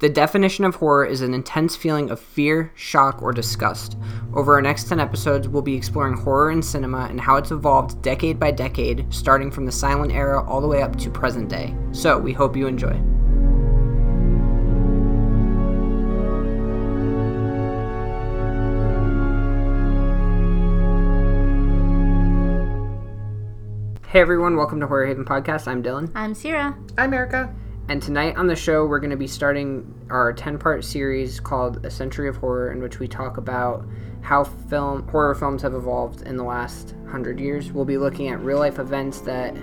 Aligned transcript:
The 0.00 0.08
definition 0.08 0.64
of 0.64 0.76
horror 0.76 1.04
is 1.04 1.22
an 1.22 1.34
intense 1.34 1.74
feeling 1.74 2.08
of 2.08 2.20
fear, 2.20 2.70
shock, 2.76 3.20
or 3.20 3.32
disgust. 3.32 3.96
Over 4.32 4.54
our 4.54 4.62
next 4.62 4.88
10 4.88 5.00
episodes, 5.00 5.48
we'll 5.48 5.60
be 5.60 5.74
exploring 5.74 6.16
horror 6.16 6.52
in 6.52 6.62
cinema 6.62 7.08
and 7.10 7.20
how 7.20 7.34
it's 7.34 7.50
evolved 7.50 8.00
decade 8.00 8.38
by 8.38 8.52
decade, 8.52 9.12
starting 9.12 9.50
from 9.50 9.66
the 9.66 9.72
silent 9.72 10.12
era 10.12 10.48
all 10.48 10.60
the 10.60 10.68
way 10.68 10.82
up 10.82 10.94
to 10.98 11.10
present 11.10 11.48
day. 11.48 11.74
So, 11.90 12.16
we 12.16 12.32
hope 12.32 12.56
you 12.56 12.68
enjoy. 12.68 12.92
Hey 24.06 24.20
everyone, 24.20 24.56
welcome 24.56 24.78
to 24.78 24.86
Horror 24.86 25.06
Haven 25.06 25.24
Podcast. 25.24 25.66
I'm 25.66 25.82
Dylan. 25.82 26.12
I'm 26.14 26.34
Sierra. 26.34 26.78
I'm 26.96 27.12
Erica. 27.12 27.52
And 27.88 28.02
tonight 28.02 28.36
on 28.36 28.46
the 28.46 28.54
show, 28.54 28.84
we're 28.84 29.00
going 29.00 29.12
to 29.12 29.16
be 29.16 29.26
starting 29.26 29.94
our 30.10 30.34
10 30.34 30.58
part 30.58 30.84
series 30.84 31.40
called 31.40 31.86
A 31.86 31.90
Century 31.90 32.28
of 32.28 32.36
Horror, 32.36 32.70
in 32.70 32.82
which 32.82 32.98
we 32.98 33.08
talk 33.08 33.38
about 33.38 33.86
how 34.20 34.44
film 34.44 35.08
horror 35.08 35.34
films 35.34 35.62
have 35.62 35.72
evolved 35.72 36.20
in 36.26 36.36
the 36.36 36.44
last 36.44 36.92
100 37.04 37.40
years. 37.40 37.72
We'll 37.72 37.86
be 37.86 37.96
looking 37.96 38.28
at 38.28 38.40
real 38.40 38.58
life 38.58 38.78
events 38.78 39.20
that 39.22 39.56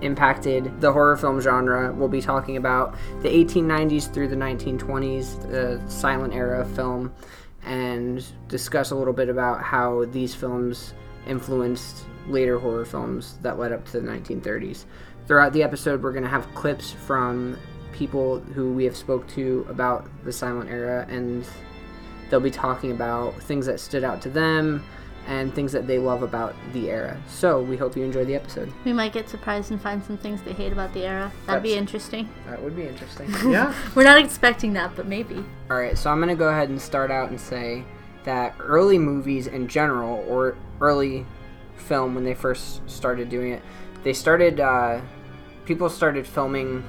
impacted 0.00 0.80
the 0.80 0.92
horror 0.92 1.16
film 1.16 1.40
genre. 1.40 1.92
We'll 1.92 2.08
be 2.08 2.20
talking 2.20 2.56
about 2.56 2.96
the 3.22 3.28
1890s 3.28 4.12
through 4.12 4.28
the 4.28 4.36
1920s, 4.36 5.48
the 5.48 5.80
silent 5.88 6.34
era 6.34 6.62
of 6.62 6.74
film, 6.74 7.14
and 7.62 8.24
discuss 8.48 8.90
a 8.90 8.96
little 8.96 9.12
bit 9.12 9.28
about 9.28 9.62
how 9.62 10.06
these 10.06 10.34
films 10.34 10.92
influenced 11.28 12.04
later 12.26 12.58
horror 12.58 12.84
films 12.84 13.38
that 13.42 13.60
led 13.60 13.70
up 13.70 13.84
to 13.86 14.00
the 14.00 14.08
1930s. 14.08 14.86
Throughout 15.30 15.52
the 15.52 15.62
episode, 15.62 16.02
we're 16.02 16.10
going 16.10 16.24
to 16.24 16.28
have 16.28 16.52
clips 16.56 16.90
from 16.90 17.56
people 17.92 18.40
who 18.40 18.72
we 18.72 18.84
have 18.84 18.96
spoke 18.96 19.28
to 19.28 19.64
about 19.68 20.08
the 20.24 20.32
silent 20.32 20.68
era, 20.68 21.06
and 21.08 21.46
they'll 22.28 22.40
be 22.40 22.50
talking 22.50 22.90
about 22.90 23.40
things 23.42 23.64
that 23.66 23.78
stood 23.78 24.02
out 24.02 24.20
to 24.22 24.28
them 24.28 24.84
and 25.28 25.54
things 25.54 25.70
that 25.70 25.86
they 25.86 26.00
love 26.00 26.24
about 26.24 26.56
the 26.72 26.90
era. 26.90 27.16
So 27.28 27.62
we 27.62 27.76
hope 27.76 27.96
you 27.96 28.02
enjoy 28.02 28.24
the 28.24 28.34
episode. 28.34 28.72
We 28.84 28.92
might 28.92 29.12
get 29.12 29.28
surprised 29.28 29.70
and 29.70 29.80
find 29.80 30.02
some 30.02 30.18
things 30.18 30.42
they 30.42 30.52
hate 30.52 30.72
about 30.72 30.92
the 30.94 31.06
era. 31.06 31.30
That'd 31.46 31.62
be 31.62 31.74
interesting. 31.74 32.28
That 32.48 32.60
would 32.60 32.74
be 32.74 32.88
interesting. 32.88 33.32
Yeah. 33.48 33.72
We're 33.94 34.02
not 34.02 34.18
expecting 34.18 34.72
that, 34.72 34.96
but 34.96 35.06
maybe. 35.06 35.44
All 35.70 35.78
right, 35.78 35.96
so 35.96 36.10
I'm 36.10 36.18
going 36.18 36.30
to 36.30 36.34
go 36.34 36.48
ahead 36.48 36.70
and 36.70 36.82
start 36.82 37.12
out 37.12 37.30
and 37.30 37.40
say 37.40 37.84
that 38.24 38.56
early 38.58 38.98
movies 38.98 39.46
in 39.46 39.68
general, 39.68 40.24
or 40.28 40.56
early 40.80 41.24
film 41.76 42.16
when 42.16 42.24
they 42.24 42.34
first 42.34 42.80
started 42.90 43.28
doing 43.28 43.52
it, 43.52 43.62
they 44.02 44.12
started, 44.12 44.58
uh, 44.58 45.00
people 45.70 45.88
started 45.88 46.26
filming 46.26 46.82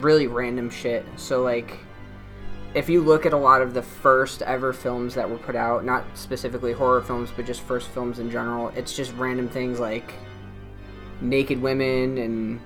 really 0.00 0.26
random 0.26 0.68
shit. 0.68 1.02
So, 1.16 1.40
like, 1.40 1.78
if 2.74 2.90
you 2.90 3.00
look 3.00 3.24
at 3.24 3.32
a 3.32 3.38
lot 3.38 3.62
of 3.62 3.72
the 3.72 3.80
first 3.80 4.42
ever 4.42 4.74
films 4.74 5.14
that 5.14 5.30
were 5.30 5.38
put 5.38 5.56
out, 5.56 5.82
not 5.82 6.04
specifically 6.12 6.74
horror 6.74 7.00
films, 7.00 7.30
but 7.34 7.46
just 7.46 7.62
first 7.62 7.88
films 7.88 8.18
in 8.18 8.30
general, 8.30 8.68
it's 8.76 8.94
just 8.94 9.14
random 9.14 9.48
things 9.48 9.80
like 9.80 10.12
naked 11.22 11.62
women 11.62 12.18
and. 12.18 12.60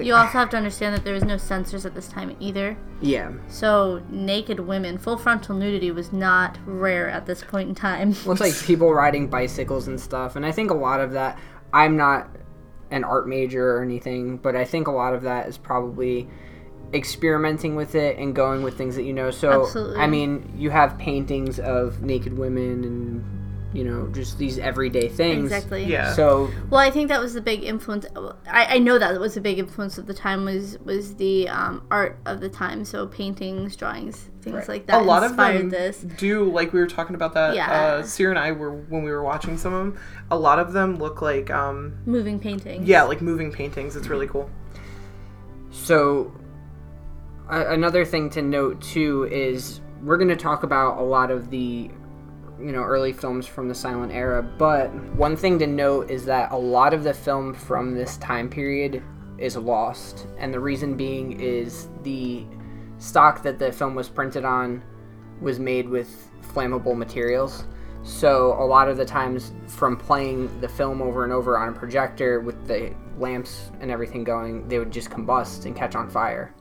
You 0.00 0.14
also 0.14 0.30
ah. 0.30 0.40
have 0.40 0.50
to 0.50 0.56
understand 0.56 0.92
that 0.96 1.04
there 1.04 1.14
was 1.14 1.22
no 1.22 1.36
censors 1.36 1.86
at 1.86 1.94
this 1.94 2.08
time 2.08 2.36
either. 2.40 2.76
Yeah. 3.00 3.30
So, 3.46 4.02
naked 4.08 4.58
women, 4.58 4.98
full 4.98 5.16
frontal 5.16 5.54
nudity 5.54 5.92
was 5.92 6.12
not 6.12 6.58
rare 6.66 7.08
at 7.08 7.24
this 7.24 7.44
point 7.44 7.68
in 7.68 7.76
time. 7.76 8.16
Well, 8.24 8.32
it's 8.32 8.40
like 8.40 8.60
people 8.66 8.92
riding 8.92 9.28
bicycles 9.28 9.86
and 9.86 10.00
stuff, 10.00 10.34
and 10.34 10.44
I 10.44 10.50
think 10.50 10.72
a 10.72 10.74
lot 10.74 10.98
of 10.98 11.12
that. 11.12 11.38
I'm 11.72 11.96
not 11.96 12.28
an 12.94 13.02
art 13.02 13.28
major 13.28 13.76
or 13.76 13.82
anything, 13.82 14.36
but 14.36 14.54
I 14.54 14.64
think 14.64 14.86
a 14.86 14.92
lot 14.92 15.14
of 15.14 15.22
that 15.22 15.48
is 15.48 15.58
probably 15.58 16.28
experimenting 16.92 17.74
with 17.74 17.96
it 17.96 18.16
and 18.18 18.34
going 18.36 18.62
with 18.62 18.78
things 18.78 18.94
that 18.94 19.02
you 19.02 19.12
know. 19.12 19.32
So, 19.32 19.64
Absolutely. 19.64 20.00
I 20.00 20.06
mean, 20.06 20.52
you 20.56 20.70
have 20.70 20.96
paintings 20.96 21.58
of 21.58 22.02
naked 22.02 22.38
women 22.38 22.84
and 22.84 23.24
you 23.76 23.82
know 23.82 24.06
just 24.12 24.38
these 24.38 24.58
everyday 24.58 25.08
things. 25.08 25.52
Exactly. 25.52 25.84
Yeah. 25.84 26.12
So 26.12 26.50
Well, 26.70 26.80
I 26.80 26.90
think 26.90 27.08
that 27.08 27.20
was 27.20 27.34
the 27.34 27.40
big 27.40 27.64
influence. 27.64 28.06
I, 28.48 28.76
I 28.76 28.78
know 28.78 28.98
that 29.00 29.18
was 29.18 29.34
the 29.34 29.40
big 29.40 29.58
influence 29.58 29.98
of 29.98 30.06
the 30.06 30.14
time 30.14 30.44
was 30.44 30.78
was 30.84 31.16
the 31.16 31.48
um, 31.48 31.84
art 31.90 32.16
of 32.26 32.40
the 32.40 32.48
time. 32.48 32.84
So 32.84 33.08
paintings, 33.08 33.74
drawings, 33.74 34.30
things 34.44 34.54
Right. 34.56 34.68
like 34.68 34.86
that 34.86 35.00
a 35.02 35.04
lot 35.04 35.22
of 35.24 35.30
inspired 35.32 35.60
them 35.62 35.70
this. 35.70 35.98
do 35.98 36.44
like 36.44 36.72
we 36.72 36.78
were 36.80 36.86
talking 36.86 37.14
about 37.16 37.34
that. 37.34 37.54
Yeah. 37.56 37.70
Uh, 37.72 38.02
Sierra 38.02 38.30
and 38.30 38.38
I 38.38 38.52
were 38.52 38.70
when 38.72 39.02
we 39.02 39.10
were 39.10 39.22
watching 39.24 39.56
some 39.58 39.72
of 39.72 39.78
them. 39.84 39.98
A 40.30 40.38
lot 40.38 40.58
of 40.58 40.72
them 40.72 40.96
look 40.98 41.20
like 41.22 41.50
um 41.50 41.94
Moving 42.06 42.38
paintings. 42.38 42.86
yeah 42.86 43.02
like 43.02 43.20
moving 43.20 43.50
paintings. 43.50 43.96
It's 43.96 44.06
really 44.08 44.28
cool. 44.28 44.48
So, 45.70 46.32
a- 47.50 47.72
another 47.72 48.04
thing 48.04 48.30
to 48.30 48.42
note 48.42 48.80
too 48.80 49.24
is 49.30 49.80
we're 50.02 50.16
going 50.18 50.28
to 50.28 50.36
talk 50.36 50.62
about 50.62 50.98
a 50.98 51.02
lot 51.02 51.30
of 51.30 51.50
the, 51.50 51.90
you 52.60 52.72
know, 52.72 52.82
early 52.82 53.12
films 53.12 53.46
from 53.46 53.68
the 53.68 53.74
silent 53.74 54.12
era. 54.12 54.42
But 54.42 54.92
one 55.16 55.34
thing 55.36 55.58
to 55.60 55.66
note 55.66 56.10
is 56.10 56.24
that 56.26 56.52
a 56.52 56.56
lot 56.56 56.94
of 56.94 57.02
the 57.04 57.14
film 57.14 57.54
from 57.54 57.94
this 57.94 58.16
time 58.18 58.48
period 58.48 59.02
is 59.38 59.56
lost, 59.56 60.26
and 60.38 60.54
the 60.54 60.60
reason 60.60 60.94
being 60.96 61.40
is 61.40 61.88
the 62.04 62.44
stock 62.98 63.42
that 63.42 63.58
the 63.58 63.72
film 63.72 63.94
was 63.94 64.08
printed 64.08 64.44
on 64.44 64.82
was 65.40 65.58
made 65.58 65.88
with 65.88 66.30
flammable 66.42 66.96
materials. 66.96 67.64
So 68.02 68.52
a 68.58 68.64
lot 68.64 68.88
of 68.88 68.96
the 68.96 69.04
times 69.04 69.52
from 69.66 69.96
playing 69.96 70.60
the 70.60 70.68
film 70.68 71.00
over 71.00 71.24
and 71.24 71.32
over 71.32 71.58
on 71.58 71.70
a 71.70 71.72
projector 71.72 72.40
with 72.40 72.66
the 72.66 72.94
lamps 73.18 73.70
and 73.80 73.90
everything 73.90 74.24
going, 74.24 74.68
they 74.68 74.78
would 74.78 74.90
just 74.90 75.10
combust 75.10 75.64
and 75.64 75.74
catch 75.74 75.94
on 75.94 76.10
fire. 76.10 76.54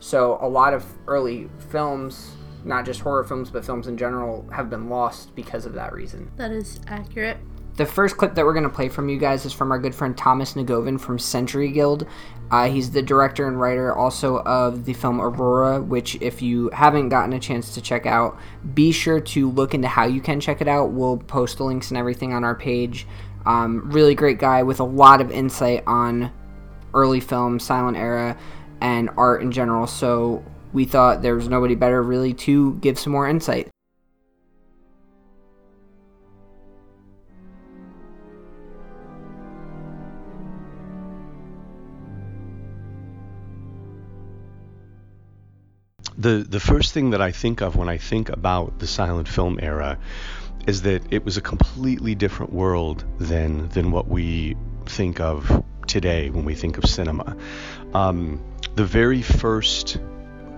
So 0.00 0.38
a 0.40 0.48
lot 0.48 0.72
of 0.72 0.86
early 1.06 1.50
films, 1.70 2.36
not 2.64 2.86
just 2.86 3.00
horror 3.00 3.24
films 3.24 3.50
but 3.50 3.64
films 3.64 3.86
in 3.86 3.98
general, 3.98 4.48
have 4.50 4.70
been 4.70 4.88
lost 4.88 5.34
because 5.34 5.66
of 5.66 5.74
that 5.74 5.92
reason. 5.92 6.30
That 6.36 6.52
is 6.52 6.80
accurate. 6.86 7.38
The 7.78 7.86
first 7.86 8.16
clip 8.16 8.34
that 8.34 8.44
we're 8.44 8.54
going 8.54 8.64
to 8.64 8.68
play 8.68 8.88
from 8.88 9.08
you 9.08 9.18
guys 9.18 9.44
is 9.44 9.52
from 9.52 9.70
our 9.70 9.78
good 9.78 9.94
friend 9.94 10.18
Thomas 10.18 10.54
Negovan 10.54 11.00
from 11.00 11.16
Century 11.16 11.70
Guild. 11.70 12.08
Uh, 12.50 12.68
he's 12.68 12.90
the 12.90 13.02
director 13.02 13.46
and 13.46 13.60
writer 13.60 13.94
also 13.94 14.38
of 14.40 14.84
the 14.84 14.94
film 14.94 15.20
Aurora, 15.20 15.80
which, 15.80 16.16
if 16.20 16.42
you 16.42 16.70
haven't 16.70 17.08
gotten 17.08 17.34
a 17.34 17.38
chance 17.38 17.74
to 17.74 17.80
check 17.80 18.04
out, 18.04 18.36
be 18.74 18.90
sure 18.90 19.20
to 19.20 19.48
look 19.52 19.74
into 19.74 19.86
how 19.86 20.06
you 20.06 20.20
can 20.20 20.40
check 20.40 20.60
it 20.60 20.66
out. 20.66 20.90
We'll 20.90 21.18
post 21.18 21.58
the 21.58 21.64
links 21.64 21.90
and 21.90 21.98
everything 21.98 22.32
on 22.32 22.42
our 22.42 22.56
page. 22.56 23.06
Um, 23.46 23.88
really 23.92 24.16
great 24.16 24.40
guy 24.40 24.64
with 24.64 24.80
a 24.80 24.84
lot 24.84 25.20
of 25.20 25.30
insight 25.30 25.84
on 25.86 26.32
early 26.94 27.20
film, 27.20 27.60
silent 27.60 27.96
era, 27.96 28.36
and 28.80 29.08
art 29.16 29.40
in 29.40 29.52
general. 29.52 29.86
So 29.86 30.44
we 30.72 30.84
thought 30.84 31.22
there 31.22 31.36
was 31.36 31.48
nobody 31.48 31.76
better 31.76 32.02
really 32.02 32.34
to 32.34 32.74
give 32.80 32.98
some 32.98 33.12
more 33.12 33.28
insight. 33.28 33.68
The 46.18 46.44
the 46.48 46.60
first 46.60 46.92
thing 46.92 47.10
that 47.10 47.22
I 47.22 47.30
think 47.30 47.62
of 47.62 47.76
when 47.76 47.88
I 47.88 47.96
think 47.96 48.28
about 48.28 48.80
the 48.80 48.86
silent 48.86 49.28
film 49.28 49.58
era 49.62 49.98
is 50.66 50.82
that 50.82 51.12
it 51.12 51.24
was 51.24 51.36
a 51.36 51.40
completely 51.40 52.14
different 52.14 52.52
world 52.52 53.04
than 53.18 53.68
than 53.68 53.92
what 53.92 54.08
we 54.08 54.56
think 54.86 55.20
of 55.20 55.64
today 55.86 56.28
when 56.30 56.44
we 56.44 56.54
think 56.54 56.76
of 56.76 56.84
cinema. 56.84 57.36
Um, 57.94 58.42
the 58.74 58.84
very 58.84 59.22
first 59.22 59.98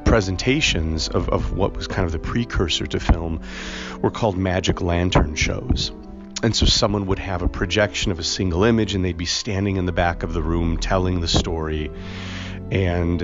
presentations 0.04 1.08
of, 1.08 1.28
of 1.28 1.52
what 1.52 1.76
was 1.76 1.86
kind 1.86 2.04
of 2.04 2.10
the 2.10 2.18
precursor 2.18 2.86
to 2.86 2.98
film 2.98 3.40
were 4.00 4.10
called 4.10 4.36
magic 4.36 4.80
lantern 4.80 5.36
shows. 5.36 5.92
And 6.42 6.56
so 6.56 6.66
someone 6.66 7.06
would 7.06 7.18
have 7.18 7.42
a 7.42 7.48
projection 7.48 8.10
of 8.10 8.18
a 8.18 8.24
single 8.24 8.64
image 8.64 8.94
and 8.94 9.04
they'd 9.04 9.16
be 9.16 9.26
standing 9.26 9.76
in 9.76 9.86
the 9.86 9.92
back 9.92 10.22
of 10.22 10.32
the 10.32 10.42
room 10.42 10.78
telling 10.78 11.20
the 11.20 11.28
story 11.28 11.90
and 12.72 13.22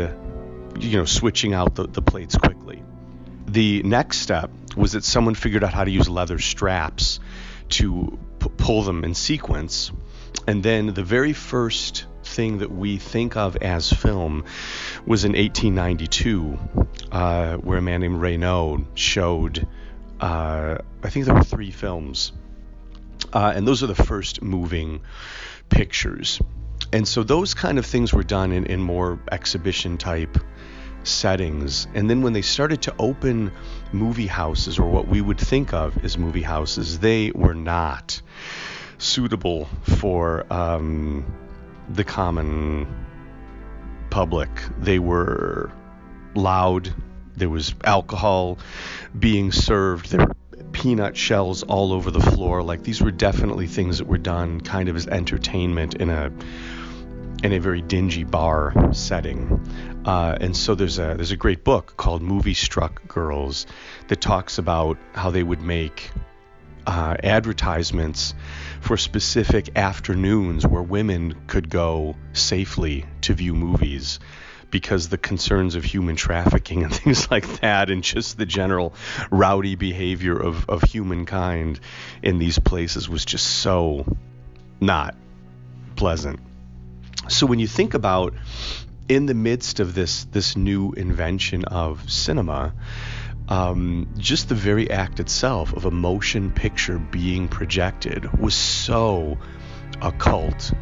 you 0.81 0.99
know 0.99 1.05
switching 1.05 1.55
out 1.55 1.75
the, 1.75 1.87
the 1.87 2.03
plates 2.03 2.37
quickly. 2.37 2.83
The 3.47 3.83
next 3.83 4.19
step 4.19 4.51
was 4.77 4.93
that 4.93 5.05
someone 5.05 5.35
figured 5.35 5.65
out 5.65 5.73
how 5.73 5.85
to 5.85 5.91
use 5.91 6.09
leather 6.09 6.39
straps 6.39 7.21
to 7.71 8.19
p- 8.39 8.51
pull 8.57 8.83
them 8.83 9.05
in 9.05 9.15
sequence. 9.15 9.93
And 10.47 10.63
then 10.63 10.93
the 10.93 11.03
very 11.03 11.33
first 11.33 12.07
thing 12.25 12.59
that 12.59 12.71
we 12.71 12.99
think 12.99 13.37
of 13.37 13.57
as 13.57 13.93
film 13.93 14.45
was 15.07 15.25
in 15.25 15.33
1892 15.33 16.59
uh, 17.11 17.57
where 17.57 17.79
a 17.79 17.83
man 17.83 18.01
named 18.01 18.21
Reynaud 18.21 18.85
showed 18.95 19.67
uh, 20.21 20.79
I 21.03 21.11
think 21.11 21.27
there 21.27 21.35
were 21.35 21.45
three 21.45 21.71
films. 21.71 22.33
Uh, 23.33 23.53
and 23.55 23.67
those 23.67 23.83
are 23.83 23.87
the 23.87 23.95
first 23.95 24.43
moving 24.43 25.03
pictures 25.69 26.41
and 26.93 27.07
so 27.07 27.23
those 27.23 27.55
kind 27.55 27.79
of 27.79 27.87
things 27.87 28.13
were 28.13 28.23
done 28.23 28.53
in, 28.53 28.67
in 28.67 28.81
more 28.81 29.19
exhibition 29.31 29.99
type 29.99 30.39
settings. 31.05 31.87
And 31.95 32.11
then 32.11 32.23
when 32.23 32.33
they 32.33 32.43
started 32.43 32.83
to 32.83 32.95
open 32.99 33.53
movie 33.93 34.27
houses, 34.27 34.79
or 34.79 34.89
what 34.89 35.09
we 35.09 35.21
would 35.21 35.39
think 35.39 35.73
of 35.73 36.05
as 36.05 36.19
movie 36.19 36.43
houses, 36.43 36.99
they 36.99 37.31
were 37.33 37.55
not 37.55 38.21
suitable 38.99 39.69
for 39.83 40.51
um, 40.53 41.25
the 41.89 42.05
common 42.05 42.87
public. 44.11 44.51
They 44.79 44.99
were 44.99 45.71
loud. 46.35 46.93
There 47.37 47.51
was 47.51 47.75
alcohol 47.85 48.59
being 49.19 49.53
served. 49.53 50.11
There 50.11 50.27
were 50.27 50.37
peanut 50.73 51.17
shells 51.17 51.63
all 51.63 51.93
over 51.93 52.11
the 52.11 52.21
floor. 52.21 52.63
Like 52.63 52.83
these 52.83 53.01
were 53.01 53.11
definitely 53.11 53.67
things 53.67 53.99
that 53.99 54.07
were 54.07 54.19
done 54.19 54.61
kind 54.61 54.89
of 54.89 54.97
as 54.97 55.07
entertainment 55.07 55.95
in 55.95 56.11
a 56.11 56.31
in 57.47 57.53
a 57.53 57.61
very 57.61 57.81
dingy 57.81 58.25
bar 58.25 58.75
setting. 58.93 59.61
Uh, 60.05 60.37
and 60.41 60.57
so 60.57 60.75
there's 60.75 60.99
a 60.99 61.15
there's 61.15 61.31
a 61.31 61.37
great 61.37 61.63
book 61.63 61.97
called 61.97 62.21
Movie 62.21 62.55
Struck 62.55 63.07
Girls 63.07 63.67
that 64.09 64.21
talks 64.21 64.59
about 64.59 64.99
how 65.13 65.31
they 65.31 65.45
would 65.45 65.61
make 65.61 66.11
uh, 66.89 67.17
advertisements 67.23 68.35
for 68.81 68.97
specific 68.97 69.77
afternoons 69.77 70.67
where 70.67 70.83
women 70.83 71.37
could 71.47 71.71
go 71.71 72.17
safely 72.33 73.05
to 73.21 73.33
view 73.33 73.55
movies 73.55 74.19
because 74.73 75.09
the 75.09 75.19
concerns 75.19 75.77
of 75.77 75.85
human 75.85 76.17
trafficking 76.17 76.83
and 76.83 76.93
things 77.03 77.31
like 77.31 77.61
that 77.61 77.91
and 77.91 78.03
just 78.03 78.39
the 78.39 78.47
general 78.47 78.93
rowdy 79.31 79.77
behavior 79.77 80.37
of, 80.37 80.69
of 80.69 80.83
humankind 80.83 81.79
in 82.23 82.39
these 82.39 82.59
places 82.59 83.09
was 83.09 83.25
just 83.25 83.47
so 83.47 84.05
not 84.81 85.15
pleasant. 85.95 86.41
So 87.29 87.47
when 87.47 87.59
you 87.59 87.67
think 87.67 87.95
about 87.95 88.35
in 89.09 89.27
the 89.27 89.35
midst 89.35 89.81
of 89.81 89.95
this 89.95 90.25
this 90.25 90.57
new 90.57 90.93
invention 90.93 91.65
of 91.65 92.11
cinema, 92.11 92.75
um, 93.49 94.09
just 94.17 94.49
the 94.49 94.55
very 94.55 94.91
act 94.91 95.21
itself 95.21 95.73
of 95.73 95.85
a 95.85 95.91
motion 95.91 96.51
picture 96.51 96.99
being 96.99 97.49
projected 97.49 98.41
was 98.41 98.55
so 98.55 99.39
occult 100.03 100.73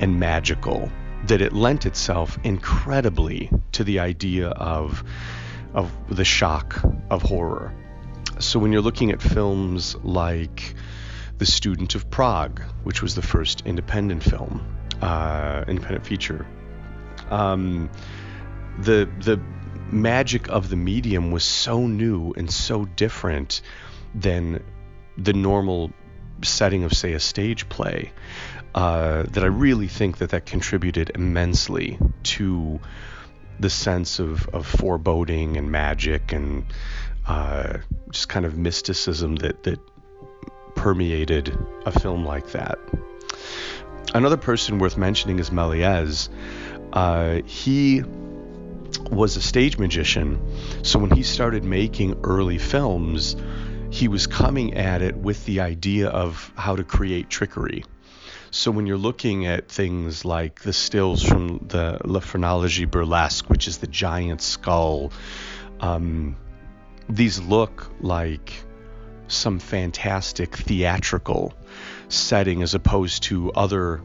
and 0.00 0.18
magical 0.18 0.90
that 1.26 1.40
it 1.40 1.52
lent 1.52 1.86
itself 1.86 2.38
incredibly 2.42 3.50
to 3.72 3.84
the 3.84 4.00
idea 4.00 4.48
of 4.48 5.04
of 5.74 5.90
the 6.08 6.24
shock 6.24 6.80
of 7.10 7.22
horror. 7.22 7.74
So 8.38 8.58
when 8.58 8.72
you're 8.72 8.82
looking 8.82 9.12
at 9.12 9.22
films 9.22 9.94
like 10.02 10.74
The 11.38 11.46
Student 11.46 11.94
of 11.94 12.10
Prague, 12.10 12.60
which 12.82 13.02
was 13.02 13.14
the 13.14 13.22
first 13.22 13.62
independent 13.64 14.22
film, 14.22 14.66
uh, 15.02 15.64
independent 15.68 16.06
feature, 16.06 16.46
um, 17.30 17.90
the 18.78 19.08
the 19.18 19.40
magic 19.90 20.48
of 20.48 20.70
the 20.70 20.76
medium 20.76 21.30
was 21.30 21.44
so 21.44 21.86
new 21.86 22.32
and 22.36 22.50
so 22.50 22.86
different 22.86 23.60
than 24.14 24.62
the 25.18 25.34
normal 25.34 25.92
setting 26.42 26.84
of 26.84 26.92
say 26.92 27.12
a 27.12 27.20
stage 27.20 27.68
play 27.68 28.10
uh, 28.74 29.24
that 29.24 29.44
I 29.44 29.48
really 29.48 29.88
think 29.88 30.18
that 30.18 30.30
that 30.30 30.46
contributed 30.46 31.12
immensely 31.14 31.98
to 32.24 32.80
the 33.60 33.68
sense 33.68 34.18
of, 34.18 34.48
of 34.48 34.66
foreboding 34.66 35.56
and 35.56 35.70
magic 35.70 36.32
and 36.32 36.64
uh, 37.26 37.78
just 38.10 38.28
kind 38.28 38.46
of 38.46 38.56
mysticism 38.56 39.36
that 39.36 39.62
that 39.64 39.78
permeated 40.74 41.56
a 41.84 41.92
film 41.92 42.24
like 42.24 42.52
that. 42.52 42.78
Another 44.14 44.36
person 44.36 44.78
worth 44.78 44.96
mentioning 44.96 45.38
is 45.38 45.50
Méliès. 45.50 46.28
Uh, 46.92 47.42
he 47.46 48.02
was 49.10 49.36
a 49.36 49.42
stage 49.42 49.78
magician, 49.78 50.40
so 50.82 50.98
when 50.98 51.10
he 51.10 51.22
started 51.22 51.64
making 51.64 52.20
early 52.24 52.58
films, 52.58 53.36
he 53.90 54.08
was 54.08 54.26
coming 54.26 54.74
at 54.74 55.02
it 55.02 55.16
with 55.16 55.44
the 55.46 55.60
idea 55.60 56.08
of 56.08 56.52
how 56.56 56.76
to 56.76 56.84
create 56.84 57.30
trickery. 57.30 57.84
So 58.50 58.70
when 58.70 58.86
you're 58.86 58.98
looking 58.98 59.46
at 59.46 59.68
things 59.68 60.26
like 60.26 60.60
the 60.60 60.74
stills 60.74 61.22
from 61.22 61.66
the 61.68 61.98
La 62.04 62.20
Phrenologie 62.20 62.90
Burlesque, 62.90 63.48
which 63.48 63.66
is 63.66 63.78
the 63.78 63.86
giant 63.86 64.42
skull, 64.42 65.10
um, 65.80 66.36
these 67.08 67.40
look 67.40 67.90
like 68.00 68.52
some 69.28 69.58
fantastic 69.58 70.54
theatrical 70.54 71.54
setting 72.12 72.62
as 72.62 72.74
opposed 72.74 73.24
to 73.24 73.52
other 73.52 74.02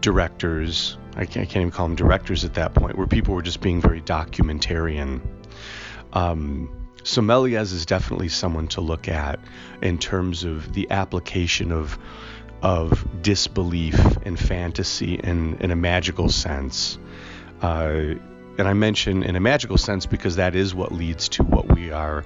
directors. 0.00 0.98
I 1.14 1.24
can't, 1.24 1.48
I 1.48 1.50
can't 1.50 1.56
even 1.56 1.70
call 1.70 1.88
them 1.88 1.96
directors 1.96 2.44
at 2.44 2.54
that 2.54 2.74
point, 2.74 2.96
where 2.96 3.06
people 3.06 3.34
were 3.34 3.42
just 3.42 3.60
being 3.60 3.80
very 3.80 4.00
documentarian. 4.00 5.20
Um, 6.12 6.88
so 7.02 7.22
Méliès 7.22 7.72
is 7.72 7.86
definitely 7.86 8.28
someone 8.28 8.68
to 8.68 8.80
look 8.80 9.08
at 9.08 9.38
in 9.80 9.98
terms 9.98 10.44
of 10.44 10.72
the 10.72 10.90
application 10.90 11.72
of 11.72 11.98
of 12.62 13.22
disbelief 13.22 13.94
and 14.24 14.38
fantasy 14.38 15.14
in, 15.14 15.56
in 15.58 15.70
a 15.70 15.76
magical 15.76 16.28
sense. 16.28 16.98
Uh, 17.60 18.14
and 18.58 18.66
I 18.66 18.72
mention 18.72 19.22
in 19.22 19.36
a 19.36 19.40
magical 19.40 19.76
sense 19.76 20.06
because 20.06 20.36
that 20.36 20.54
is 20.54 20.74
what 20.74 20.90
leads 20.90 21.28
to 21.30 21.42
what 21.42 21.74
we 21.74 21.90
are 21.90 22.24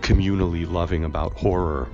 communally 0.00 0.70
loving 0.70 1.04
about 1.04 1.34
horror. 1.34 1.88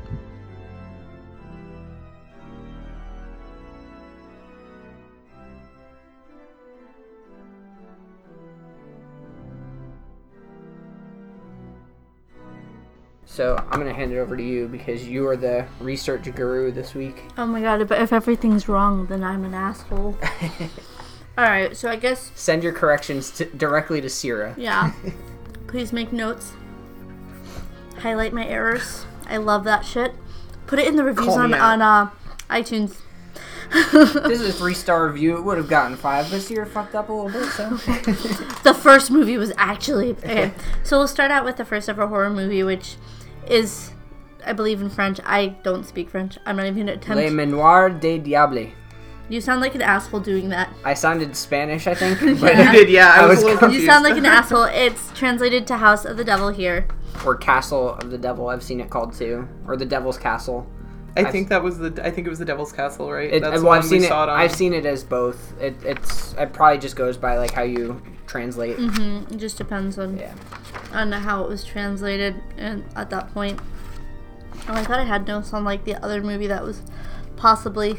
So 13.31 13.57
I'm 13.71 13.79
gonna 13.79 13.95
hand 13.95 14.13
it 14.13 14.19
over 14.19 14.37
to 14.37 14.43
you 14.43 14.67
because 14.67 15.07
you 15.07 15.29
are 15.29 15.37
the 15.37 15.65
research 15.79 16.35
guru 16.35 16.73
this 16.73 16.97
week. 16.97 17.23
Oh 17.39 17.47
my 17.47 17.61
god, 17.61 17.87
but 17.87 18.03
if 18.03 18.13
everything's 18.13 18.69
wrong, 18.69 19.07
then 19.07 19.23
I'm 19.23 19.45
an 19.45 19.55
asshole. 19.55 20.19
Alright, 21.39 21.77
so 21.77 21.89
I 21.89 21.95
guess, 21.95 22.33
Send 22.35 22.65
your 22.65 22.73
corrections 22.73 23.31
to, 23.31 23.45
directly 23.45 24.01
to 24.01 24.11
Sierra. 24.11 24.57
yeah. 24.59 24.93
Please 25.69 25.93
make 25.93 26.13
notes. 26.13 26.55
Highlight 27.99 28.33
my 28.33 28.45
errors. 28.45 29.07
I 29.29 29.37
love 29.37 29.63
that 29.63 29.85
shit. 29.85 30.13
Put 30.67 30.81
it 30.81 30.89
in 30.89 30.97
the 30.97 31.05
reviews 31.05 31.29
Call 31.29 31.39
on, 31.39 31.55
on 31.55 31.81
uh, 31.81 32.11
iTunes. 32.51 32.97
This 33.93 34.41
is 34.41 34.49
a 34.49 34.53
three 34.53 34.75
star 34.75 35.07
review. 35.07 35.37
It 35.37 35.43
would 35.43 35.57
have 35.57 35.69
gotten 35.69 35.97
five, 35.97 36.29
but 36.29 36.41
Sierra 36.41 36.67
fucked 36.67 36.97
up 36.97 37.09
a 37.09 37.13
little 37.13 37.31
bit. 37.31 37.49
So 37.53 37.71
the 38.65 38.75
first 38.77 39.13
movie 39.13 39.37
was 39.39 39.53
actually 39.57 40.11
okay. 40.11 40.51
So 40.83 40.99
we'll 40.99 41.07
start 41.07 41.31
out 41.31 41.45
with 41.45 41.57
the 41.59 41.65
first 41.65 41.89
ever 41.89 42.09
horror 42.09 42.31
movie, 42.31 42.65
which 42.65 42.97
is, 43.51 43.91
I 44.47 44.53
believe, 44.53 44.81
in 44.81 44.89
French. 44.91 45.21
I 45.25 45.49
don't 45.63 45.85
speak 45.85 46.09
French. 46.11 46.39
I'm 46.47 46.57
not 46.57 46.67
even 46.67 46.79
gonna 46.87 46.93
attempt. 46.93 47.17
Les 47.23 47.31
Manoirs 47.31 48.01
de 48.01 48.19
Diable. 48.19 48.69
You 49.29 49.41
sound 49.41 49.61
like 49.61 49.77
an 49.77 49.83
asshole 49.83 50.21
doing 50.21 50.49
that. 50.49 50.73
I 50.85 50.95
sounded 50.95 51.37
Spanish, 51.37 51.87
I 51.87 51.95
think, 51.95 52.21
You 52.23 52.35
did, 52.37 52.91
yeah. 52.91 53.15
I, 53.17 53.21
I 53.23 53.27
was, 53.27 53.37
was 53.37 53.43
a 53.43 53.45
little 53.45 53.59
con- 53.61 53.69
confused. 53.69 53.83
You 53.83 53.87
sound 53.89 54.03
like 54.05 54.17
an 54.17 54.27
asshole. 54.39 54.65
It's 54.65 55.13
translated 55.13 55.67
to 55.69 55.77
House 55.77 56.05
of 56.05 56.17
the 56.17 56.25
Devil 56.25 56.49
here. 56.49 56.89
or 57.25 57.37
Castle 57.37 57.91
of 57.95 58.11
the 58.11 58.19
Devil. 58.19 58.49
I've 58.49 58.63
seen 58.63 58.81
it 58.81 58.91
called 58.91 59.13
too, 59.15 59.47
or 59.69 59.77
the 59.77 59.87
Devil's 59.87 60.19
Castle. 60.19 60.67
I 61.17 61.25
think 61.25 61.49
that 61.49 61.63
was 61.63 61.77
the. 61.79 61.93
I 62.05 62.11
think 62.11 62.27
it 62.27 62.31
was 62.31 62.39
the 62.39 62.45
Devil's 62.45 62.73
Castle, 62.73 63.11
right? 63.11 63.33
It, 63.33 63.43
That's 63.43 63.61
the 63.61 63.67
well, 63.67 63.75
I've 63.77 63.85
seen 63.85 63.99
we 63.99 64.05
it. 64.07 64.09
saw 64.09 64.23
it 64.25 64.29
on. 64.29 64.39
I've 64.39 64.55
seen 64.55 64.73
it 64.73 64.87
as 64.87 65.03
both. 65.05 65.53
It, 65.61 65.75
it's 65.85 66.35
it 66.35 66.53
probably 66.53 66.79
just 66.79 66.95
goes 66.97 67.17
by 67.17 67.37
like 67.37 67.51
how 67.53 67.63
you 67.63 68.01
translate. 68.29 68.79
Mm-hmm. 68.79 69.35
It 69.35 69.37
just 69.39 69.59
depends 69.59 69.99
on 69.99 70.17
Yeah. 70.17 70.33
On 70.93 71.13
how 71.13 71.43
it 71.45 71.49
was 71.49 71.65
translated 71.65 72.37
and 72.57 72.85
at 72.97 73.11
that 73.11 73.33
point. 73.33 73.61
Oh, 74.69 74.75
I 74.75 74.85
thought 74.85 74.99
I 75.01 75.05
had 75.05 75.27
notes 75.27 75.53
on 75.53 75.65
like 75.65 75.85
the 75.85 75.95
other 76.05 76.23
movie 76.23 76.47
that 76.49 76.63
was 76.63 76.83
possibly 77.37 77.99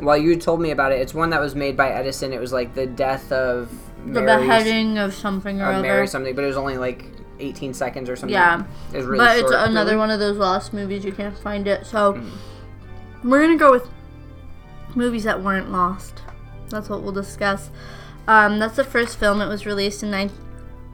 Well, 0.00 0.16
you 0.16 0.36
told 0.36 0.60
me 0.60 0.70
about 0.70 0.92
it. 0.92 1.00
It's 1.00 1.14
one 1.14 1.30
that 1.30 1.40
was 1.40 1.54
made 1.54 1.76
by 1.76 1.90
Edison. 1.90 2.32
It 2.32 2.40
was 2.40 2.52
like 2.52 2.74
the 2.74 2.86
death 2.86 3.32
of 3.32 3.70
the 4.06 4.20
Mary's- 4.20 4.42
beheading 4.42 4.98
of 4.98 5.14
something 5.14 5.60
or 5.60 5.66
of 5.66 5.74
other. 5.76 5.82
Mary 5.82 6.06
something, 6.06 6.34
but 6.34 6.44
it 6.44 6.48
was 6.48 6.56
only 6.56 6.76
like 6.76 7.06
18 7.40 7.74
seconds 7.74 8.08
or 8.08 8.16
something. 8.16 8.34
Yeah. 8.34 8.64
it 8.92 8.96
was 8.96 9.06
really 9.06 9.24
but 9.24 9.38
it's 9.38 9.50
another 9.52 9.98
one 9.98 10.10
of 10.10 10.20
those 10.20 10.36
lost 10.36 10.72
movies 10.72 11.04
you 11.04 11.12
can't 11.12 11.36
find 11.36 11.66
it. 11.66 11.86
So 11.86 12.20
we're 13.24 13.40
gonna 13.42 13.56
go 13.58 13.70
with 13.72 13.88
movies 14.94 15.24
that 15.24 15.42
weren't 15.42 15.70
lost. 15.72 16.22
That's 16.68 16.88
what 16.88 17.02
we'll 17.02 17.12
discuss. 17.12 17.70
Um, 18.28 18.58
that's 18.58 18.76
the 18.76 18.84
first 18.84 19.18
film. 19.18 19.40
It 19.40 19.48
was 19.48 19.66
released 19.66 20.02
in 20.02 20.10
nine, 20.10 20.30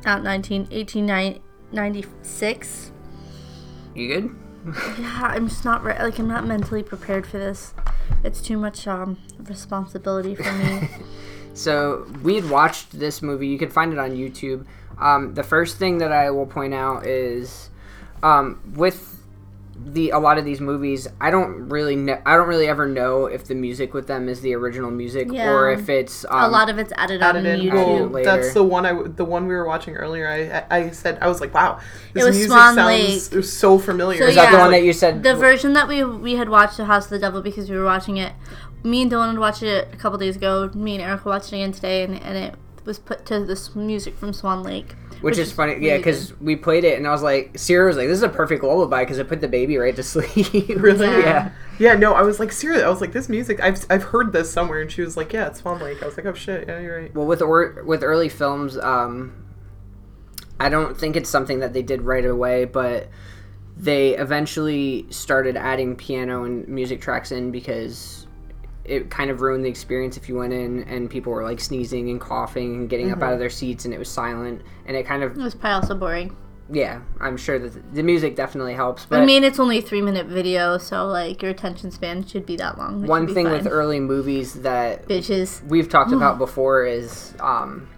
not 0.05 0.23
19, 0.23 0.67
1896. 0.71 2.93
You 3.95 4.09
good? 4.09 4.37
Yeah, 4.99 5.21
I'm 5.23 5.49
just 5.49 5.65
not 5.65 5.83
re- 5.83 5.97
like 5.99 6.19
I'm 6.19 6.29
not 6.29 6.47
mentally 6.47 6.83
prepared 6.83 7.27
for 7.27 7.39
this. 7.39 7.73
It's 8.23 8.43
too 8.43 8.59
much 8.59 8.87
um 8.87 9.17
responsibility 9.39 10.35
for 10.35 10.53
me. 10.53 10.91
So 11.53 12.07
we 12.23 12.37
had 12.37 12.49
watched 12.49 12.99
this 12.99 13.23
movie. 13.23 13.49
You 13.49 13.59
can 13.59 13.71
find 13.71 13.93
it 13.93 13.99
on 13.99 14.13
YouTube. 14.13 14.65
Um, 14.99 15.35
the 15.35 15.43
first 15.43 15.77
thing 15.77 15.99
that 15.99 16.13
I 16.13 16.31
will 16.31 16.47
point 16.47 16.75
out 16.75 17.07
is 17.07 17.71
um, 18.23 18.61
with 18.75 19.20
the 19.85 20.11
a 20.11 20.19
lot 20.19 20.39
of 20.39 20.45
these 20.45 20.61
movies, 20.61 21.09
I 21.21 21.31
don't 21.31 21.69
really 21.69 21.97
know. 21.97 22.21
I 22.27 22.37
don't 22.37 22.49
really 22.49 22.69
ever 22.69 22.87
know 22.87 23.27
if 23.27 23.45
the 23.45 23.55
music 23.55 23.95
with 23.95 24.07
them 24.07 24.29
is 24.29 24.41
the 24.41 24.55
original 24.55 24.91
music 24.91 25.33
or 25.33 25.71
if 25.71 25.89
it's 25.89 26.25
um, 26.27 26.45
a 26.45 26.49
lot 26.49 26.69
of 26.69 26.79
it's 26.79 26.93
added, 26.97 27.23
added 27.23 27.41
on 27.41 27.47
in. 27.47 27.61
YouTube. 27.61 27.73
Well, 27.73 28.07
later. 28.09 28.37
that's 28.37 28.55
the 28.55 28.63
one 28.63 28.85
i 28.87 28.93
the 28.93 29.25
one 29.25 29.47
we 29.47 29.55
were 29.55 29.67
watching 29.67 29.97
earlier. 29.97 30.29
I 30.29 30.65
I, 30.71 30.77
I 30.85 30.91
said 30.91 31.19
I 31.21 31.29
was 31.29 31.41
like, 31.41 31.55
wow, 31.55 31.81
this 32.13 32.23
It 32.23 32.27
was 32.27 32.37
music 32.37 32.51
Swan 32.51 32.75
sounds 32.75 32.87
Lake. 32.87 33.33
it 33.33 33.37
was 33.37 33.53
so 33.53 33.79
familiar. 33.79 34.19
So, 34.19 34.27
Is 34.27 34.35
that 34.35 34.51
the 34.51 34.57
yeah. 34.57 34.63
one 34.63 34.71
that 34.73 34.83
you 34.85 34.93
said? 34.93 35.23
The 35.23 35.35
version 35.35 35.73
that 35.73 35.89
we 35.89 36.05
we 36.05 36.35
had 36.35 36.49
watched, 36.49 36.77
The 36.77 36.85
House 36.85 37.05
of 37.05 37.11
the 37.11 37.19
Devil, 37.19 37.43
because 37.43 37.71
we 37.71 37.77
were 37.77 37.85
watching 37.85 38.17
it. 38.17 38.33
Me 38.83 39.03
and 39.03 39.11
Dylan 39.11 39.31
had 39.31 39.39
watched 39.39 39.63
it 39.63 39.89
a 39.93 39.97
couple 39.97 40.19
days 40.19 40.37
ago. 40.37 40.71
Me 40.75 40.95
and 40.95 41.03
Erica 41.03 41.29
watched 41.29 41.53
it 41.53 41.57
again 41.57 41.73
today, 41.73 42.03
and, 42.05 42.21
and 42.23 42.37
it 42.37 42.55
was 42.85 42.99
put 42.99 43.27
to 43.27 43.45
this 43.45 43.75
music 43.75 44.17
from 44.17 44.33
Swan 44.33 44.63
Lake. 44.63 44.95
Which, 45.21 45.39
is, 45.39 45.53
funny, 45.53 45.77
yeah, 45.81 45.97
because 45.97 46.39
we 46.41 46.57
played 46.57 46.85
it 46.85 46.97
and 46.97 47.07
I 47.07 47.11
was 47.11 47.23
like, 47.23 47.59
Sierra 47.59 47.87
was 47.87 47.97
like, 47.97 48.09
"This 48.09 48.17
is 48.17 48.23
a 48.23 48.29
perfect 48.29 48.63
lullaby" 48.63 49.03
because 49.03 49.19
it 49.19 49.29
put 49.29 49.41
the 49.41 49.49
baby 49.49 49.77
right 49.77 49.95
to 49.97 50.03
sleep. 50.05 50.69
Really? 50.69 51.07
Yeah. 51.07 51.19
yeah. 51.19 51.53
Yeah, 51.79 51.95
no, 51.95 52.13
I 52.13 52.21
was 52.23 52.39
like, 52.39 52.53
seriously, 52.53 52.85
I 52.85 52.91
was 52.91 53.01
like, 53.01 53.13
this 53.13 53.31
music, 53.31 53.59
I've, 53.59 53.87
I've 53.89 54.03
heard 54.03 54.35
this 54.35 54.53
somewhere, 54.53 54.83
and 54.83 54.93
she 54.93 55.01
was 55.01 55.17
like, 55.17 55.33
yeah, 55.33 55.47
it's 55.47 55.61
Swan 55.61 55.81
Lake. 55.81 56.03
I 56.03 56.07
was 56.07 56.17
like, 56.19 56.27
oh 56.27 56.35
shit, 56.35 56.69
yeah, 56.69 56.79
you're 56.79 57.01
right. 57.01 57.15
Well, 57.15 57.27
with 57.27 57.41
or, 57.41 57.83
with 57.87 58.03
early 58.03 58.29
films, 58.29 58.77
um, 58.77 59.33
I 60.61 60.69
don't 60.69 60.97
think 60.97 61.17
it's 61.17 61.31
something 61.31 61.61
that 61.61 61.73
they 61.73 61.83
did 61.83 62.03
right 62.03 62.25
away, 62.25 62.67
but 62.67 63.09
they 63.79 64.15
eventually 64.17 65.07
started 65.09 65.57
adding 65.57 65.97
piano 65.97 66.45
and 66.45 66.69
music 66.69 67.01
tracks 67.01 67.33
in 67.33 67.51
because 67.51 68.20
it 68.91 69.11
kind 69.11 69.31
of 69.31 69.41
ruined 69.41 69.65
the 69.65 69.69
experience 69.69 70.17
if 70.17 70.29
you 70.29 70.35
went 70.35 70.53
in 70.53 70.83
and 70.85 71.09
people 71.09 71.33
were 71.33 71.45
like 71.45 71.61
sneezing 71.61 72.11
and 72.11 72.21
coughing 72.21 72.75
and 72.75 72.91
getting 72.91 73.13
up 73.13 73.23
out 73.23 73.33
of 73.33 73.39
their 73.39 73.49
seats 73.51 73.85
and 73.85 73.95
it 73.95 73.99
was 73.99 74.09
silent 74.09 74.63
and 74.87 74.97
it 74.97 75.07
kind 75.07 75.23
of 75.23 75.39
It 75.39 75.43
was 75.43 75.55
probably 75.55 75.75
also 75.77 75.95
boring. 75.95 76.37
yeah 76.73 77.01
i'm 77.21 77.37
sure 77.37 77.59
that 77.59 77.95
the 77.95 78.03
music 78.03 78.35
definitely 78.37 78.75
helps 78.75 79.07
but 79.07 79.21
I 79.21 79.25
mean, 79.25 79.45
it's 79.45 79.59
only 79.61 79.79
a 79.79 79.83
three 79.83 80.03
minute 80.03 80.27
video, 80.27 80.77
so 80.79 81.07
like 81.07 81.41
your 81.43 81.51
attention 81.53 81.91
span 81.91 82.27
should 82.27 82.45
be 82.47 82.57
that 82.57 82.79
long. 82.79 83.07
One 83.07 83.33
thing 83.33 83.47
fine. 83.47 83.53
with 83.59 83.67
early 83.69 84.01
movies 84.01 84.55
that 84.63 85.07
bitches. 85.09 85.65
we've 85.69 85.89
talked 85.89 86.13
about 86.21 86.39
before 86.39 86.85
is 86.85 87.35
um, 87.41 87.89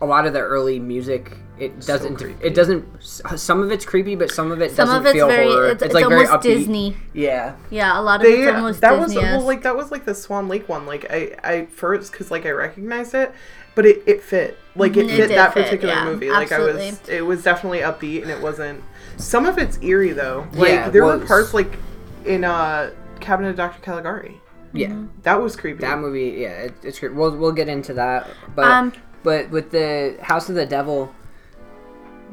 a 0.00 0.06
lot 0.06 0.26
of 0.26 0.32
the 0.32 0.40
early 0.40 0.78
music. 0.80 1.36
It 1.56 1.80
doesn't. 1.86 2.16
creepy. 2.16 2.44
it 2.44 2.52
doesn't. 2.54 2.84
Some 3.02 3.62
of 3.62 3.70
it's 3.70 3.84
creepy, 3.84 4.16
but 4.16 4.30
some 4.30 4.50
of 4.50 4.60
it 4.60 4.72
Some 4.72 4.88
doesn't 4.88 5.00
of 5.02 5.06
it's 5.06 5.12
feel 5.14 5.28
very, 5.28 5.46
horror. 5.46 5.66
it's, 5.66 5.74
It's, 5.74 5.82
it's 5.84 5.94
like 5.94 6.08
very 6.08 6.26
almost 6.26 6.32
upbeat. 6.46 6.58
Disney. 6.58 6.96
Yeah, 7.12 7.54
Yeah, 7.70 7.98
a 7.98 8.02
lot 8.02 8.16
of 8.20 8.22
They, 8.26 8.42
it's 8.42 8.54
almost 8.56 8.80
that 8.80 8.98
was, 8.98 9.12
Disney. 9.12 9.22
well, 9.22 9.40
like, 9.42 9.62
that 9.62 9.76
was 9.76 9.92
like 9.92 10.04
the 10.04 10.14
Swan 10.16 10.48
Lake 10.48 10.68
one. 10.68 10.84
Like, 10.84 11.06
I, 11.10 11.36
I 11.44 11.66
first, 11.66 12.10
because, 12.10 12.32
like, 12.32 12.44
I 12.44 12.50
recognized 12.50 13.14
it, 13.14 13.32
but 13.76 13.86
it, 13.86 14.02
it 14.04 14.22
fit. 14.22 14.58
Like, 14.74 14.96
it 14.96 15.06
it 15.08 15.16
fit 15.16 15.28
that 15.28 15.54
fit, 15.54 15.64
particular 15.66 15.94
yeah, 15.94 16.04
movie. 16.04 16.28
Like, 16.30 16.50
I 16.50 16.58
was, 16.58 17.00
it 17.08 17.24
was 17.24 17.44
definitely 17.44 17.78
upbeat, 17.80 18.22
and 18.22 18.30
it 18.32 18.40
wasn't, 18.42 18.82
some 19.16 19.46
of 19.46 19.56
it's 19.56 19.80
eerie, 19.80 20.10
though. 20.12 20.48
Like, 20.54 20.70
Yeah, 20.70 20.90
there 20.90 21.04
well, 21.04 21.20
were 21.20 21.24
parts, 21.26 21.54
like, 21.54 21.78
in, 22.24 22.42
uh, 22.42 22.90
Cabinet 23.20 23.50
of 23.50 23.56
Dr. 23.56 23.80
Caligari. 23.80 24.40
yeah. 24.72 24.88
Mm-hmm. 24.88 25.06
That 25.22 25.40
was 25.40 25.54
creepy. 25.54 25.82
That 25.82 26.00
movie, 26.00 26.36
yeah, 26.40 26.62
it, 26.64 26.74
it's 26.82 26.98
creepy 26.98 27.14
We'll 27.14 27.36
we'll 27.36 27.52
get 27.52 27.68
into 27.68 27.94
that, 27.94 28.28
but 28.56 28.64
Um, 28.64 28.92
but 29.22 29.50
with 29.50 29.70
the 29.70 30.16
House 30.20 30.48
of 30.48 30.56
the 30.56 30.66
Devil, 30.66 31.14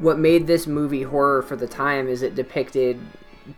what 0.02 0.18
made 0.18 0.46
this 0.48 0.66
movie 0.66 1.04
horror 1.04 1.42
for 1.42 1.54
the 1.54 1.68
time 1.68 2.08
is 2.08 2.22
it 2.22 2.34
depicted 2.34 3.00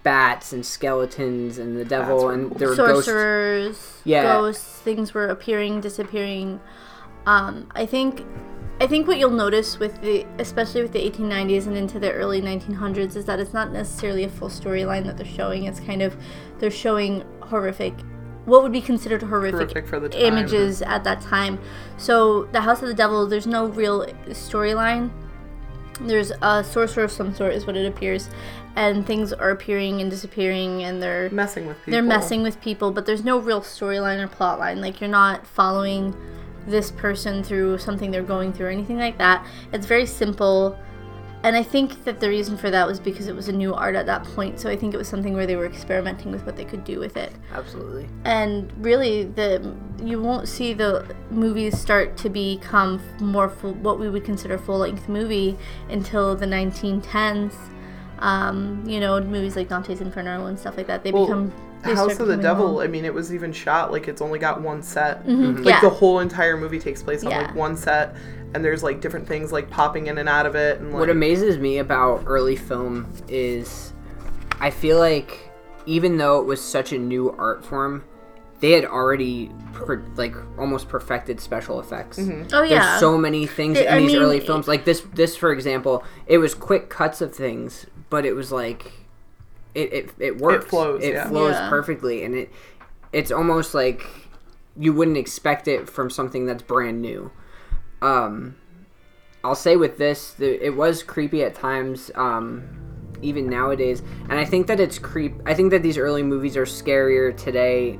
bats 0.03 0.53
and 0.53 0.65
skeletons 0.65 1.59
and 1.59 1.77
the 1.77 1.85
devil 1.85 2.29
Bats 2.29 2.35
and 2.35 2.53
there 2.59 2.69
were 2.69 2.77
ghosts. 2.77 4.01
Yeah. 4.05 4.23
ghosts, 4.23 4.81
things 4.81 5.15
were 5.15 5.29
appearing, 5.29 5.81
disappearing. 5.81 6.61
Um, 7.27 7.69
I 7.75 7.87
think, 7.87 8.25
I 8.81 8.87
think 8.87 9.07
what 9.07 9.19
you'll 9.19 9.31
notice 9.31 9.79
with 9.79 10.01
the, 10.03 10.27
especially 10.39 10.83
with 10.83 10.93
the 10.93 11.11
1890s 11.11 11.67
and 11.67 11.77
into 11.77 11.99
the 11.99 12.13
early 12.13 12.43
1900s, 12.43 13.17
is 13.17 13.25
that 13.25 13.41
it's 13.41 13.55
not 13.55 13.73
necessarily 13.73 14.25
a 14.25 14.29
full 14.29 14.51
storyline 14.51 15.05
that 15.07 15.17
they're 15.17 15.27
showing. 15.27 15.65
It's 15.65 15.81
kind 15.81 16.03
of, 16.03 16.17
they're 16.59 16.71
showing 16.71 17.25
horrific, 17.41 17.95
what 18.45 18.63
would 18.63 18.73
be 18.73 18.83
considered 18.83 19.23
horrific, 19.23 19.71
Horrific 19.71 19.87
for 19.87 20.01
the 20.01 20.27
images 20.27 20.83
at 20.83 21.05
that 21.05 21.23
time. 21.23 21.59
So 21.97 22.45
the 22.53 22.61
House 22.61 22.83
of 22.83 22.89
the 22.89 22.95
Devil, 22.95 23.27
there's 23.27 23.47
no 23.47 23.67
real 23.67 24.07
storyline. 24.29 25.11
There's 26.01 26.33
a 26.43 26.65
sorcerer 26.65 27.05
of 27.05 27.13
some 27.13 27.35
sort, 27.35 27.55
is 27.55 27.67
what 27.67 27.77
it 27.77 27.87
appears, 27.87 28.29
and 28.77 29.07
things 29.07 29.33
are 29.33 29.51
appearing 29.51 30.01
and 30.01 30.11
disappearing, 30.11 30.83
and 30.83 31.03
they're 31.03 31.31
Messing 31.31 31.67
with 31.67 31.79
people. 31.79 31.93
they're 31.93 32.03
messing 32.03 32.43
with 32.43 32.61
people, 32.61 32.91
but 32.91 33.07
there's 33.07 33.25
no 33.25 33.39
real 33.39 33.61
storyline 33.61 34.23
or 34.23 34.27
plot 34.29 34.59
line. 34.59 34.81
Like 34.81 35.01
you're 35.01 35.11
not 35.11 35.47
following 35.47 36.15
this 36.67 36.91
person 36.91 37.43
through 37.45 37.79
something 37.79 38.11
they're 38.11 38.23
going 38.23 38.53
through 38.53 38.67
or 38.67 38.71
anything 38.71 38.99
like 38.99 39.19
that. 39.19 39.47
It's 39.73 39.87
very 39.87 40.07
simple. 40.07 40.79
And 41.45 41.55
I 41.55 41.63
think 41.63 42.05
that 42.05 42.21
the 42.21 42.29
reason 42.31 42.57
for 42.57 42.71
that 42.71 42.87
was 42.87 42.99
because 42.99 43.29
it 43.29 43.37
was 43.37 43.49
a 43.49 43.53
new 43.53 43.75
art 43.75 43.95
at 43.97 44.07
that 44.07 44.25
point. 44.25 44.59
So 44.59 44.71
I 44.71 44.77
think 44.77 44.95
it 44.95 44.97
was 44.97 45.07
something 45.09 45.35
where 45.35 45.47
they 45.47 45.57
were 45.57 45.67
experimenting 45.67 46.33
with 46.33 46.45
what 46.47 46.57
they 46.57 46.65
could 46.65 46.85
do 46.85 46.99
with 46.99 47.17
it. 47.19 47.33
Absolutely. 47.53 48.09
And 48.25 48.73
really, 48.79 49.25
the 49.25 49.75
you 50.03 50.21
won't 50.23 50.49
see 50.49 50.73
the 50.73 51.15
movies 51.31 51.79
start 51.79 52.17
to 52.19 52.31
become 52.31 53.01
more 53.21 53.49
full, 53.51 53.75
what 53.75 54.01
we 54.01 54.09
would 54.09 54.25
consider 54.25 54.57
full 54.59 54.79
length 54.79 55.09
movie 55.09 55.57
until 55.91 56.35
the 56.35 56.47
1910s. 56.47 57.55
Um, 58.21 58.83
you 58.87 59.01
know, 59.01 59.21
movies 59.21 59.55
like 59.55 59.69
Dante's 59.69 60.01
Inferno 60.01 60.47
and 60.47 60.59
stuff 60.59 60.77
like 60.79 60.87
that. 60.87 61.05
They 61.05 61.13
Well, 61.13 61.27
become 61.27 61.53
they 61.83 61.95
House 61.95 62.19
of 62.19 62.29
the 62.29 62.37
Devil, 62.39 62.75
long. 62.75 62.83
I 62.85 62.87
mean, 62.87 63.05
it 63.05 63.13
was 63.13 63.35
even 63.35 63.53
shot 63.53 63.93
like 63.93 64.09
it's 64.09 64.23
only 64.23 64.39
got 64.39 64.63
one 64.63 64.83
set. 64.83 65.27
Mhm, 65.27 65.57
Like 65.59 65.67
yeah. 65.67 65.81
the 65.83 65.91
whole 65.91 66.21
entire 66.21 66.57
movie 66.57 66.79
takes 66.79 67.03
place 67.03 67.23
on 67.23 67.31
Yeah. 67.33 67.43
like 67.43 67.55
one 67.55 67.77
set, 67.77 68.17
and 68.55 68.65
there's 68.65 68.83
like 68.83 69.01
different 69.01 69.27
things 69.27 69.53
like 69.53 69.69
popping 69.71 70.07
in 70.07 70.19
and 70.19 70.29
out 70.29 70.47
of 70.47 70.55
it, 70.55 70.79
and 70.81 70.91
like 70.93 71.01
What 71.01 71.11
amazes 71.11 71.59
me 71.59 71.79
about 71.79 72.23
early 72.27 72.57
film 72.57 73.13
is 73.29 73.93
I 74.61 74.71
feel 74.71 74.99
like 74.99 75.51
even 75.87 76.17
though 76.17 76.41
it 76.41 76.45
was 76.47 76.63
such 76.63 76.93
a 76.93 76.99
new 76.99 77.31
art 77.39 77.65
form, 77.65 78.05
they 78.61 78.71
had 78.71 78.85
already 78.87 79.51
per, 79.75 80.03
like 80.17 80.35
almost 80.59 80.89
perfected 80.89 81.41
special 81.41 81.81
effects. 81.81 82.19
Mm-hmm. 82.19 82.49
Oh 82.55 82.63
yeah. 82.63 82.79
There's 82.91 83.01
so 83.01 83.19
many 83.19 83.47
things 83.47 83.77
They- 83.79 83.87
in 83.87 83.93
I 83.93 83.99
these 84.01 84.13
mean, 84.13 84.23
early 84.23 84.41
films. 84.41 84.67
Like 84.69 84.85
this, 84.85 85.01
this 85.13 85.37
for 85.37 85.53
example, 85.53 86.03
it 86.27 86.39
was 86.39 86.55
quick 86.55 86.89
cuts 86.89 87.21
of 87.21 87.35
things, 87.35 87.87
but 88.09 88.25
it 88.25 88.33
was 88.35 88.51
like 88.53 88.93
it 89.75 89.93
it, 89.93 90.11
it 90.19 90.39
works. 90.39 90.65
It 90.65 90.69
flows, 90.71 91.03
It 91.03 91.15
yeah. 91.15 91.29
flows 91.29 91.53
Yeah. 91.55 91.69
perfectly, 91.69 92.25
and 92.25 92.35
it 92.35 92.51
it's 93.13 93.31
almost 93.33 93.75
like 93.75 94.07
you 94.77 94.93
wouldn't 94.93 95.17
expect 95.19 95.69
it 95.69 95.89
from 95.89 96.09
something 96.11 96.47
that's 96.47 96.63
brand 96.63 97.03
new. 97.03 97.31
Um, 98.05 98.57
I'll 99.43 99.55
say 99.55 99.77
with 99.77 99.99
this, 99.99 100.33
the, 100.33 100.65
it 100.65 100.75
was 100.77 101.03
creepy 101.03 101.43
at 101.43 101.55
times. 101.55 102.11
Um, 102.15 102.69
even 103.23 103.49
nowadays, 103.49 104.03
and 104.29 104.35
I 104.39 104.45
think 104.45 104.67
that 104.67 104.79
it's 104.81 104.99
creep. 104.99 105.33
I 105.47 105.55
think 105.55 105.71
that 105.71 105.83
these 105.83 105.97
early 105.97 106.23
movies 106.23 106.59
are 106.59 106.67
scarier 106.67 107.35
today 107.35 107.99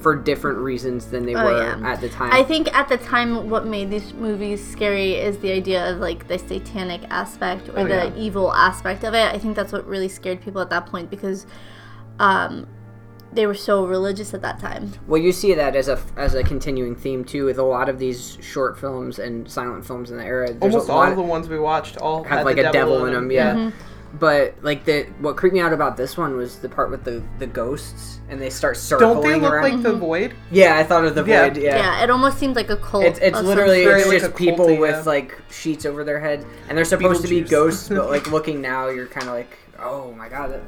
for 0.00 0.14
different 0.14 0.58
reasons 0.58 1.06
than 1.06 1.26
they 1.26 1.34
Oh, 1.34 1.44
were 1.44 1.60
yeah. 1.60 1.80
at 1.92 2.00
the 2.00 2.08
time. 2.08 2.32
I 2.32 2.44
think 2.44 2.72
at 2.72 2.88
the 2.88 2.96
time, 2.96 3.50
what 3.50 3.66
made 3.66 3.90
these 3.90 4.14
movies 4.14 4.64
scary 4.64 5.14
is 5.14 5.38
the 5.38 5.50
idea 5.50 5.90
of 5.90 5.98
like 5.98 6.28
the 6.28 6.38
satanic 6.38 7.02
aspect 7.10 7.68
or 7.70 7.80
Oh, 7.80 7.84
the 7.84 8.12
yeah. 8.14 8.16
evil 8.16 8.52
aspect 8.54 9.02
of 9.02 9.12
it. 9.14 9.34
I 9.34 9.38
think 9.38 9.56
that's 9.56 9.72
what 9.72 9.84
really 9.86 10.08
scared 10.08 10.40
people 10.40 10.60
at 10.60 10.70
that 10.70 10.86
point 10.86 11.10
because 11.10 11.46
um, 12.20 12.66
they 13.32 13.46
were 13.46 13.54
so 13.54 13.84
religious 13.86 14.34
at 14.34 14.42
that 14.42 14.58
time. 14.58 14.92
Well, 15.06 15.20
you 15.20 15.32
see 15.32 15.54
that 15.54 15.76
as 15.76 15.88
a 15.88 16.00
as 16.16 16.34
a 16.34 16.42
continuing 16.42 16.96
theme 16.96 17.24
too, 17.24 17.44
with 17.44 17.58
a 17.58 17.62
lot 17.62 17.88
of 17.88 17.98
these 17.98 18.38
short 18.40 18.78
films 18.78 19.18
and 19.18 19.48
silent 19.50 19.86
films 19.86 20.10
in 20.10 20.16
the 20.16 20.24
era. 20.24 20.52
There's 20.52 20.74
almost 20.74 20.88
a 20.88 20.92
all 20.92 20.98
lot 20.98 21.10
of 21.10 21.16
the 21.16 21.22
ones 21.22 21.48
we 21.48 21.58
watched 21.58 21.96
all 21.98 22.24
have 22.24 22.38
had 22.38 22.44
like 22.44 22.56
the 22.56 22.68
a 22.68 22.72
devil 22.72 23.04
in 23.06 23.12
them, 23.14 23.30
yeah. 23.30 23.54
Mm-hmm. 23.54 23.76
But 24.18 24.56
like 24.62 24.84
the 24.84 25.04
what 25.20 25.36
creeped 25.36 25.54
me 25.54 25.60
out 25.60 25.72
about 25.72 25.96
this 25.96 26.16
one 26.16 26.36
was 26.36 26.58
the 26.58 26.68
part 26.68 26.90
with 26.90 27.04
the 27.04 27.22
the 27.38 27.46
ghosts 27.46 28.18
and 28.28 28.40
they 28.40 28.50
start 28.50 28.76
circling 28.76 29.14
Don't 29.14 29.22
they 29.22 29.38
look 29.38 29.52
around. 29.52 29.72
like 29.74 29.82
the 29.84 29.92
void? 29.92 30.34
yeah, 30.50 30.78
I 30.78 30.82
thought 30.82 31.04
of 31.04 31.14
the 31.14 31.24
Yeah. 31.24 31.48
void. 31.48 31.58
Yeah. 31.58 31.76
Yeah. 31.76 32.02
it 32.02 32.10
almost 32.10 32.36
seemed 32.38 32.56
like 32.56 32.70
a 32.70 32.76
cult. 32.76 33.04
It's, 33.04 33.20
it's 33.20 33.40
literally 33.40 33.82
it's 33.82 33.88
Very 33.88 34.18
just 34.18 34.24
like 34.24 34.34
a 34.34 34.36
people 34.36 34.66
culty, 34.66 34.80
with 34.80 34.90
yeah. 34.96 35.02
like 35.02 35.40
sheets 35.52 35.86
over 35.86 36.02
their 36.02 36.18
head, 36.18 36.44
and 36.68 36.76
they're 36.76 36.84
supposed 36.84 37.22
to 37.22 37.28
be 37.28 37.40
ghosts. 37.42 37.88
But 37.88 38.10
like 38.10 38.28
looking 38.32 38.60
now, 38.60 38.88
you're 38.88 39.06
kind 39.06 39.28
of 39.28 39.34
like, 39.34 39.56
oh 39.78 40.10
my 40.14 40.28
god, 40.28 40.50
that, 40.54 40.62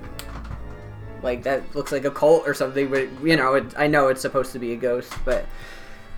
like 1.23 1.43
that 1.45 1.75
looks 1.75 1.93
like 1.93 2.05
a 2.05 2.11
cult 2.11 2.47
or 2.47 2.55
something. 2.55 2.89
But 2.91 3.09
you 3.23 3.37
know, 3.37 3.55
it, 3.55 3.65
I 3.77 3.87
know 3.87 4.09
it's 4.09 4.21
supposed 4.21 4.53
to 4.53 4.59
be 4.59 4.73
a 4.73 4.77
ghost, 4.77 5.13
but 5.25 5.47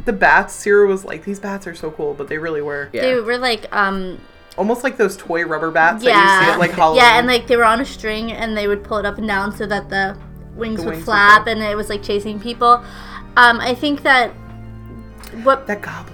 The 0.05 0.13
bats, 0.13 0.53
Sarah 0.55 0.87
was 0.87 1.05
like, 1.05 1.25
these 1.25 1.39
bats 1.41 1.67
are 1.67 1.75
so 1.75 1.91
cool, 1.91 2.15
but 2.15 2.29
they 2.29 2.39
really 2.39 2.63
were. 2.63 2.91
yeah. 2.93 3.03
They 3.03 3.15
were 3.21 3.39
like, 3.39 3.75
um, 3.75 4.21
Almost 4.57 4.85
like 4.85 4.97
those 4.97 5.17
toy 5.17 5.45
rubber 5.45 5.71
bats 5.73 6.05
that 6.05 6.11
you 6.11 6.17
yeah, 6.17 6.41
see 6.47 6.51
at 6.53 6.59
like 6.61 6.71
Halloween. 6.73 7.03
yeah, 7.03 7.19
and 7.19 7.27
like 7.27 7.47
they 7.49 7.57
were 7.57 7.65
on 7.65 7.81
a 7.81 7.85
string 7.85 8.31
and 8.33 8.57
they 8.57 8.69
would 8.69 8.85
pull 8.85 8.99
it 8.99 9.05
up 9.07 9.19
and 9.19 9.27
down 9.27 9.55
so 9.57 9.67
that 9.67 9.89
the 9.89 10.17
wings 10.55 10.79
The 10.81 10.87
would 10.87 10.93
wings 10.95 11.05
flap 11.05 11.45
flap. 11.45 11.47
and 11.49 11.61
it 11.63 11.77
was 11.77 11.89
like 11.89 12.03
chasing 12.05 12.39
people. 12.39 12.85
Um, 13.37 13.59
I 13.61 13.75
think 13.75 14.03
that 14.05 14.31
what 15.43 15.67
that 15.67 15.83
goblin. 15.83 16.14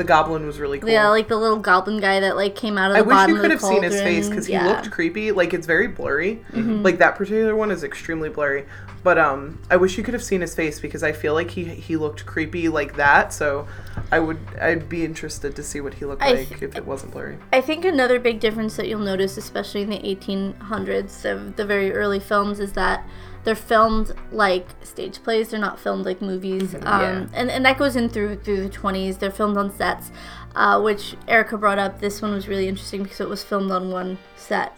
The 0.00 0.04
goblin 0.04 0.46
was 0.46 0.58
really 0.58 0.78
cool. 0.78 0.88
Yeah, 0.88 1.10
like 1.10 1.28
the 1.28 1.36
little 1.36 1.58
goblin 1.58 2.00
guy 2.00 2.20
that 2.20 2.34
like 2.34 2.54
came 2.54 2.78
out 2.78 2.90
of 2.90 2.94
the 2.94 3.00
I 3.00 3.02
wish 3.02 3.28
you 3.28 3.38
could 3.38 3.50
have 3.50 3.60
seen 3.60 3.82
his 3.82 4.00
face 4.00 4.30
because 4.30 4.46
he 4.46 4.54
Yeah. 4.54 4.66
looked 4.66 4.90
creepy. 4.90 5.30
Like 5.30 5.52
it's 5.52 5.66
very 5.66 5.88
blurry. 5.88 6.36
Mm-hmm. 6.52 6.82
Like 6.82 6.96
that 7.00 7.16
particular 7.16 7.54
one 7.54 7.70
is 7.70 7.84
extremely 7.84 8.30
blurry. 8.30 8.64
But 9.02 9.18
um, 9.18 9.60
I 9.70 9.76
wish 9.76 9.98
you 9.98 10.02
could 10.02 10.14
have 10.14 10.24
seen 10.24 10.40
his 10.40 10.54
face 10.54 10.80
because 10.80 11.02
I 11.02 11.12
feel 11.12 11.34
like 11.34 11.50
he 11.50 11.64
he 11.64 11.98
looked 11.98 12.24
creepy 12.24 12.70
like 12.70 12.96
that. 12.96 13.34
So 13.34 13.68
I 14.10 14.20
would 14.20 14.38
I'd 14.58 14.88
be 14.88 15.04
interested 15.04 15.54
to 15.56 15.62
see 15.62 15.82
what 15.82 15.92
he 15.92 16.06
looked 16.06 16.22
like 16.22 16.62
if 16.62 16.74
it 16.74 16.86
wasn't 16.86 17.12
blurry. 17.12 17.36
I 17.52 17.60
think 17.60 17.84
another 17.84 18.18
big 18.18 18.40
difference 18.40 18.76
that 18.76 18.88
you'll 18.88 19.00
notice, 19.00 19.36
especially 19.36 19.82
in 19.82 19.90
the 19.90 19.98
1800s 19.98 21.30
of 21.30 21.56
the 21.56 21.66
very 21.66 21.92
early 21.92 22.20
films, 22.20 22.58
is 22.58 22.72
that 22.72 23.06
they're 23.44 23.54
filmed 23.54 24.12
like 24.32 24.66
stage 24.82 25.22
plays. 25.22 25.50
They're 25.50 25.60
not 25.60 25.78
filmed 25.78 26.04
like 26.04 26.20
movies. 26.20 26.74
Um, 26.74 26.80
Yeah. 26.82 27.26
and, 27.34 27.50
and 27.50 27.64
that 27.64 27.78
goes 27.78 27.96
in 27.96 28.08
through 28.08 28.36
through 28.40 28.62
the 28.62 28.70
20s. 28.70 29.18
They're 29.18 29.30
filmed 29.30 29.56
on 29.56 29.72
sets, 29.74 30.10
uh, 30.54 30.80
which 30.80 31.16
Erica 31.28 31.56
brought 31.56 31.78
up. 31.78 32.00
This 32.00 32.20
one 32.20 32.32
was 32.32 32.48
really 32.48 32.68
interesting 32.68 33.02
because 33.02 33.20
it 33.20 33.28
was 33.28 33.42
filmed 33.42 33.70
on 33.70 33.90
one 33.90 34.18
set. 34.36 34.76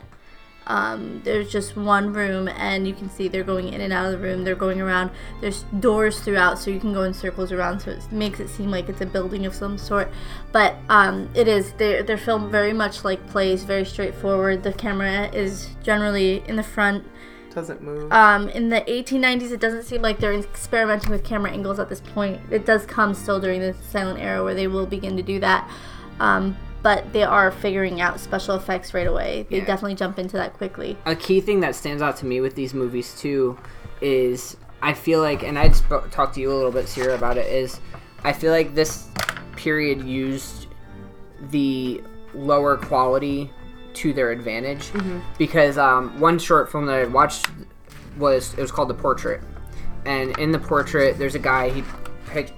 Um, 0.64 1.20
there's 1.24 1.50
just 1.50 1.76
one 1.76 2.12
room, 2.12 2.46
and 2.46 2.86
you 2.86 2.94
can 2.94 3.10
see 3.10 3.26
they're 3.26 3.42
going 3.42 3.72
in 3.72 3.80
and 3.80 3.92
out 3.92 4.06
of 4.06 4.12
the 4.12 4.18
room. 4.18 4.44
They're 4.44 4.54
going 4.54 4.80
around. 4.80 5.10
There's 5.40 5.64
doors 5.80 6.20
throughout, 6.20 6.56
so 6.56 6.70
you 6.70 6.78
can 6.78 6.92
go 6.92 7.02
in 7.02 7.12
circles 7.12 7.50
around. 7.50 7.80
So 7.80 7.90
it 7.90 8.12
makes 8.12 8.38
it 8.38 8.48
seem 8.48 8.70
like 8.70 8.88
it's 8.88 9.00
a 9.00 9.06
building 9.06 9.44
of 9.44 9.54
some 9.56 9.76
sort. 9.76 10.08
But 10.52 10.76
um, 10.88 11.28
it 11.34 11.48
is. 11.48 11.72
They're, 11.72 12.04
they're 12.04 12.16
filmed 12.16 12.52
very 12.52 12.72
much 12.72 13.04
like 13.04 13.26
plays, 13.26 13.64
very 13.64 13.84
straightforward. 13.84 14.62
The 14.62 14.72
camera 14.72 15.28
is 15.34 15.68
generally 15.82 16.44
in 16.46 16.54
the 16.54 16.62
front. 16.62 17.04
Doesn't 17.54 17.82
move. 17.82 18.10
Um, 18.12 18.48
in 18.48 18.68
the 18.70 18.80
1890s, 18.82 19.52
it 19.52 19.60
doesn't 19.60 19.82
seem 19.84 20.00
like 20.02 20.18
they're 20.18 20.32
experimenting 20.32 21.10
with 21.10 21.22
camera 21.24 21.50
angles 21.50 21.78
at 21.78 21.88
this 21.88 22.00
point. 22.00 22.40
It 22.50 22.64
does 22.64 22.86
come 22.86 23.12
still 23.14 23.40
during 23.40 23.60
the 23.60 23.74
silent 23.90 24.20
era 24.20 24.42
where 24.42 24.54
they 24.54 24.66
will 24.66 24.86
begin 24.86 25.16
to 25.18 25.22
do 25.22 25.38
that. 25.40 25.68
Um, 26.18 26.56
but 26.82 27.12
they 27.12 27.22
are 27.22 27.50
figuring 27.52 28.00
out 28.00 28.18
special 28.20 28.56
effects 28.56 28.94
right 28.94 29.06
away. 29.06 29.46
They 29.50 29.58
Yeah. 29.58 29.64
definitely 29.66 29.94
jump 29.96 30.18
into 30.18 30.36
that 30.36 30.54
quickly. 30.54 30.96
a 31.06 31.14
key 31.14 31.40
thing 31.40 31.60
that 31.60 31.74
stands 31.74 32.02
out 32.02 32.16
to 32.18 32.26
me 32.26 32.40
with 32.40 32.54
these 32.54 32.74
movies 32.74 33.14
too 33.20 33.56
is 34.00 34.56
I 34.80 34.94
feel 34.94 35.20
like, 35.20 35.42
and 35.44 35.56
I'd 35.58 35.76
sp- 35.78 36.10
talked 36.10 36.34
to 36.34 36.40
you 36.40 36.50
a 36.52 36.54
little 36.56 36.72
bit, 36.72 36.88
Sierra, 36.88 37.14
about 37.14 37.36
it. 37.36 37.46
Is 37.46 37.78
I 38.24 38.32
feel 38.32 38.50
like 38.50 38.74
this 38.74 39.06
period 39.56 40.02
used 40.02 40.66
the 41.50 42.02
lower 42.34 42.76
quality 42.78 43.50
to 43.94 44.12
their 44.12 44.30
advantage 44.30 44.90
because 45.38 45.78
um, 45.78 46.18
one 46.20 46.38
short 46.38 46.70
film 46.70 46.86
that 46.86 46.98
I 47.00 47.04
watched 47.04 47.46
was 48.18 48.52
it 48.54 48.60
was 48.60 48.70
called 48.72 48.88
The 48.88 48.94
Portrait, 48.94 49.40
and 50.04 50.36
in 50.38 50.52
the 50.52 50.58
portrait 50.58 51.18
there's 51.18 51.34
a 51.34 51.38
guy 51.38 51.70
he 51.70 51.82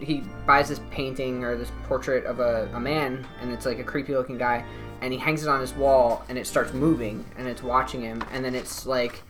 he 0.00 0.22
buys 0.46 0.68
this 0.68 0.80
painting 0.92 1.42
or 1.42 1.56
this 1.56 1.70
portrait 1.88 2.24
of 2.26 2.38
a, 2.38 2.70
a 2.74 2.80
man 2.80 3.26
and 3.40 3.50
it's 3.50 3.66
like 3.66 3.80
a 3.80 3.84
creepy 3.84 4.14
looking 4.14 4.38
guy 4.38 4.64
and 5.00 5.12
he 5.12 5.18
hangs 5.18 5.42
it 5.42 5.48
on 5.48 5.60
his 5.60 5.72
wall 5.74 6.24
and 6.28 6.38
it 6.38 6.46
starts 6.46 6.72
moving 6.72 7.24
and 7.36 7.48
it's 7.48 7.60
watching 7.62 8.00
him 8.00 8.22
and 8.32 8.44
then 8.44 8.54
it's 8.54 8.86
like 8.86 9.20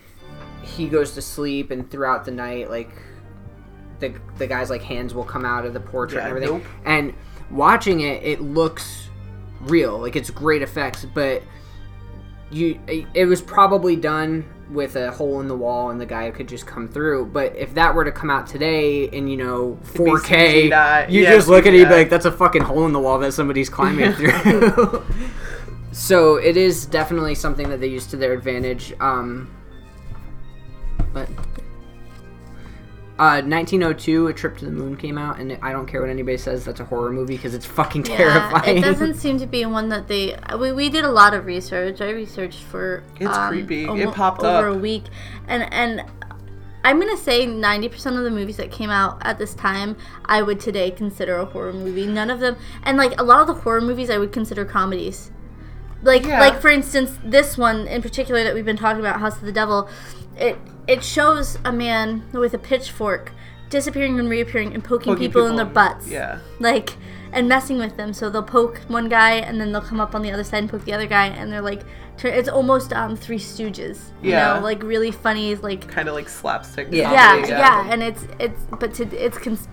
he 0.63 0.87
goes 0.87 1.13
to 1.13 1.23
sleep 1.23 1.71
and 1.71 1.91
throughout 1.91 2.27
the 2.27 2.31
night 2.31 2.69
like 2.69 2.91
the 4.01 4.13
the 4.37 4.47
guy's 4.47 4.69
like 4.69 4.83
hands 4.83 5.15
will 5.15 5.25
come 5.25 5.47
out 5.47 5.65
of 5.65 5.73
the 5.73 5.81
portrait 5.81 6.19
Yeah, 6.21 6.29
and 6.29 6.37
everything. 6.37 6.59
nope. 6.59 6.67
and 6.85 7.15
watching 7.51 8.01
it 8.01 8.23
it 8.23 8.43
looks 8.43 9.09
real 9.63 9.99
like 9.99 10.15
it's 10.15 10.29
great 10.29 10.61
effects 10.61 11.07
but 11.15 11.43
you 12.51 12.79
it, 12.87 13.27
was 13.27 13.43
probably 13.43 13.97
done 13.97 14.45
with 14.71 14.97
a 14.97 15.11
hole 15.11 15.41
in 15.41 15.49
the 15.49 15.57
wall 15.57 15.91
and 15.91 16.01
the 16.01 16.07
guy 16.07 16.31
could 16.31 16.49
just 16.49 16.67
come 16.67 16.89
through. 16.89 17.27
But 17.27 17.55
if 17.57 17.75
that 17.75 17.95
were 17.95 18.05
to 18.05 18.13
come 18.13 18.31
out 18.31 18.47
today 18.47 19.05
in 19.05 19.29
you 19.29 19.37
know 19.37 19.79
4k 19.85 20.65
you 21.11 21.23
Yeah, 21.23 21.33
just 21.33 21.49
look 21.49 21.67
at 21.67 21.75
it 21.75 21.79
you'd 21.79 21.89
be 21.89 21.95
like 21.95 22.11
that's 22.11 22.25
a 22.25 22.33
fucking 22.33 22.63
hole 22.63 22.87
in 22.87 22.93
the 22.93 23.01
wall 23.01 23.19
that 23.19 23.33
somebody's 23.33 23.69
climbing 23.69 24.13
through. 24.15 25.05
So 25.93 26.35
it 26.37 26.57
is 26.57 26.87
definitely 26.87 27.37
something 27.37 27.69
that 27.69 27.81
they 27.81 27.87
use 27.87 28.05
to 28.09 28.17
their 28.17 28.33
advantage 28.33 28.93
um 28.99 29.49
but 31.13 31.29
uh, 33.17 33.39
1902, 33.43 34.27
A 34.27 34.33
Trip 34.33 34.57
to 34.59 34.65
the 34.65 34.73
Moon 34.73 34.97
came 34.97 35.17
out, 35.17 35.39
and 35.39 35.57
I 35.63 35.71
don't 35.71 35.87
care 35.87 36.01
what 36.01 36.11
anybody 36.11 36.37
says. 36.37 36.65
That's 36.65 36.81
a 36.81 36.85
horror 36.85 37.13
movie 37.13 37.37
because 37.37 37.55
it's 37.55 37.65
fucking 37.67 38.03
terrifying. 38.03 38.79
Yeah, 38.79 38.83
it 38.83 38.93
doesn't 38.93 39.15
seem 39.19 39.39
to 39.39 39.47
be 39.47 39.65
one 39.67 39.89
that 39.91 40.09
they. 40.09 40.37
We, 40.59 40.73
we 40.73 40.89
did 40.89 41.05
a 41.05 41.11
lot 41.11 41.33
of 41.33 41.47
research. 41.47 42.01
I 42.01 42.11
researched 42.11 42.63
for. 42.65 43.05
It's 43.21 43.37
um, 43.37 43.51
creepy. 43.51 43.85
It 43.85 43.89
almo- 43.89 44.11
popped 44.11 44.43
over 44.43 44.71
up. 44.71 44.77
a 44.77 44.79
week, 44.79 45.05
and 45.47 45.73
and 45.73 46.03
I'm 46.83 46.99
gonna 46.99 47.17
say 47.17 47.47
90% 47.47 48.19
of 48.19 48.25
the 48.25 48.31
movies 48.31 48.57
that 48.57 48.73
came 48.73 48.91
out 48.91 49.19
at 49.25 49.39
this 49.39 49.55
time, 49.55 49.97
I 50.25 50.43
would 50.43 50.59
today 50.59 50.91
consider 50.91 51.37
a 51.37 51.45
horror 51.45 51.73
movie. 51.73 52.07
None 52.07 52.31
of 52.31 52.41
them, 52.41 52.57
and 52.83 52.99
like 52.99 53.19
a 53.21 53.25
lot 53.25 53.41
of 53.43 53.47
the 53.47 53.55
horror 53.63 53.81
movies, 53.81 54.11
I 54.11 54.19
would 54.19 54.33
consider 54.33 54.65
comedies. 54.65 55.31
Like 56.03 56.25
Yeah. 56.27 56.41
like 56.41 56.61
for 56.61 56.69
instance, 56.69 57.17
this 57.25 57.57
one 57.57 57.87
in 57.87 58.03
particular 58.03 58.43
that 58.45 58.55
we've 58.55 58.65
been 58.65 58.77
talking 58.77 59.01
about, 59.01 59.21
House 59.21 59.37
of 59.37 59.43
the 59.43 59.53
Devil, 59.53 59.89
it 60.37 60.59
it 60.87 61.03
shows 61.03 61.59
a 61.65 61.73
man 61.73 62.23
with 62.33 62.55
a 62.55 62.59
pitchfork 62.59 63.33
disappearing 63.71 64.19
and 64.21 64.29
reappearing 64.29 64.73
and 64.75 64.85
poking, 64.85 65.15
Poking 65.15 65.27
people, 65.29 65.47
in 65.47 65.57
their 65.57 65.65
butts 65.65 66.07
Yeah. 66.09 66.39
like 66.61 66.97
and 67.33 67.49
messing 67.49 67.79
with 67.79 67.97
them 67.97 68.13
so 68.13 68.31
they'll 68.31 68.43
poke 68.43 68.79
one 68.87 69.09
guy 69.09 69.33
and 69.37 69.61
then 69.61 69.73
they'll 69.73 69.81
come 69.81 69.99
up 70.01 70.15
on 70.15 70.23
the 70.23 70.31
other 70.31 70.45
side 70.45 70.59
and 70.59 70.71
poke 70.71 70.85
the 70.85 70.93
other 70.93 71.07
guy 71.07 71.27
and 71.27 71.51
they're 71.53 71.61
like 71.63 71.83
it's 72.23 72.49
almost 72.49 72.93
um 72.93 73.17
three 73.17 73.39
stooges 73.39 74.11
you 74.23 74.31
Yeah. 74.31 74.55
know 74.55 74.61
like 74.61 74.83
really 74.85 75.11
funny 75.11 75.57
like 75.57 75.89
Kind 75.89 76.09
of 76.09 76.15
like 76.15 76.29
slapstick. 76.29 76.89
Yeah. 76.93 77.11
yeah 77.13 77.29
comedy, 77.35 77.49
yeah, 77.53 77.91
and 77.93 78.03
it's 78.05 78.27
it's 78.39 78.61
but 78.79 78.95
to, 78.95 79.05
it's 79.17 79.39
cons- 79.39 79.67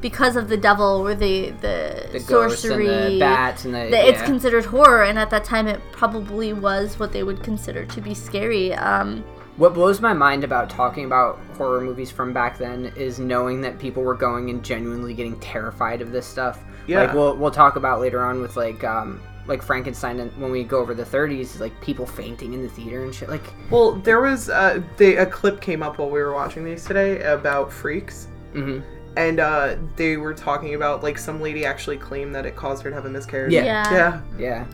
because 0.00 0.34
of 0.34 0.48
the 0.48 0.56
devil 0.56 1.06
or 1.06 1.14
the 1.14 1.50
the, 1.60 2.08
the 2.12 2.20
sorcery 2.20 2.88
and 2.88 3.14
the 3.14 3.18
bats 3.20 3.64
and 3.64 3.74
the, 3.74 3.88
that 3.90 4.04
it's 4.06 4.22
considered 4.22 4.64
horror 4.64 5.04
and 5.04 5.16
at 5.18 5.30
that 5.30 5.44
time 5.44 5.68
it 5.68 5.80
probably 5.92 6.52
was 6.52 6.98
what 6.98 7.12
they 7.12 7.22
would 7.22 7.42
consider 7.44 7.84
to 7.84 8.00
be 8.00 8.12
scary 8.14 8.74
um 8.74 9.22
What 9.56 9.72
blows 9.72 10.00
my 10.00 10.12
mind 10.12 10.42
about 10.42 10.68
talking 10.68 11.04
about 11.04 11.38
horror 11.56 11.80
movies 11.80 12.10
from 12.10 12.32
back 12.32 12.58
then 12.58 12.92
is 12.96 13.20
knowing 13.20 13.60
that 13.60 13.78
people 13.78 14.02
were 14.02 14.14
going 14.14 14.50
and 14.50 14.64
genuinely 14.64 15.14
getting 15.14 15.38
terrified 15.38 16.00
of 16.00 16.10
this 16.10 16.26
stuff. 16.26 16.60
Yeah. 16.86 17.04
Like 17.04 17.14
we'll 17.14 17.36
we'll 17.36 17.50
talk 17.52 17.76
about 17.76 18.00
later 18.00 18.24
on 18.24 18.40
with 18.40 18.56
like 18.56 18.82
um 18.82 19.22
like 19.46 19.62
Frankenstein 19.62 20.20
and 20.20 20.32
when 20.40 20.50
we 20.50 20.64
go 20.64 20.78
over 20.78 20.94
the 20.94 21.04
30s 21.04 21.60
like 21.60 21.78
people 21.80 22.06
fainting 22.06 22.54
in 22.54 22.62
the 22.62 22.68
theater 22.68 23.04
and 23.04 23.14
shit 23.14 23.28
like 23.28 23.42
Well, 23.70 23.92
there 23.92 24.20
was 24.20 24.48
uh, 24.48 24.82
they, 24.96 25.16
a 25.16 25.26
clip 25.26 25.60
came 25.60 25.82
up 25.82 25.98
while 25.98 26.10
we 26.10 26.20
were 26.20 26.32
watching 26.32 26.64
these 26.64 26.84
today 26.84 27.22
about 27.22 27.72
freaks, 27.72 28.28
mhm. 28.54 28.82
and 29.16 29.40
uh, 29.40 29.76
they 29.96 30.16
were 30.16 30.34
talking 30.34 30.74
about 30.74 31.02
like 31.02 31.18
some 31.18 31.40
lady 31.40 31.64
actually 31.64 31.98
claimed 31.98 32.34
that 32.34 32.46
it 32.46 32.56
caused 32.56 32.82
her 32.82 32.90
to 32.90 32.96
have 32.96 33.04
a 33.04 33.10
miscarriage. 33.10 33.52
Yeah. 33.52 33.64
yeah 33.64 33.92
Yeah. 33.92 34.20
yeah. 34.38 34.66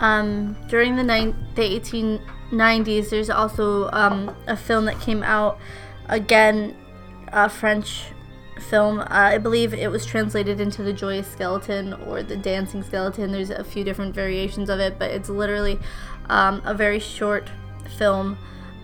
Um, 0.00 0.56
during 0.68 0.96
the 0.96 1.02
nine, 1.02 1.34
the 1.54 1.76
1890s, 2.50 3.10
there's 3.10 3.30
also 3.30 3.90
um, 3.90 4.34
a 4.46 4.56
film 4.56 4.84
that 4.86 5.00
came 5.00 5.22
out, 5.22 5.58
again, 6.08 6.76
a 7.28 7.48
French 7.48 8.04
film. 8.60 9.00
Uh, 9.00 9.06
I 9.08 9.38
believe 9.38 9.72
it 9.74 9.90
was 9.90 10.04
translated 10.04 10.60
into 10.60 10.82
the 10.82 10.92
Joyous 10.92 11.30
Skeleton 11.30 11.94
or 12.06 12.22
the 12.22 12.36
Dancing 12.36 12.82
Skeleton. 12.82 13.32
There's 13.32 13.50
a 13.50 13.64
few 13.64 13.84
different 13.84 14.14
variations 14.14 14.68
of 14.68 14.80
it, 14.80 14.98
but 14.98 15.10
it's 15.10 15.28
literally 15.28 15.78
um, 16.28 16.62
a 16.64 16.74
very 16.74 16.98
short 16.98 17.48
film. 17.96 18.38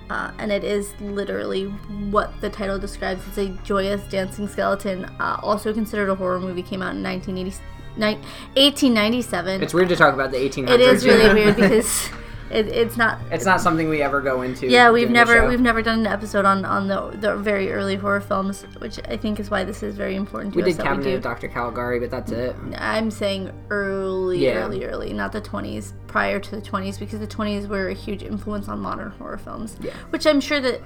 Uh, 0.09 0.31
and 0.39 0.53
it 0.53 0.63
is 0.63 0.95
literally 1.01 1.65
what 1.65 2.41
the 2.41 2.49
title 2.49 2.79
describes. 2.79 3.27
It's 3.27 3.39
a 3.39 3.49
joyous 3.65 4.01
dancing 4.09 4.47
skeleton. 4.47 5.05
Uh, 5.19 5.41
also 5.43 5.75
considered 5.75 6.09
a 6.09 6.15
horror 6.15 6.39
movie. 6.39 6.63
Came 6.63 6.81
out 6.81 6.95
in 6.95 7.03
1980, 7.03 7.61
1897. 7.97 9.63
It's 9.63 9.75
weird 9.75 9.89
to 9.89 9.97
talk 9.97 10.15
about 10.15 10.31
the 10.31 10.37
1800s. 10.37 10.71
It 10.71 10.81
is 10.81 11.05
really 11.05 11.35
weird 11.43 11.57
because 11.57 12.09
it, 12.51 12.67
it's 12.69 12.97
not. 12.97 13.19
It's 13.31 13.45
not 13.45 13.61
something 13.61 13.89
we 13.89 14.03
ever 14.03 14.21
go 14.21 14.43
into. 14.43 14.69
Yeah, 14.69 14.91
we've 14.91 15.11
never 15.11 15.49
we've 15.49 15.61
never 15.61 15.83
done 15.83 16.01
an 16.01 16.07
episode 16.07 16.45
on 16.45 16.65
on 16.65 16.87
the 16.89 17.11
the 17.19 17.37
very 17.37 17.73
early 17.73 17.97
horror 17.97 18.21
films, 18.21 18.63
which 18.79 18.99
I 19.09 19.17
think 19.17 19.41
is 19.41 19.51
why 19.51 19.65
this 19.65 19.83
is 19.83 19.97
very 19.97 20.15
important 20.17 20.55
to 20.55 20.57
we 20.59 20.63
us 20.63 20.69
did 20.71 20.77
that 20.79 20.83
Cabinet 20.85 21.07
we 21.07 21.15
of. 21.15 21.23
Dr. 21.23 21.49
Caligari, 21.49 21.99
but 21.99 22.11
that's 22.11 22.31
it. 22.33 22.55
I'm 22.79 23.11
saying 23.11 23.51
early, 23.71 24.39
Yeah. 24.45 24.65
early, 24.65 24.85
early, 24.85 25.13
not 25.13 25.33
the 25.33 25.41
20s, 25.41 25.93
prior 26.07 26.39
to 26.39 26.51
the 26.57 26.63
20s, 26.63 26.99
because 26.99 27.19
the 27.21 27.27
20s 27.27 27.67
were 27.69 27.89
a 27.89 27.95
huge 27.95 28.23
influence 28.23 28.69
on 28.69 28.79
modern 28.81 29.11
horror 29.13 29.39
films. 29.39 29.77
Yeah. 29.81 29.93
Which 30.11 30.27
I'm 30.27 30.41
sure 30.41 30.61
that 30.61 30.81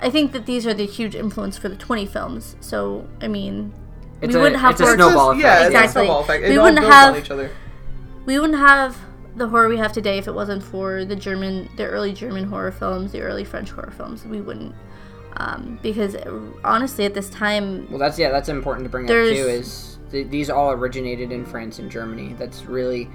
I 0.00 0.10
think 0.10 0.32
that 0.32 0.46
these 0.46 0.66
are 0.66 0.74
the 0.74 0.86
huge 0.86 1.14
influence 1.14 1.56
for 1.58 1.68
the 1.68 1.76
20 1.76 2.06
films. 2.06 2.56
So 2.60 3.06
I 3.20 3.26
mean, 3.28 3.72
It's 4.22 4.32
we 4.34 4.38
a, 4.38 4.42
wouldn't 4.42 4.60
have 4.60 4.72
it's 4.72 4.80
a 4.80 4.84
horror- 4.84 4.96
snowball 4.96 5.30
It's 5.32 5.40
effect. 5.40 5.42
just- 5.42 5.42
yeah, 5.44 5.66
it's 5.66 5.74
a 5.74 5.78
Exactly. 5.78 6.04
snowball 6.06 6.20
effect. 6.22 6.44
It 6.44 6.48
We 6.50 6.56
all 6.56 6.62
wouldn't 6.64 6.80
builds 6.80 6.94
have- 6.94 7.14
on 7.14 7.20
each 7.20 7.30
other. 7.32 7.50
we 8.26 8.38
wouldn't 8.38 8.58
have 8.58 8.96
the 9.36 9.48
horror 9.48 9.68
we 9.68 9.76
have 9.76 9.92
today 9.92 10.18
if 10.18 10.28
it 10.28 10.32
wasn't 10.34 10.62
for 10.62 11.04
the 11.04 11.16
German, 11.16 11.68
the 11.76 11.86
early 11.86 12.12
German 12.12 12.44
horror 12.44 12.72
films, 12.72 13.12
the 13.12 13.20
early 13.20 13.44
French 13.44 13.70
horror 13.70 13.92
films. 13.96 14.24
We 14.24 14.40
wouldn't, 14.40 14.74
um, 15.38 15.78
because 15.82 16.16
honestly, 16.64 17.04
at 17.04 17.14
this 17.14 17.30
time, 17.30 17.88
Well, 17.90 17.98
that's 17.98 18.18
yeah, 18.18 18.30
that's 18.30 18.48
important 18.48 18.84
to 18.84 18.90
bring 18.90 19.04
up 19.06 19.08
too. 19.08 19.14
Is 19.16 19.98
th- 20.10 20.28
these 20.28 20.50
all 20.50 20.70
originated 20.70 21.32
in 21.32 21.44
France 21.44 21.78
and 21.80 21.90
Germany? 21.90 22.34
That's 22.38 22.64
really, 22.64 23.08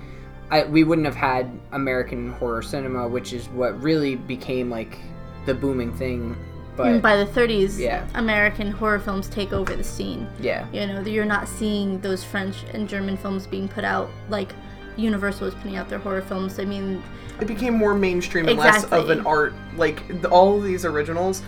I, 0.52 0.64
we 0.66 0.84
wouldn't 0.84 1.06
have 1.06 1.16
had 1.16 1.50
American 1.72 2.34
horror 2.34 2.62
cinema, 2.62 3.08
which 3.08 3.32
is 3.34 3.48
what 3.50 3.82
really 3.82 4.16
became 4.16 4.70
like 4.70 4.98
the 5.46 5.54
booming 5.54 5.94
thing. 5.94 6.36
But 6.76 7.02
by 7.02 7.18
the 7.18 7.26
30s, 7.26 7.78
Yeah. 7.78 8.08
American 8.16 8.72
horror 8.72 9.00
films 9.00 9.28
take 9.28 9.52
over 9.52 9.76
the 9.76 9.84
scene. 9.84 10.28
yeah, 10.40 10.66
You 10.72 10.88
know, 10.88 11.02
you're 11.02 11.26
not 11.26 11.48
seeing 11.48 12.00
those 12.00 12.24
French 12.24 12.64
and 12.74 12.88
German 12.88 13.18
films 13.18 13.46
being 13.48 13.68
put 13.68 13.84
out 13.84 14.10
like 14.30 14.54
Universal 15.00 15.46
was 15.46 15.56
putting 15.56 15.76
out 15.78 15.90
their 15.90 16.00
horror 16.00 16.22
films. 16.22 16.60
I 16.60 16.66
mean, 16.66 17.02
It 17.40 17.48
became 17.48 17.74
more 17.74 17.94
mainstream 17.94 18.48
and 18.48 18.60
less 18.60 18.84
of 18.86 19.10
an 19.10 19.26
art. 19.26 19.54
Like 19.76 20.22
the, 20.22 20.30
all 20.30 20.58
of 20.58 20.64
these 20.64 20.86
originals 20.86 21.42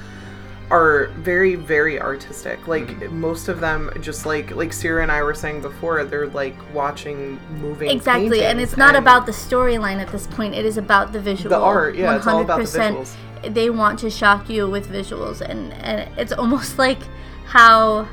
are 0.69 1.07
very, 1.17 1.55
very 1.55 1.99
artistic. 1.99 2.65
Like 2.67 2.87
Mm-hmm. 2.87 3.19
most 3.19 3.49
of 3.49 3.59
them, 3.59 3.91
just 4.01 4.25
like 4.25 4.55
like 4.55 4.71
Sierra 4.71 5.03
and 5.03 5.11
I 5.11 5.21
were 5.21 5.33
saying 5.33 5.61
before, 5.61 6.03
they're 6.05 6.27
like 6.27 6.55
watching 6.73 7.39
moving. 7.59 7.89
exactly, 7.89 8.43
and 8.45 8.59
it's 8.61 8.77
not 8.77 8.95
and 8.95 9.03
about 9.03 9.25
the 9.25 9.33
storyline 9.33 9.97
at 9.99 10.07
this 10.11 10.27
point. 10.27 10.55
It 10.55 10.65
is 10.65 10.77
about 10.77 11.11
the 11.11 11.19
visual. 11.19 11.49
the 11.49 11.59
art. 11.61 11.95
Yeah, 11.95 12.15
it's 12.15 12.25
all 12.27 12.41
about 12.41 12.59
the 12.59 12.63
visuals. 12.79 13.15
They 13.43 13.69
want 13.69 13.99
to 13.99 14.09
shock 14.09 14.49
you 14.49 14.69
with 14.69 14.87
visuals, 14.89 15.41
and 15.41 15.73
and 15.73 16.09
it's 16.17 16.31
almost 16.31 16.77
like 16.85 16.99
how 17.47 18.07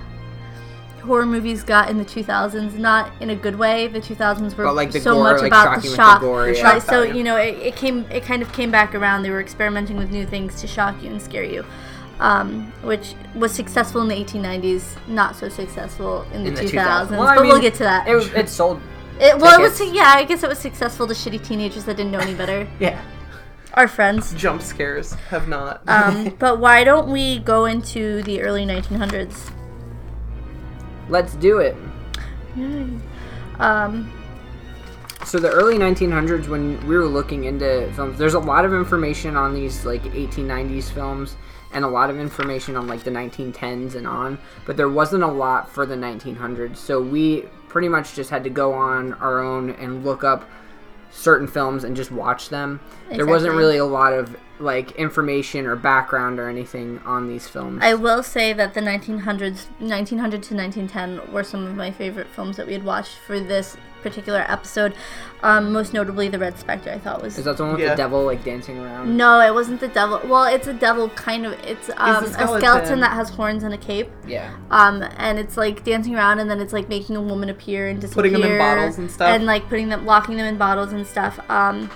horror 1.09 1.27
movies 1.27 1.65
got 1.65 1.91
in 1.91 1.99
the 1.99 2.05
2000s, 2.05 2.75
not 2.79 3.11
in 3.21 3.31
a 3.31 3.35
good 3.35 3.57
way. 3.57 3.89
The 3.89 4.01
2000s 4.01 4.57
were 4.57 4.65
But, 4.65 4.75
like, 4.75 4.93
the 4.93 5.01
so 5.01 5.15
gore, 5.15 5.25
much 5.25 5.43
like, 5.43 5.49
about 5.49 5.71
the 5.71 5.77
with 5.83 5.91
the 5.91 5.97
shock. 5.97 6.21
gore, 6.21 6.49
yeah. 6.49 6.63
Right, 6.63 6.83
so 6.83 7.03
you 7.03 7.25
know, 7.25 7.37
it, 7.37 7.57
it 7.59 7.75
came, 7.77 8.05
it 8.13 8.23
kind 8.23 8.41
of 8.43 8.53
came 8.53 8.71
back 8.71 8.95
around. 8.95 9.25
They 9.25 9.31
were 9.31 9.41
experimenting 9.41 9.97
with 9.97 10.11
new 10.13 10.25
things 10.25 10.61
to 10.61 10.69
shock 10.69 11.03
you 11.03 11.11
and 11.11 11.21
scare 11.21 11.43
you, 11.45 11.65
um, 12.21 12.73
which 12.83 13.15
was 13.35 13.51
successful 13.53 14.01
in 14.03 14.09
the 14.09 14.15
1890s, 14.15 14.85
not 15.09 15.35
so 15.35 15.49
successful 15.49 16.23
in 16.33 16.43
the, 16.45 16.49
In 16.51 16.55
the 16.55 16.61
2000s. 16.63 17.09
2000s. 17.09 17.11
Well, 17.11 17.35
but 17.35 17.43
we'll 17.45 17.61
get 17.61 17.75
to 17.75 17.83
that. 17.83 18.07
It, 18.07 18.15
was- 18.15 18.33
it 18.33 18.49
sold. 18.49 18.81
It, 19.21 19.37
well, 19.37 19.59
it 19.59 19.61
was 19.61 19.81
yeah. 19.93 20.15
I 20.17 20.23
guess 20.23 20.45
it 20.45 20.49
was 20.49 20.61
successful 20.61 21.09
to 21.09 21.13
shitty 21.13 21.45
teenagers 21.45 21.85
that 21.87 21.97
didn't 21.97 22.13
know 22.13 22.21
any 22.21 22.35
better. 22.35 22.69
Yeah. 22.79 23.03
Our 23.75 23.89
friends. 23.89 24.33
Jump 24.35 24.63
scares 24.63 25.13
have 25.31 25.49
not. 25.49 25.83
Um, 25.89 26.37
but 26.39 26.61
why 26.61 26.85
don't 26.85 27.11
we 27.11 27.41
go 27.41 27.65
into 27.65 28.23
the 28.23 28.41
early 28.43 28.65
1900s? 28.65 29.51
Let's 31.09 31.35
do 31.35 31.59
it. 31.59 31.77
Um, 33.59 34.13
So 35.25 35.39
the 35.39 35.51
early 35.51 35.77
1900s, 35.77 36.49
when 36.49 36.87
we 36.87 36.97
were 36.97 37.05
looking 37.07 37.45
into 37.45 37.91
films, 37.95 38.19
there's 38.19 38.35
a 38.35 38.39
lot 38.39 38.65
of 38.65 38.73
information 38.73 39.37
on 39.37 39.53
these 39.53 39.85
like 39.85 40.03
1890s 40.05 40.91
films, 40.91 41.37
and 41.73 41.85
a 41.85 41.89
lot 41.89 42.09
of 42.09 42.19
information 42.19 42.77
on 42.77 42.87
like 42.87 43.03
the 43.03 43.11
1910s 43.11 43.95
and 43.95 44.07
on. 44.07 44.39
But 44.65 44.77
there 44.79 44.89
wasn't 44.89 45.23
a 45.25 45.29
lot 45.29 45.71
for 45.71 45.85
the 45.85 45.97
1900s, 45.97 46.77
so 46.77 47.01
we 47.01 47.43
pretty 47.69 47.89
much 47.89 48.15
just 48.15 48.31
had 48.31 48.43
to 48.45 48.51
go 48.51 48.73
on 48.73 49.13
our 49.15 49.41
own 49.43 49.71
and 49.71 50.03
look 50.05 50.25
up 50.25 50.49
certain 51.11 51.47
films 51.47 51.85
and 51.85 51.95
just 51.95 52.11
watch 52.11 52.49
them. 52.49 52.81
There 53.11 53.27
wasn't 53.27 53.55
really 53.55 53.79
a 53.79 53.85
lot 53.85 54.15
of 54.15 54.35
like 54.61 54.93
information 54.93 55.67
or 55.67 55.77
background 55.77 56.39
or 56.41 56.49
anything 56.49 57.01
on 57.05 57.29
these 57.29 57.47
films. 57.49 57.81
I 57.83 57.95
will 57.95 58.23
say 58.23 58.53
that 58.53 58.75
the 58.75 58.81
1900s, 58.81 59.67
1900 59.79 60.43
to 60.43 60.55
1910, 60.55 61.33
were 61.33 61.45
some 61.45 61.67
of 61.67 61.75
my 61.77 61.91
favorite 61.91 62.27
films 62.29 62.57
that 62.57 62.67
we 62.67 62.73
had 62.73 62.85
watched 62.85 63.17
for 63.27 63.39
this 63.39 63.77
particular 64.03 64.45
episode. 64.49 64.95
Um, 65.43 65.73
most 65.73 65.93
notably, 65.93 66.29
The 66.29 66.39
Red 66.39 66.57
Spectre. 66.59 66.91
I 66.91 66.99
thought 66.99 67.21
was 67.23 67.37
Is 67.37 67.45
that 67.47 67.57
the 67.57 67.65
one 67.65 67.73
with 67.73 67.81
Yeah. 67.83 67.91
the 67.91 67.97
devil 67.97 68.25
like 68.25 68.45
dancing 68.45 68.79
around? 68.79 69.17
no, 69.17 69.41
it 69.41 69.53
wasn't 69.53 69.81
the 69.81 69.89
devil. 69.89 70.21
Well, 70.25 70.45
it's 70.45 70.67
a 70.69 70.73
devil 70.73 71.09
kind 71.11 71.47
of. 71.47 71.53
It's 71.65 71.91
um, 71.97 72.25
a 72.25 72.29
skeleton. 72.29 72.61
skeleton. 72.61 73.01
that 73.01 73.13
has 73.13 73.29
horns 73.31 73.63
and 73.65 73.75
a 73.75 73.79
cape. 73.79 74.11
Yeah. 74.27 74.55
Um, 74.71 75.03
and 75.17 75.39
it's 75.39 75.57
like 75.57 75.83
dancing 75.85 76.15
around, 76.15 76.39
and 76.39 76.49
then 76.51 76.61
it's 76.61 76.73
like 76.73 76.89
making 76.89 77.17
a 77.17 77.21
woman 77.21 77.49
appear 77.49 77.89
and 77.89 78.01
disappear, 78.01 78.23
Putting 78.25 78.41
them 78.41 78.51
in 78.53 78.59
bottles 78.59 78.99
and 78.99 79.11
stuff. 79.11 79.29
and 79.29 79.47
like 79.47 79.69
putting 79.69 79.89
them, 79.89 80.07
locking 80.07 80.37
them 80.37 80.47
in 80.47 80.59
bottles 80.59 80.93
and 80.93 81.05
stuff. 81.07 81.39
Um, 81.51 81.91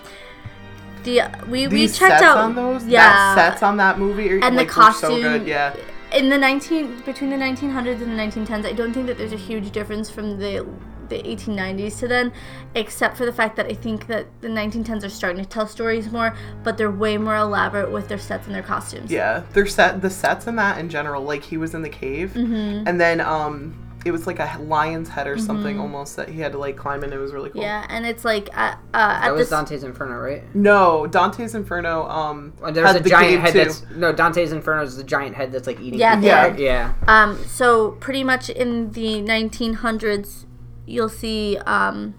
the 1.04 1.22
we 1.48 1.66
we 1.68 1.86
checked 1.86 1.96
sets 1.96 2.22
out 2.22 2.38
on 2.38 2.54
those, 2.54 2.84
yeah, 2.86 3.34
that 3.34 3.52
sets 3.52 3.62
on 3.62 3.76
that 3.78 3.98
movie, 3.98 4.30
are, 4.30 4.40
and 4.44 4.56
like, 4.56 4.68
the 4.68 4.74
so 4.74 4.80
costume 4.80 5.20
good. 5.22 5.46
Yeah, 5.46 5.74
in 6.12 6.28
the 6.28 6.38
19 6.38 7.00
between 7.02 7.30
the 7.30 7.36
1900s 7.36 8.02
and 8.02 8.18
the 8.18 8.22
1910s 8.22 8.66
i 8.66 8.72
don't 8.72 8.92
think 8.92 9.06
that 9.06 9.16
there's 9.16 9.32
a 9.32 9.36
huge 9.36 9.70
difference 9.70 10.10
from 10.10 10.38
the 10.38 10.66
the 11.08 11.22
1890s 11.22 11.98
to 11.98 12.08
then 12.08 12.32
except 12.74 13.16
for 13.16 13.24
the 13.24 13.32
fact 13.32 13.56
that 13.56 13.64
i 13.66 13.72
think 13.72 14.06
that 14.06 14.26
the 14.42 14.48
1910s 14.48 15.04
are 15.04 15.08
starting 15.08 15.42
to 15.42 15.48
tell 15.48 15.66
stories 15.66 16.10
more 16.12 16.34
but 16.62 16.76
they're 16.76 16.90
way 16.90 17.16
more 17.18 17.36
elaborate 17.36 17.90
with 17.90 18.08
their 18.08 18.18
sets 18.18 18.46
and 18.46 18.54
their 18.54 18.62
costumes 18.62 19.10
yeah. 19.10 19.42
They're 19.52 19.66
set 19.66 20.00
the 20.02 20.10
sets 20.10 20.46
in 20.46 20.56
that 20.56 20.78
in 20.78 20.88
general. 20.90 21.22
Like 21.22 21.42
he 21.44 21.56
was 21.56 21.74
in 21.74 21.82
the 21.82 21.88
cave, 21.88 22.32
Mm-hmm. 22.34 22.86
and 22.86 23.00
then 23.00 23.20
um, 23.20 23.74
it 24.04 24.10
was 24.10 24.26
like 24.26 24.38
a 24.40 24.58
lion's 24.62 25.08
head 25.08 25.26
or 25.28 25.38
something 25.38 25.78
almost 25.78 26.16
that 26.16 26.28
he 26.28 26.40
had 26.40 26.52
to 26.52 26.58
like 26.58 26.76
climb 26.76 27.04
in. 27.04 27.12
It 27.12 27.18
was 27.18 27.32
really 27.32 27.50
cool. 27.50 27.62
yeah 27.62 27.86
and 27.88 28.04
it's 28.04 28.24
like 28.24 28.48
uh, 28.56 28.74
uh, 28.94 29.20
That 29.20 29.24
at 29.28 29.32
was 29.32 29.42
this 29.42 29.50
Dante's 29.50 29.84
Inferno, 29.84 30.16
right? 30.18 30.42
No, 30.54 31.06
Dante's 31.06 31.54
Inferno. 31.54 32.08
Um, 32.08 32.52
Well, 32.60 32.72
There's 32.72 32.86
had 32.86 32.96
a 32.96 33.02
the 33.02 33.10
giant 33.10 33.42
head 33.42 33.52
too. 33.52 33.58
that's 33.58 33.84
no 33.94 34.12
Dante's 34.12 34.52
Inferno 34.52 34.82
is 34.82 34.96
the 34.96 35.04
giant 35.04 35.36
head 35.36 35.52
that's 35.52 35.66
like 35.66 35.80
eating. 35.80 36.00
Yeah, 36.00 36.14
people, 36.16 36.28
yeah. 36.28 36.56
yeah. 36.56 36.94
um 37.06 37.38
so 37.46 37.92
pretty 37.92 38.24
much 38.24 38.50
in 38.50 38.90
the 38.92 39.22
1900s 39.22 40.46
you'll 40.86 41.08
see 41.08 41.56
um 41.58 42.14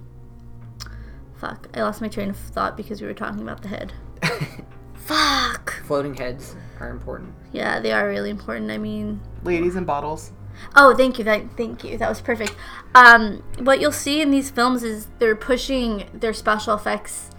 fuck 1.36 1.67
i 1.74 1.82
lost 1.82 2.00
my 2.02 2.08
train 2.08 2.30
of 2.30 2.38
thought 2.38 2.78
because 2.78 3.02
we 3.02 3.08
were 3.08 3.13
talking 3.13 3.41
about 3.41 3.62
the 3.62 3.67
head 3.67 3.91
fuck 4.93 5.84
Floating 5.86 6.13
heads 6.15 6.56
are 6.80 6.89
important. 6.89 7.34
yeah 7.52 7.80
they 7.82 7.91
are 7.91 8.08
really 8.08 8.30
important 8.30 8.72
i 8.72 8.78
mean 8.78 9.19
ladies 9.43 9.76
in 9.76 9.84
bottles. 9.84 10.32
Oh, 10.76 10.95
thank 10.95 11.17
you. 11.17 11.23
That 11.23 11.58
thank 11.58 11.84
you. 11.84 11.97
That 11.97 12.10
was 12.10 12.21
perfect. 12.21 12.56
Um, 12.95 13.43
what 13.60 13.80
you'll 13.82 13.91
see 13.91 14.21
in 14.21 14.32
these 14.32 14.49
films 14.49 14.84
is 14.84 15.08
they're 15.19 15.36
pushing 15.36 16.10
their 16.13 16.34
special 16.34 16.76
effects 16.76 17.30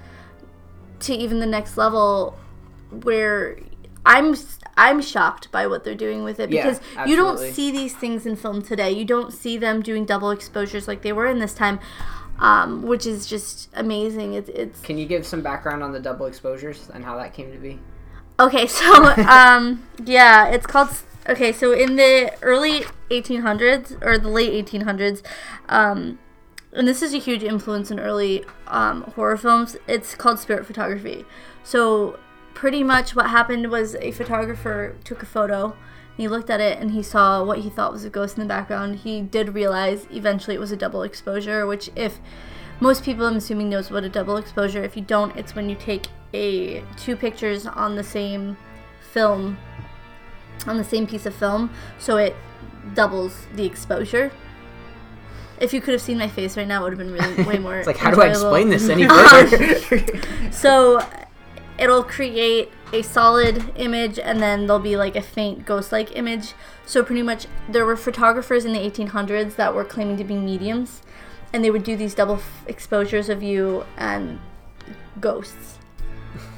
to 1.00 1.14
even 1.14 1.38
the 1.38 1.46
next 1.46 1.76
level, 1.76 2.38
where 2.90 3.58
I'm 4.06 4.34
I'm 4.76 5.00
shocked 5.00 5.50
by 5.50 5.66
what 5.66 5.84
they're 5.84 5.94
doing 5.94 6.24
with 6.24 6.40
it 6.40 6.50
Yeah, 6.50 6.64
because 6.64 7.08
you 7.08 7.16
don't 7.16 7.38
see 7.38 7.70
these 7.70 7.94
things 7.94 8.26
in 8.26 8.36
film 8.36 8.62
today. 8.62 8.90
You 8.90 9.04
don't 9.04 9.32
see 9.32 9.56
them 9.56 9.82
doing 9.82 10.04
double 10.04 10.30
exposures 10.30 10.88
like 10.88 11.02
they 11.02 11.12
were 11.12 11.26
in 11.26 11.38
this 11.38 11.54
time, 11.54 11.80
um, 12.38 12.82
which 12.82 13.06
is 13.06 13.26
just 13.26 13.70
amazing. 13.74 14.34
It's 14.34 14.48
it's 14.50 14.80
Can 14.80 14.98
you 14.98 15.06
give 15.06 15.26
some 15.26 15.42
background 15.42 15.82
on 15.82 15.92
the 15.92 16.00
double 16.00 16.26
exposures 16.26 16.90
and 16.92 17.04
how 17.04 17.16
that 17.16 17.34
came 17.34 17.52
to 17.52 17.58
be? 17.58 17.78
Okay, 18.38 18.66
so 18.68 19.04
um, 19.28 19.86
yeah, 20.04 20.48
it's 20.48 20.66
called. 20.66 20.90
Okay, 21.26 21.52
so 21.52 21.72
in 21.72 21.96
the 21.96 22.34
early 22.42 22.84
1800s 23.10 24.02
or 24.04 24.18
the 24.18 24.28
late 24.28 24.66
1800s, 24.66 25.22
um, 25.70 26.18
and 26.74 26.86
this 26.86 27.00
is 27.00 27.14
a 27.14 27.18
huge 27.18 27.42
influence 27.42 27.90
in 27.90 27.98
early 27.98 28.44
um, 28.66 29.02
horror 29.14 29.38
films. 29.38 29.76
It's 29.86 30.14
called 30.14 30.38
spirit 30.38 30.66
photography. 30.66 31.24
So 31.62 32.18
pretty 32.52 32.82
much 32.82 33.16
what 33.16 33.30
happened 33.30 33.70
was 33.70 33.94
a 33.96 34.10
photographer 34.10 34.96
took 35.02 35.22
a 35.22 35.26
photo. 35.26 35.74
He 36.14 36.28
looked 36.28 36.50
at 36.50 36.60
it 36.60 36.78
and 36.78 36.90
he 36.90 37.02
saw 37.02 37.42
what 37.42 37.60
he 37.60 37.70
thought 37.70 37.92
was 37.92 38.04
a 38.04 38.10
ghost 38.10 38.36
in 38.36 38.42
the 38.42 38.48
background. 38.48 38.96
He 38.96 39.22
did 39.22 39.54
realize 39.54 40.06
eventually 40.12 40.56
it 40.56 40.60
was 40.60 40.72
a 40.72 40.76
double 40.76 41.02
exposure, 41.02 41.66
which 41.66 41.90
if 41.96 42.20
most 42.80 43.02
people 43.02 43.24
I'm 43.24 43.36
assuming 43.36 43.70
knows 43.70 43.90
what 43.90 44.04
a 44.04 44.10
double 44.10 44.36
exposure. 44.36 44.84
If 44.84 44.94
you 44.94 45.02
don't, 45.02 45.34
it's 45.36 45.54
when 45.54 45.70
you 45.70 45.76
take 45.76 46.06
a 46.34 46.82
two 46.98 47.16
pictures 47.16 47.66
on 47.66 47.96
the 47.96 48.04
same 48.04 48.58
film 49.12 49.56
on 50.66 50.76
the 50.76 50.84
same 50.84 51.06
piece 51.06 51.26
of 51.26 51.34
film, 51.34 51.70
so 51.98 52.16
it 52.16 52.36
doubles 52.94 53.46
the 53.54 53.64
exposure. 53.64 54.32
If 55.60 55.72
you 55.72 55.80
could 55.80 55.92
have 55.92 56.02
seen 56.02 56.18
my 56.18 56.28
face 56.28 56.56
right 56.56 56.66
now, 56.66 56.80
it 56.80 56.90
would 56.90 56.98
have 56.98 56.98
been 56.98 57.12
really 57.12 57.44
way 57.44 57.58
more. 57.58 57.76
It's 57.78 57.86
like, 57.86 57.96
how 57.96 58.10
do 58.10 58.22
I 58.22 58.28
explain 58.28 58.68
this 58.68 58.88
any 58.88 59.06
further? 59.08 60.04
So 60.50 61.06
it'll 61.78 62.04
create 62.04 62.70
a 62.92 63.02
solid 63.02 63.72
image 63.76 64.18
and 64.18 64.40
then 64.40 64.66
there'll 64.66 64.80
be 64.82 64.96
like 64.96 65.16
a 65.16 65.22
faint 65.22 65.66
ghost 65.66 65.90
like 65.92 66.16
image. 66.16 66.54
So 66.86 67.02
pretty 67.02 67.22
much 67.22 67.46
there 67.68 67.84
were 67.84 67.96
photographers 67.96 68.64
in 68.64 68.72
the 68.72 68.78
1800s 68.78 69.56
that 69.56 69.74
were 69.74 69.84
claiming 69.84 70.16
to 70.18 70.24
be 70.24 70.36
mediums 70.36 71.02
and 71.52 71.64
they 71.64 71.70
would 71.70 71.82
do 71.84 71.96
these 71.96 72.14
double 72.14 72.36
f- 72.36 72.64
exposures 72.66 73.28
of 73.28 73.42
you 73.42 73.84
and 73.96 74.40
ghosts. 75.20 75.78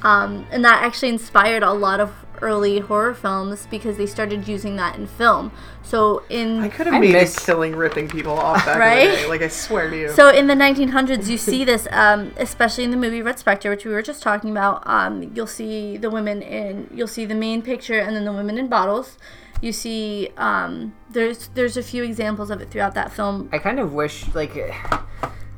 Um, 0.03 0.45
and 0.51 0.63
that 0.65 0.83
actually 0.83 1.09
inspired 1.09 1.63
a 1.63 1.71
lot 1.73 1.99
of 1.99 2.11
early 2.41 2.79
horror 2.79 3.13
films 3.13 3.67
because 3.69 3.97
they 3.97 4.05
started 4.05 4.47
using 4.47 4.75
that 4.77 4.95
in 4.95 5.07
film. 5.07 5.51
So 5.83 6.23
in 6.29 6.59
I 6.59 6.69
could 6.69 6.85
have 6.87 6.95
I 6.95 6.99
made 6.99 7.13
miss- 7.13 7.37
a 7.37 7.45
killing 7.45 7.75
ripping 7.75 8.07
people 8.09 8.33
off 8.33 8.65
back 8.65 8.75
in 8.75 8.79
Right? 8.79 9.09
the 9.09 9.15
day. 9.15 9.27
Like 9.27 9.41
I 9.41 9.47
swear 9.47 9.89
to 9.89 9.97
you. 9.97 10.09
So 10.09 10.29
in 10.29 10.47
the 10.47 10.53
1900s, 10.53 11.27
you 11.29 11.37
see 11.37 11.63
this, 11.63 11.87
um, 11.91 12.33
especially 12.37 12.83
in 12.83 12.91
the 12.91 12.97
movie 12.97 13.21
Red 13.21 13.39
Spectre, 13.39 13.69
which 13.69 13.85
we 13.85 13.91
were 13.91 14.01
just 14.01 14.21
talking 14.21 14.51
about. 14.51 14.83
Um, 14.85 15.31
you'll 15.35 15.47
see 15.47 15.97
the 15.97 16.09
women 16.09 16.41
in, 16.41 16.89
you'll 16.93 17.07
see 17.07 17.25
the 17.25 17.35
main 17.35 17.61
picture, 17.61 17.99
and 17.99 18.15
then 18.15 18.25
the 18.25 18.33
women 18.33 18.57
in 18.57 18.67
bottles. 18.67 19.17
You 19.61 19.71
see, 19.71 20.29
um, 20.37 20.93
there's 21.09 21.47
there's 21.55 21.77
a 21.77 21.83
few 21.83 22.03
examples 22.03 22.51
of 22.51 22.61
it 22.61 22.69
throughout 22.69 22.93
that 22.93 23.11
film. 23.11 23.49
I 23.51 23.57
kind 23.57 23.79
of 23.79 23.93
wish, 23.93 24.23
like, 24.35 24.55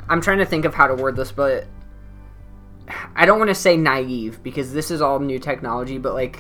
I'm 0.07 0.21
trying 0.21 0.37
to 0.37 0.45
think 0.45 0.63
of 0.65 0.73
how 0.73 0.87
to 0.87 0.95
word 0.95 1.15
this, 1.17 1.31
but 1.33 1.65
I 3.15 3.25
don't 3.25 3.37
want 3.37 3.49
to 3.49 3.55
say 3.55 3.77
naive 3.77 4.41
because 4.41 4.73
this 4.73 4.89
is 4.89 5.01
all 5.01 5.19
new 5.19 5.37
technology, 5.37 5.97
but 5.97 6.13
like 6.13 6.39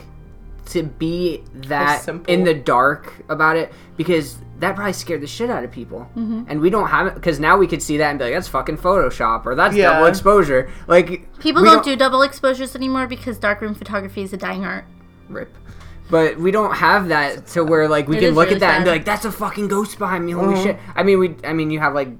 to 0.69 0.83
be 0.83 1.43
that 1.67 2.07
in 2.27 2.43
the 2.43 2.53
dark 2.53 3.13
about 3.29 3.55
it 3.57 3.71
because 3.97 4.37
that 4.59 4.75
probably 4.75 4.93
scared 4.93 5.21
the 5.21 5.27
shit 5.27 5.49
out 5.49 5.63
of 5.63 5.71
people. 5.71 6.01
Mm-hmm. 6.15 6.43
And 6.47 6.59
we 6.59 6.69
don't 6.69 6.87
have 6.87 7.07
it 7.07 7.15
because 7.15 7.39
now 7.39 7.57
we 7.57 7.65
could 7.67 7.81
see 7.81 7.97
that 7.97 8.09
and 8.09 8.19
be 8.19 8.25
like, 8.25 8.33
that's 8.33 8.47
fucking 8.47 8.77
Photoshop 8.77 9.45
or 9.45 9.55
that's 9.55 9.75
Yeah. 9.75 9.93
double 9.93 10.07
exposure. 10.07 10.69
Like 10.87 11.27
People 11.39 11.61
we 11.63 11.69
don't, 11.69 11.83
do 11.83 11.95
double 11.95 12.21
exposures 12.21 12.75
anymore 12.75 13.07
because 13.07 13.37
darkroom 13.37 13.73
photography 13.73 14.21
is 14.21 14.33
a 14.33 14.37
dying 14.37 14.65
art. 14.65 14.85
rip. 15.29 15.55
But 16.09 16.37
we 16.37 16.51
don't 16.51 16.75
have 16.75 17.09
that 17.09 17.45
to 17.47 17.63
where 17.63 17.87
like 17.87 18.07
we 18.07 18.17
It 18.17 18.21
can 18.21 18.35
look 18.35 18.45
really 18.45 18.55
at 18.55 18.59
that 18.61 18.75
and 18.77 18.83
be 18.85 18.89
like, 18.89 19.05
"That's 19.05 19.25
a 19.25 19.31
fucking 19.31 19.67
ghost 19.67 19.99
behind 19.99 20.25
me." 20.25 20.31
Holy 20.31 20.55
mm-hmm. 20.55 20.63
shit! 20.63 20.79
I 20.95 21.03
mean, 21.03 21.19
we, 21.19 21.35
I 21.43 21.53
mean, 21.53 21.69
you 21.69 21.79
have 21.79 21.93
like 21.93 22.19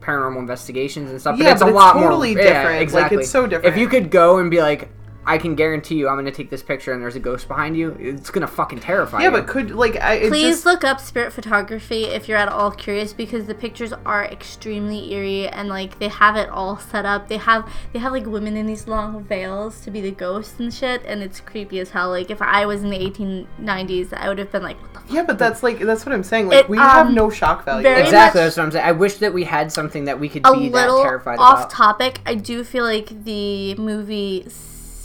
paranormal 0.00 0.38
investigations 0.38 1.10
and 1.10 1.20
stuff, 1.20 1.36
but 1.36 1.44
Yeah, 1.44 1.52
it's 1.52 1.60
but 1.60 1.66
a 1.66 1.70
it's 1.70 1.74
lot 1.74 1.94
totally 1.94 2.34
more 2.34 2.44
different. 2.44 2.64
Like, 2.66 2.74
Yeah, 2.74 2.80
exactly. 2.80 3.18
it's 3.18 3.30
so 3.30 3.48
different. 3.48 3.74
If 3.74 3.80
you 3.80 3.88
could 3.88 4.12
go 4.12 4.38
and 4.38 4.48
be 4.48 4.62
like, 4.62 4.90
"I 5.26 5.38
can 5.38 5.54
guarantee 5.54 5.96
you, 5.96 6.08
I'm 6.08 6.16
gonna 6.16 6.30
take 6.30 6.50
this 6.50 6.62
picture 6.62 6.92
and 6.92 7.02
there's 7.02 7.16
a 7.16 7.20
ghost 7.20 7.48
behind 7.48 7.76
you," 7.76 7.96
it's 7.98 8.30
gonna 8.30 8.46
fucking 8.46 8.80
terrify 8.80 9.20
yeah, 9.20 9.26
you. 9.26 9.30
but 9.32 9.46
could 9.46 9.72
like 9.72 9.96
I 9.96 10.14
it 10.14 10.28
Please 10.28 10.56
just 10.56 10.66
look 10.66 10.84
up 10.84 11.00
spirit 11.00 11.32
photography 11.32 12.04
if 12.04 12.28
you're 12.28 12.38
at 12.38 12.48
all 12.48 12.70
curious 12.70 13.12
because 13.12 13.46
the 13.46 13.54
pictures 13.54 13.92
are 14.04 14.24
extremely 14.24 15.12
eerie 15.12 15.48
and 15.48 15.68
like 15.68 15.98
they 15.98 16.08
have 16.08 16.36
it 16.36 16.48
all 16.48 16.78
set 16.78 17.04
up. 17.04 17.28
They 17.28 17.38
have 17.38 17.70
they 17.92 17.98
have 17.98 18.12
like 18.12 18.26
women 18.26 18.56
in 18.56 18.66
these 18.66 18.86
long 18.86 19.24
veils 19.24 19.80
to 19.82 19.90
be 19.90 20.00
the 20.00 20.10
ghosts 20.10 20.58
and 20.58 20.72
shit 20.72 21.02
and 21.06 21.22
it's 21.22 21.40
creepy 21.40 21.80
as 21.80 21.90
hell. 21.90 22.10
Like 22.10 22.30
if 22.30 22.40
I 22.40 22.66
was 22.66 22.82
in 22.82 22.90
the 22.90 22.98
1890s, 22.98 24.12
I 24.12 24.28
would 24.28 24.38
have 24.38 24.52
been 24.52 24.62
like, 24.62 24.80
what 24.80 24.94
the 24.94 25.14
Yeah, 25.14 25.24
but 25.24 25.38
that's 25.38 25.62
like 25.62 25.78
that's 25.78 26.06
what 26.06 26.14
I'm 26.14 26.22
saying. 26.22 26.48
Like 26.48 26.64
It, 26.64 26.68
we 26.68 26.78
have 26.78 27.08
um, 27.08 27.14
no 27.14 27.30
shock 27.30 27.64
value. 27.64 27.86
Exactly, 27.88 28.40
that's 28.40 28.56
what 28.56 28.64
I'm 28.64 28.72
saying. 28.72 28.86
I 28.86 28.92
wish 28.92 29.16
that 29.16 29.32
we 29.32 29.44
had 29.44 29.72
something 29.72 30.04
that 30.04 30.18
we 30.20 30.28
could 30.28 30.46
a 30.46 30.52
be 30.52 30.68
that 30.68 30.88
little 30.88 31.02
terrified 31.02 31.38
off 31.38 31.58
about. 31.58 31.70
topic. 31.70 32.20
I 32.26 32.34
do 32.34 32.64
feel 32.64 32.84
like 32.84 33.24
the 33.24 33.74
movie 33.76 34.46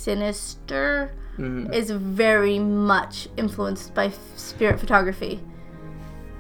Sinister 0.04 1.14
Mm-hmm. 1.40 1.72
is 1.74 1.90
very 1.90 2.60
much 2.60 3.30
influenced 3.38 3.94
by 3.96 4.08
f- 4.08 4.20
spirit 4.36 4.78
photography 4.80 5.40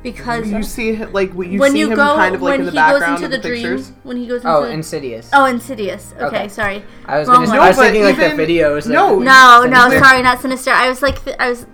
because 0.04 0.52
you 0.52 0.62
see 0.63 0.97
like 1.06 1.30
you 1.34 1.60
when 1.60 1.71
see 1.71 1.80
you 1.80 1.89
him 1.91 1.95
go 1.95 2.15
kind 2.17 2.36
of 2.36 2.41
like 2.41 2.60
when 2.60 2.60
in 2.60 2.65
the 2.65 2.71
he 2.71 2.78
goes 2.78 3.00
background 3.00 3.13
into 3.24 3.26
of 3.26 3.32
the, 3.32 3.38
the, 3.38 3.47
dream 3.47 3.62
pictures. 3.78 3.91
when 4.04 4.17
he 4.17 4.28
goes 4.28 4.41
into 4.41 4.50
Oh, 4.54 4.63
the, 4.63 4.71
Insidious. 4.71 5.30
oh 5.32 5.45
Insidious. 5.45 6.13
Okay, 6.17 6.26
Okay. 6.26 6.47
sorry. 6.50 6.84
I 7.06 7.19
was 7.19 7.28
Wrong 7.30 7.45
gonna. 7.45 7.50
one. 7.52 7.60
I 7.60 7.67
was 7.69 7.78
thinking 7.78 8.02
but 8.04 8.17
like 8.17 8.36
the 8.36 8.43
videos. 8.43 8.86
no, 8.88 9.17
Of, 9.17 9.24
No, 9.24 9.63
no, 9.65 10.00
sorry, 10.00 10.21
not 10.21 10.41
Sinister. 10.41 10.71
I 10.71 10.89
was 10.89 11.02
like, 11.02 11.24
th- 11.24 11.38
I 11.39 11.50
was 11.52 11.65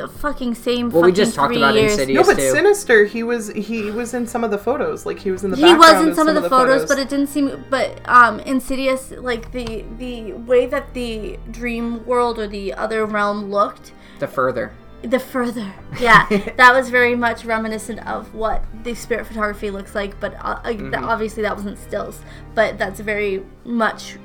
the 0.00 0.08
fucking 0.08 0.54
same. 0.54 0.90
Well, 0.90 1.02
we 1.02 1.10
fucking 1.10 1.24
just 1.24 1.34
talked 1.34 1.52
three 1.52 1.62
about 1.62 1.74
years. 1.74 1.92
Insidious. 1.92 2.26
No, 2.26 2.32
but 2.34 2.38
too. 2.40 2.50
Sinister, 2.50 3.04
he 3.04 3.22
was 3.22 3.48
he 3.52 3.90
was 3.90 4.14
in 4.14 4.26
some 4.26 4.44
of 4.44 4.50
the 4.50 4.58
photos. 4.58 5.06
Like 5.06 5.18
he 5.18 5.30
was 5.30 5.44
in 5.44 5.50
the 5.50 5.56
he 5.56 5.74
was 5.74 6.06
in 6.06 6.14
some, 6.14 6.28
of 6.28 6.34
the, 6.34 6.42
photos, 6.42 6.82
photos, 6.82 6.88
but 6.88 6.98
it 6.98 7.08
didn't 7.08 7.28
seem 7.28 7.64
but 7.70 8.00
um 8.08 8.40
insidious 8.40 9.10
like 9.12 9.52
the 9.52 9.84
the 9.98 10.32
way 10.32 10.66
that 10.66 10.92
the 10.94 11.38
dream 11.50 12.04
world 12.06 12.38
or 12.38 12.46
the 12.46 12.72
other 12.74 13.06
realm 13.06 13.50
looked 13.50 13.92
the 14.18 14.26
further. 14.28 14.72
the 15.02 15.18
further 15.18 15.72
yeah 16.00 16.26
that 16.56 16.72
was 16.74 16.88
very 16.90 17.14
much 17.14 17.44
reminiscent 17.44 18.04
of 18.06 18.34
what 18.34 18.64
the 18.82 18.94
spirit 18.94 19.26
photography 19.26 19.70
looks 19.70 19.94
like 19.94 20.18
but 20.20 20.34
uh, 20.36 20.60
uh, 20.64 20.72
Mm-hmm. 20.72 21.04
obviously 21.04 21.42
that 21.42 21.54
wasn't 21.54 21.78
stills 21.78 22.20
but 22.54 22.78
that's 22.78 23.00
very 23.00 23.44
much 23.64 24.16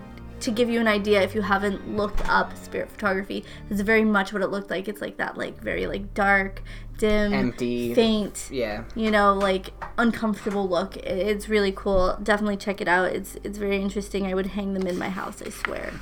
to 0.41 0.51
give 0.51 0.69
you 0.69 0.79
an 0.79 0.87
idea 0.87 1.21
if 1.21 1.33
you 1.35 1.41
haven't 1.41 1.95
looked 1.95 2.27
up 2.29 2.55
spirit 2.57 2.89
photography 2.89 3.43
it's 3.69 3.81
very 3.81 4.03
much 4.05 4.33
what 4.33 4.41
it 4.41 4.47
looked 4.47 4.69
like 4.69 4.87
it's 4.87 5.01
like 5.01 5.17
that 5.17 5.37
like 5.37 5.59
very 5.61 5.87
like 5.87 6.13
dark 6.13 6.61
dim 6.97 7.33
Empty. 7.33 7.93
faint 7.93 8.47
Yeah. 8.51 8.83
you 8.95 9.09
know 9.11 9.33
like 9.33 9.69
uncomfortable 9.97 10.67
look 10.67 10.97
it's 10.97 11.49
really 11.49 11.71
cool 11.71 12.17
definitely 12.21 12.57
check 12.57 12.81
it 12.81 12.87
out 12.87 13.11
it's 13.13 13.37
it's 13.43 13.57
very 13.57 13.81
interesting 13.81 14.25
i 14.27 14.33
would 14.33 14.47
hang 14.47 14.73
them 14.73 14.85
in 14.87 14.97
my 14.97 15.09
house 15.09 15.41
i 15.45 15.49
swear 15.49 15.93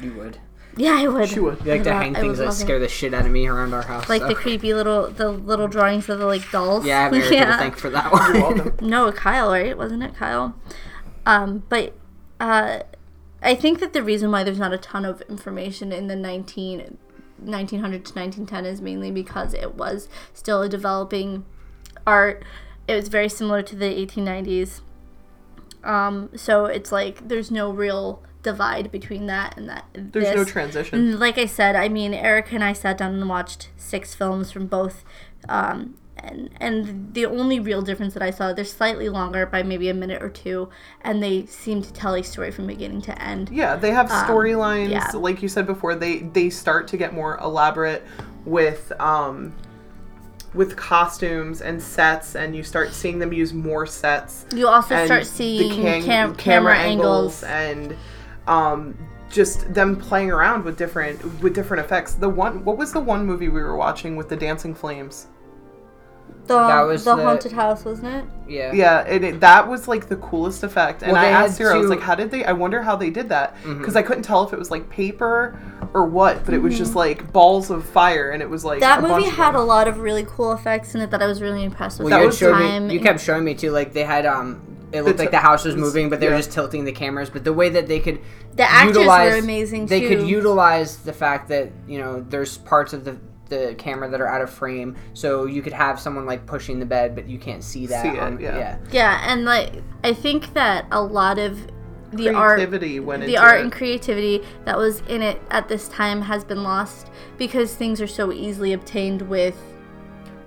You 0.00 0.12
would. 0.14 0.38
yeah 0.76 0.96
i 0.98 1.06
would 1.06 1.28
She 1.28 1.38
would. 1.40 1.64
You 1.64 1.72
like 1.72 1.84
to 1.84 1.92
hang 1.92 2.14
things 2.14 2.38
that 2.38 2.44
love 2.46 2.54
it. 2.54 2.56
scare 2.56 2.78
the 2.80 2.88
shit 2.88 3.14
out 3.14 3.26
of 3.26 3.30
me 3.32 3.46
around 3.46 3.74
our 3.74 3.82
house. 3.82 4.08
like 4.08 4.22
so. 4.22 4.28
the 4.28 4.34
creepy 4.34 4.74
little 4.74 5.08
the 5.10 5.28
little 5.30 5.68
drawings 5.68 6.08
of 6.08 6.18
the 6.18 6.26
like 6.26 6.48
dolls 6.50 6.84
Yeah, 6.84 6.98
I 7.00 7.02
have 7.04 7.14
Erica 7.14 7.46
to 7.46 7.52
thank 7.58 7.76
for 7.76 7.90
that 7.90 8.10
one. 8.12 8.32
welcome. 8.40 8.76
no 8.88 9.12
kyle 9.12 9.50
right 9.52 9.76
wasn't 9.78 10.02
it 10.02 10.14
kyle 10.16 10.54
um 11.26 11.62
but 11.68 11.94
uh 12.40 12.80
i 13.42 13.54
think 13.54 13.80
that 13.80 13.92
the 13.92 14.02
reason 14.02 14.30
why 14.30 14.42
there's 14.42 14.58
not 14.58 14.72
a 14.72 14.78
ton 14.78 15.04
of 15.04 15.20
information 15.22 15.92
in 15.92 16.06
the 16.06 16.16
19 16.16 16.98
1900 17.38 18.04
to 18.04 18.14
1910 18.14 18.66
is 18.66 18.80
mainly 18.80 19.10
because 19.10 19.54
it 19.54 19.74
was 19.74 20.08
still 20.34 20.62
a 20.62 20.68
developing 20.68 21.44
art 22.06 22.44
it 22.86 22.94
was 22.94 23.08
very 23.08 23.28
similar 23.28 23.62
to 23.62 23.74
the 23.76 23.86
1890s 23.86 24.80
um 25.84 26.28
so 26.36 26.66
it's 26.66 26.92
like 26.92 27.26
there's 27.28 27.50
no 27.50 27.70
real 27.70 28.22
divide 28.42 28.90
between 28.90 29.26
that 29.26 29.56
and 29.56 29.68
that 29.68 29.84
There's 29.92 30.26
this. 30.26 30.34
no 30.36 30.44
transition. 30.44 31.18
Like 31.18 31.38
I 31.38 31.46
said, 31.46 31.76
I 31.76 31.88
mean, 31.88 32.14
Erica 32.14 32.54
and 32.54 32.64
I 32.64 32.72
sat 32.72 32.98
down 32.98 33.14
and 33.14 33.28
watched 33.28 33.68
six 33.76 34.14
films 34.14 34.50
from 34.50 34.66
both, 34.66 35.04
um, 35.48 35.94
and 36.22 36.50
and 36.60 37.14
the 37.14 37.26
only 37.26 37.60
real 37.60 37.82
difference 37.82 38.14
that 38.14 38.22
I 38.22 38.30
saw, 38.30 38.52
they're 38.52 38.64
slightly 38.64 39.08
longer 39.08 39.46
by 39.46 39.62
maybe 39.62 39.88
a 39.88 39.94
minute 39.94 40.22
or 40.22 40.28
two, 40.28 40.68
and 41.02 41.22
they 41.22 41.46
seem 41.46 41.82
to 41.82 41.92
tell 41.92 42.14
a 42.14 42.22
story 42.22 42.50
from 42.50 42.66
beginning 42.66 43.02
to 43.02 43.22
end. 43.22 43.50
Yeah, 43.50 43.76
they 43.76 43.90
have 43.90 44.08
storylines. 44.08 44.86
Um, 44.86 44.90
yeah. 44.90 45.10
Like 45.14 45.42
you 45.42 45.48
said 45.48 45.66
before, 45.66 45.94
they 45.94 46.18
they 46.20 46.50
start 46.50 46.88
to 46.88 46.96
get 46.96 47.14
more 47.14 47.38
elaborate 47.38 48.04
with 48.44 48.92
um 49.00 49.54
with 50.54 50.76
costumes 50.76 51.62
and 51.62 51.80
sets, 51.80 52.34
and 52.34 52.56
you 52.56 52.62
start 52.62 52.92
seeing 52.92 53.18
them 53.18 53.32
use 53.32 53.52
more 53.52 53.86
sets. 53.86 54.46
You 54.54 54.68
also 54.68 55.04
start 55.06 55.26
seeing 55.26 55.70
the 55.70 55.76
can- 55.76 56.02
cam- 56.02 56.34
camera, 56.34 56.76
angles. 56.76 57.42
and 57.44 57.96
um 58.46 58.96
just 59.30 59.72
them 59.72 59.94
playing 59.94 60.30
around 60.30 60.64
with 60.64 60.76
different 60.76 61.22
with 61.42 61.54
different 61.54 61.84
effects. 61.84 62.14
The 62.14 62.28
one 62.28 62.64
what 62.64 62.76
was 62.76 62.92
the 62.92 63.00
one 63.00 63.24
movie 63.24 63.48
we 63.48 63.62
were 63.62 63.76
watching 63.76 64.16
with 64.16 64.28
the 64.28 64.36
dancing 64.36 64.74
flames? 64.74 65.28
The, 66.46 66.56
That 66.58 66.82
was 66.82 67.04
the 67.04 67.14
the- 67.14 67.22
haunted 67.22 67.52
house, 67.52 67.84
wasn't 67.84 68.08
it? 68.14 68.24
yeah. 68.48 68.72
Yeah, 68.72 69.04
and 69.06 69.24
it, 69.24 69.40
that 69.40 69.68
was 69.68 69.86
like 69.86 70.08
the 70.08 70.16
coolest 70.16 70.64
effect. 70.64 71.02
And 71.02 71.12
Well, 71.12 71.22
I 71.24 71.28
asked 71.28 71.58
had 71.58 71.66
Sarah, 71.66 71.74
I 71.76 71.78
was 71.78 71.90
like, 71.90 72.00
how 72.00 72.16
did 72.16 72.30
they? 72.32 72.44
I 72.44 72.52
wonder 72.52 72.82
how 72.82 72.96
they 72.96 73.10
did 73.10 73.28
that 73.28 73.54
Mm-hmm. 73.58 73.78
because 73.78 73.94
I 73.94 74.02
couldn't 74.02 74.24
tell 74.24 74.42
if 74.44 74.52
it 74.52 74.58
was 74.58 74.70
like 74.70 74.90
paper 74.90 75.60
or 75.94 76.06
what, 76.06 76.44
but 76.44 76.54
it 76.54 76.58
was 76.58 76.76
just 76.76 76.94
like 76.96 77.32
balls 77.32 77.70
of 77.70 77.84
fire, 77.84 78.30
and 78.30 78.42
it 78.42 78.50
was 78.50 78.64
like 78.64 78.80
Mm-hmm. 78.82 79.02
That 79.02 79.10
a 79.10 79.14
movie 79.16 79.28
of 79.28 79.34
had 79.34 79.52
them. 79.52 79.60
a 79.60 79.64
lot 79.64 79.86
of 79.86 79.98
really 80.00 80.24
cool 80.28 80.52
effects 80.52 80.94
in 80.96 81.00
it 81.02 81.10
that 81.12 81.22
I 81.22 81.26
was 81.26 81.40
really 81.40 81.62
impressed 81.62 81.98
with. 82.00 82.06
Well, 82.10 82.18
That 82.18 82.22
you, 82.22 82.26
was 82.26 82.40
time. 82.40 82.88
me, 82.88 82.94
you 82.94 83.00
kept 83.00 83.20
showing 83.20 83.44
me 83.44 83.54
too. 83.54 83.70
Like 83.70 83.92
they 83.92 84.02
had 84.04 84.26
um, 84.26 84.60
it 84.92 85.02
looked 85.02 85.18
The 85.18 85.24
like 85.24 85.30
the 85.30 85.38
house 85.38 85.64
was 85.64 85.76
was- 85.76 85.84
moving, 85.84 86.08
but 86.10 86.18
they 86.18 86.28
were 86.28 86.36
just 86.36 86.50
tilting 86.50 86.84
the 86.84 86.92
cameras. 86.92 87.30
But 87.30 87.44
the 87.44 87.52
way 87.52 87.68
that 87.68 87.86
they 87.86 88.00
could 88.00 88.20
The 88.56 88.68
actors 88.68 88.96
were 89.06 89.38
amazing, 89.38 89.86
They 89.86 90.08
could 90.08 90.26
utilize 90.26 90.96
the 90.98 91.12
fact 91.12 91.48
that 91.50 91.70
you 91.86 91.98
know 91.98 92.24
there's 92.28 92.58
parts 92.58 92.92
of 92.92 93.04
the 93.04 93.16
the 93.50 93.74
camera 93.76 94.08
that 94.08 94.20
are 94.20 94.26
out 94.28 94.40
of 94.40 94.48
frame, 94.50 94.96
so 95.12 95.44
you 95.44 95.60
could 95.60 95.74
have 95.74 96.00
someone 96.00 96.24
like 96.24 96.46
pushing 96.46 96.78
the 96.80 96.86
bed, 96.86 97.14
but 97.14 97.28
you 97.28 97.38
can't 97.38 97.62
see 97.62 97.86
that. 97.86 98.02
See 98.02 98.08
it, 98.08 98.18
on, 98.18 98.40
yeah. 98.40 98.78
Yeah, 98.90 99.22
and 99.30 99.44
like 99.44 99.82
I 100.02 100.14
think 100.14 100.54
that 100.54 100.86
a 100.90 101.02
lot 101.02 101.38
of 101.38 101.58
the 102.12 102.30
art 102.30 102.58
went 102.58 102.80
the 102.80 102.96
into 102.96 103.36
art 103.36 103.60
it. 103.60 103.62
and 103.62 103.72
creativity 103.72 104.42
that 104.64 104.76
was 104.76 105.00
in 105.02 105.22
it 105.22 105.40
at 105.50 105.68
this 105.68 105.86
time 105.88 106.20
has 106.22 106.42
been 106.44 106.62
lost 106.64 107.08
because 107.38 107.74
things 107.74 108.00
are 108.00 108.06
so 108.08 108.32
easily 108.32 108.72
obtained 108.72 109.22
with 109.22 109.56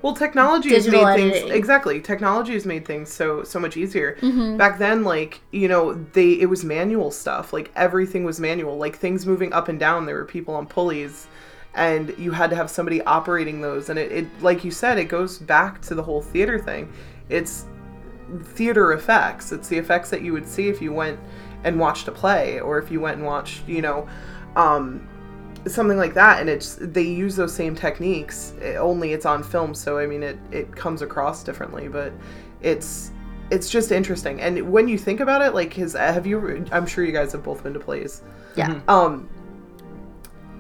Well, 0.02 0.14
technology 0.14 0.74
has 0.74 0.84
Digital 0.84 1.06
made 1.06 1.32
things 1.32 1.52
exactly. 1.52 2.02
Technology 2.02 2.52
has 2.54 2.66
made 2.66 2.86
things 2.86 3.10
so 3.14 3.44
so 3.44 3.60
much 3.60 3.78
easier. 3.78 4.18
Mm-hmm. 4.22 4.58
Back 4.58 4.78
then, 4.78 5.06
like 5.06 5.40
you 5.52 5.70
know, 5.70 5.94
they 6.12 6.32
it 6.34 6.48
was 6.48 6.66
manual 6.66 7.12
stuff. 7.12 7.54
Like 7.54 7.72
everything 7.78 8.26
was 8.26 8.38
manual. 8.42 8.78
Like 8.78 8.98
things 8.98 9.26
moving 9.26 9.54
up 9.54 9.70
and 9.70 9.80
down. 9.80 10.06
There 10.06 10.16
were 10.16 10.26
people 10.26 10.56
on 10.56 10.66
pulleys, 10.68 11.28
and 11.76 12.14
you 12.18 12.32
had 12.32 12.50
to 12.50 12.56
have 12.56 12.70
somebody 12.70 13.02
operating 13.04 13.62
those. 13.62 13.90
And 13.90 13.98
it, 13.98 14.12
it 14.12 14.42
like 14.42 14.64
you 14.64 14.72
said, 14.72 14.98
it 14.98 15.06
goes 15.06 15.38
back 15.38 15.82
to 15.84 15.96
the 15.96 16.04
whole 16.04 16.22
theater 16.22 16.60
thing. 16.60 16.92
It's 17.30 17.66
theater 18.44 18.94
effects. 18.94 19.52
It's 19.52 19.68
the 19.68 19.78
effects 19.78 20.10
that 20.10 20.22
you 20.22 20.34
would 20.34 20.48
see 20.48 20.68
if 20.68 20.82
you 20.82 20.94
went 20.94 21.20
and 21.64 21.80
watched 21.80 22.08
a 22.08 22.12
play, 22.12 22.60
or 22.60 22.78
if 22.78 22.92
you 22.92 23.00
went 23.00 23.18
and 23.18 23.26
watched, 23.26 23.68
you 23.68 23.82
know. 23.82 24.08
Um, 24.56 25.08
something 25.68 25.98
like 25.98 26.14
that 26.14 26.42
and 26.42 26.50
it's 26.50 26.78
they 26.82 27.04
use 27.04 27.36
those 27.36 27.54
same 27.54 27.76
techniques 27.76 28.54
eh, 28.62 28.76
only 28.76 29.14
it's 29.14 29.26
on 29.26 29.42
film 29.42 29.74
so 29.74 29.98
i 29.98 30.06
mean 30.06 30.22
it 30.22 30.38
it 30.52 30.76
comes 30.76 31.02
across 31.02 31.42
differently 31.44 31.88
but 31.88 32.12
it's 32.62 33.12
it's 33.50 33.70
just 33.70 33.92
interesting 33.92 34.42
and 34.42 34.70
when 34.72 34.88
you 34.88 34.98
think 34.98 35.20
about 35.22 35.42
it 35.42 35.54
like 35.54 35.72
his 35.72 35.94
have 35.94 36.28
you 36.28 36.66
i'm 36.72 36.86
sure 36.86 37.06
you 37.06 37.14
guys 37.14 37.32
have 37.32 37.44
both 37.44 37.64
been 37.64 37.74
to 37.74 37.80
plays 37.80 38.22
yeah. 38.58 38.80
um 38.88 39.30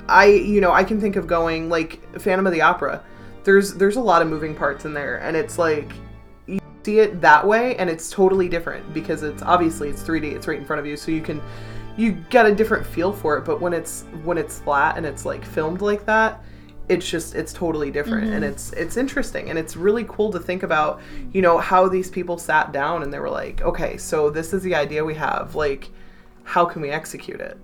i 0.09 0.25
you 0.25 0.61
know 0.61 0.71
i 0.71 0.83
can 0.83 0.99
think 0.99 1.15
of 1.15 1.27
going 1.27 1.69
like 1.69 2.01
phantom 2.19 2.45
of 2.47 2.53
the 2.53 2.61
opera. 2.61 3.03
There's 3.43 3.73
there's 3.73 3.97
a 3.97 4.01
lot 4.01 4.21
of 4.21 4.29
moving 4.29 4.55
parts 4.55 4.85
in 4.85 4.93
there 4.93 5.17
and 5.17 5.35
it's 5.35 5.57
like 5.57 5.91
you 6.47 6.59
see 6.85 6.99
it 6.99 7.19
that 7.21 7.45
way 7.45 7.75
and 7.75 7.89
it's 7.89 8.09
totally 8.09 8.47
different 8.47 8.93
because 8.93 9.21
it's 9.23 9.41
obviously 9.41 9.89
it's 9.89 10.01
3d 10.01 10.33
it's 10.33 10.47
right 10.47 10.57
in 10.57 10.65
front 10.65 10.79
of 10.79 10.85
you 10.85 10.95
so 10.95 11.11
you 11.11 11.21
can 11.21 11.41
you 11.97 12.13
get 12.29 12.45
a 12.45 12.55
different 12.55 12.85
feel 12.85 13.11
for 13.11 13.37
it 13.37 13.41
but 13.45 13.59
when 13.61 13.73
it's 13.73 14.03
when 14.23 14.37
it's 14.37 14.59
flat 14.59 14.97
and 14.97 15.05
it's 15.05 15.25
like 15.25 15.43
filmed 15.43 15.81
like 15.81 16.05
that 16.05 16.41
it's 16.89 17.09
just 17.09 17.35
it's 17.35 17.53
totally 17.53 17.89
different 17.91 18.25
and 18.25 18.43
mm-hmm. 18.43 18.51
it's 18.51 18.73
it's 18.73 18.97
interesting 18.97 19.49
and 19.49 19.57
it's 19.57 19.77
really 19.77 20.05
cool 20.09 20.31
to 20.31 20.39
think 20.39 20.63
about 20.63 21.01
you 21.31 21.41
know 21.41 21.57
how 21.57 21.87
these 21.87 22.09
people 22.09 22.37
sat 22.37 22.71
down 22.71 23.03
and 23.03 23.13
they 23.13 23.19
were 23.19 23.29
like 23.29 23.61
okay 23.61 23.95
so 23.97 24.29
this 24.29 24.53
is 24.53 24.61
the 24.63 24.75
idea 24.75 25.03
we 25.03 25.13
have 25.13 25.55
like 25.55 25.89
how 26.43 26.65
can 26.65 26.81
we 26.81 26.89
execute 26.89 27.39
it 27.39 27.57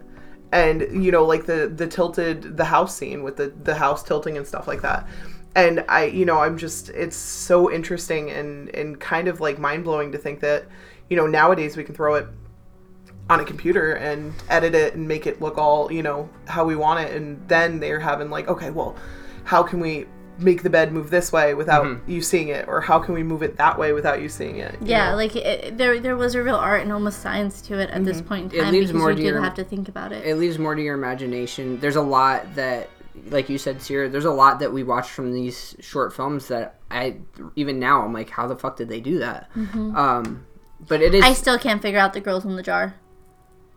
and 0.51 1.03
you 1.03 1.11
know 1.11 1.25
like 1.25 1.45
the 1.45 1.71
the 1.73 1.87
tilted 1.87 2.57
the 2.57 2.65
house 2.65 2.95
scene 2.95 3.23
with 3.23 3.37
the 3.37 3.53
the 3.63 3.75
house 3.75 4.03
tilting 4.03 4.37
and 4.37 4.47
stuff 4.47 4.67
like 4.67 4.81
that. 4.81 5.07
And 5.55 5.83
i 5.89 6.05
you 6.05 6.25
know 6.25 6.39
i'm 6.39 6.57
just 6.57 6.89
it's 6.89 7.15
so 7.15 7.71
interesting 7.71 8.29
and 8.29 8.73
and 8.75 8.99
kind 8.99 9.27
of 9.27 9.41
like 9.41 9.57
mind-blowing 9.59 10.11
to 10.11 10.17
think 10.17 10.39
that 10.41 10.65
you 11.09 11.17
know 11.17 11.27
nowadays 11.27 11.75
we 11.75 11.83
can 11.83 11.95
throw 11.95 12.15
it 12.15 12.27
on 13.29 13.39
a 13.39 13.45
computer 13.45 13.93
and 13.93 14.33
edit 14.49 14.73
it 14.73 14.95
and 14.95 15.07
make 15.07 15.27
it 15.27 15.41
look 15.41 15.57
all 15.57 15.91
you 15.91 16.03
know 16.03 16.29
how 16.47 16.65
we 16.65 16.75
want 16.75 16.99
it. 16.99 17.15
And 17.15 17.47
then 17.47 17.79
they're 17.79 17.99
having 17.99 18.29
like 18.29 18.47
okay 18.47 18.69
well 18.69 18.95
how 19.43 19.63
can 19.63 19.79
we 19.79 20.05
make 20.39 20.63
the 20.63 20.69
bed 20.69 20.91
move 20.91 21.09
this 21.09 21.31
way 21.31 21.53
without 21.53 21.97
you 22.07 22.21
seeing 22.21 22.47
it 22.49 22.67
or 22.67 22.81
how 22.81 22.97
can 22.99 23.13
we 23.13 23.23
move 23.23 23.41
it 23.43 23.57
that 23.57 23.77
way 23.77 23.93
without 23.93 24.21
you 24.21 24.29
seeing 24.29 24.57
it 24.57 24.73
you 24.81 24.87
Yeah, 24.87 25.11
know? 25.11 25.15
like 25.17 25.35
it, 25.35 25.77
there, 25.77 25.99
there 25.99 26.15
was 26.15 26.35
a 26.35 26.41
real 26.43 26.55
art 26.55 26.81
and 26.81 26.91
almost 26.93 27.21
science 27.21 27.61
to 27.63 27.77
it 27.79 27.89
at 27.89 28.03
this 28.05 28.21
point 28.21 28.53
in 28.53 28.59
Mm-hmm. 28.59 28.67
It 28.69 28.71
leaves 28.71 28.93
more 28.93 29.09
you 29.11 29.15
to 29.17 29.21
did 29.21 29.27
your- 29.29 29.41
have 29.41 29.55
to 29.55 29.63
think 29.63 29.89
about 29.89 30.11
it. 30.11 30.25
it 30.25 30.35
leaves 30.35 30.57
more 30.57 30.75
to 30.75 30.81
your 30.81 30.95
imagination. 30.95 31.79
There's 31.79 31.95
a 31.95 32.01
lot 32.01 32.55
that, 32.55 32.89
like 33.29 33.49
you 33.49 33.57
said, 33.57 33.81
Sierra. 33.81 34.07
There's 34.09 34.25
a 34.25 34.31
lot 34.31 34.59
that 34.59 34.71
we 34.71 34.83
watch 34.83 35.09
from 35.09 35.33
these 35.33 35.75
short 35.79 36.13
films 36.15 36.47
that 36.47 36.75
I 36.89 37.17
even 37.55 37.79
now 37.79 38.03
I'm 38.03 38.13
like, 38.13 38.29
how 38.29 38.47
the 38.47 38.55
fuck 38.55 38.77
did 38.77 38.87
they 38.89 38.99
do 39.01 39.19
that? 39.19 39.49
Um, 39.55 40.45
but 40.87 41.01
it 41.01 41.13
is. 41.13 41.21
Mm-hmm. 41.21 41.31
I 41.31 41.33
still 41.33 41.59
can't 41.59 41.81
figure 41.81 41.99
out 41.99 42.13
the 42.13 42.21
girls 42.21 42.45
in 42.45 42.55
the 42.55 42.63
jar. 42.63 42.95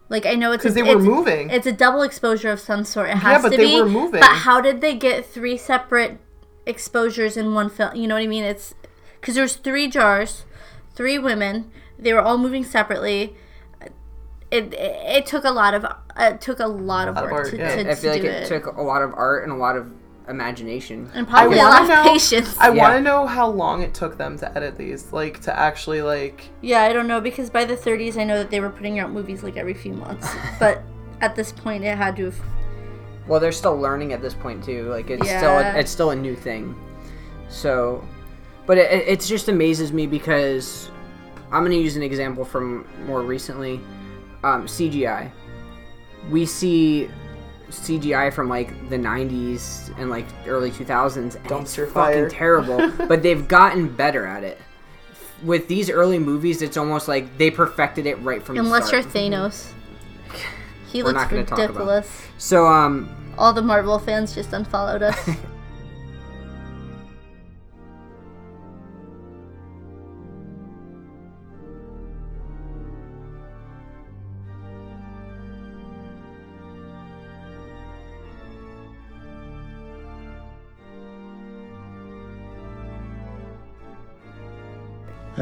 Like 0.09 0.27
I 0.27 0.35
know 0.35 0.53
it's 0.53 0.63
because 0.63 0.75
they 0.75 0.83
were 0.83 0.97
it's, 0.97 1.05
moving 1.05 1.49
It's 1.51 1.67
a 1.67 1.73
double 1.73 2.03
exposure 2.03 2.51
of 2.51 2.61
some 2.61 2.85
sort. 2.85 3.09
It 3.09 3.17
has 3.17 3.43
but 3.43 3.51
to 3.51 3.57
they 3.57 3.67
be. 3.67 3.81
were 3.81 3.89
moving. 3.89 4.21
But 4.21 4.37
how 4.37 4.61
did 4.61 4.81
they 4.81 4.95
get 4.95 5.25
three 5.27 5.57
separate 5.57 6.19
exposures 6.67 7.37
in 7.37 7.55
one 7.55 7.71
film. 7.71 7.95
You 7.97 8.07
know 8.07 8.15
what 8.15 8.23
I 8.23 8.27
mean? 8.27 8.45
It's 8.45 8.75
because 9.21 9.35
there's 9.35 9.57
three 9.57 9.89
jars, 9.89 10.45
three 10.95 11.19
women. 11.19 11.71
They 11.99 12.13
were 12.13 12.21
all 12.23 12.39
moving 12.39 12.65
separately. 12.65 13.37
It, 14.51 14.75
it, 14.75 14.75
it 14.75 15.27
took 15.27 15.45
a 15.45 15.51
lot 15.51 15.73
of 15.75 15.87
it 16.19 16.41
took 16.41 16.61
a 16.61 16.67
lot 16.67 17.09
of 17.09 17.15
Lot 17.15 17.25
of 17.25 17.31
work 17.31 17.45
art, 17.45 17.51
to, 17.53 17.57
yeah. 17.57 17.77
to, 17.83 17.91
I 17.91 17.95
feel 17.95 18.13
to 18.13 18.19
like 18.19 18.23
do 18.23 18.29
it, 18.29 18.43
it, 18.43 18.49
took 18.49 18.77
a 18.77 18.83
lot 18.83 19.01
of 19.03 19.15
art 19.15 19.45
and 19.45 19.53
a 19.53 19.57
lot 19.57 19.77
of 19.77 19.91
imagination. 20.29 21.11
and 21.15 21.27
probably 21.27 21.57
a 21.59 21.63
wanna 21.63 21.89
lot 21.89 22.07
of 22.07 22.13
patience. 22.13 22.57
I 22.59 22.71
Yeah. 22.73 22.83
want 22.83 22.95
to 22.97 23.01
know 23.01 23.27
how 23.27 23.49
long 23.49 23.83
it 23.83 23.95
took 23.95 24.19
them 24.19 24.39
to 24.39 24.57
edit 24.57 24.77
these, 24.77 25.13
like 25.13 25.41
to 25.43 25.59
actually 25.59 26.03
like. 26.03 26.51
yeah, 26.61 26.83
I 26.83 26.93
don't 26.93 27.07
know 27.07 27.21
because 27.21 27.49
by 27.51 27.65
the 27.65 27.77
30s, 27.77 28.19
I 28.19 28.25
know 28.25 28.37
that 28.39 28.51
they 28.51 28.61
were 28.61 28.71
putting 28.71 28.99
out 28.99 29.11
movies 29.11 29.43
like 29.43 29.57
every 29.57 29.75
few 29.75 29.95
months, 29.95 30.29
but 30.59 30.83
at 31.21 31.35
this 31.35 31.51
point, 31.53 31.85
it 31.85 31.97
had 31.97 32.17
to 32.17 32.27
have. 32.27 32.41
Well, 33.27 33.39
they're 33.41 33.53
still 33.53 33.77
learning 33.77 34.13
at 34.13 34.21
this 34.21 34.35
point 34.35 34.65
too. 34.65 34.89
Like 34.89 35.11
it's 35.11 35.27
Yeah. 35.27 35.39
still 35.39 35.59
it's 35.81 35.91
still 35.91 36.11
a 36.11 36.17
new 36.17 36.35
thing. 36.35 36.75
So, 37.49 38.05
but 38.67 38.79
it, 38.79 38.91
it 38.91 39.09
it 39.09 39.21
just 39.21 39.49
amazes 39.49 39.93
me 39.93 40.07
because 40.07 40.91
I'm 41.53 41.63
gonna 41.63 41.75
use 41.77 41.97
an 41.97 42.03
example 42.03 42.45
from 42.45 42.87
more 43.07 43.23
recently. 43.23 43.81
Um, 44.45 44.67
CGI. 44.67 45.31
We 46.31 46.47
see 46.47 47.09
CGI 47.71 48.33
from 48.33 48.49
like 48.49 48.89
the 48.91 48.97
90s 48.97 49.97
and 49.99 50.11
like 50.11 50.27
early 50.47 50.71
2000s. 50.71 51.17
And 51.17 51.27
it's 51.27 51.37
Dumpster 51.37 51.87
fucking 51.91 51.93
fire. 51.95 52.29
terrible, 52.29 52.91
but 53.09 53.23
they've 53.23 53.47
gotten 53.47 53.89
better 53.89 54.27
at 54.27 54.43
it. 54.45 54.59
With 55.45 55.69
these 55.69 55.91
early 55.91 56.19
movies, 56.19 56.63
it's 56.63 56.77
almost 56.77 57.09
like 57.09 57.37
they 57.39 57.51
perfected 57.51 58.07
it 58.07 58.21
right 58.23 58.43
from 58.43 58.57
Unless 58.59 58.91
the 58.91 59.03
start. 59.03 59.05
Unless 59.07 59.15
you're 59.15 59.33
start. 59.33 59.53
Thanos. 59.53 59.73
He 60.93 61.03
We're 61.03 61.09
looks 61.13 61.23
not 61.23 61.31
gonna 61.31 61.45
talk 61.45 61.59
about- 61.59 61.69
ridiculous. 61.69 62.23
So 62.39 62.67
um, 62.67 63.09
All 63.39 63.53
the 63.53 63.63
Marvel 63.63 63.99
fans 63.99 64.35
just 64.35 64.53
unfollowed 64.53 65.03
us. 65.03 65.31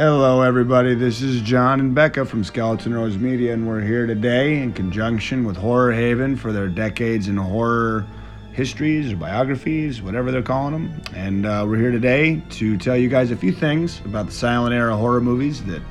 Hello, 0.03 0.41
everybody. 0.41 0.95
This 0.95 1.21
is 1.21 1.43
John 1.43 1.79
and 1.79 1.95
Becca 1.95 2.25
from 2.25 2.43
Skeleton 2.43 2.95
Rose 2.95 3.19
Media, 3.19 3.53
and 3.53 3.69
we're 3.69 3.83
here 3.83 4.07
today 4.07 4.63
in 4.63 4.73
conjunction 4.73 5.45
with 5.45 5.59
Horror 5.59 5.93
Haven 5.93 6.37
for 6.37 6.55
their 6.55 6.69
decades 6.69 7.29
in 7.29 7.37
horror 7.37 8.07
histories 8.51 9.13
or 9.13 9.17
biographies, 9.17 10.01
whatever 10.01 10.33
they're 10.33 10.41
calling 10.41 10.73
them. 10.73 11.03
And 11.15 11.45
uh, 11.45 11.67
we're 11.69 11.77
here 11.77 11.91
today 11.91 12.43
to 12.49 12.79
tell 12.79 12.97
you 12.97 13.11
guys 13.11 13.31
a 13.31 13.37
few 13.37 13.53
things 13.53 14.01
about 14.07 14.25
the 14.25 14.33
silent 14.33 14.75
era 14.75 14.97
horror 14.97 15.21
movies 15.21 15.63
that 15.65 15.83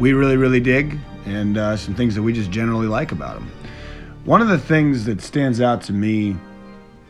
we 0.00 0.12
really, 0.12 0.36
really 0.36 0.58
dig, 0.58 0.98
and 1.24 1.56
uh, 1.56 1.76
some 1.76 1.94
things 1.94 2.16
that 2.16 2.22
we 2.22 2.32
just 2.32 2.50
generally 2.50 2.88
like 2.88 3.12
about 3.12 3.34
them. 3.34 3.48
One 4.24 4.42
of 4.42 4.48
the 4.48 4.58
things 4.58 5.04
that 5.04 5.20
stands 5.20 5.60
out 5.60 5.82
to 5.82 5.92
me 5.92 6.34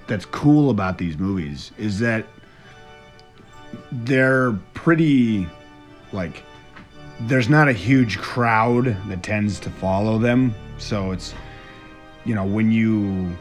that's 0.07 0.27
cool 0.27 0.68
about 0.68 0.99
these 0.99 1.16
movies 1.16 1.72
is 1.79 1.99
that 2.01 2.27
they're 3.90 4.53
pretty 4.75 5.49
like 6.12 6.42
there's 7.20 7.48
not 7.48 7.68
a 7.68 7.72
huge 7.72 8.18
crowd 8.18 8.96
that 9.08 9.22
tends 9.22 9.58
to 9.60 9.70
follow 9.70 10.18
them. 10.18 10.54
So 10.78 11.12
it's 11.12 11.34
you 12.24 12.34
know 12.34 12.44
when 12.44 12.70
you 12.70 13.36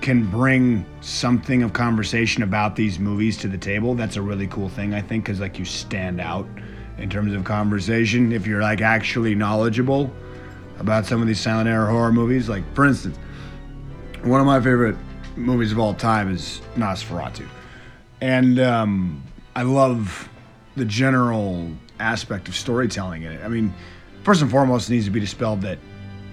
can 0.00 0.24
bring 0.30 0.86
something 1.00 1.62
of 1.62 1.72
conversation 1.72 2.42
about 2.42 2.76
these 2.76 3.00
movies 3.00 3.36
to 3.36 3.48
the 3.48 3.58
table 3.58 3.96
that's 3.96 4.14
a 4.14 4.22
really 4.22 4.46
cool 4.46 4.68
thing 4.68 4.94
i 4.94 5.02
think 5.02 5.24
because 5.24 5.40
like 5.40 5.58
you 5.58 5.64
stand 5.64 6.20
out 6.20 6.46
in 6.98 7.08
terms 7.08 7.32
of 7.32 7.44
conversation. 7.44 8.32
If 8.32 8.46
you're 8.46 8.60
like 8.60 8.80
actually 8.80 9.34
knowledgeable 9.34 10.10
about 10.78 11.06
some 11.06 11.20
of 11.22 11.26
these 11.26 11.40
silent 11.40 11.68
era 11.68 11.90
horror 11.90 12.12
movies 12.12 12.48
like 12.48 12.62
for 12.74 12.86
instance 12.86 13.16
one 14.22 14.40
of 14.40 14.46
my 14.46 14.60
favorite 14.60 14.96
movies 15.36 15.72
of 15.72 15.78
all 15.78 15.94
time 15.94 16.32
is 16.32 16.60
nosferatu. 16.76 17.46
And 18.20 18.58
um, 18.58 19.22
I 19.54 19.62
love 19.62 20.28
the 20.76 20.84
general 20.84 21.70
aspect 22.00 22.48
of 22.48 22.56
storytelling 22.56 23.22
in 23.22 23.32
it. 23.32 23.44
I 23.44 23.48
mean, 23.48 23.72
first 24.22 24.42
and 24.42 24.50
foremost, 24.50 24.88
it 24.88 24.92
needs 24.94 25.04
to 25.06 25.10
be 25.10 25.20
dispelled 25.20 25.62
that 25.62 25.78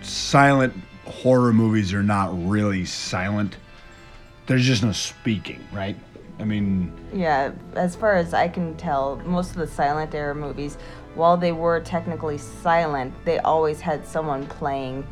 silent 0.01 0.73
horror 1.06 1.54
movies 1.54 1.93
are 1.93 2.04
not 2.04 2.30
really 2.47 2.86
silent. 2.86 3.58
There's 4.47 4.65
just 4.65 4.84
no 4.84 4.91
speaking, 4.91 5.63
right? 5.73 5.95
I 6.39 6.43
mean, 6.43 6.91
Yeah, 7.13 7.51
as 7.75 7.95
far 7.95 8.15
as 8.15 8.34
I 8.34 8.47
can 8.47 8.75
tell, 8.75 9.15
most 9.25 9.51
of 9.51 9.58
the 9.58 9.67
silent 9.67 10.13
era 10.13 10.36
movies, 10.36 10.78
while 11.15 11.38
they 11.38 11.51
were 11.54 11.80
technically 11.80 12.38
silent, 12.38 13.13
they 13.23 13.39
always 13.39 13.80
had 13.80 14.06
someone 14.06 14.45
playing 14.47 15.08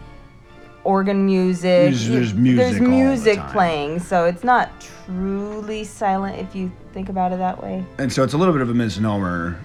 organ 0.84 1.26
music. 1.26 1.64
There's- 1.94 2.08
there's 2.10 2.34
music 2.34 2.58
There's 2.58 2.82
all 2.82 3.24
the 3.46 3.52
playing, 3.54 4.00
so 4.00 4.26
it's 4.26 4.44
not 4.44 4.70
truly 5.06 5.86
silent 5.86 6.40
if 6.40 6.54
you 6.54 6.72
think 6.94 7.08
about 7.08 7.32
it 7.32 7.38
that 7.40 7.64
way. 7.64 7.86
and 8.00 8.12
so 8.12 8.22
it's 8.24 8.34
a 8.34 8.38
little 8.38 8.54
bit 8.54 8.62
of 8.62 8.70
a 8.70 8.74
misnomer. 8.74 9.56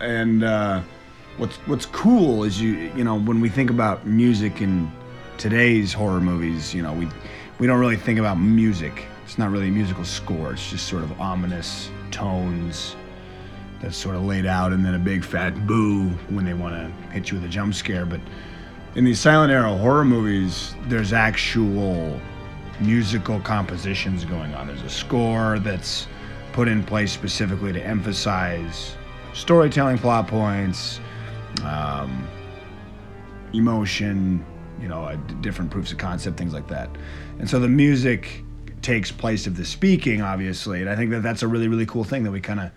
And 0.00 0.44
uh, 0.44 0.82
what's 1.36 1.56
what's 1.66 1.86
cool 1.86 2.44
is 2.44 2.60
you 2.60 2.90
you 2.96 3.04
know 3.04 3.18
when 3.18 3.40
we 3.40 3.48
think 3.48 3.70
about 3.70 4.06
music 4.06 4.60
in 4.60 4.90
today's 5.38 5.92
horror 5.92 6.20
movies, 6.20 6.74
you 6.74 6.82
know 6.82 6.92
we 6.92 7.08
we 7.58 7.66
don't 7.66 7.78
really 7.78 7.96
think 7.96 8.18
about 8.18 8.36
music. 8.36 9.06
It's 9.24 9.38
not 9.38 9.50
really 9.50 9.68
a 9.68 9.72
musical 9.72 10.04
score. 10.04 10.52
It's 10.52 10.70
just 10.70 10.86
sort 10.86 11.02
of 11.02 11.20
ominous 11.20 11.90
tones 12.10 12.94
that's 13.80 13.96
sort 13.96 14.16
of 14.16 14.24
laid 14.24 14.46
out, 14.46 14.72
and 14.72 14.84
then 14.84 14.94
a 14.94 14.98
big 14.98 15.24
fat 15.24 15.66
boo 15.66 16.08
when 16.30 16.44
they 16.44 16.54
want 16.54 16.74
to 16.74 17.12
hit 17.12 17.30
you 17.30 17.36
with 17.36 17.44
a 17.44 17.48
jump 17.48 17.74
scare. 17.74 18.06
But 18.06 18.20
in 18.94 19.04
these 19.04 19.20
silent 19.20 19.52
era 19.52 19.74
horror 19.74 20.04
movies, 20.04 20.74
there's 20.88 21.12
actual 21.12 22.18
musical 22.80 23.40
compositions 23.40 24.24
going 24.24 24.54
on. 24.54 24.66
There's 24.66 24.82
a 24.82 24.90
score 24.90 25.58
that's 25.58 26.06
put 26.52 26.68
in 26.68 26.82
place 26.82 27.12
specifically 27.12 27.72
to 27.72 27.84
emphasize 27.84 28.96
storytelling 29.36 29.98
plot 29.98 30.26
points, 30.26 30.98
um, 31.62 32.26
emotion, 33.52 34.44
you 34.80 34.88
know, 34.88 35.04
uh, 35.04 35.16
different 35.40 35.70
proofs 35.70 35.92
of 35.92 35.98
concept, 35.98 36.36
things 36.36 36.52
like 36.52 36.66
that. 36.68 36.88
And 37.38 37.48
so 37.48 37.60
the 37.60 37.68
music 37.68 38.42
takes 38.82 39.12
place 39.12 39.46
of 39.46 39.56
the 39.56 39.64
speaking, 39.64 40.22
obviously. 40.22 40.80
And 40.80 40.88
I 40.88 40.96
think 40.96 41.10
that 41.10 41.22
that's 41.22 41.42
a 41.42 41.48
really, 41.48 41.68
really 41.68 41.86
cool 41.86 42.04
thing 42.04 42.22
that 42.24 42.30
we 42.30 42.40
kind 42.40 42.60
of 42.60 42.70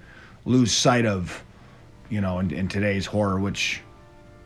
lose 0.45 0.71
sight 0.71 1.05
of, 1.05 1.43
you 2.09 2.19
know, 2.19 2.39
in, 2.39 2.51
in 2.51 2.67
today's 2.67 3.05
horror, 3.05 3.39
which 3.39 3.81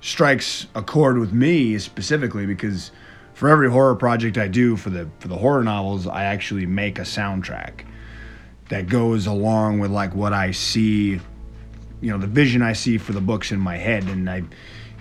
strikes 0.01 0.67
a 0.75 0.83
chord 0.83 1.17
with 1.17 1.31
me 1.33 1.79
specifically 1.79 2.45
because 2.45 2.91
for 3.33 3.49
every 3.49 3.69
horror 3.69 3.95
project 3.95 4.37
I 4.37 4.47
do 4.47 4.75
for 4.75 4.89
the 4.89 5.09
for 5.19 5.27
the 5.27 5.37
horror 5.37 5.63
novels, 5.63 6.07
I 6.07 6.25
actually 6.25 6.65
make 6.65 6.99
a 6.99 7.03
soundtrack 7.03 7.85
that 8.69 8.87
goes 8.87 9.25
along 9.25 9.79
with 9.79 9.91
like 9.91 10.13
what 10.13 10.33
I 10.33 10.51
see, 10.51 11.19
you 12.03 12.11
know, 12.11 12.17
the 12.17 12.27
vision 12.27 12.61
I 12.61 12.73
see 12.73 12.97
for 12.97 13.13
the 13.13 13.21
books 13.21 13.53
in 13.53 13.61
my 13.61 13.77
head, 13.77 14.03
and 14.03 14.29
I, 14.29 14.43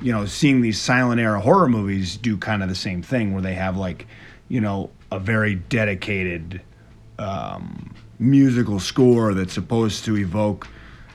you 0.00 0.12
know, 0.12 0.24
seeing 0.24 0.60
these 0.60 0.80
silent 0.80 1.20
era 1.20 1.40
horror 1.40 1.68
movies 1.68 2.16
do 2.16 2.36
kind 2.36 2.62
of 2.62 2.68
the 2.68 2.76
same 2.76 3.02
thing 3.02 3.32
where 3.32 3.42
they 3.42 3.54
have 3.54 3.76
like, 3.76 4.06
you 4.48 4.60
know, 4.60 4.88
a 5.10 5.18
very 5.18 5.56
dedicated 5.56 6.62
um, 7.18 7.92
musical 8.20 8.78
score 8.78 9.34
that's 9.34 9.52
supposed 9.52 10.04
to 10.04 10.16
evoke, 10.16 10.68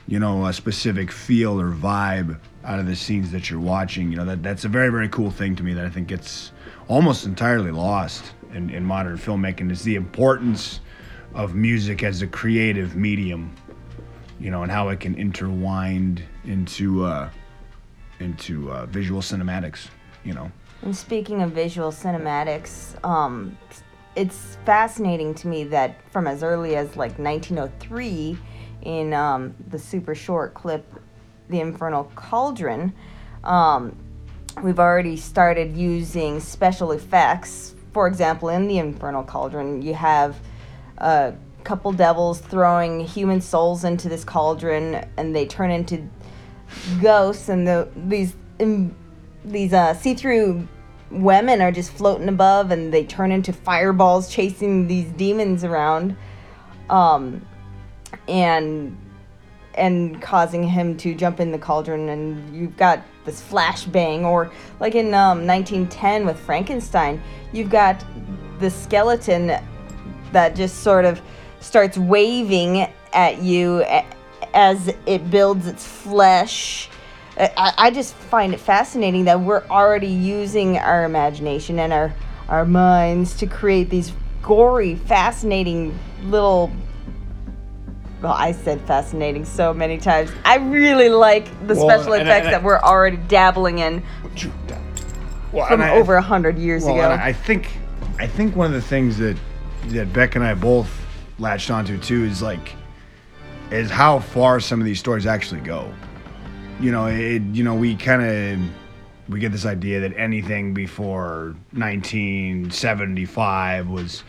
you 0.06 0.18
know, 0.18 0.44
a 0.44 0.52
specific 0.52 1.10
feel 1.10 1.58
or 1.58 1.72
vibe 1.72 2.38
out 2.64 2.78
of 2.78 2.86
the 2.86 2.94
scenes 2.94 3.32
that 3.32 3.48
you're 3.48 3.58
watching. 3.58 4.10
You 4.10 4.18
know, 4.18 4.24
that 4.26 4.42
that's 4.42 4.66
a 4.66 4.68
very 4.68 4.90
very 4.90 5.08
cool 5.08 5.30
thing 5.30 5.56
to 5.56 5.62
me 5.62 5.72
that 5.72 5.86
I 5.86 5.88
think 5.88 6.08
gets 6.08 6.52
almost 6.88 7.24
entirely 7.24 7.70
lost 7.70 8.34
in, 8.52 8.68
in 8.68 8.84
modern 8.84 9.16
filmmaking 9.16 9.70
is 9.70 9.84
the 9.84 9.94
importance 9.94 10.80
of 11.34 11.54
music 11.54 12.02
as 12.02 12.20
a 12.20 12.26
creative 12.26 12.94
medium, 12.94 13.54
you 14.40 14.50
know, 14.50 14.62
and 14.62 14.70
how 14.70 14.88
it 14.88 15.00
can 15.00 15.14
intertwine 15.14 16.22
into 16.44 17.04
uh, 17.04 17.30
into 18.20 18.70
uh, 18.70 18.86
visual 18.86 19.20
cinematics, 19.20 19.88
you 20.24 20.34
know. 20.34 20.50
And 20.82 20.96
speaking 20.96 21.42
of 21.42 21.50
visual 21.50 21.90
cinematics, 21.90 23.02
um, 23.04 23.56
it's 24.14 24.56
fascinating 24.64 25.34
to 25.36 25.48
me 25.48 25.64
that 25.64 26.00
from 26.10 26.26
as 26.26 26.42
early 26.42 26.76
as 26.76 26.96
like 26.96 27.18
1903, 27.18 28.38
in 28.82 29.12
um, 29.12 29.54
the 29.68 29.78
super 29.78 30.14
short 30.14 30.54
clip, 30.54 30.84
The 31.48 31.60
Infernal 31.60 32.10
Cauldron, 32.14 32.92
um, 33.44 33.96
we've 34.62 34.78
already 34.78 35.16
started 35.16 35.76
using 35.76 36.40
special 36.40 36.92
effects. 36.92 37.74
For 37.92 38.06
example, 38.06 38.48
in 38.50 38.68
The 38.68 38.78
Infernal 38.78 39.24
Cauldron, 39.24 39.82
you 39.82 39.94
have 39.94 40.38
a 40.98 41.34
couple 41.64 41.92
devils 41.92 42.40
throwing 42.40 43.00
human 43.00 43.40
souls 43.40 43.84
into 43.84 44.08
this 44.08 44.24
cauldron, 44.24 45.06
and 45.16 45.34
they 45.34 45.46
turn 45.46 45.70
into 45.70 46.08
ghosts, 47.00 47.48
and 47.48 47.66
the, 47.66 47.88
these 47.96 48.34
um, 48.60 48.94
these 49.44 49.72
uh, 49.72 49.94
see-through 49.94 50.66
women 51.10 51.62
are 51.62 51.72
just 51.72 51.92
floating 51.92 52.28
above, 52.28 52.70
and 52.70 52.92
they 52.92 53.04
turn 53.04 53.32
into 53.32 53.52
fireballs 53.52 54.28
chasing 54.28 54.86
these 54.86 55.10
demons 55.12 55.64
around. 55.64 56.16
Um, 56.90 57.46
and 58.28 58.96
and 59.74 60.20
causing 60.20 60.64
him 60.64 60.96
to 60.96 61.14
jump 61.14 61.38
in 61.40 61.52
the 61.52 61.58
cauldron 61.58 62.08
and 62.08 62.54
you've 62.54 62.76
got 62.76 63.00
this 63.24 63.40
flashbang 63.40 64.24
or 64.24 64.50
like 64.80 64.94
in 64.94 65.14
um, 65.14 65.46
1910 65.46 66.26
with 66.26 66.38
frankenstein 66.38 67.22
you've 67.52 67.70
got 67.70 68.04
the 68.58 68.68
skeleton 68.68 69.52
that 70.32 70.56
just 70.56 70.82
sort 70.82 71.04
of 71.04 71.22
starts 71.60 71.98
waving 71.98 72.88
at 73.12 73.42
you 73.42 73.84
as 74.54 74.92
it 75.06 75.30
builds 75.30 75.66
its 75.66 75.86
flesh 75.86 76.88
I, 77.38 77.72
I 77.78 77.90
just 77.90 78.14
find 78.14 78.52
it 78.52 78.58
fascinating 78.58 79.24
that 79.26 79.40
we're 79.40 79.64
already 79.68 80.08
using 80.08 80.76
our 80.78 81.04
imagination 81.04 81.78
and 81.78 81.92
our 81.92 82.12
our 82.48 82.64
minds 82.64 83.36
to 83.36 83.46
create 83.46 83.90
these 83.90 84.12
gory 84.42 84.94
fascinating 84.96 85.96
little 86.24 86.70
well, 88.20 88.32
I 88.32 88.50
said 88.50 88.80
fascinating 88.80 89.44
so 89.44 89.72
many 89.72 89.96
times. 89.96 90.32
I 90.44 90.56
really 90.56 91.08
like 91.08 91.44
the 91.68 91.76
Well, 91.76 91.88
special 91.88 92.14
and 92.14 92.22
effects 92.22 92.46
and 92.46 92.48
I- 92.48 92.58
that 92.58 92.64
we're 92.64 92.80
already 92.80 93.16
dabbling 93.16 93.78
in 93.78 94.02
Well, 95.52 95.66
from 95.66 95.80
I- 95.80 95.90
over 95.92 96.16
a 96.16 96.22
hundred 96.22 96.58
years 96.58 96.84
Well, 96.84 96.96
ago. 96.96 97.10
I 97.22 97.32
think 97.32 97.70
I 98.18 98.26
think 98.26 98.56
one 98.56 98.66
of 98.66 98.72
the 98.72 98.80
things 98.88 99.18
that 99.18 99.36
that 99.90 100.12
Beck 100.12 100.34
and 100.34 100.44
I 100.44 100.54
both 100.54 100.97
latched 101.38 101.70
onto 101.70 101.98
too 101.98 102.24
is 102.24 102.42
like 102.42 102.74
is 103.70 103.90
how 103.90 104.18
far 104.18 104.60
some 104.60 104.80
of 104.80 104.86
these 104.86 104.98
stories 104.98 105.26
actually 105.26 105.60
go. 105.60 105.92
You 106.80 106.90
know, 106.92 107.06
it 107.06 107.42
you 107.52 107.64
know, 107.64 107.74
we 107.74 107.96
kind 107.96 108.22
of 108.22 108.58
we 109.28 109.40
get 109.40 109.52
this 109.52 109.66
idea 109.66 110.00
that 110.00 110.16
anything 110.16 110.72
before 110.74 111.54
1975 111.72 113.88
was 113.88 114.24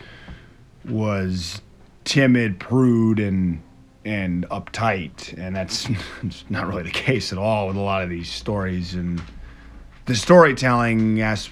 was 0.88 1.60
timid, 2.04 2.58
prude 2.58 3.18
and 3.18 3.62
and 4.04 4.48
uptight, 4.48 5.36
and 5.38 5.54
that's 5.54 5.88
not 6.50 6.66
really 6.66 6.82
the 6.82 6.90
case 6.90 7.32
at 7.32 7.38
all 7.38 7.68
with 7.68 7.76
a 7.76 7.80
lot 7.80 8.02
of 8.02 8.10
these 8.10 8.30
stories 8.30 8.94
and 8.94 9.22
the 10.06 10.14
storytelling 10.14 11.20
as 11.22 11.48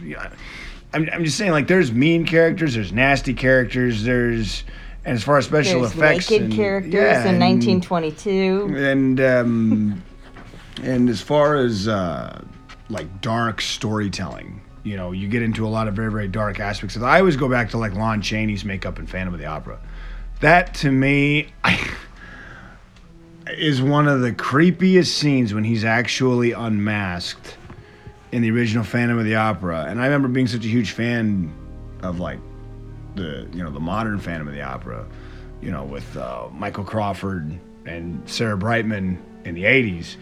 I'm, 0.92 1.08
I'm 1.12 1.24
just 1.24 1.38
saying 1.38 1.52
like 1.52 1.68
there's 1.68 1.92
mean 1.92 2.26
characters 2.26 2.74
there's 2.74 2.92
nasty 2.92 3.34
characters 3.34 4.02
there's 4.02 4.64
and 5.08 5.16
as 5.16 5.24
far 5.24 5.38
as 5.38 5.46
special 5.46 5.80
There's 5.80 5.94
effects 5.94 6.30
naked 6.30 6.44
and- 6.46 6.54
characters 6.54 6.94
yeah, 6.94 7.22
in 7.22 7.40
and- 7.40 7.40
1922. 7.40 8.74
and 8.76 9.20
um 9.20 10.02
and 10.82 11.08
as 11.08 11.20
far 11.20 11.56
as 11.56 11.88
uh 11.88 12.40
like 12.90 13.20
dark 13.20 13.60
storytelling 13.60 14.60
you 14.84 14.96
know 14.96 15.12
you 15.12 15.26
get 15.28 15.42
into 15.42 15.66
a 15.66 15.68
lot 15.70 15.88
of 15.88 15.94
very 15.94 16.10
very 16.10 16.28
dark 16.28 16.60
aspects 16.60 16.94
of 16.96 17.02
i 17.02 17.18
always 17.18 17.36
go 17.36 17.48
back 17.48 17.70
to 17.70 17.78
like 17.78 17.94
lon 17.94 18.22
chaney's 18.22 18.64
makeup 18.64 18.98
in 18.98 19.06
phantom 19.06 19.34
of 19.34 19.40
the 19.40 19.46
opera. 19.46 19.78
That 20.40 20.74
to 20.76 20.90
me 20.92 21.48
I, 21.64 21.90
is 23.48 23.82
one 23.82 24.06
of 24.06 24.20
the 24.20 24.30
creepiest 24.32 25.08
scenes 25.08 25.52
when 25.54 25.64
he's 25.64 25.84
actually 25.84 26.52
unmasked 26.52 27.56
in 28.30 28.42
the 28.42 28.50
original 28.50 28.84
phantom 28.84 29.18
of 29.18 29.24
the 29.24 29.34
opera. 29.34 29.86
And 29.88 30.00
i 30.00 30.04
remember 30.04 30.28
being 30.28 30.46
such 30.46 30.64
a 30.64 30.68
huge 30.68 30.92
fan 30.92 31.52
of 32.02 32.20
like 32.20 32.38
the 33.18 33.48
you 33.52 33.62
know 33.62 33.70
the 33.70 33.80
modern 33.80 34.18
Phantom 34.18 34.48
of 34.48 34.54
the 34.54 34.62
Opera, 34.62 35.06
you 35.60 35.70
know 35.70 35.84
with 35.84 36.16
uh, 36.16 36.48
Michael 36.52 36.84
Crawford 36.84 37.58
and 37.84 38.22
Sarah 38.28 38.56
Brightman 38.56 39.22
in 39.44 39.54
the 39.54 39.64
'80s. 39.64 40.16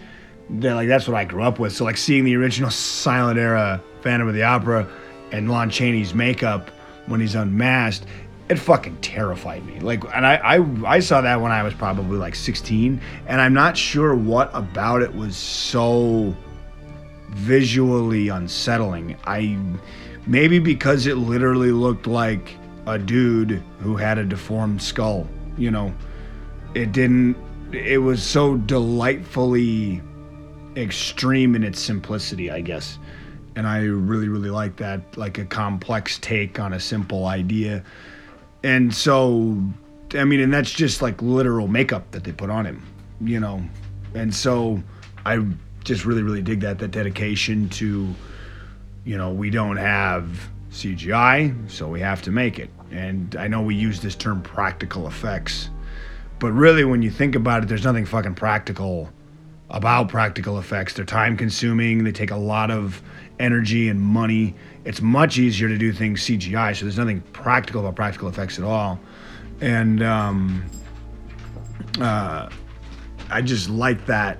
That 0.50 0.74
like 0.74 0.88
that's 0.88 1.06
what 1.06 1.16
I 1.16 1.24
grew 1.24 1.42
up 1.42 1.58
with. 1.58 1.72
So 1.72 1.84
like 1.84 1.96
seeing 1.96 2.24
the 2.24 2.34
original 2.36 2.70
silent 2.70 3.38
era 3.38 3.82
Phantom 4.00 4.28
of 4.28 4.34
the 4.34 4.42
Opera 4.42 4.88
and 5.32 5.50
Lon 5.50 5.70
Chaney's 5.70 6.14
makeup 6.14 6.70
when 7.06 7.20
he's 7.20 7.34
unmasked, 7.34 8.06
it 8.48 8.56
fucking 8.56 8.96
terrified 8.98 9.64
me. 9.66 9.80
Like, 9.80 10.04
and 10.14 10.26
I 10.26 10.36
I, 10.36 10.96
I 10.96 11.00
saw 11.00 11.20
that 11.20 11.40
when 11.40 11.52
I 11.52 11.62
was 11.62 11.74
probably 11.74 12.18
like 12.18 12.34
16, 12.34 13.00
and 13.26 13.40
I'm 13.40 13.54
not 13.54 13.76
sure 13.76 14.14
what 14.14 14.50
about 14.54 15.02
it 15.02 15.14
was 15.14 15.36
so 15.36 16.34
visually 17.30 18.28
unsettling. 18.28 19.16
I 19.26 19.58
maybe 20.26 20.58
because 20.58 21.06
it 21.06 21.16
literally 21.16 21.72
looked 21.72 22.06
like 22.06 22.56
a 22.86 22.98
dude 22.98 23.62
who 23.80 23.96
had 23.96 24.18
a 24.18 24.24
deformed 24.24 24.80
skull, 24.80 25.26
you 25.56 25.70
know. 25.70 25.94
It 26.74 26.92
didn't 26.92 27.36
it 27.72 27.98
was 27.98 28.22
so 28.22 28.56
delightfully 28.56 30.00
extreme 30.76 31.54
in 31.54 31.64
its 31.64 31.80
simplicity, 31.80 32.50
I 32.50 32.60
guess. 32.60 32.98
And 33.56 33.66
I 33.66 33.80
really 33.80 34.28
really 34.28 34.50
like 34.50 34.76
that 34.76 35.16
like 35.16 35.38
a 35.38 35.44
complex 35.44 36.18
take 36.18 36.60
on 36.60 36.72
a 36.72 36.80
simple 36.80 37.26
idea. 37.26 37.82
And 38.62 38.94
so 38.94 39.62
I 40.14 40.24
mean 40.24 40.40
and 40.40 40.52
that's 40.52 40.70
just 40.72 41.02
like 41.02 41.20
literal 41.22 41.68
makeup 41.68 42.10
that 42.12 42.24
they 42.24 42.32
put 42.32 42.50
on 42.50 42.66
him, 42.66 42.82
you 43.20 43.40
know. 43.40 43.62
And 44.14 44.34
so 44.34 44.82
I 45.24 45.44
just 45.84 46.04
really 46.04 46.22
really 46.22 46.42
dig 46.42 46.60
that 46.60 46.78
that 46.78 46.90
dedication 46.90 47.68
to 47.70 48.14
you 49.06 49.16
know, 49.16 49.30
we 49.30 49.50
don't 49.50 49.76
have 49.76 50.50
CGI, 50.72 51.70
so 51.70 51.88
we 51.88 52.00
have 52.00 52.20
to 52.22 52.32
make 52.32 52.58
it. 52.58 52.68
And 52.90 53.34
I 53.36 53.48
know 53.48 53.62
we 53.62 53.74
use 53.74 54.00
this 54.00 54.14
term 54.14 54.42
practical 54.42 55.06
effects, 55.06 55.70
but 56.38 56.52
really, 56.52 56.84
when 56.84 57.02
you 57.02 57.10
think 57.10 57.34
about 57.34 57.62
it, 57.62 57.68
there's 57.68 57.84
nothing 57.84 58.04
fucking 58.04 58.34
practical 58.34 59.10
about 59.70 60.08
practical 60.08 60.58
effects. 60.58 60.92
They're 60.92 61.04
time 61.04 61.36
consuming, 61.36 62.04
they 62.04 62.12
take 62.12 62.30
a 62.30 62.36
lot 62.36 62.70
of 62.70 63.02
energy 63.38 63.88
and 63.88 64.00
money. 64.00 64.54
It's 64.84 65.00
much 65.00 65.38
easier 65.38 65.68
to 65.68 65.78
do 65.78 65.92
things 65.92 66.20
CGI, 66.22 66.76
so 66.76 66.84
there's 66.84 66.98
nothing 66.98 67.20
practical 67.32 67.80
about 67.80 67.96
practical 67.96 68.28
effects 68.28 68.58
at 68.58 68.64
all. 68.64 69.00
And 69.60 70.02
um, 70.02 70.64
uh, 72.00 72.48
I 73.30 73.42
just 73.42 73.68
like 73.68 74.06
that 74.06 74.38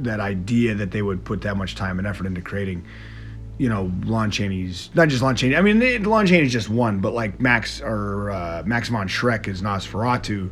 that 0.00 0.20
idea 0.20 0.74
that 0.74 0.90
they 0.90 1.00
would 1.00 1.24
put 1.24 1.40
that 1.40 1.56
much 1.56 1.74
time 1.74 1.98
and 1.98 2.06
effort 2.06 2.26
into 2.26 2.42
creating 2.42 2.84
you 3.58 3.68
know, 3.68 3.90
Lon 4.04 4.30
Chaney's 4.30 4.90
not 4.94 5.08
just 5.08 5.22
Lon 5.22 5.34
Chaney. 5.34 5.56
I 5.56 5.62
mean, 5.62 5.78
they, 5.78 5.98
Lon 5.98 6.26
Chaney's 6.26 6.52
just 6.52 6.68
one, 6.68 7.00
but 7.00 7.14
like 7.14 7.40
Max 7.40 7.80
or 7.80 8.30
uh, 8.30 8.62
Max 8.66 8.88
von 8.88 9.08
Schreck 9.08 9.48
is 9.48 9.62
Nosferatu 9.62 10.50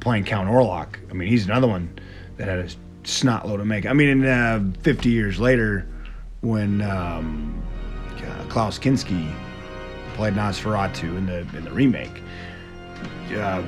playing 0.00 0.24
Count 0.24 0.48
Orlok. 0.48 0.96
I 1.10 1.14
mean, 1.14 1.28
he's 1.28 1.46
another 1.46 1.68
one 1.68 1.98
that 2.36 2.48
had 2.48 2.58
a 2.58 2.68
snot 3.04 3.48
load 3.48 3.60
of 3.60 3.66
makeup. 3.66 3.90
I 3.90 3.94
mean, 3.94 4.08
in, 4.08 4.26
uh, 4.26 4.62
50 4.82 5.08
years 5.08 5.40
later, 5.40 5.88
when 6.40 6.82
um, 6.82 7.62
uh, 8.18 8.44
Klaus 8.48 8.78
Kinski 8.78 9.32
played 10.14 10.34
Nosferatu 10.34 11.16
in 11.16 11.26
the 11.26 11.38
in 11.56 11.64
the 11.64 11.70
remake, 11.70 12.22
uh, 13.34 13.62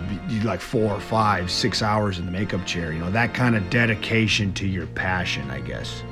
like 0.45 0.61
four, 0.61 0.99
five, 1.01 1.51
six 1.51 1.83
hours 1.83 2.19
in 2.19 2.27
the 2.27 2.33
makeup 2.33 2.65
chair. 2.67 2.93
You 2.93 2.99
know, 2.99 3.11
that 3.11 3.35
kind 3.35 3.57
of 3.57 3.71
dedication 3.71 4.53
to 4.55 4.67
your 4.67 4.87
passion, 4.89 5.51
I 5.51 5.61
guess, 5.61 6.03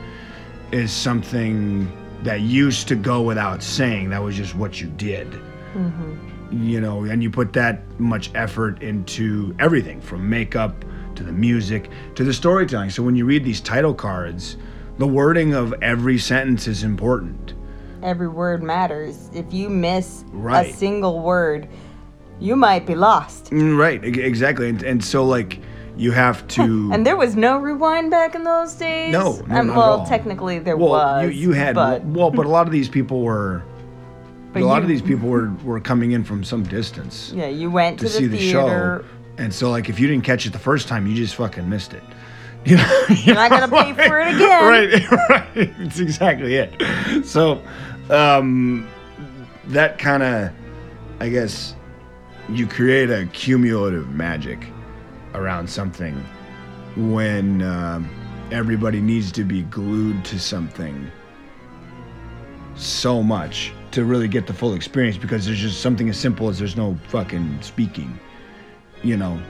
is 0.72 0.92
something 0.92 1.90
that 2.23 2.41
used 2.41 2.89
to 2.89 2.97
go 2.97 3.23
without 3.23 3.62
saying. 3.62 4.11
That 4.11 4.23
was 4.23 4.37
just 4.37 4.55
what 4.55 4.81
you 4.81 4.89
did. 4.89 5.41
You 6.51 6.81
know, 6.81 7.05
and 7.05 7.23
you 7.23 7.31
put 7.31 7.53
that 7.53 7.83
much 8.01 8.31
effort 8.35 8.83
into 8.83 9.55
everything 9.59 10.01
from 10.01 10.29
makeup 10.29 10.85
to 11.14 11.23
the 11.23 11.33
music 11.33 11.91
to 12.14 12.25
the 12.25 12.33
storytelling. 12.33 12.91
So 12.91 13.03
when 13.03 13.14
you 13.16 13.25
read 13.27 13.45
these 13.45 13.61
title 13.61 13.93
cards, 13.95 14.57
the 14.99 15.07
wording 15.07 15.55
of 15.55 15.75
every 15.83 16.19
sentence 16.19 16.66
is 16.66 16.85
important. 16.85 17.55
Every 18.03 18.29
word 18.29 18.62
matters. 18.62 19.29
If 19.35 19.53
you 19.53 19.69
miss 19.69 20.25
Right. 20.33 20.69
a 20.69 20.73
single 20.73 21.21
word, 21.21 21.69
you 22.41 22.57
might 22.57 22.87
be 22.87 22.95
lost. 22.95 23.51
Mm, 23.51 23.77
Right, 23.77 24.03
exactly. 24.05 24.69
And, 24.69 24.83
and 24.83 25.05
so, 25.05 25.25
like, 25.25 25.61
you 25.99 26.12
have 26.12 26.46
to. 26.49 26.90
And 26.92 27.05
there 27.07 27.16
was 27.16 27.36
no 27.36 27.59
rewind 27.59 28.11
back 28.11 28.34
in 28.34 28.44
those 28.44 28.74
days. 28.74 29.12
No, 29.12 29.32
no, 29.46 29.57
Um, 29.57 29.66
not 29.66 29.72
at 29.72 29.76
well, 29.76 30.01
all. 30.01 30.07
technically 30.07 30.59
there 30.59 30.76
well, 30.76 30.90
was. 30.90 31.24
you, 31.24 31.30
you 31.30 31.53
had. 31.53 31.74
but, 31.74 32.05
well, 32.05 32.30
but 32.30 32.46
a 32.46 32.49
lot 32.49 32.66
of 32.66 32.72
these 32.72 32.88
people 32.88 33.20
were. 33.22 33.62
but 34.53 34.62
a 34.62 34.64
lot 34.64 34.76
you- 34.76 34.82
of 34.82 34.88
these 34.88 35.03
people 35.03 35.28
were, 35.28 35.51
were 35.64 35.80
coming 35.80 36.12
in 36.12 36.24
from 36.24 36.42
some 36.44 36.62
distance 36.62 37.32
Yeah, 37.34 37.49
you 37.49 37.70
went 37.70 37.99
to, 38.01 38.07
to, 38.07 38.11
see 38.11 38.26
the 38.26 38.28
the 38.28 38.38
theater. 38.38 39.05
show. 39.05 39.14
And 39.42 39.53
so, 39.55 39.70
like, 39.70 39.88
if 39.88 40.01
you 40.01 40.09
didn't 40.09 40.24
catch 40.24 40.46
it 40.46 40.53
the 40.53 40.59
first 40.59 40.88
time, 40.88 41.07
you 41.07 41.14
just 41.14 41.34
fucking 41.36 41.68
missed 41.68 41.92
it. 41.94 42.03
You 42.64 42.76
know, 42.76 43.05
You're 43.24 43.36
not 43.36 43.51
gonna 43.51 43.68
pay 43.68 43.92
for 43.94 44.18
it 44.20 44.34
again. 44.34 44.64
right, 44.64 45.11
right. 45.30 45.46
It's 45.55 46.01
exactly 46.01 46.57
it. 46.57 47.24
So, 47.24 47.62
um, 48.11 48.88
that 49.68 49.96
kind 49.99 50.22
of, 50.24 50.51
I 51.20 51.28
guess, 51.28 51.76
you 52.49 52.66
create 52.66 53.11
a 53.11 53.26
cumulative 53.26 54.09
magic 54.11 54.59
around 55.35 55.68
something 55.68 56.14
when 56.97 57.62
um, 57.62 58.09
everybody 58.51 59.01
needs 59.01 59.31
to 59.33 59.45
be 59.45 59.62
glued 59.64 60.24
to 60.24 60.39
something 60.39 61.11
so 62.74 63.22
much 63.22 63.72
to 63.91 64.05
really 64.05 64.29
get 64.29 64.47
the 64.47 64.53
full 64.53 64.74
experience 64.74 65.16
because 65.16 65.47
there's 65.47 65.59
just 65.59 65.81
something 65.81 66.09
as 66.09 66.16
simple 66.16 66.49
as 66.49 66.59
there's 66.59 66.76
no 66.76 66.97
fucking 67.09 67.61
speaking, 67.62 68.18
you 69.03 69.16
know. 69.16 69.41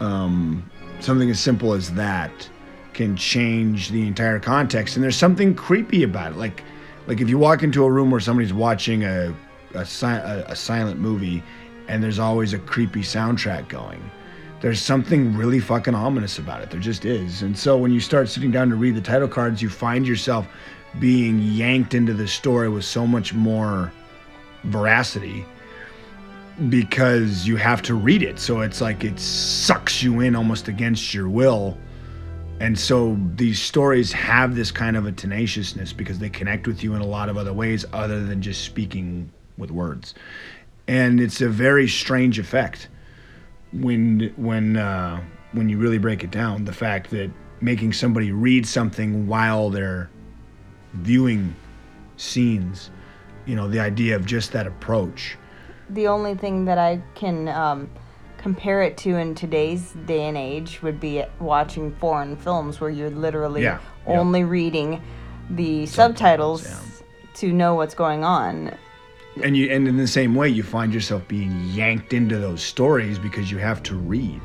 Um, 0.00 0.68
something 1.00 1.30
as 1.30 1.38
simple 1.40 1.72
as 1.72 1.92
that 1.94 2.48
can 2.92 3.16
change 3.16 3.90
the 3.90 4.06
entire 4.06 4.38
context 4.38 4.96
and 4.96 5.02
there's 5.02 5.16
something 5.16 5.54
creepy 5.54 6.04
about 6.04 6.32
it 6.32 6.38
like 6.38 6.62
like 7.06 7.20
if 7.20 7.28
you 7.28 7.36
walk 7.36 7.62
into 7.62 7.84
a 7.84 7.90
room 7.90 8.10
where 8.10 8.20
somebody's 8.20 8.52
watching 8.52 9.04
a 9.04 9.34
a, 9.74 9.84
si- 9.84 10.06
a, 10.06 10.44
a 10.46 10.56
silent 10.56 11.00
movie 11.00 11.42
and 11.88 12.02
there's 12.02 12.20
always 12.20 12.52
a 12.52 12.58
creepy 12.58 13.00
soundtrack 13.00 13.68
going 13.68 14.02
there's 14.64 14.80
something 14.80 15.36
really 15.36 15.60
fucking 15.60 15.94
ominous 15.94 16.38
about 16.38 16.62
it. 16.62 16.70
There 16.70 16.80
just 16.80 17.04
is. 17.04 17.42
And 17.42 17.56
so 17.56 17.76
when 17.76 17.92
you 17.92 18.00
start 18.00 18.30
sitting 18.30 18.50
down 18.50 18.70
to 18.70 18.76
read 18.76 18.94
the 18.94 19.02
title 19.02 19.28
cards, 19.28 19.60
you 19.60 19.68
find 19.68 20.08
yourself 20.08 20.46
being 20.98 21.38
yanked 21.42 21.92
into 21.92 22.14
the 22.14 22.26
story 22.26 22.70
with 22.70 22.86
so 22.86 23.06
much 23.06 23.34
more 23.34 23.92
veracity 24.62 25.44
because 26.70 27.46
you 27.46 27.56
have 27.56 27.82
to 27.82 27.94
read 27.94 28.22
it. 28.22 28.38
So 28.38 28.62
it's 28.62 28.80
like 28.80 29.04
it 29.04 29.20
sucks 29.20 30.02
you 30.02 30.20
in 30.20 30.34
almost 30.34 30.66
against 30.66 31.12
your 31.12 31.28
will. 31.28 31.76
And 32.58 32.78
so 32.78 33.18
these 33.34 33.60
stories 33.60 34.12
have 34.12 34.56
this 34.56 34.70
kind 34.70 34.96
of 34.96 35.04
a 35.04 35.12
tenaciousness 35.12 35.92
because 35.92 36.18
they 36.18 36.30
connect 36.30 36.66
with 36.66 36.82
you 36.82 36.94
in 36.94 37.02
a 37.02 37.06
lot 37.06 37.28
of 37.28 37.36
other 37.36 37.52
ways 37.52 37.84
other 37.92 38.24
than 38.24 38.40
just 38.40 38.64
speaking 38.64 39.30
with 39.58 39.70
words. 39.70 40.14
And 40.88 41.20
it's 41.20 41.42
a 41.42 41.50
very 41.50 41.86
strange 41.86 42.38
effect 42.38 42.88
when 43.80 44.32
when 44.36 44.76
uh, 44.76 45.20
when 45.52 45.68
you 45.68 45.78
really 45.78 45.98
break 45.98 46.24
it 46.24 46.30
down. 46.30 46.64
The 46.64 46.72
fact 46.72 47.10
that 47.10 47.30
making 47.60 47.92
somebody 47.92 48.32
read 48.32 48.66
something 48.66 49.26
while 49.26 49.70
they're 49.70 50.10
viewing 50.94 51.54
scenes, 52.16 52.90
you 53.46 53.56
know, 53.56 53.68
the 53.68 53.80
idea 53.80 54.16
of 54.16 54.26
just 54.26 54.52
that 54.52 54.66
approach. 54.66 55.36
The 55.90 56.06
only 56.06 56.34
thing 56.34 56.64
that 56.66 56.78
I 56.78 57.02
can 57.14 57.48
um, 57.48 57.90
compare 58.38 58.82
it 58.82 58.96
to 58.98 59.16
in 59.16 59.34
today's 59.34 59.92
day 60.06 60.22
and 60.24 60.36
age 60.36 60.82
would 60.82 61.00
be 61.00 61.24
watching 61.40 61.94
foreign 61.96 62.36
films 62.36 62.80
where 62.80 62.90
you're 62.90 63.10
literally 63.10 63.62
Yeah, 63.62 63.80
yeah. 64.06 64.18
only 64.18 64.44
reading 64.44 65.02
the 65.50 65.86
subtitles, 65.86 66.62
Subtitles, 66.62 67.02
to 67.34 67.52
know 67.52 67.74
what's 67.74 67.94
going 67.94 68.24
on. 68.24 68.76
And 69.42 69.56
you 69.56 69.70
and 69.70 69.88
in 69.88 69.96
the 69.96 70.06
same 70.06 70.34
way 70.34 70.48
you 70.48 70.62
find 70.62 70.92
yourself 70.94 71.26
being 71.28 71.68
yanked 71.68 72.12
into 72.12 72.38
those 72.38 72.62
stories 72.62 73.18
because 73.18 73.50
you 73.50 73.58
have 73.58 73.82
to 73.84 73.96
read. 73.96 74.40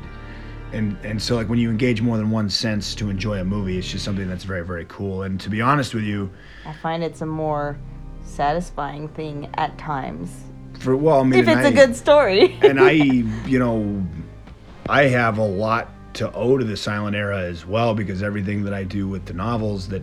And 0.72 0.96
and 1.04 1.20
so 1.20 1.36
like 1.36 1.48
when 1.48 1.58
you 1.58 1.70
engage 1.70 2.02
more 2.02 2.16
than 2.16 2.30
one 2.30 2.48
sense 2.50 2.94
to 2.96 3.10
enjoy 3.10 3.38
a 3.40 3.44
movie 3.44 3.78
it's 3.78 3.90
just 3.90 4.04
something 4.04 4.28
that's 4.28 4.44
very 4.44 4.64
very 4.64 4.86
cool. 4.88 5.22
And 5.22 5.40
to 5.40 5.50
be 5.50 5.60
honest 5.60 5.94
with 5.94 6.04
you 6.04 6.30
I 6.66 6.72
find 6.74 7.02
it's 7.02 7.20
a 7.20 7.26
more 7.26 7.78
satisfying 8.22 9.08
thing 9.08 9.48
at 9.54 9.76
times. 9.78 10.30
For 10.78 10.96
well 10.96 11.20
i 11.20 11.22
mean 11.24 11.40
if 11.40 11.48
it's 11.48 11.66
a 11.66 11.68
I- 11.68 11.72
good 11.72 11.96
story. 11.96 12.58
and 12.62 12.80
i 12.80 12.90
you 12.92 13.58
know 13.58 14.06
i 14.88 15.04
have 15.04 15.38
a 15.38 15.44
lot 15.44 15.88
to 16.14 16.32
owe 16.32 16.56
to 16.56 16.64
the 16.64 16.76
silent 16.76 17.14
era 17.14 17.40
as 17.42 17.66
well 17.66 17.94
because 17.94 18.22
everything 18.22 18.64
that 18.64 18.72
i 18.74 18.82
do 18.82 19.06
with 19.06 19.26
the 19.26 19.34
novels 19.34 19.88
that 19.88 20.02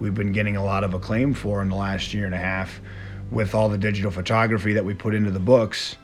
we've 0.00 0.14
been 0.14 0.32
getting 0.32 0.56
a 0.56 0.64
lot 0.64 0.84
of 0.84 0.94
acclaim 0.94 1.34
for 1.34 1.62
in 1.62 1.68
the 1.68 1.74
last 1.74 2.12
year 2.14 2.26
and 2.26 2.34
a 2.34 2.38
half 2.38 2.80
with 3.30 3.54
all 3.54 3.68
the 3.68 3.78
digital 3.78 4.10
photography 4.10 4.72
that 4.72 4.84
we 4.84 4.94
put 4.94 5.14
into 5.14 5.30
the 5.30 5.40
books 5.40 5.96